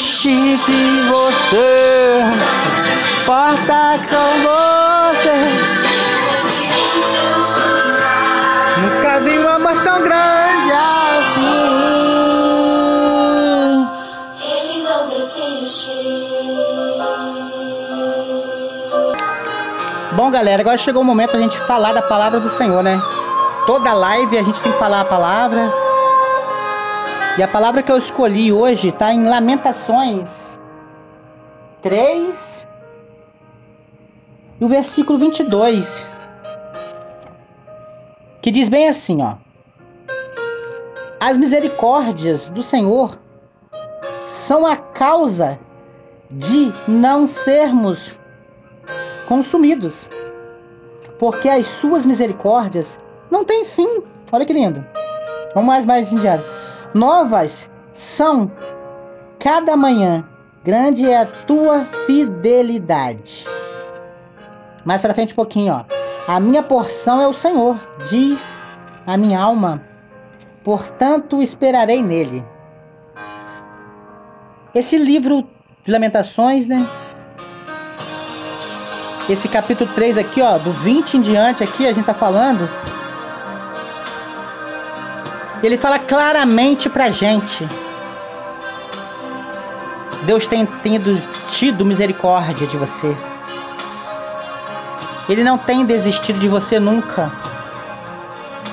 desiste 0.00 0.56
de 0.56 1.02
você. 1.08 2.20
Porta 3.26 4.00
com 4.08 4.30
você. 4.48 5.38
Nunca 8.80 9.20
vi 9.20 9.38
um 9.38 9.48
amor 9.48 9.82
tão 9.84 10.02
grande 10.02 10.72
assim. 10.72 11.50
Ele 14.42 14.82
não 14.82 15.08
desiste. 15.08 15.92
Bom, 20.12 20.30
galera, 20.30 20.62
agora 20.62 20.78
chegou 20.78 21.02
o 21.02 21.04
momento 21.04 21.36
a 21.36 21.40
gente 21.40 21.58
falar 21.58 21.92
da 21.92 22.02
palavra 22.02 22.40
do 22.40 22.48
Senhor, 22.48 22.82
né? 22.82 23.00
Toda 23.66 23.92
live 23.92 24.38
a 24.38 24.42
gente 24.42 24.62
tem 24.62 24.72
que 24.72 24.78
falar 24.78 25.02
a 25.02 25.04
palavra. 25.04 25.89
E 27.38 27.42
a 27.42 27.48
palavra 27.48 27.82
que 27.82 27.92
eu 27.92 27.96
escolhi 27.96 28.52
hoje 28.52 28.88
está 28.88 29.12
em 29.12 29.24
Lamentações 29.24 30.58
3 31.80 32.68
e 34.60 34.64
o 34.64 34.68
versículo 34.68 35.18
22. 35.18 36.06
Que 38.42 38.50
diz 38.50 38.68
bem 38.68 38.88
assim, 38.88 39.22
ó: 39.22 39.36
As 41.20 41.38
misericórdias 41.38 42.48
do 42.48 42.62
Senhor 42.62 43.18
são 44.24 44.66
a 44.66 44.76
causa 44.76 45.58
de 46.30 46.72
não 46.86 47.26
sermos 47.26 48.18
consumidos, 49.28 50.10
porque 51.18 51.48
as 51.48 51.66
suas 51.66 52.04
misericórdias 52.04 52.98
não 53.30 53.44
têm 53.44 53.64
fim. 53.64 54.02
Olha 54.32 54.44
que 54.44 54.52
lindo. 54.52 54.84
Vamos 55.54 55.68
mais 55.68 55.86
mais 55.86 56.12
em 56.12 56.18
diário. 56.18 56.44
Novas 56.94 57.70
são 57.92 58.50
cada 59.38 59.76
manhã. 59.76 60.24
Grande 60.64 61.08
é 61.08 61.18
a 61.18 61.26
tua 61.26 61.86
fidelidade. 62.06 63.46
Mais 64.84 65.00
para 65.00 65.14
frente 65.14 65.32
um 65.32 65.36
pouquinho, 65.36 65.72
ó. 65.72 65.84
A 66.26 66.38
minha 66.40 66.62
porção 66.62 67.20
é 67.20 67.26
o 67.26 67.34
Senhor, 67.34 67.78
diz 68.08 68.60
a 69.06 69.16
minha 69.16 69.40
alma. 69.40 69.82
Portanto, 70.62 71.40
esperarei 71.42 72.02
nele. 72.02 72.44
Esse 74.74 74.98
livro 74.98 75.48
de 75.82 75.90
Lamentações, 75.90 76.66
né? 76.66 76.88
Esse 79.28 79.48
capítulo 79.48 79.92
3 79.94 80.18
aqui, 80.18 80.42
ó, 80.42 80.58
do 80.58 80.70
20 80.70 81.16
em 81.16 81.20
diante 81.20 81.62
aqui, 81.62 81.86
a 81.86 81.92
gente 81.92 82.04
tá 82.04 82.14
falando. 82.14 82.68
Ele 85.62 85.76
fala 85.76 85.98
claramente 85.98 86.88
pra 86.88 87.10
gente. 87.10 87.68
Deus 90.24 90.46
tem 90.46 90.64
tido, 90.64 91.22
tido 91.48 91.84
misericórdia 91.84 92.66
de 92.66 92.76
você. 92.76 93.16
Ele 95.28 95.44
não 95.44 95.58
tem 95.58 95.84
desistido 95.84 96.38
de 96.38 96.48
você 96.48 96.80
nunca. 96.80 97.30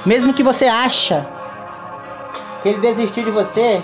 Mesmo 0.05 0.33
que 0.33 0.43
você 0.43 0.65
acha 0.65 1.27
que 2.61 2.69
ele 2.69 2.79
desistiu 2.79 3.23
de 3.23 3.31
você, 3.31 3.83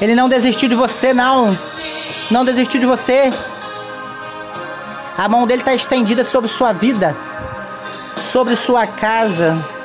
ele 0.00 0.14
não 0.14 0.28
desistiu 0.28 0.68
de 0.68 0.74
você, 0.74 1.12
não. 1.12 1.56
Não 2.30 2.44
desistiu 2.44 2.80
de 2.80 2.86
você. 2.86 3.30
A 5.16 5.28
mão 5.28 5.46
dele 5.46 5.62
está 5.62 5.74
estendida 5.74 6.24
sobre 6.24 6.48
sua 6.48 6.72
vida, 6.72 7.16
sobre 8.32 8.56
sua 8.56 8.86
casa. 8.86 9.75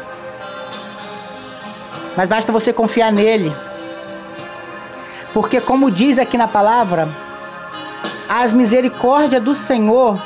Mas 2.15 2.27
basta 2.27 2.51
você 2.51 2.73
confiar 2.73 3.11
nele. 3.11 3.51
Porque, 5.33 5.61
como 5.61 5.89
diz 5.89 6.19
aqui 6.19 6.38
na 6.38 6.47
palavra, 6.47 7.09
as 8.27 8.53
misericórdias 8.53 9.41
do 9.41 9.55
Senhor 9.55 10.21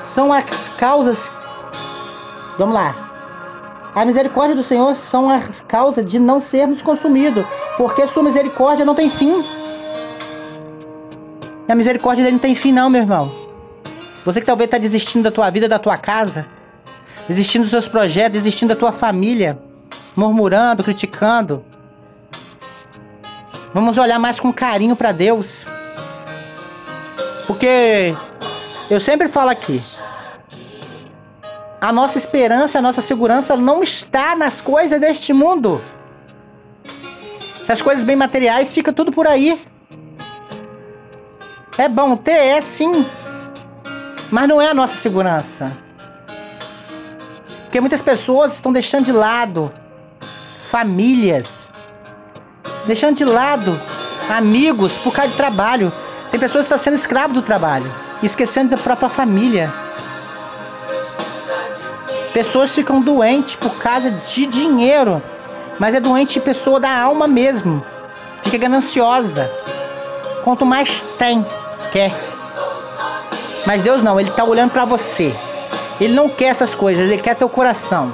são 0.00 0.32
as 0.32 0.68
causas. 0.70 1.30
Vamos 2.56 2.74
lá. 2.74 2.94
A 3.94 4.04
misericórdia 4.04 4.56
do 4.56 4.62
Senhor 4.62 4.94
são 4.96 5.28
as 5.28 5.60
causas 5.62 6.04
de 6.04 6.18
não 6.18 6.40
sermos 6.40 6.82
consumidos, 6.82 7.44
porque 7.76 8.06
sua 8.08 8.22
misericórdia 8.22 8.84
não 8.84 8.94
tem 8.94 9.08
fim. 9.08 9.44
A 11.68 11.74
misericórdia 11.74 12.22
dele 12.22 12.34
não 12.34 12.40
tem 12.40 12.54
fim, 12.54 12.72
não, 12.72 12.90
meu 12.90 13.02
irmão. 13.02 13.32
Você 14.24 14.40
que 14.40 14.46
talvez 14.46 14.66
está 14.66 14.78
desistindo 14.78 15.24
da 15.24 15.30
tua 15.30 15.50
vida, 15.50 15.68
da 15.68 15.78
tua 15.78 15.96
casa, 15.96 16.46
desistindo 17.28 17.62
dos 17.62 17.70
seus 17.70 17.88
projetos, 17.88 18.38
desistindo 18.38 18.70
da 18.70 18.76
tua 18.76 18.92
família, 18.92 19.58
murmurando, 20.14 20.82
criticando. 20.82 21.64
Vamos 23.72 23.98
olhar 23.98 24.18
mais 24.18 24.38
com 24.38 24.52
carinho 24.52 24.94
para 24.94 25.12
Deus. 25.12 25.66
Porque 27.46 28.14
eu 28.88 29.00
sempre 29.00 29.28
falo 29.28 29.50
aqui, 29.50 29.80
a 31.80 31.92
nossa 31.92 32.16
esperança, 32.16 32.78
a 32.78 32.82
nossa 32.82 33.00
segurança 33.00 33.56
não 33.56 33.82
está 33.82 34.34
nas 34.34 34.60
coisas 34.60 34.98
deste 35.00 35.32
mundo. 35.32 35.82
Essas 37.62 37.82
coisas 37.82 38.04
bem 38.04 38.16
materiais 38.16 38.72
fica 38.72 38.92
tudo 38.92 39.10
por 39.10 39.26
aí. 39.26 39.60
É 41.76 41.88
bom 41.88 42.16
ter, 42.16 42.32
é 42.32 42.60
sim. 42.60 43.04
Mas 44.30 44.48
não 44.48 44.60
é 44.62 44.68
a 44.68 44.74
nossa 44.74 44.96
segurança. 44.96 45.76
Porque 47.74 47.80
muitas 47.80 48.02
pessoas 48.02 48.52
estão 48.52 48.72
deixando 48.72 49.06
de 49.06 49.10
lado 49.10 49.72
famílias, 50.70 51.68
deixando 52.86 53.16
de 53.16 53.24
lado 53.24 53.76
amigos 54.28 54.92
por 54.98 55.12
causa 55.12 55.32
de 55.32 55.36
trabalho. 55.36 55.92
Tem 56.30 56.38
pessoas 56.38 56.64
que 56.64 56.72
estão 56.72 56.78
sendo 56.78 56.94
escravos 56.94 57.34
do 57.34 57.42
trabalho, 57.42 57.92
esquecendo 58.22 58.70
da 58.70 58.76
própria 58.76 59.08
família. 59.08 59.74
Pessoas 62.32 62.72
ficam 62.72 63.00
doentes 63.00 63.56
por 63.56 63.74
causa 63.78 64.08
de 64.08 64.46
dinheiro, 64.46 65.20
mas 65.76 65.96
é 65.96 66.00
doente 66.00 66.38
pessoa 66.38 66.78
da 66.78 66.96
alma 66.96 67.26
mesmo. 67.26 67.84
Fica 68.42 68.56
gananciosa. 68.56 69.50
Quanto 70.44 70.64
mais 70.64 71.02
tem, 71.18 71.44
quer. 71.90 72.12
Mas 73.66 73.82
Deus 73.82 74.00
não, 74.00 74.20
Ele 74.20 74.30
está 74.30 74.44
olhando 74.44 74.70
para 74.70 74.84
você. 74.84 75.36
Ele 76.00 76.12
não 76.12 76.28
quer 76.28 76.46
essas 76.46 76.74
coisas, 76.74 77.04
Ele 77.04 77.18
quer 77.18 77.34
teu 77.34 77.48
coração. 77.48 78.12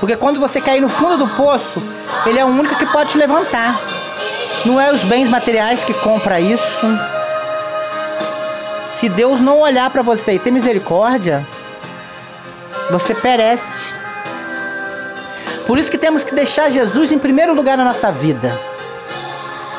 Porque 0.00 0.16
quando 0.16 0.40
você 0.40 0.60
cair 0.60 0.80
no 0.80 0.88
fundo 0.88 1.16
do 1.16 1.28
poço, 1.28 1.82
Ele 2.26 2.38
é 2.38 2.44
o 2.44 2.48
único 2.48 2.76
que 2.76 2.86
pode 2.86 3.10
te 3.10 3.18
levantar. 3.18 3.80
Não 4.64 4.80
é 4.80 4.92
os 4.92 5.02
bens 5.02 5.28
materiais 5.28 5.84
que 5.84 5.92
compra 5.94 6.40
isso. 6.40 6.86
Se 8.90 9.08
Deus 9.08 9.40
não 9.40 9.60
olhar 9.60 9.90
para 9.90 10.02
você 10.02 10.34
e 10.34 10.38
ter 10.38 10.50
misericórdia, 10.50 11.46
você 12.90 13.14
perece. 13.14 13.94
Por 15.66 15.78
isso 15.78 15.90
que 15.90 15.98
temos 15.98 16.22
que 16.24 16.34
deixar 16.34 16.70
Jesus 16.70 17.10
em 17.10 17.18
primeiro 17.18 17.54
lugar 17.54 17.76
na 17.76 17.84
nossa 17.84 18.12
vida. 18.12 18.58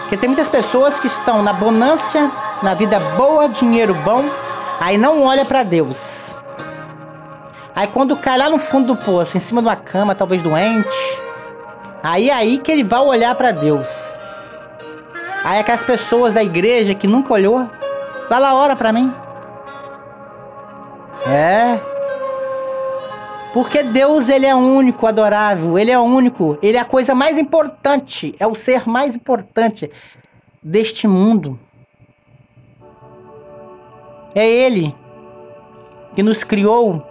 Porque 0.01 0.17
tem 0.17 0.29
muitas 0.29 0.49
pessoas 0.49 0.99
que 0.99 1.07
estão 1.07 1.41
na 1.41 1.53
bonância, 1.53 2.31
na 2.61 2.73
vida 2.73 2.99
boa, 3.17 3.49
dinheiro 3.49 3.93
bom, 3.95 4.23
aí 4.79 4.97
não 4.97 5.23
olha 5.23 5.45
para 5.45 5.63
Deus. 5.63 6.39
Aí 7.75 7.87
quando 7.87 8.17
cai 8.17 8.37
lá 8.37 8.49
no 8.49 8.57
fundo 8.57 8.93
do 8.93 8.95
poço, 8.95 9.37
em 9.37 9.39
cima 9.39 9.61
de 9.61 9.67
uma 9.67 9.75
cama, 9.75 10.15
talvez 10.15 10.41
doente, 10.41 11.21
aí 12.01 12.29
é 12.29 12.33
aí 12.33 12.57
que 12.57 12.71
ele 12.71 12.83
vai 12.83 13.01
olhar 13.01 13.35
para 13.35 13.51
Deus. 13.51 14.09
Aí 15.43 15.59
aquelas 15.59 15.83
pessoas 15.83 16.33
da 16.33 16.43
igreja 16.43 16.95
que 16.95 17.07
nunca 17.07 17.33
olhou, 17.33 17.69
vai 18.29 18.39
lá 18.39 18.55
ora 18.55 18.75
para 18.75 18.91
mim. 18.91 19.13
É, 21.27 21.79
porque 23.55 23.83
Deus 23.83 24.27
ele 24.27 24.45
é 24.45 24.53
único, 24.53 25.07
adorável, 25.07 25.79
ele 25.79 25.89
é 25.89 25.97
único, 25.97 26.57
ele 26.61 26.75
é 26.75 26.81
a 26.81 26.83
coisa 26.83 27.15
mais 27.15 27.37
importante, 27.37 28.35
é 28.37 28.45
o 28.45 28.53
ser 28.53 28.85
mais 28.85 29.15
importante 29.15 29.89
deste 30.61 31.07
mundo. 31.07 31.57
É 34.35 34.47
ele 34.47 34.93
que 36.13 36.21
nos 36.21 36.43
criou, 36.43 37.01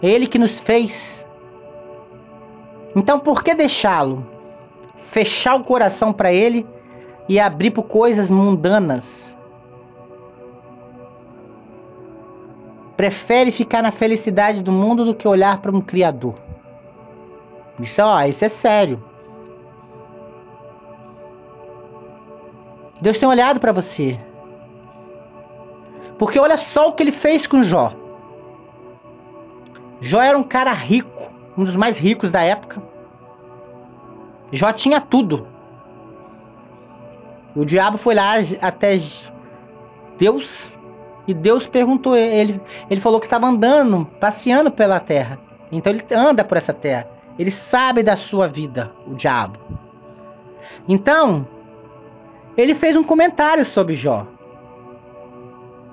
é 0.00 0.08
ele 0.08 0.28
que 0.28 0.38
nos 0.38 0.60
fez. 0.60 1.26
Então 2.94 3.18
por 3.18 3.42
que 3.42 3.54
deixá-lo? 3.54 4.24
Fechar 4.98 5.56
o 5.56 5.64
coração 5.64 6.12
para 6.12 6.32
ele 6.32 6.66
e 7.28 7.40
abrir 7.40 7.70
por 7.70 7.84
coisas 7.84 8.30
mundanas. 8.30 9.36
prefere 12.96 13.52
ficar 13.52 13.82
na 13.82 13.92
felicidade 13.92 14.62
do 14.62 14.72
mundo 14.72 15.04
do 15.04 15.14
que 15.14 15.28
olhar 15.28 15.60
para 15.60 15.70
um 15.70 15.80
Criador. 15.80 16.34
Isso, 17.78 18.00
ó, 18.02 18.22
isso 18.22 18.44
é 18.44 18.48
sério. 18.48 19.02
Deus 23.00 23.18
tem 23.18 23.28
olhado 23.28 23.60
para 23.60 23.72
você. 23.72 24.18
Porque 26.18 26.38
olha 26.38 26.56
só 26.56 26.88
o 26.88 26.92
que 26.92 27.02
ele 27.02 27.12
fez 27.12 27.46
com 27.46 27.62
Jó. 27.62 27.92
Jó 30.00 30.20
era 30.22 30.36
um 30.36 30.42
cara 30.42 30.72
rico, 30.72 31.30
um 31.56 31.64
dos 31.64 31.76
mais 31.76 31.98
ricos 31.98 32.30
da 32.30 32.42
época. 32.42 32.82
Jó 34.52 34.72
tinha 34.72 35.00
tudo. 35.00 35.46
O 37.54 37.64
diabo 37.64 37.96
foi 37.96 38.14
lá 38.14 38.34
até 38.60 39.00
Deus 40.18 40.70
e 41.26 41.34
Deus 41.34 41.66
perguntou 41.66 42.16
ele, 42.16 42.60
ele 42.88 43.00
falou 43.00 43.18
que 43.18 43.26
estava 43.26 43.46
andando, 43.46 44.06
passeando 44.20 44.70
pela 44.70 45.00
terra. 45.00 45.38
Então 45.72 45.92
ele 45.92 46.04
anda 46.12 46.44
por 46.44 46.56
essa 46.56 46.72
terra. 46.72 47.08
Ele 47.38 47.50
sabe 47.50 48.02
da 48.02 48.16
sua 48.16 48.46
vida, 48.46 48.92
o 49.06 49.14
diabo. 49.14 49.58
Então, 50.88 51.46
ele 52.56 52.74
fez 52.74 52.96
um 52.96 53.02
comentário 53.02 53.64
sobre 53.64 53.94
Jó. 53.94 54.26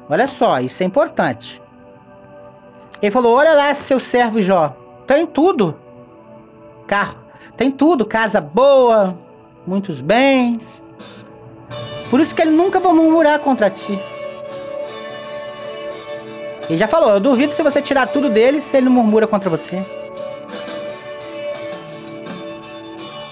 Olha 0.10 0.28
só, 0.28 0.60
isso 0.60 0.84
é 0.84 0.86
importante. 0.86 1.62
Ele 3.02 3.12
falou: 3.12 3.36
Olha 3.36 3.54
lá, 3.54 3.74
seu 3.74 4.00
servo 4.00 4.42
Jó, 4.42 4.76
tem 5.08 5.26
tudo. 5.26 5.76
Carro, 6.88 7.18
tem 7.58 7.72
tudo, 7.72 8.06
casa 8.06 8.42
boa, 8.42 9.18
muitos 9.66 10.02
bens. 10.02 10.82
Por 12.10 12.20
isso 12.20 12.36
que 12.36 12.42
ele 12.42 12.52
nunca 12.52 12.80
vai 12.80 12.94
murmurar 12.94 13.40
contra 13.40 13.70
ti. 13.70 14.00
Ele 16.70 16.78
já 16.78 16.88
falou, 16.88 17.10
eu 17.10 17.20
duvido 17.20 17.52
se 17.52 17.62
você 17.62 17.82
tirar 17.82 18.08
tudo 18.08 18.30
dele 18.30 18.62
se 18.62 18.78
ele 18.78 18.86
não 18.86 18.94
murmura 18.94 19.28
contra 19.28 19.50
você. 19.50 19.84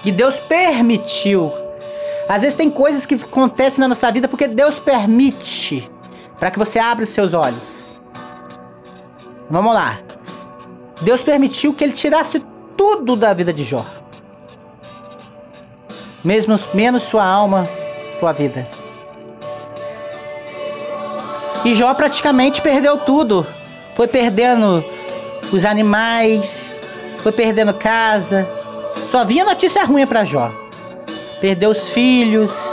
E 0.04 0.10
Deus 0.10 0.36
permitiu 0.36 1.52
Às 2.28 2.42
vezes 2.42 2.56
tem 2.56 2.68
coisas 2.68 3.06
que 3.06 3.14
acontecem 3.14 3.80
na 3.80 3.88
nossa 3.88 4.10
vida 4.10 4.26
porque 4.26 4.48
Deus 4.48 4.80
permite 4.80 5.88
para 6.42 6.50
que 6.50 6.58
você 6.58 6.80
abra 6.80 7.04
os 7.04 7.10
seus 7.10 7.34
olhos. 7.34 8.00
Vamos 9.48 9.72
lá. 9.72 9.96
Deus 11.00 11.20
permitiu 11.20 11.72
que 11.72 11.84
ele 11.84 11.92
tirasse 11.92 12.44
tudo 12.76 13.14
da 13.14 13.32
vida 13.32 13.52
de 13.52 13.62
Jó. 13.62 13.86
Mesmo 16.24 16.58
menos 16.74 17.04
sua 17.04 17.24
alma, 17.24 17.64
sua 18.18 18.32
vida. 18.32 18.66
E 21.64 21.76
Jó 21.76 21.94
praticamente 21.94 22.60
perdeu 22.60 22.98
tudo. 22.98 23.46
Foi 23.94 24.08
perdendo 24.08 24.84
os 25.52 25.64
animais, 25.64 26.68
foi 27.18 27.30
perdendo 27.30 27.72
casa. 27.72 28.48
Só 29.12 29.24
vinha 29.24 29.44
notícia 29.44 29.84
ruim 29.84 30.08
para 30.08 30.24
Jó. 30.24 30.50
Perdeu 31.40 31.70
os 31.70 31.90
filhos. 31.90 32.68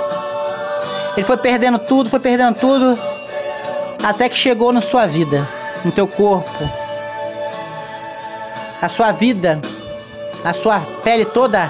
Ele 1.16 1.24
foi 1.24 1.38
perdendo 1.38 1.78
tudo, 1.78 2.10
foi 2.10 2.20
perdendo 2.20 2.56
tudo. 2.56 3.19
Até 4.04 4.30
que 4.30 4.36
chegou 4.36 4.72
na 4.72 4.82
sua 4.82 5.06
vida, 5.06 5.48
no 5.84 5.92
teu 5.92 6.08
corpo. 6.08 6.70
A 8.82 8.88
sua 8.88 9.12
vida, 9.12 9.60
a 10.44 10.54
sua 10.54 10.80
pele 11.04 11.26
toda 11.26 11.70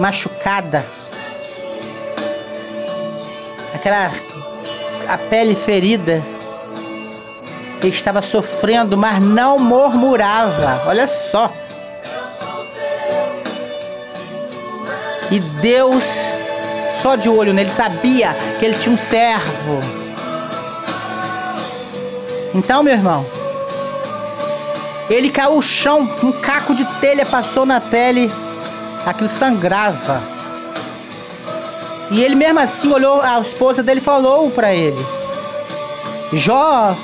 machucada. 0.00 0.84
Aquela 3.74 4.10
a 5.08 5.18
pele 5.18 5.54
ferida. 5.54 6.22
Ele 7.80 7.88
estava 7.88 8.20
sofrendo, 8.20 8.96
mas 8.96 9.20
não 9.20 9.58
murmurava. 9.58 10.82
Olha 10.86 11.06
só. 11.06 11.52
E 15.30 15.38
Deus, 15.38 16.04
só 17.02 17.14
de 17.14 17.28
olho 17.28 17.52
nele, 17.52 17.70
sabia 17.70 18.34
que 18.58 18.64
ele 18.64 18.78
tinha 18.78 18.94
um 18.94 18.98
servo. 18.98 20.07
Então, 22.58 22.82
meu 22.82 22.92
irmão, 22.92 23.24
ele 25.08 25.30
caiu 25.30 25.54
no 25.54 25.62
chão, 25.62 26.10
um 26.24 26.32
caco 26.32 26.74
de 26.74 26.84
telha 27.00 27.24
passou 27.24 27.64
na 27.64 27.80
pele, 27.80 28.28
aquilo 29.06 29.28
sangrava. 29.28 30.20
E 32.10 32.20
ele 32.20 32.34
mesmo 32.34 32.58
assim 32.58 32.92
olhou, 32.92 33.22
a 33.22 33.40
esposa 33.40 33.80
dele 33.80 34.00
falou 34.00 34.50
para 34.50 34.74
ele: 34.74 34.98
Jó, 36.32 36.96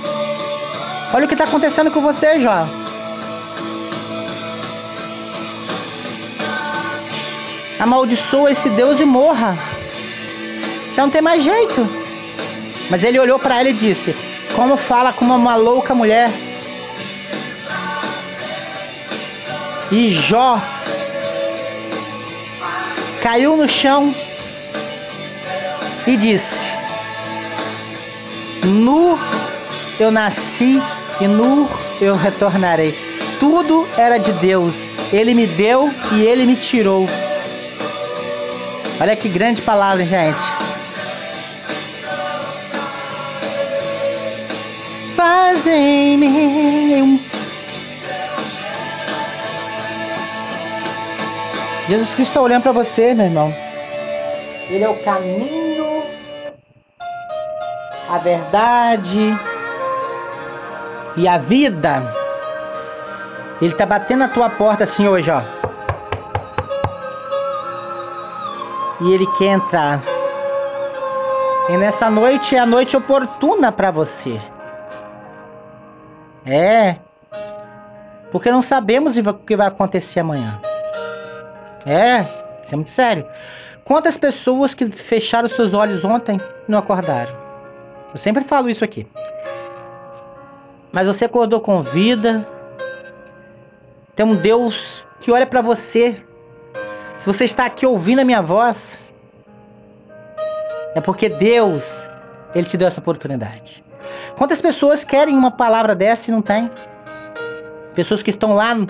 olha 1.14 1.24
o 1.24 1.28
que 1.28 1.34
está 1.34 1.44
acontecendo 1.44 1.92
com 1.92 2.00
você, 2.00 2.40
Jó. 2.40 2.66
Amaldiçoa 7.78 8.50
esse 8.50 8.68
Deus 8.70 8.98
e 8.98 9.04
morra. 9.04 9.56
Já 10.96 11.02
não 11.02 11.10
tem 11.10 11.22
mais 11.22 11.44
jeito. 11.44 11.88
Mas 12.90 13.04
ele 13.04 13.20
olhou 13.20 13.38
para 13.38 13.60
ela 13.60 13.68
e 13.68 13.72
disse: 13.72 14.33
Como 14.54 14.76
fala 14.76 15.12
como 15.12 15.34
uma 15.34 15.56
louca 15.56 15.94
mulher. 15.94 16.30
E 19.90 20.08
Jó 20.08 20.60
caiu 23.22 23.56
no 23.56 23.68
chão 23.68 24.14
e 26.06 26.16
disse: 26.16 26.68
Nu 28.64 29.18
eu 29.98 30.10
nasci 30.10 30.80
e 31.20 31.26
nu 31.26 31.68
eu 32.00 32.14
retornarei. 32.14 32.94
Tudo 33.40 33.86
era 33.96 34.18
de 34.18 34.32
Deus. 34.34 34.90
Ele 35.12 35.34
me 35.34 35.46
deu 35.46 35.90
e 36.12 36.22
ele 36.22 36.46
me 36.46 36.56
tirou. 36.56 37.08
Olha 39.00 39.16
que 39.16 39.28
grande 39.28 39.60
palavra, 39.62 40.04
gente. 40.04 40.73
Fazem-me 45.24 47.18
Jesus 51.88 52.14
Cristo 52.14 52.28
está 52.28 52.42
olhando 52.42 52.64
para 52.64 52.72
você, 52.72 53.14
meu 53.14 53.24
irmão. 53.24 53.54
Ele 54.68 54.84
é 54.84 54.88
o 54.90 55.02
caminho, 55.02 56.02
a 58.10 58.18
verdade 58.18 59.34
e 61.16 61.26
a 61.26 61.38
vida. 61.38 62.02
Ele 63.62 63.72
está 63.72 63.86
batendo 63.86 64.18
na 64.18 64.28
tua 64.28 64.50
porta 64.50 64.84
assim 64.84 65.08
hoje, 65.08 65.30
ó. 65.30 65.40
E 69.00 69.10
ele 69.10 69.26
quer 69.38 69.52
entrar. 69.52 70.02
E 71.70 71.78
nessa 71.78 72.10
noite 72.10 72.54
é 72.54 72.58
a 72.58 72.66
noite 72.66 72.94
oportuna 72.94 73.72
para 73.72 73.90
você. 73.90 74.38
É. 76.46 76.96
Porque 78.30 78.50
não 78.50 78.62
sabemos 78.62 79.16
o 79.16 79.34
que 79.34 79.56
vai 79.56 79.66
acontecer 79.66 80.20
amanhã. 80.20 80.60
É, 81.86 82.22
isso 82.64 82.72
é 82.72 82.76
muito 82.76 82.90
sério. 82.90 83.26
Quantas 83.84 84.16
pessoas 84.16 84.74
que 84.74 84.86
fecharam 84.86 85.48
seus 85.48 85.74
olhos 85.74 86.04
ontem 86.04 86.40
não 86.66 86.78
acordaram? 86.78 87.34
Eu 88.12 88.18
sempre 88.18 88.42
falo 88.44 88.70
isso 88.70 88.84
aqui. 88.84 89.06
Mas 90.90 91.06
você 91.06 91.26
acordou 91.26 91.60
com 91.60 91.82
vida. 91.82 92.48
Tem 94.16 94.24
um 94.24 94.36
Deus 94.36 95.06
que 95.20 95.30
olha 95.30 95.46
para 95.46 95.60
você. 95.60 96.22
Se 97.20 97.26
você 97.26 97.44
está 97.44 97.66
aqui 97.66 97.84
ouvindo 97.84 98.20
a 98.20 98.24
minha 98.24 98.40
voz, 98.40 99.12
é 100.94 101.00
porque 101.00 101.28
Deus, 101.28 102.08
ele 102.54 102.66
te 102.66 102.76
deu 102.76 102.88
essa 102.88 103.00
oportunidade. 103.00 103.84
Quantas 104.36 104.60
pessoas 104.60 105.04
querem 105.04 105.36
uma 105.36 105.50
palavra 105.50 105.94
dessa 105.94 106.30
e 106.30 106.34
não 106.34 106.42
tem? 106.42 106.70
Pessoas 107.94 108.22
que 108.22 108.30
estão 108.30 108.54
lá 108.54 108.74
no, 108.74 108.86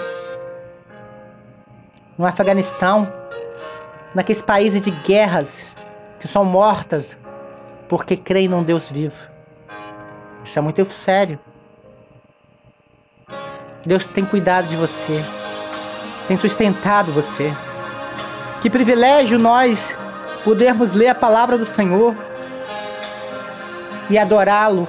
Afeganistão, 2.24 3.12
naqueles 4.14 4.42
países 4.42 4.80
de 4.80 4.90
guerras 4.90 5.74
que 6.18 6.26
são 6.26 6.44
mortas 6.44 7.16
porque 7.88 8.16
creem 8.16 8.48
num 8.48 8.62
Deus 8.62 8.90
vivo. 8.90 9.28
Isso 10.42 10.58
é 10.58 10.62
muito 10.62 10.84
sério. 10.86 11.38
Deus 13.86 14.04
tem 14.06 14.24
cuidado 14.24 14.66
de 14.66 14.76
você, 14.76 15.22
tem 16.26 16.38
sustentado 16.38 17.12
você. 17.12 17.52
Que 18.62 18.70
privilégio 18.70 19.38
nós 19.38 19.96
podermos 20.42 20.92
ler 20.92 21.08
a 21.08 21.14
palavra 21.14 21.58
do 21.58 21.66
Senhor 21.66 22.16
e 24.08 24.18
adorá-lo. 24.18 24.88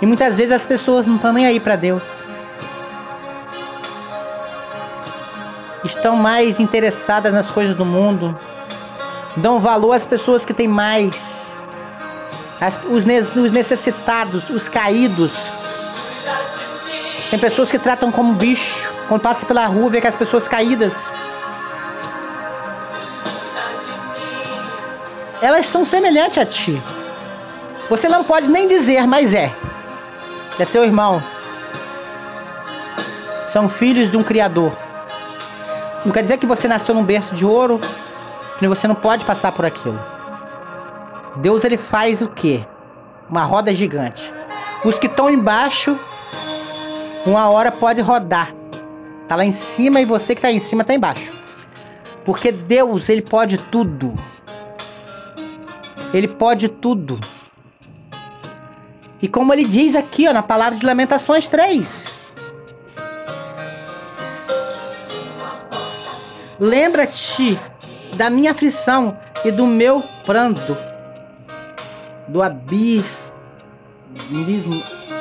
E 0.00 0.06
muitas 0.06 0.38
vezes 0.38 0.52
as 0.52 0.66
pessoas 0.66 1.06
não 1.06 1.16
estão 1.16 1.32
nem 1.32 1.46
aí 1.46 1.58
para 1.58 1.76
Deus. 1.76 2.26
estão 5.86 6.16
mais 6.16 6.60
interessadas 6.60 7.32
nas 7.32 7.50
coisas 7.50 7.74
do 7.74 7.84
mundo, 7.84 8.38
dão 9.36 9.60
valor 9.60 9.92
às 9.92 10.06
pessoas 10.06 10.44
que 10.44 10.52
têm 10.52 10.68
mais, 10.68 11.56
as, 12.60 12.78
os, 12.84 13.04
os 13.36 13.50
necessitados, 13.50 14.50
os 14.50 14.68
caídos. 14.68 15.32
Tem 17.30 17.38
pessoas 17.38 17.70
que 17.70 17.78
tratam 17.78 18.12
como 18.12 18.34
bicho, 18.34 18.92
quando 19.08 19.20
passa 19.20 19.46
pela 19.46 19.66
rua 19.66 19.88
vê 19.88 20.00
que 20.00 20.06
as 20.06 20.16
pessoas 20.16 20.46
caídas. 20.46 21.12
Elas 25.42 25.66
são 25.66 25.84
semelhantes 25.84 26.38
a 26.38 26.46
ti. 26.46 26.80
Você 27.90 28.08
não 28.08 28.24
pode 28.24 28.48
nem 28.48 28.66
dizer, 28.66 29.06
mas 29.06 29.34
é. 29.34 29.54
É 30.58 30.64
seu 30.64 30.84
irmão. 30.84 31.22
São 33.46 33.68
filhos 33.68 34.10
de 34.10 34.16
um 34.16 34.22
Criador. 34.22 34.72
Não 36.04 36.12
quer 36.12 36.22
dizer 36.22 36.38
que 36.38 36.46
você 36.46 36.66
nasceu 36.66 36.94
num 36.94 37.04
berço 37.04 37.34
de 37.34 37.44
ouro, 37.44 37.78
que 38.58 38.66
você 38.66 38.88
não 38.88 38.94
pode 38.94 39.24
passar 39.24 39.52
por 39.52 39.66
aquilo. 39.66 40.00
Deus 41.36 41.64
ele 41.64 41.76
faz 41.76 42.22
o 42.22 42.28
quê? 42.28 42.64
Uma 43.28 43.42
roda 43.42 43.74
gigante. 43.74 44.32
Os 44.84 44.98
que 44.98 45.06
estão 45.06 45.28
embaixo, 45.28 45.98
uma 47.26 47.50
hora 47.50 47.70
pode 47.70 48.00
rodar. 48.00 48.52
Tá 49.28 49.36
lá 49.36 49.44
em 49.44 49.52
cima 49.52 50.00
e 50.00 50.04
você 50.04 50.34
que 50.34 50.40
tá 50.40 50.50
em 50.50 50.58
cima 50.58 50.84
tá 50.84 50.94
embaixo. 50.94 51.34
Porque 52.24 52.50
Deus, 52.50 53.08
ele 53.08 53.22
pode 53.22 53.58
tudo. 53.58 54.14
Ele 56.14 56.28
pode 56.28 56.68
tudo. 56.68 57.20
E 59.20 59.28
como 59.28 59.52
ele 59.52 59.64
diz 59.64 59.96
aqui, 59.96 60.28
ó, 60.28 60.32
na 60.32 60.42
palavra 60.42 60.78
de 60.78 60.84
Lamentações 60.84 61.46
3, 61.46 62.26
Lembra-te 66.58 67.58
da 68.16 68.30
minha 68.30 68.52
aflição 68.52 69.16
e 69.44 69.50
do 69.50 69.66
meu 69.66 70.02
pranto, 70.24 70.76
do 72.26 72.42
abismo 72.42 73.12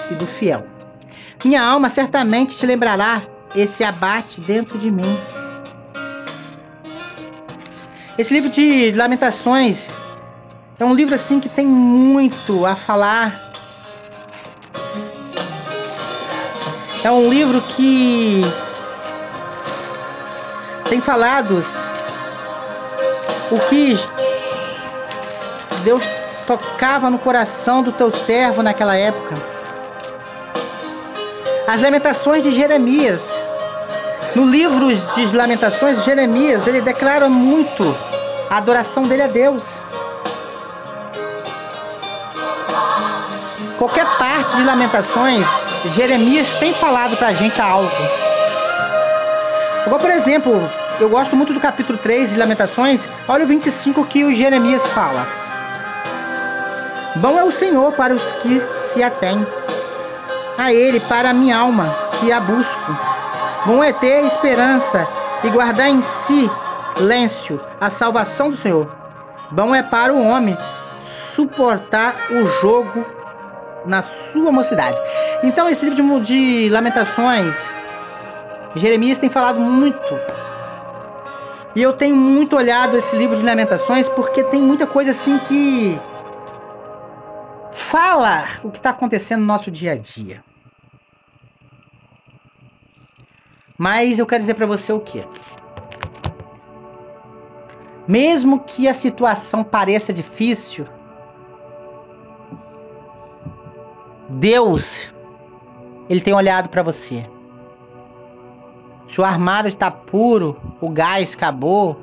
e 0.10 0.16
do 0.16 0.26
fiel. 0.26 0.66
Minha 1.44 1.62
alma 1.62 1.90
certamente 1.90 2.56
te 2.58 2.66
lembrará 2.66 3.22
esse 3.54 3.84
abate 3.84 4.40
dentro 4.40 4.78
de 4.78 4.90
mim. 4.90 5.20
Esse 8.18 8.34
livro 8.34 8.50
de 8.50 8.94
Lamentações 8.94 9.90
é 10.80 10.86
um 10.86 10.94
livro 10.94 11.16
assim 11.16 11.42
que 11.42 11.50
tem 11.50 11.68
muito 11.68 12.66
a 12.66 12.78
falar. 12.78 13.45
É 17.06 17.12
um 17.12 17.30
livro 17.30 17.62
que 17.62 18.42
tem 20.90 21.00
falado 21.00 21.64
o 23.52 23.60
que 23.70 23.96
Deus 25.84 26.04
tocava 26.48 27.08
no 27.12 27.20
coração 27.20 27.84
do 27.84 27.92
teu 27.92 28.12
servo 28.12 28.64
naquela 28.64 28.98
época. 28.98 29.36
As 31.68 31.80
lamentações 31.80 32.42
de 32.42 32.50
Jeremias. 32.50 33.22
No 34.34 34.48
livro 34.48 34.92
de 34.92 35.38
Lamentações, 35.38 36.04
Jeremias, 36.04 36.66
ele 36.66 36.82
declara 36.82 37.30
muito 37.30 37.84
a 38.50 38.58
adoração 38.58 39.04
dele 39.04 39.22
a 39.22 39.28
Deus. 39.28 39.64
Qualquer 43.86 44.18
parte 44.18 44.56
de 44.56 44.64
Lamentações, 44.64 45.46
Jeremias 45.94 46.52
tem 46.54 46.74
falado 46.74 47.16
pra 47.18 47.34
gente 47.34 47.62
algo. 47.62 47.92
Por 50.02 50.10
exemplo, 50.10 50.68
eu 51.00 51.08
gosto 51.08 51.36
muito 51.36 51.54
do 51.54 51.60
capítulo 51.60 52.00
3 52.00 52.32
de 52.32 52.36
Lamentações. 52.36 53.08
Olha 53.28 53.46
o 53.46 53.48
25 53.48 54.04
que 54.06 54.24
o 54.24 54.34
Jeremias 54.34 54.82
fala. 54.90 55.28
Bom 57.18 57.38
é 57.38 57.44
o 57.44 57.52
Senhor 57.52 57.92
para 57.92 58.16
os 58.16 58.32
que 58.32 58.60
se 58.92 59.04
atêm 59.04 59.46
a 60.58 60.74
Ele, 60.74 61.00
para 61.02 61.30
a 61.30 61.34
minha 61.34 61.56
alma 61.56 61.96
que 62.20 62.32
a 62.32 62.40
busco. 62.40 62.98
Bom 63.68 63.84
é 63.84 63.94
ter 63.94 64.26
esperança 64.26 65.08
e 65.44 65.50
guardar 65.50 65.90
em 65.90 66.02
si 66.02 66.50
silêncio 66.98 67.62
a 67.80 67.92
salvação 67.92 68.50
do 68.50 68.58
Senhor. 68.58 68.90
Bom 69.52 69.76
é 69.76 69.84
para 69.84 70.12
o 70.12 70.26
homem 70.26 70.58
suportar 71.36 72.16
o 72.32 72.46
jogo 72.62 73.06
na 73.86 74.04
sua 74.04 74.52
mocidade. 74.52 74.98
Então, 75.44 75.70
esse 75.70 75.86
livro 75.86 76.22
de, 76.22 76.66
de 76.66 76.70
Lamentações, 76.70 77.70
Jeremias 78.76 79.18
tem 79.18 79.30
falado 79.30 79.60
muito. 79.60 80.20
E 81.76 81.82
eu 81.82 81.94
tenho 81.94 82.16
muito 82.16 82.56
olhado 82.56 82.98
esse 82.98 83.16
livro 83.16 83.36
de 83.36 83.44
Lamentações 83.44 84.08
porque 84.10 84.44
tem 84.44 84.62
muita 84.62 84.88
coisa 84.88 85.12
assim 85.12 85.38
que 85.40 86.00
fala 87.72 88.46
o 88.64 88.72
que 88.72 88.78
está 88.78 88.92
acontecendo 88.92 89.42
no 89.42 89.46
nosso 89.46 89.70
dia 89.70 89.92
a 89.92 89.98
dia. 89.98 90.44
Mas 93.78 94.20
eu 94.20 94.26
quero 94.26 94.42
dizer 94.42 94.54
para 94.54 94.66
você 94.66 94.94
o 94.94 95.02
que? 95.02 95.22
Mesmo 98.08 98.60
que 98.62 98.88
a 98.88 98.94
situação 98.94 99.64
pareça 99.64 100.14
difícil, 100.14 100.86
Deus, 104.30 105.14
ele 106.10 106.22
tem 106.22 106.34
olhado 106.34 106.70
para 106.70 106.84
você. 106.84 107.24
Se 109.08 109.22
o 109.22 109.24
armário 109.24 109.70
está 109.70 109.90
puro, 109.92 110.58
o 110.82 110.90
gás 110.90 111.36
acabou, 111.36 111.98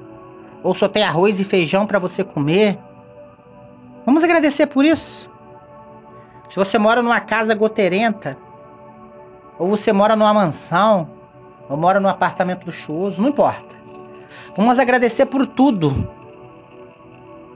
ou 0.63 0.75
só 0.75 0.89
tem 0.89 1.03
arroz 1.03 1.39
e 1.41 1.45
feijão 1.45 1.87
para 1.87 1.99
você 1.99 2.23
comer, 2.23 2.79
vamos 4.07 4.23
agradecer 4.23 4.67
por 4.67 4.85
isso. 4.85 5.31
Se 6.49 6.57
você 6.57 6.79
mora 6.79 7.03
numa 7.03 7.21
casa 7.21 7.55
goteirenta, 7.55 8.37
ou 9.59 9.67
você 9.67 9.93
mora 9.93 10.15
numa 10.15 10.33
mansão, 10.33 11.11
ou 11.69 11.77
mora 11.77 11.99
num 11.99 12.09
apartamento 12.09 12.67
luxuoso, 12.67 13.21
não 13.21 13.31
importa. 13.31 13.77
Vamos 14.57 14.79
agradecer 14.79 15.27
por 15.27 15.47
tudo. 15.47 16.09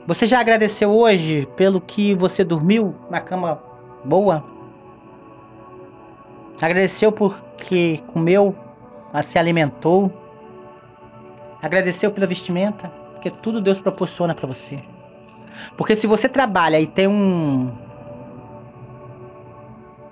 Você 0.05 0.25
já 0.25 0.39
agradeceu 0.39 0.89
hoje 0.89 1.47
pelo 1.55 1.81
que 1.81 2.15
você 2.15 2.43
dormiu 2.43 2.95
na 3.09 3.19
cama 3.19 3.61
boa? 4.03 4.56
Agradeceu 6.61 7.11
porque 7.11 8.01
comeu, 8.13 8.55
se 9.23 9.37
alimentou? 9.37 10.11
Agradeceu 11.61 12.11
pela 12.11 12.25
vestimenta? 12.27 12.89
Porque 13.13 13.29
tudo 13.29 13.61
Deus 13.61 13.79
proporciona 13.79 14.33
para 14.33 14.47
você. 14.47 14.79
Porque 15.75 15.95
se 15.95 16.07
você 16.07 16.27
trabalha 16.27 16.79
e 16.79 16.87
tem 16.87 17.07
um 17.07 17.71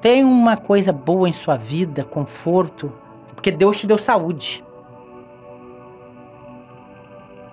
tem 0.02 0.24
uma 0.24 0.56
coisa 0.56 0.94
boa 0.94 1.28
em 1.28 1.34
sua 1.34 1.58
vida, 1.58 2.04
conforto, 2.04 2.94
porque 3.34 3.50
Deus 3.50 3.80
te 3.80 3.88
deu 3.88 3.98
saúde. 3.98 4.64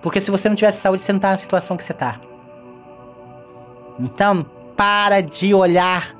Porque 0.03 0.21
se 0.21 0.29
você 0.29 0.49
não 0.49 0.55
tivesse 0.55 0.79
saúde, 0.79 1.01
você 1.01 1.13
não 1.13 1.19
tá 1.19 1.31
na 1.31 1.37
situação 1.39 1.75
que 1.75 1.83
você 1.83 1.93
tá. 1.93 2.19
Então, 3.99 4.45
para 4.75 5.21
de 5.21 5.53
olhar 5.53 6.15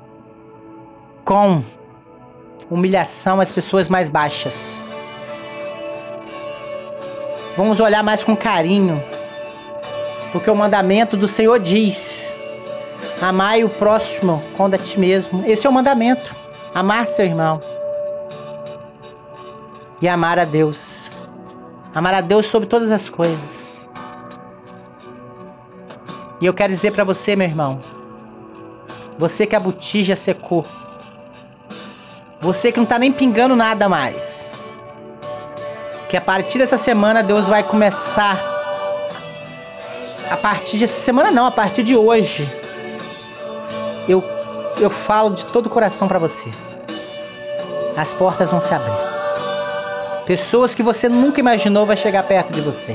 com 1.24 1.62
humilhação 2.70 3.40
as 3.40 3.52
pessoas 3.52 3.88
mais 3.88 4.08
baixas. 4.08 4.78
Vamos 7.56 7.80
olhar 7.80 8.02
mais 8.02 8.24
com 8.24 8.36
carinho. 8.36 9.02
Porque 10.32 10.50
o 10.50 10.56
mandamento 10.56 11.16
do 11.16 11.28
Senhor 11.28 11.60
diz: 11.60 12.40
Amai 13.20 13.62
o 13.62 13.68
próximo 13.68 14.42
como 14.56 14.74
a 14.74 14.78
ti 14.78 14.98
mesmo. 14.98 15.44
Esse 15.46 15.66
é 15.66 15.70
o 15.70 15.72
mandamento. 15.72 16.34
Amar 16.74 17.06
seu 17.06 17.24
irmão. 17.24 17.60
E 20.02 20.08
amar 20.08 20.38
a 20.38 20.44
Deus. 20.44 21.10
Amar 21.94 22.14
a 22.14 22.20
Deus 22.20 22.46
sobre 22.46 22.68
todas 22.68 22.90
as 22.90 23.08
coisas. 23.08 23.88
E 26.40 26.46
eu 26.46 26.52
quero 26.52 26.74
dizer 26.74 26.92
para 26.92 27.04
você, 27.04 27.36
meu 27.36 27.46
irmão. 27.46 27.80
Você 29.16 29.46
que 29.46 29.54
a 29.54 29.60
botija 29.60 30.16
secou. 30.16 30.66
Você 32.44 32.70
que 32.70 32.78
não 32.78 32.84
tá 32.84 32.98
nem 32.98 33.10
pingando 33.10 33.56
nada 33.56 33.88
mais. 33.88 34.50
Que 36.10 36.14
a 36.14 36.20
partir 36.20 36.58
dessa 36.58 36.76
semana 36.76 37.22
Deus 37.22 37.48
vai 37.48 37.62
começar. 37.62 38.38
A 40.30 40.36
partir 40.36 40.76
dessa 40.76 41.00
semana 41.00 41.30
não, 41.30 41.46
a 41.46 41.50
partir 41.50 41.82
de 41.82 41.96
hoje. 41.96 42.46
Eu, 44.06 44.22
eu 44.78 44.90
falo 44.90 45.30
de 45.30 45.46
todo 45.46 45.68
o 45.68 45.70
coração 45.70 46.06
para 46.06 46.18
você. 46.18 46.50
As 47.96 48.12
portas 48.12 48.50
vão 48.50 48.60
se 48.60 48.74
abrir. 48.74 48.92
Pessoas 50.26 50.74
que 50.74 50.82
você 50.82 51.08
nunca 51.08 51.40
imaginou 51.40 51.86
vai 51.86 51.96
chegar 51.96 52.24
perto 52.24 52.52
de 52.52 52.60
você. 52.60 52.94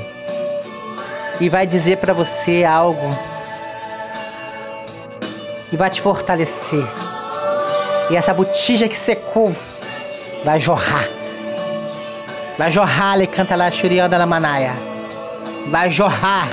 E 1.40 1.50
vai 1.50 1.66
dizer 1.66 1.98
para 1.98 2.14
você 2.14 2.64
algo. 2.64 3.18
E 5.72 5.76
vai 5.76 5.90
te 5.90 6.02
fortalecer 6.02 6.86
e 8.10 8.16
essa 8.16 8.34
botija 8.34 8.88
que 8.88 8.98
secou 8.98 9.56
vai 10.44 10.60
jorrar. 10.60 11.08
Vai 12.58 12.72
jorrar, 12.72 13.16
ele 13.16 13.28
canta 13.28 13.56
lá, 13.56 13.70
churianda 13.70 14.18
na 14.18 14.26
manaia. 14.26 14.74
Vai 15.68 15.92
jorrar. 15.92 16.50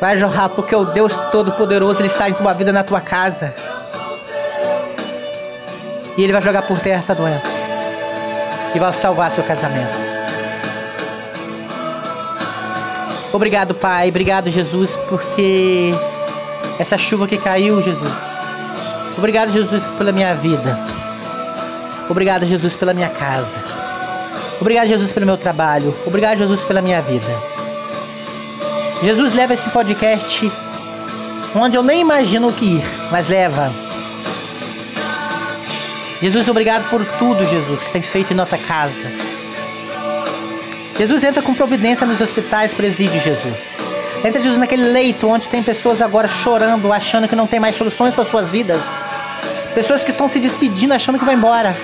Vai 0.00 0.16
jorrar, 0.16 0.50
porque 0.50 0.74
o 0.74 0.84
Deus 0.84 1.16
Todo-Poderoso 1.30 2.00
ele 2.00 2.08
está 2.08 2.28
em 2.28 2.34
tua 2.34 2.52
vida, 2.52 2.72
na 2.72 2.84
tua 2.84 3.00
casa. 3.00 3.54
E 6.16 6.22
ele 6.22 6.32
vai 6.32 6.42
jogar 6.42 6.62
por 6.62 6.78
terra 6.78 6.98
essa 6.98 7.14
doença. 7.14 7.48
E 8.74 8.78
vai 8.78 8.92
salvar 8.92 9.30
seu 9.30 9.44
casamento. 9.44 9.96
Obrigado, 13.32 13.74
Pai. 13.74 14.10
Obrigado, 14.10 14.50
Jesus, 14.50 14.94
porque 15.08 15.92
essa 16.78 16.98
chuva 16.98 17.26
que 17.26 17.38
caiu, 17.38 17.80
Jesus 17.80 18.41
Obrigado, 19.16 19.52
Jesus, 19.52 19.90
pela 19.90 20.12
minha 20.12 20.34
vida. 20.34 20.78
Obrigado, 22.08 22.46
Jesus, 22.46 22.74
pela 22.74 22.94
minha 22.94 23.08
casa. 23.08 23.62
Obrigado, 24.60 24.88
Jesus, 24.88 25.12
pelo 25.12 25.26
meu 25.26 25.36
trabalho. 25.36 25.94
Obrigado, 26.06 26.38
Jesus, 26.38 26.60
pela 26.62 26.80
minha 26.80 27.00
vida. 27.00 27.26
Jesus 29.02 29.34
leva 29.34 29.54
esse 29.54 29.68
podcast 29.70 30.50
onde 31.54 31.76
eu 31.76 31.82
nem 31.82 32.00
imagino 32.00 32.48
o 32.48 32.52
que 32.52 32.64
ir, 32.64 32.84
mas 33.10 33.28
leva. 33.28 33.72
Jesus, 36.20 36.48
obrigado 36.48 36.88
por 36.88 37.04
tudo, 37.18 37.44
Jesus, 37.44 37.82
que 37.82 37.90
tem 37.90 38.02
feito 38.02 38.32
em 38.32 38.36
nossa 38.36 38.56
casa. 38.56 39.10
Jesus 40.96 41.24
entra 41.24 41.42
com 41.42 41.54
providência 41.54 42.06
nos 42.06 42.20
hospitais, 42.20 42.72
presídio, 42.72 43.20
Jesus. 43.20 43.91
Entra, 44.24 44.40
Jesus, 44.40 44.58
naquele 44.58 44.84
leito 44.84 45.28
onde 45.28 45.48
tem 45.48 45.62
pessoas 45.62 46.00
agora 46.00 46.28
chorando, 46.28 46.92
achando 46.92 47.26
que 47.26 47.34
não 47.34 47.46
tem 47.46 47.58
mais 47.58 47.74
soluções 47.74 48.14
para 48.14 48.24
suas 48.24 48.52
vidas. 48.52 48.80
Pessoas 49.74 50.04
que 50.04 50.12
estão 50.12 50.28
se 50.28 50.38
despedindo 50.38 50.94
achando 50.94 51.18
que 51.18 51.24
vai 51.24 51.34
embora. 51.34 51.76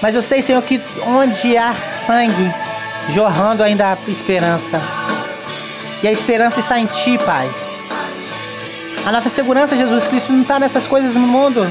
Mas 0.00 0.14
eu 0.14 0.22
sei, 0.22 0.40
Senhor, 0.40 0.62
que 0.62 0.80
onde 1.04 1.56
há 1.56 1.74
sangue 1.74 2.52
jorrando 3.10 3.62
ainda 3.62 3.92
há 3.92 4.10
esperança. 4.10 4.80
E 6.02 6.08
a 6.08 6.12
esperança 6.12 6.60
está 6.60 6.78
em 6.78 6.86
Ti, 6.86 7.18
Pai. 7.18 7.50
A 9.04 9.10
nossa 9.10 9.28
segurança, 9.28 9.74
Jesus 9.74 10.06
Cristo, 10.06 10.32
não 10.32 10.42
está 10.42 10.60
nessas 10.60 10.86
coisas 10.86 11.14
no 11.14 11.20
mundo. 11.20 11.66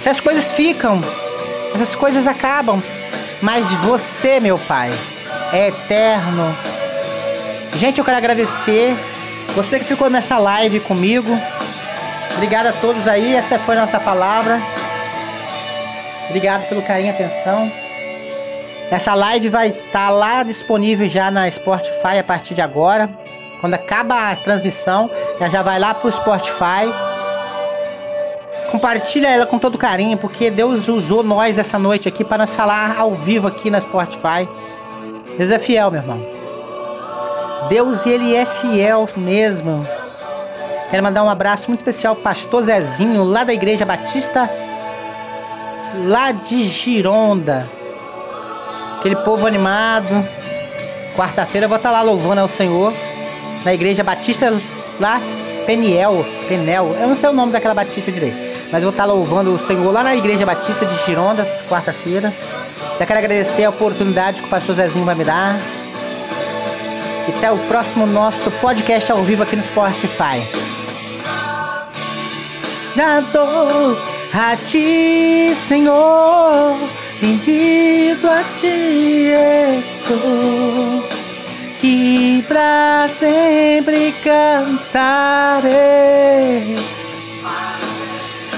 Essas 0.00 0.20
coisas 0.20 0.52
ficam, 0.52 1.00
essas 1.74 1.94
coisas 1.94 2.26
acabam. 2.26 2.82
Mas 3.42 3.70
você, 3.74 4.40
meu 4.40 4.58
Pai, 4.58 4.90
é 5.52 5.68
eterno. 5.68 6.56
Gente, 7.74 7.98
eu 7.98 8.04
quero 8.04 8.16
agradecer 8.16 8.96
Você 9.54 9.78
que 9.78 9.84
ficou 9.84 10.10
nessa 10.10 10.38
live 10.38 10.80
comigo, 10.80 11.30
obrigado 12.34 12.66
a 12.66 12.72
todos 12.72 13.06
aí. 13.08 13.34
Essa 13.34 13.58
foi 13.58 13.76
a 13.76 13.80
nossa 13.80 13.98
palavra. 13.98 14.60
Obrigado 16.28 16.68
pelo 16.68 16.82
carinho 16.82 17.08
e 17.08 17.10
atenção. 17.10 17.72
Essa 18.90 19.14
live 19.14 19.48
vai 19.48 19.68
estar 19.68 20.06
tá 20.06 20.10
lá 20.10 20.42
disponível 20.42 21.08
já 21.08 21.30
na 21.30 21.50
Spotify 21.50 22.18
a 22.20 22.24
partir 22.24 22.54
de 22.54 22.60
agora. 22.60 23.08
Quando 23.60 23.74
acaba 23.74 24.30
a 24.30 24.36
transmissão, 24.36 25.10
ela 25.40 25.50
já 25.50 25.62
vai 25.62 25.78
lá 25.78 25.94
pro 25.94 26.12
Spotify. 26.12 26.92
Compartilha 28.70 29.28
ela 29.28 29.46
com 29.46 29.58
todo 29.58 29.78
carinho, 29.78 30.16
porque 30.16 30.50
Deus 30.50 30.88
usou 30.88 31.22
nós 31.22 31.58
essa 31.58 31.78
noite 31.78 32.06
aqui 32.06 32.22
para 32.22 32.38
nós 32.38 32.54
falar 32.54 32.96
ao 32.98 33.14
vivo 33.14 33.48
aqui 33.48 33.70
na 33.70 33.80
Spotify. 33.80 34.48
Deus 35.36 35.50
é 35.50 35.58
fiel, 35.58 35.90
meu 35.90 36.00
irmão. 36.00 36.37
Deus 37.68 38.06
ele 38.06 38.34
é 38.34 38.46
fiel 38.46 39.08
mesmo. 39.16 39.86
Quero 40.90 41.02
mandar 41.02 41.22
um 41.22 41.30
abraço 41.30 41.68
muito 41.68 41.80
especial 41.80 42.14
ao 42.14 42.22
pastor 42.22 42.64
Zezinho, 42.64 43.22
lá 43.24 43.44
da 43.44 43.52
Igreja 43.52 43.84
Batista 43.84 44.50
lá 46.06 46.32
de 46.32 46.64
Gironda. 46.64 47.68
Aquele 48.98 49.16
povo 49.16 49.46
animado. 49.46 50.26
Quarta-feira 51.16 51.64
eu 51.64 51.68
vou 51.68 51.76
estar 51.76 51.90
lá 51.90 52.02
louvando 52.02 52.40
ao 52.40 52.48
Senhor. 52.48 52.92
Na 53.64 53.74
igreja 53.74 54.04
Batista 54.04 54.52
lá, 55.00 55.20
Peniel, 55.66 56.24
Penel. 56.48 56.94
Eu 56.98 57.08
não 57.08 57.16
sei 57.16 57.28
o 57.28 57.32
nome 57.32 57.52
daquela 57.52 57.74
Batista 57.74 58.10
direito. 58.12 58.36
Mas 58.70 58.82
vou 58.82 58.90
estar 58.90 59.04
louvando 59.04 59.54
o 59.54 59.66
Senhor 59.66 59.90
lá 59.92 60.02
na 60.02 60.14
igreja 60.14 60.44
Batista 60.44 60.84
de 60.86 60.94
Gironda, 61.04 61.44
quarta-feira. 61.68 62.32
Já 62.98 63.06
quero 63.06 63.18
agradecer 63.18 63.64
a 63.64 63.70
oportunidade 63.70 64.40
que 64.40 64.46
o 64.46 64.50
pastor 64.50 64.76
Zezinho 64.76 65.04
vai 65.04 65.14
me 65.14 65.24
dar. 65.24 65.56
Até 67.36 67.52
o 67.52 67.58
próximo 67.66 68.06
nosso 68.06 68.50
podcast 68.52 69.12
ao 69.12 69.22
vivo 69.22 69.42
aqui 69.42 69.54
no 69.56 69.62
Spotify. 69.62 70.42
Tô 73.32 73.96
a 74.32 74.56
ti, 74.56 75.54
Senhor, 75.68 76.76
rendido 77.20 78.28
a 78.28 78.42
ti 78.60 79.30
estou, 79.78 81.04
que 81.80 82.44
pra 82.48 83.08
sempre 83.18 84.12
cantarei. 84.24 85.68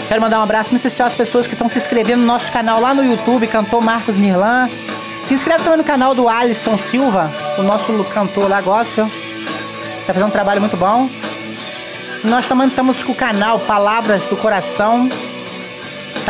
Quero 0.08 0.20
mandar 0.22 0.40
um 0.40 0.42
abraço 0.42 0.70
muito 0.70 0.84
especial 0.86 1.08
às 1.08 1.14
pessoas 1.14 1.46
que 1.46 1.52
estão 1.52 1.68
se 1.68 1.78
inscrevendo 1.78 2.20
no 2.22 2.26
nosso 2.26 2.50
canal 2.50 2.80
lá 2.80 2.94
no 2.94 3.04
YouTube, 3.04 3.46
cantor 3.46 3.82
Marcos 3.82 4.16
Mirlan. 4.16 4.68
Se 5.24 5.34
inscreve 5.34 5.62
também 5.62 5.78
no 5.78 5.84
canal 5.84 6.14
do 6.14 6.28
Alisson 6.28 6.76
Silva, 6.76 7.30
o 7.58 7.62
nosso 7.62 8.04
cantor 8.04 8.48
lá 8.48 8.60
gospel. 8.60 9.08
Tá 10.06 10.14
fazendo 10.14 10.28
um 10.28 10.32
trabalho 10.32 10.60
muito 10.60 10.76
bom. 10.76 11.08
Nós 12.24 12.46
também 12.46 12.68
estamos 12.68 13.02
com 13.02 13.12
o 13.12 13.14
canal 13.14 13.58
Palavras 13.60 14.22
do 14.24 14.36
Coração 14.36 15.08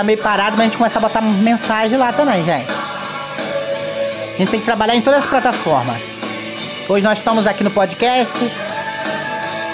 tá 0.01 0.05
meio 0.05 0.19
parado, 0.19 0.53
mas 0.53 0.61
a 0.61 0.65
gente 0.65 0.79
começa 0.79 0.99
a 0.99 1.03
botar 1.03 1.21
mensagem 1.21 1.99
lá 1.99 2.13
também, 2.13 2.45
gente. 2.45 2.73
A 2.73 4.39
gente 4.39 4.51
tem 4.51 4.61
que 4.61 4.67
trabalhar 4.67 4.97
em 4.97 5.03
todas 5.03 5.21
as 5.21 5.27
plataformas. 5.27 6.03
Hoje 6.89 7.05
nós 7.05 7.19
estamos 7.19 7.47
aqui 7.47 7.63
no 7.63 7.71
podcast. 7.71 8.33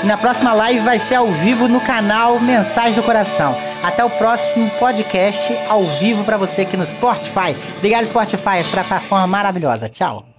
E 0.02 0.06
na 0.06 0.16
próxima 0.16 0.52
live 0.52 0.81
vai 0.81 0.98
ser 0.98 1.16
ao 1.16 1.27
vivo 1.27 1.68
no 1.68 1.81
canal 1.81 2.39
Mensagem 2.40 2.94
do 2.94 3.02
Coração. 3.02 3.56
Até 3.82 4.05
o 4.05 4.10
próximo 4.10 4.68
podcast 4.78 5.56
ao 5.68 5.82
vivo 5.85 6.24
para 6.24 6.36
você 6.36 6.62
aqui 6.62 6.77
no 6.77 6.86
Spotify. 6.86 7.56
Obrigado, 7.77 8.06
Spotify, 8.06 8.59
essa 8.59 8.70
plataforma 8.70 9.27
maravilhosa. 9.27 9.89
Tchau. 9.89 10.36